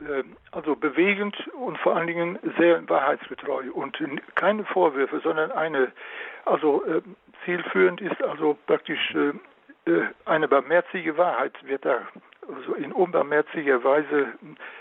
äh, 0.00 0.22
also 0.52 0.76
bewegend 0.76 1.36
und 1.48 1.78
vor 1.78 1.96
allen 1.96 2.06
Dingen 2.06 2.38
sehr 2.58 2.88
wahrheitsgetreu 2.88 3.70
und 3.72 3.98
keine 4.34 4.64
Vorwürfe, 4.64 5.20
sondern 5.20 5.50
eine 5.50 5.92
also 6.44 6.84
äh, 6.84 7.02
zielführend 7.48 8.02
ist 8.02 8.22
also 8.22 8.58
praktisch 8.66 9.14
äh, 9.14 9.90
äh, 9.90 10.06
eine 10.26 10.48
barmherzige 10.48 11.16
Wahrheit 11.16 11.54
wird 11.64 11.84
da 11.86 12.06
also 12.46 12.74
in 12.74 12.92
unbarmherziger 12.92 13.82
Weise 13.82 14.28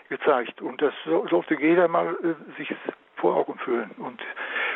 gezeigt. 0.10 0.62
Und 0.62 0.82
das 0.82 0.94
sollte 1.06 1.56
jeder 1.60 1.88
mal 1.88 2.16
äh, 2.24 2.58
sich 2.58 2.76
vor 3.16 3.38
Augen 3.38 3.58
führen. 3.60 3.92
Und, 3.98 4.20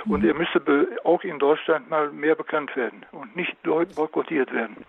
mhm. 0.06 0.12
und 0.14 0.24
er 0.24 0.34
müsste 0.34 0.62
auch 1.04 1.24
in 1.24 1.38
Deutschland 1.38 1.90
mal 1.90 2.10
mehr 2.12 2.36
bekannt 2.36 2.74
werden 2.78 3.06
und 3.12 3.36
nicht 3.36 3.62
boykottiert 3.64 4.54
werden. 4.54 4.86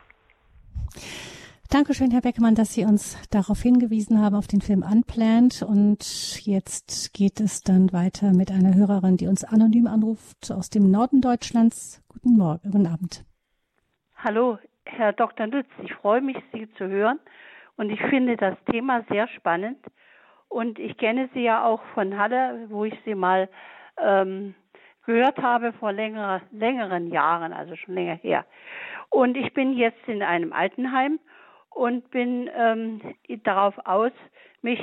Dankeschön, 1.72 2.10
Herr 2.10 2.20
Beckmann, 2.20 2.54
dass 2.54 2.74
Sie 2.74 2.84
uns 2.84 3.16
darauf 3.30 3.62
hingewiesen 3.62 4.20
haben, 4.20 4.36
auf 4.36 4.46
den 4.46 4.60
Film 4.60 4.82
Unplanned. 4.82 5.62
Und 5.62 6.44
jetzt 6.44 7.14
geht 7.14 7.40
es 7.40 7.62
dann 7.62 7.94
weiter 7.94 8.34
mit 8.34 8.50
einer 8.50 8.74
Hörerin, 8.74 9.16
die 9.16 9.26
uns 9.26 9.42
anonym 9.42 9.86
anruft 9.86 10.52
aus 10.52 10.68
dem 10.68 10.90
Norden 10.90 11.22
Deutschlands. 11.22 12.04
Guten 12.08 12.36
Morgen, 12.36 12.70
guten 12.70 12.86
Abend. 12.86 13.24
Hallo, 14.16 14.58
Herr 14.84 15.14
Dr. 15.14 15.46
Lütz. 15.46 15.70
Ich 15.82 15.94
freue 15.94 16.20
mich, 16.20 16.36
Sie 16.52 16.70
zu 16.74 16.88
hören. 16.88 17.18
Und 17.76 17.88
ich 17.88 18.02
finde 18.02 18.36
das 18.36 18.56
Thema 18.70 19.02
sehr 19.08 19.26
spannend. 19.28 19.78
Und 20.48 20.78
ich 20.78 20.98
kenne 20.98 21.30
Sie 21.32 21.40
ja 21.40 21.64
auch 21.64 21.80
von 21.94 22.18
Halle, 22.18 22.66
wo 22.68 22.84
ich 22.84 22.98
Sie 23.06 23.14
mal 23.14 23.48
ähm, 23.96 24.54
gehört 25.06 25.38
habe 25.38 25.72
vor 25.72 25.90
längere, 25.90 26.42
längeren 26.50 27.06
Jahren, 27.10 27.54
also 27.54 27.76
schon 27.76 27.94
länger 27.94 28.16
her. 28.16 28.44
Und 29.08 29.38
ich 29.38 29.54
bin 29.54 29.72
jetzt 29.72 30.06
in 30.06 30.22
einem 30.22 30.52
Altenheim 30.52 31.18
und 31.74 32.10
bin 32.10 32.50
ähm, 32.54 33.00
darauf 33.44 33.74
aus, 33.84 34.12
mich 34.62 34.80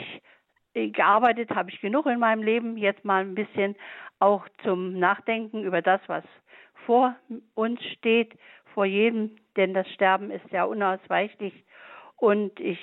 äh, 0.73 0.89
gearbeitet 0.89 1.49
habe 1.51 1.69
ich 1.69 1.81
genug 1.81 2.05
in 2.05 2.19
meinem 2.19 2.43
Leben, 2.43 2.77
jetzt 2.77 3.05
mal 3.05 3.21
ein 3.21 3.35
bisschen 3.35 3.75
auch 4.19 4.47
zum 4.63 4.99
Nachdenken 4.99 5.63
über 5.63 5.81
das, 5.81 6.01
was 6.07 6.23
vor 6.85 7.15
uns 7.55 7.83
steht, 7.97 8.33
vor 8.73 8.85
jedem, 8.85 9.37
denn 9.55 9.73
das 9.73 9.87
Sterben 9.89 10.31
ist 10.31 10.49
ja 10.51 10.63
unausweichlich 10.65 11.53
und 12.17 12.59
ich 12.59 12.79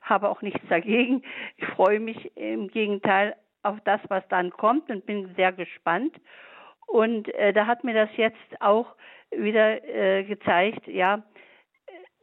habe 0.00 0.28
auch 0.28 0.42
nichts 0.42 0.60
dagegen. 0.68 1.22
Ich 1.56 1.66
freue 1.68 2.00
mich 2.00 2.36
im 2.36 2.68
Gegenteil 2.68 3.34
auf 3.62 3.78
das, 3.84 4.00
was 4.08 4.26
dann 4.28 4.50
kommt 4.50 4.90
und 4.90 5.06
bin 5.06 5.34
sehr 5.36 5.52
gespannt. 5.52 6.14
Und 6.86 7.32
äh, 7.34 7.52
da 7.52 7.66
hat 7.66 7.82
mir 7.82 7.94
das 7.94 8.10
jetzt 8.16 8.60
auch 8.60 8.94
wieder 9.30 9.82
äh, 9.84 10.24
gezeigt, 10.24 10.86
ja, 10.86 11.22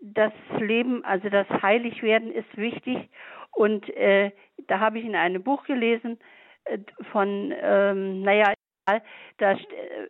das 0.02 0.34
Leben, 0.60 1.06
also 1.06 1.30
das 1.30 1.48
Heiligwerden 1.62 2.32
ist 2.32 2.58
wichtig. 2.58 3.10
Und 3.52 3.88
äh, 3.96 4.32
da 4.68 4.80
habe 4.80 5.00
ich 5.00 5.06
in 5.06 5.16
einem 5.16 5.44
Buch 5.44 5.64
gelesen 5.64 6.20
äh, 6.66 6.80
von, 7.12 7.54
ähm, 7.62 8.24
naja, 8.24 8.54
da 9.38 9.58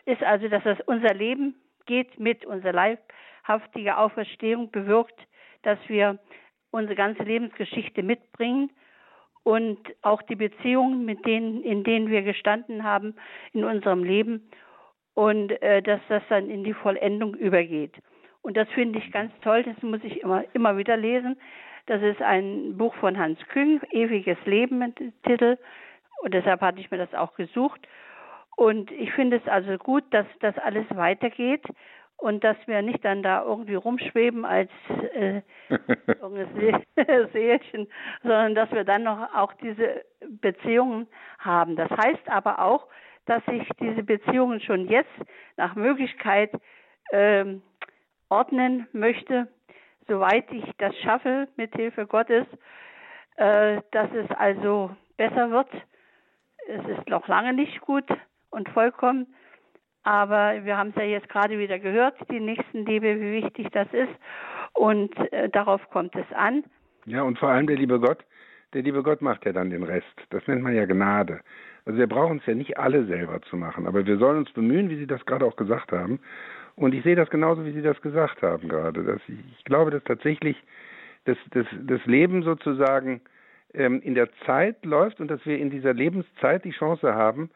ist 0.05 0.23
also, 0.23 0.47
dass 0.47 0.63
das 0.63 0.79
unser 0.85 1.13
Leben 1.13 1.55
geht 1.85 2.19
mit, 2.19 2.45
unserer 2.45 2.73
leibhaftige 2.73 3.97
Auferstehung 3.97 4.71
bewirkt, 4.71 5.19
dass 5.63 5.77
wir 5.87 6.19
unsere 6.71 6.95
ganze 6.95 7.23
Lebensgeschichte 7.23 8.01
mitbringen 8.01 8.71
und 9.43 9.79
auch 10.01 10.21
die 10.21 10.35
Beziehungen, 10.35 11.05
mit 11.05 11.25
denen, 11.25 11.63
in 11.63 11.83
denen 11.83 12.09
wir 12.09 12.21
gestanden 12.21 12.83
haben 12.83 13.15
in 13.53 13.65
unserem 13.65 14.03
Leben 14.03 14.49
und 15.13 15.51
äh, 15.61 15.81
dass 15.81 15.99
das 16.07 16.23
dann 16.29 16.49
in 16.49 16.63
die 16.63 16.73
Vollendung 16.73 17.35
übergeht. 17.35 17.95
Und 18.41 18.57
das 18.57 18.67
finde 18.69 18.99
ich 18.99 19.11
ganz 19.11 19.31
toll, 19.41 19.63
das 19.63 19.81
muss 19.83 20.03
ich 20.03 20.21
immer, 20.21 20.43
immer 20.53 20.77
wieder 20.77 20.97
lesen. 20.97 21.39
Das 21.85 22.01
ist 22.01 22.21
ein 22.21 22.77
Buch 22.77 22.93
von 22.95 23.17
Hans 23.17 23.39
Küng, 23.49 23.81
Ewiges 23.91 24.37
Leben 24.45 24.79
mit 24.79 24.99
dem 24.99 25.13
Titel. 25.23 25.57
Und 26.21 26.33
deshalb 26.33 26.61
hatte 26.61 26.79
ich 26.79 26.91
mir 26.91 26.97
das 26.97 27.13
auch 27.13 27.35
gesucht. 27.35 27.81
Und 28.55 28.91
ich 28.91 29.11
finde 29.13 29.37
es 29.37 29.47
also 29.47 29.77
gut, 29.77 30.03
dass 30.11 30.25
das 30.39 30.57
alles 30.57 30.85
weitergeht 30.89 31.63
und 32.17 32.43
dass 32.43 32.55
wir 32.67 32.83
nicht 32.83 33.03
dann 33.03 33.23
da 33.23 33.43
irgendwie 33.43 33.73
rumschweben 33.73 34.45
als 34.45 34.69
äh, 35.13 35.41
Seelchen, 37.33 37.87
sondern 38.21 38.53
dass 38.53 38.71
wir 38.71 38.83
dann 38.83 39.03
noch 39.03 39.33
auch 39.33 39.53
diese 39.53 40.03
Beziehungen 40.41 41.07
haben. 41.39 41.75
Das 41.75 41.89
heißt 41.89 42.29
aber 42.29 42.59
auch, 42.59 42.87
dass 43.25 43.41
ich 43.51 43.67
diese 43.79 44.03
Beziehungen 44.03 44.61
schon 44.61 44.87
jetzt 44.87 45.09
nach 45.57 45.75
Möglichkeit 45.75 46.51
ähm, 47.11 47.63
ordnen 48.31 48.87
möchte, 48.93 49.47
soweit 50.07 50.51
ich 50.51 50.63
das 50.77 50.95
schaffe, 50.97 51.47
mit 51.57 51.75
Hilfe 51.75 52.07
Gottes, 52.07 52.47
äh, 53.35 53.81
dass 53.91 54.09
es 54.13 54.29
also 54.37 54.89
besser 55.17 55.51
wird. 55.51 55.69
Es 56.67 56.97
ist 56.97 57.09
noch 57.09 57.27
lange 57.27 57.53
nicht 57.53 57.81
gut 57.81 58.05
und 58.49 58.69
vollkommen, 58.69 59.27
aber 60.03 60.63
wir 60.63 60.77
haben 60.77 60.89
es 60.89 60.95
ja 60.95 61.03
jetzt 61.03 61.29
gerade 61.29 61.59
wieder 61.59 61.77
gehört, 61.77 62.15
die 62.31 62.39
Nächstenliebe, 62.39 63.19
wie 63.19 63.43
wichtig 63.43 63.67
das 63.71 63.87
ist 63.91 64.13
und 64.73 65.15
äh, 65.31 65.49
darauf 65.49 65.81
kommt 65.89 66.15
es 66.15 66.31
an. 66.35 66.63
Ja, 67.05 67.23
und 67.23 67.37
vor 67.37 67.49
allem 67.49 67.67
der 67.67 67.77
liebe 67.77 67.99
Gott, 67.99 68.23
der 68.73 68.83
liebe 68.83 69.03
Gott 69.03 69.21
macht 69.21 69.45
ja 69.45 69.51
dann 69.51 69.69
den 69.69 69.83
Rest. 69.83 70.05
Das 70.29 70.47
nennt 70.47 70.61
man 70.61 70.75
ja 70.75 70.85
Gnade. 70.85 71.41
Also 71.85 71.99
wir 71.99 72.07
brauchen 72.07 72.37
es 72.37 72.45
ja 72.45 72.53
nicht 72.53 72.77
alle 72.77 73.05
selber 73.05 73.41
zu 73.41 73.57
machen, 73.57 73.87
aber 73.87 74.05
wir 74.05 74.17
sollen 74.17 74.37
uns 74.37 74.51
bemühen, 74.51 74.89
wie 74.89 74.97
Sie 74.97 75.07
das 75.07 75.25
gerade 75.25 75.45
auch 75.45 75.55
gesagt 75.55 75.91
haben, 75.91 76.19
und 76.81 76.95
ich 76.95 77.03
sehe 77.03 77.15
das 77.15 77.29
genauso, 77.29 77.63
wie 77.63 77.73
Sie 77.73 77.83
das 77.83 78.01
gesagt 78.01 78.41
haben 78.41 78.67
gerade. 78.67 79.03
Dass 79.03 79.21
ich, 79.27 79.37
ich 79.55 79.63
glaube, 79.65 79.91
dass 79.91 80.03
tatsächlich 80.03 80.57
das, 81.25 81.37
das, 81.51 81.67
das 81.83 82.03
Leben 82.07 82.41
sozusagen 82.41 83.21
ähm, 83.75 84.01
in 84.01 84.15
der 84.15 84.29
Zeit 84.47 84.83
läuft 84.83 85.19
und 85.19 85.27
dass 85.27 85.45
wir 85.45 85.59
in 85.59 85.69
dieser 85.69 85.93
Lebenszeit 85.93 86.65
die 86.65 86.71
Chance 86.71 87.13
haben, 87.13 87.51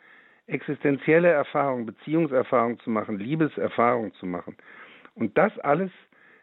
existenzielle 0.45 1.29
Erfahrungen, 1.29 1.87
Beziehungserfahrungen 1.87 2.77
zu 2.81 2.91
machen, 2.91 3.17
Liebeserfahrungen 3.17 4.13
zu 4.13 4.27
machen. 4.27 4.55
Und 5.15 5.35
das 5.39 5.57
alles, 5.59 5.89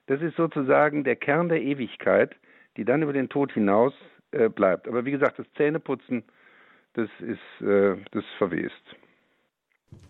das 0.06 0.20
ist 0.20 0.34
sozusagen 0.36 1.04
der 1.04 1.14
Kern 1.14 1.48
der 1.48 1.62
Ewigkeit, 1.62 2.34
die 2.76 2.84
dann 2.84 3.02
über 3.02 3.12
den 3.12 3.28
Tod 3.28 3.52
hinaus 3.52 3.94
äh, 4.32 4.48
bleibt. 4.48 4.88
Aber 4.88 5.04
wie 5.04 5.12
gesagt, 5.12 5.38
das 5.38 5.46
Zähneputzen, 5.56 6.24
das 6.94 7.08
ist, 7.20 7.64
äh, 7.64 7.94
das 8.10 8.24
verwest. 8.38 8.96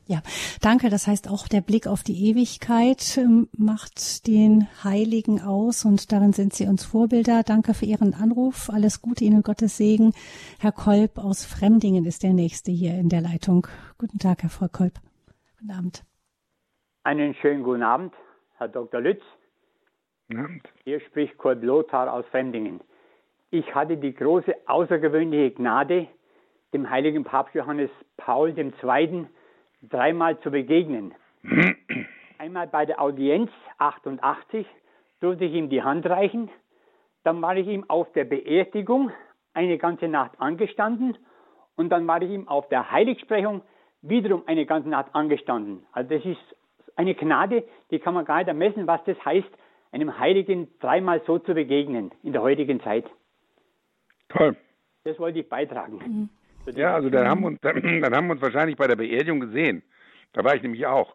Ja, 0.06 0.20
danke. 0.60 0.90
Das 0.90 1.06
heißt, 1.06 1.30
auch 1.30 1.46
der 1.46 1.60
Blick 1.60 1.86
auf 1.86 2.02
die 2.02 2.28
Ewigkeit 2.28 3.16
ähm, 3.16 3.48
macht 3.56 4.26
den 4.26 4.66
Heiligen 4.82 5.40
aus 5.40 5.84
und 5.84 6.10
darin 6.12 6.32
sind 6.32 6.52
Sie 6.52 6.66
uns 6.66 6.84
Vorbilder. 6.84 7.42
Danke 7.44 7.72
für 7.72 7.86
Ihren 7.86 8.12
Anruf. 8.12 8.68
Alles 8.68 9.00
Gute 9.00 9.24
Ihnen, 9.24 9.42
Gottes 9.42 9.76
Segen. 9.76 10.12
Herr 10.60 10.72
Kolb 10.72 11.18
aus 11.18 11.46
Fremdingen 11.46 12.04
ist 12.04 12.24
der 12.24 12.32
Nächste 12.32 12.72
hier 12.72 12.94
in 12.94 13.08
der 13.08 13.20
Leitung. 13.20 13.66
Guten 13.96 14.18
Tag, 14.18 14.42
Herr 14.42 14.50
Frau 14.50 14.66
Kolb. 14.68 14.94
Guten 15.60 15.70
Abend. 15.70 16.04
Einen 17.04 17.34
schönen 17.36 17.62
guten 17.62 17.82
Abend, 17.82 18.12
Herr 18.58 18.68
Dr. 18.68 19.00
Lütz. 19.00 19.22
Guten 20.28 20.44
Abend. 20.44 20.68
Hier 20.84 21.00
spricht 21.00 21.38
Kurt 21.38 21.62
Lothar 21.62 22.12
aus 22.12 22.24
Fremdingen. 22.30 22.80
Ich 23.50 23.72
hatte 23.74 23.96
die 23.96 24.14
große 24.14 24.52
außergewöhnliche 24.66 25.52
Gnade, 25.52 26.08
dem 26.72 26.90
heiligen 26.90 27.22
Papst 27.22 27.54
Johannes 27.54 27.90
Paul 28.16 28.56
II 28.58 29.26
dreimal 29.82 30.38
zu 30.40 30.50
begegnen. 30.50 31.14
Einmal 32.38 32.66
bei 32.66 32.86
der 32.86 33.00
Audienz 33.00 33.50
88 33.78 34.66
durfte 35.20 35.44
ich 35.44 35.54
ihm 35.54 35.68
die 35.68 35.82
Hand 35.82 36.06
reichen. 36.06 36.50
Dann 37.24 37.40
war 37.40 37.56
ich 37.56 37.66
ihm 37.66 37.88
auf 37.88 38.10
der 38.12 38.24
Beerdigung 38.24 39.12
eine 39.54 39.78
ganze 39.78 40.08
Nacht 40.08 40.40
angestanden 40.40 41.16
und 41.76 41.90
dann 41.90 42.06
war 42.06 42.20
ich 42.22 42.30
ihm 42.30 42.48
auf 42.48 42.68
der 42.68 42.90
Heiligsprechung 42.90 43.62
wiederum 44.02 44.42
eine 44.46 44.66
ganze 44.66 44.88
Nacht 44.88 45.14
angestanden. 45.14 45.86
Also 45.92 46.16
das 46.16 46.24
ist 46.24 46.56
eine 46.96 47.14
Gnade, 47.14 47.64
die 47.90 47.98
kann 47.98 48.14
man 48.14 48.24
gar 48.24 48.38
nicht 48.38 48.48
ermessen, 48.48 48.86
was 48.86 49.02
das 49.04 49.22
heißt, 49.24 49.48
einem 49.92 50.18
Heiligen 50.18 50.68
dreimal 50.80 51.22
so 51.26 51.38
zu 51.38 51.54
begegnen 51.54 52.10
in 52.22 52.32
der 52.32 52.42
heutigen 52.42 52.80
Zeit. 52.80 53.04
Toll. 54.28 54.56
Das 55.04 55.18
wollte 55.18 55.40
ich 55.40 55.48
beitragen. 55.48 55.98
Mhm. 55.98 56.28
Ja, 56.66 56.94
also 56.94 57.10
dann 57.10 57.28
haben, 57.28 57.40
wir 57.40 57.48
uns, 57.48 57.60
dann, 57.60 58.00
dann 58.00 58.14
haben 58.14 58.26
wir 58.26 58.32
uns 58.32 58.42
wahrscheinlich 58.42 58.76
bei 58.76 58.86
der 58.86 58.96
Beerdigung 58.96 59.40
gesehen. 59.40 59.82
Da 60.32 60.44
war 60.44 60.54
ich 60.54 60.62
nämlich 60.62 60.86
auch. 60.86 61.14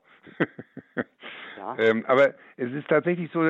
ja. 1.57 1.75
ähm, 1.79 2.05
aber 2.07 2.33
es 2.57 2.71
ist 2.71 2.87
tatsächlich 2.87 3.31
so, 3.31 3.49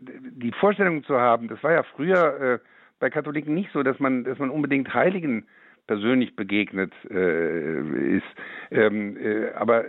die 0.00 0.52
Vorstellung 0.52 1.04
zu 1.04 1.18
haben, 1.18 1.48
das 1.48 1.62
war 1.62 1.72
ja 1.72 1.82
früher 1.82 2.40
äh, 2.40 2.58
bei 3.00 3.10
Katholiken 3.10 3.54
nicht 3.54 3.70
so, 3.72 3.82
dass 3.82 3.98
man, 3.98 4.24
dass 4.24 4.38
man 4.38 4.50
unbedingt 4.50 4.92
Heiligen 4.92 5.46
persönlich 5.88 6.36
begegnet 6.36 6.92
äh, 7.10 8.16
ist. 8.16 8.26
Ähm, 8.70 9.16
äh, 9.16 9.50
aber 9.54 9.84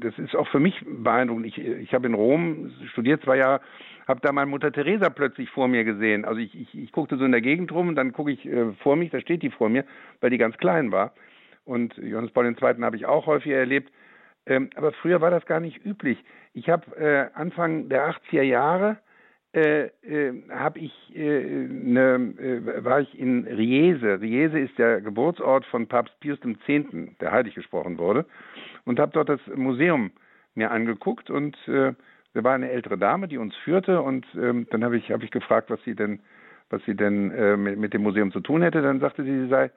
das 0.00 0.18
ist 0.18 0.34
auch 0.34 0.48
für 0.48 0.58
mich 0.58 0.74
beeindruckend. 0.84 1.46
Ich, 1.46 1.58
ich 1.58 1.94
habe 1.94 2.08
in 2.08 2.14
Rom 2.14 2.72
studiert 2.90 3.22
zwei 3.22 3.36
Jahre, 3.36 3.60
habe 4.08 4.20
da 4.22 4.32
meine 4.32 4.50
Mutter 4.50 4.72
Teresa 4.72 5.10
plötzlich 5.10 5.50
vor 5.50 5.68
mir 5.68 5.84
gesehen. 5.84 6.24
Also 6.24 6.40
ich, 6.40 6.58
ich, 6.58 6.74
ich 6.76 6.90
guckte 6.90 7.16
so 7.16 7.24
in 7.24 7.32
der 7.32 7.42
Gegend 7.42 7.70
rum 7.70 7.88
und 7.88 7.94
dann 7.94 8.12
gucke 8.12 8.32
ich 8.32 8.44
äh, 8.46 8.72
vor 8.82 8.96
mich, 8.96 9.10
da 9.10 9.20
steht 9.20 9.42
die 9.42 9.50
vor 9.50 9.68
mir, 9.68 9.84
weil 10.20 10.30
die 10.30 10.38
ganz 10.38 10.56
klein 10.56 10.90
war. 10.90 11.12
Und 11.64 11.96
Johannes 11.98 12.32
Paul 12.32 12.46
II. 12.46 12.82
habe 12.82 12.96
ich 12.96 13.06
auch 13.06 13.26
häufiger 13.26 13.56
erlebt. 13.56 13.92
Ähm, 14.46 14.70
aber 14.74 14.92
früher 14.92 15.20
war 15.20 15.30
das 15.30 15.46
gar 15.46 15.60
nicht 15.60 15.84
üblich. 15.84 16.22
Ich 16.52 16.68
habe 16.68 16.96
äh, 16.96 17.38
Anfang 17.38 17.88
der 17.88 18.10
80er 18.10 18.42
Jahre 18.42 18.98
äh, 19.54 19.84
äh, 20.02 20.42
habe 20.50 20.80
ich 20.80 20.92
äh, 21.14 21.68
ne, 21.68 22.34
äh, 22.38 22.84
war 22.84 23.00
ich 23.00 23.18
in 23.18 23.46
Riese. 23.46 24.20
Riese 24.20 24.58
ist 24.58 24.76
der 24.78 25.00
Geburtsort 25.00 25.64
von 25.66 25.86
Papst 25.86 26.18
Pius 26.18 26.38
X., 26.44 26.60
der 27.20 27.30
heilig 27.30 27.54
gesprochen 27.54 27.98
wurde, 27.98 28.26
und 28.84 28.98
habe 28.98 29.12
dort 29.12 29.28
das 29.28 29.40
Museum 29.54 30.10
mir 30.56 30.72
angeguckt 30.72 31.30
und 31.30 31.56
äh, 31.68 31.92
da 32.32 32.42
war 32.42 32.54
eine 32.54 32.70
ältere 32.70 32.98
Dame, 32.98 33.28
die 33.28 33.38
uns 33.38 33.54
führte 33.56 34.02
und 34.02 34.26
ähm, 34.34 34.66
dann 34.70 34.82
habe 34.82 34.96
ich 34.96 35.12
habe 35.12 35.24
ich 35.24 35.30
gefragt, 35.30 35.70
was 35.70 35.82
sie 35.84 35.94
denn 35.94 36.18
was 36.68 36.84
sie 36.84 36.96
denn 36.96 37.30
äh, 37.30 37.56
mit, 37.56 37.78
mit 37.78 37.94
dem 37.94 38.02
Museum 38.02 38.32
zu 38.32 38.40
tun 38.40 38.62
hätte. 38.62 38.82
Dann 38.82 38.98
sagte 38.98 39.22
sie, 39.22 39.42
sie 39.42 39.48
sei 39.48 39.70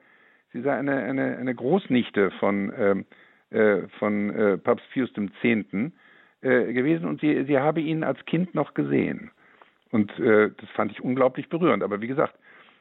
sie 0.52 0.62
sei 0.62 0.76
eine 0.76 1.04
eine, 1.04 1.36
eine 1.36 1.54
Großnichte 1.54 2.32
von 2.40 2.72
ähm, 2.76 3.04
äh, 3.50 3.86
von 4.00 4.30
äh, 4.30 4.58
Papst 4.58 4.90
Pius 4.92 5.10
X. 5.16 5.92
Äh, 6.40 6.72
gewesen 6.72 7.06
und 7.06 7.20
sie 7.20 7.44
sie 7.44 7.58
habe 7.58 7.80
ihn 7.80 8.02
als 8.02 8.24
Kind 8.24 8.56
noch 8.56 8.74
gesehen. 8.74 9.30
Und 9.90 10.10
äh, 10.18 10.50
das 10.56 10.68
fand 10.74 10.92
ich 10.92 11.02
unglaublich 11.02 11.48
berührend. 11.48 11.82
Aber 11.82 12.00
wie 12.00 12.08
gesagt, 12.08 12.34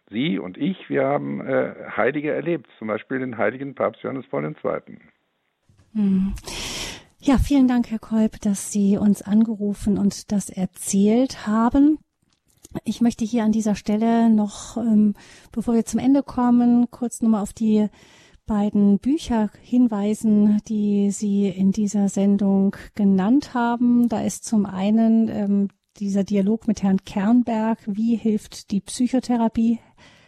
Sie 0.10 0.40
und 0.40 0.58
ich, 0.58 0.90
wir 0.90 1.06
haben 1.06 1.42
äh, 1.42 1.74
Heilige 1.96 2.32
erlebt, 2.32 2.68
zum 2.80 2.88
Beispiel 2.88 3.20
den 3.20 3.38
heiligen 3.38 3.76
Papst 3.76 4.04
Johannes 4.04 4.28
Paul 4.28 4.46
II. 4.46 4.98
Hm. 5.94 6.34
Ja, 7.20 7.38
vielen 7.38 7.68
Dank, 7.68 7.90
Herr 7.90 8.00
Kolb, 8.00 8.40
dass 8.42 8.72
Sie 8.72 8.98
uns 8.98 9.22
angerufen 9.22 9.98
und 9.98 10.32
das 10.32 10.50
erzählt 10.50 11.48
haben. 11.48 11.98
Ich 12.84 13.02
möchte 13.02 13.26
hier 13.26 13.44
an 13.44 13.52
dieser 13.52 13.76
Stelle 13.76 14.30
noch, 14.30 14.78
ähm, 14.78 15.16
bevor 15.52 15.74
wir 15.74 15.86
zum 15.86 16.00
Ende 16.00 16.24
kommen, 16.24 16.90
kurz 16.92 17.22
nochmal 17.22 17.42
auf 17.42 17.54
die 17.54 17.88
beiden 18.46 19.00
Bücher 19.00 19.50
hinweisen, 19.62 20.62
die 20.68 21.12
Sie 21.12 21.50
in 21.50 21.72
dieser 21.72 22.08
Sendung 22.08 22.76
genannt 22.96 23.54
haben. 23.54 24.08
Da 24.10 24.22
ist 24.22 24.46
zum 24.46 24.66
einen 24.66 25.28
ähm, 25.28 25.70
dieser 26.00 26.24
Dialog 26.24 26.68
mit 26.68 26.84
Herrn 26.84 27.04
Kernberg, 27.04 27.80
wie 27.86 28.16
hilft 28.16 28.72
die 28.72 28.82
Psychotherapie 28.82 29.80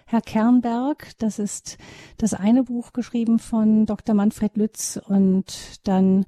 Herr 0.06 0.22
Kernberg. 0.22 1.12
Das 1.20 1.38
ist 1.38 1.78
das 2.18 2.34
eine 2.34 2.64
Buch 2.64 2.94
geschrieben 2.94 3.38
von 3.38 3.86
Dr. 3.86 4.16
Manfred 4.16 4.58
Lütz 4.58 5.00
und 5.08 5.88
dann 5.88 6.26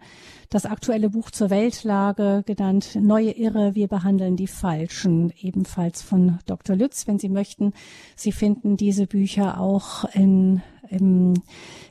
das 0.49 0.67
aktuelle 0.67 1.09
Buch 1.09 1.31
zur 1.31 1.49
Weltlage 1.49 2.43
genannt 2.45 2.95
Neue 3.01 3.31
Irre, 3.31 3.73
wir 3.73 3.87
behandeln 3.87 4.35
die 4.35 4.45
Falschen, 4.45 5.33
ebenfalls 5.41 6.03
von 6.03 6.37
Dr. 6.45 6.75
Lütz. 6.75 7.07
Wenn 7.07 7.17
Sie 7.17 7.29
möchten, 7.29 7.73
Sie 8.15 8.31
finden 8.31 8.77
diese 8.77 9.07
Bücher 9.07 9.59
auch 9.59 10.05
in, 10.13 10.61
im 10.89 11.33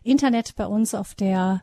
Internet 0.04 0.54
bei 0.54 0.66
uns 0.66 0.94
auf 0.94 1.16
der 1.16 1.60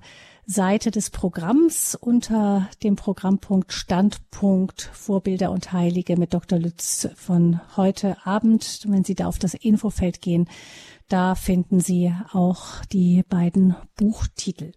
Seite 0.49 0.91
des 0.91 1.09
Programms 1.09 1.93
unter 1.93 2.69
dem 2.81 2.95
Programmpunkt 2.95 3.73
Standpunkt 3.73 4.89
Vorbilder 4.93 5.51
und 5.51 5.73
Heilige 5.73 6.15
mit 6.15 6.33
Dr. 6.33 6.57
Lütz 6.57 7.09
von 7.17 7.59
heute 7.75 8.15
Abend. 8.25 8.85
Wenn 8.87 9.03
Sie 9.03 9.13
da 9.13 9.27
auf 9.27 9.39
das 9.39 9.55
Infofeld 9.55 10.21
gehen, 10.21 10.47
da 11.09 11.35
finden 11.35 11.81
Sie 11.81 12.13
auch 12.31 12.85
die 12.93 13.23
beiden 13.27 13.75
Buchtitel. 13.97 14.71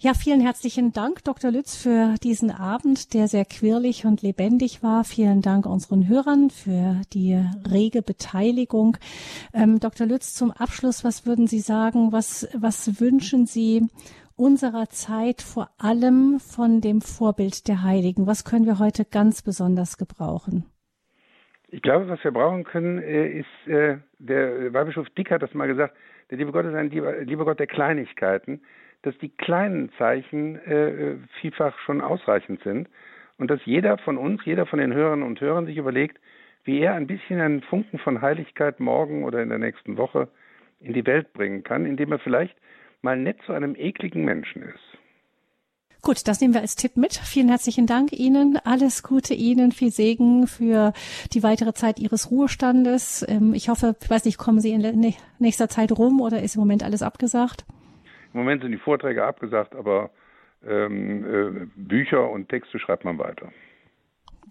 Ja, 0.00 0.14
vielen 0.14 0.40
herzlichen 0.40 0.92
Dank, 0.92 1.22
Dr. 1.22 1.52
Lütz, 1.52 1.76
für 1.76 2.16
diesen 2.24 2.50
Abend, 2.50 3.14
der 3.14 3.28
sehr 3.28 3.44
quirlig 3.44 4.04
und 4.04 4.20
lebendig 4.20 4.82
war. 4.82 5.04
Vielen 5.04 5.42
Dank 5.42 5.64
unseren 5.64 6.08
Hörern 6.08 6.50
für 6.50 7.00
die 7.12 7.40
rege 7.70 8.02
Beteiligung. 8.02 8.96
Ähm, 9.54 9.78
Dr. 9.78 10.08
Lütz, 10.08 10.34
zum 10.34 10.50
Abschluss, 10.50 11.04
was 11.04 11.24
würden 11.24 11.46
Sie 11.46 11.60
sagen? 11.60 12.10
Was, 12.10 12.48
was 12.52 12.98
wünschen 12.98 13.46
Sie 13.46 13.86
unserer 14.36 14.88
Zeit 14.88 15.42
vor 15.42 15.70
allem 15.78 16.38
von 16.40 16.80
dem 16.80 17.00
Vorbild 17.00 17.68
der 17.68 17.82
Heiligen? 17.82 18.26
Was 18.26 18.44
können 18.44 18.66
wir 18.66 18.78
heute 18.78 19.04
ganz 19.04 19.42
besonders 19.42 19.98
gebrauchen? 19.98 20.64
Ich 21.68 21.80
glaube, 21.80 22.08
was 22.08 22.22
wir 22.22 22.32
brauchen 22.32 22.64
können, 22.64 22.98
äh, 22.98 23.40
ist, 23.40 23.66
äh, 23.66 23.96
der 24.18 24.74
Weihbischof 24.74 25.08
Dick 25.10 25.30
hat 25.30 25.42
das 25.42 25.54
mal 25.54 25.68
gesagt, 25.68 25.96
der 26.30 26.38
liebe 26.38 26.52
Gott 26.52 26.66
ist 26.66 26.74
ein 26.74 26.90
lieber 26.90 27.44
Gott 27.44 27.60
der 27.60 27.66
Kleinigkeiten, 27.66 28.60
dass 29.02 29.16
die 29.18 29.30
kleinen 29.30 29.90
Zeichen 29.98 30.56
äh, 30.56 31.16
vielfach 31.40 31.78
schon 31.80 32.00
ausreichend 32.00 32.62
sind 32.62 32.88
und 33.38 33.50
dass 33.50 33.60
jeder 33.64 33.98
von 33.98 34.18
uns, 34.18 34.44
jeder 34.44 34.66
von 34.66 34.78
den 34.78 34.94
Hörern 34.94 35.22
und 35.22 35.40
Hörern 35.40 35.66
sich 35.66 35.76
überlegt, 35.76 36.18
wie 36.64 36.80
er 36.80 36.94
ein 36.94 37.06
bisschen 37.06 37.40
einen 37.40 37.62
Funken 37.62 37.98
von 37.98 38.22
Heiligkeit 38.22 38.78
morgen 38.78 39.24
oder 39.24 39.42
in 39.42 39.48
der 39.48 39.58
nächsten 39.58 39.96
Woche 39.96 40.28
in 40.80 40.92
die 40.92 41.06
Welt 41.06 41.32
bringen 41.32 41.62
kann, 41.62 41.86
indem 41.86 42.12
er 42.12 42.18
vielleicht 42.18 42.56
mal 43.02 43.16
nett 43.16 43.38
zu 43.46 43.52
einem 43.52 43.74
ekligen 43.76 44.24
Menschen 44.24 44.62
ist. 44.62 44.92
Gut, 46.04 46.26
das 46.26 46.40
nehmen 46.40 46.52
wir 46.52 46.62
als 46.62 46.74
Tipp 46.74 46.96
mit. 46.96 47.14
Vielen 47.14 47.48
herzlichen 47.48 47.86
Dank 47.86 48.12
Ihnen. 48.12 48.58
Alles 48.64 49.04
Gute 49.04 49.34
Ihnen, 49.34 49.70
viel 49.70 49.92
Segen 49.92 50.48
für 50.48 50.92
die 51.32 51.44
weitere 51.44 51.74
Zeit 51.74 52.00
Ihres 52.00 52.32
Ruhestandes. 52.32 53.24
Ähm, 53.28 53.54
ich 53.54 53.68
hoffe, 53.68 53.94
ich 54.02 54.10
weiß 54.10 54.24
nicht, 54.24 54.36
kommen 54.36 54.58
Sie 54.58 54.72
in 54.72 55.14
nächster 55.38 55.68
Zeit 55.68 55.92
rum 55.92 56.20
oder 56.20 56.42
ist 56.42 56.56
im 56.56 56.60
Moment 56.60 56.82
alles 56.82 57.02
abgesagt? 57.02 57.64
Im 58.34 58.40
Moment 58.40 58.62
sind 58.62 58.72
die 58.72 58.78
Vorträge 58.78 59.24
abgesagt, 59.24 59.76
aber 59.76 60.10
ähm, 60.66 61.24
äh, 61.24 61.66
Bücher 61.76 62.28
und 62.28 62.48
Texte 62.48 62.80
schreibt 62.80 63.04
man 63.04 63.18
weiter. 63.18 63.52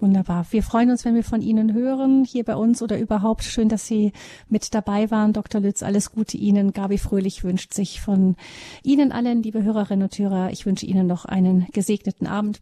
Wunderbar. 0.02 0.48
Wir 0.50 0.64
freuen 0.64 0.90
uns, 0.90 1.06
wenn 1.06 1.14
wir 1.14 1.24
von 1.24 1.44
Ihnen 1.44 1.74
hören, 1.74 2.26
hier 2.26 2.44
bei 2.44 2.56
uns 2.56 2.82
oder 2.82 2.98
überhaupt. 2.98 3.44
Schön, 3.44 3.70
dass 3.70 3.86
Sie 3.86 4.14
mit 4.50 4.74
dabei 4.74 5.12
waren. 5.12 5.32
Dr. 5.32 5.62
Lütz, 5.62 5.84
alles 5.84 6.12
Gute 6.12 6.38
Ihnen. 6.38 6.74
Gabi 6.74 6.98
Fröhlich 6.98 7.44
wünscht 7.44 7.74
sich 7.74 8.02
von 8.02 8.36
Ihnen 8.84 9.12
allen, 9.12 9.44
liebe 9.44 9.62
Hörerinnen 9.62 10.04
und 10.04 10.18
Hörer, 10.18 10.50
ich 10.52 10.66
wünsche 10.66 10.88
Ihnen 10.88 11.06
noch 11.06 11.26
einen 11.26 11.68
gesegneten 11.72 12.26
Abend. 12.26 12.62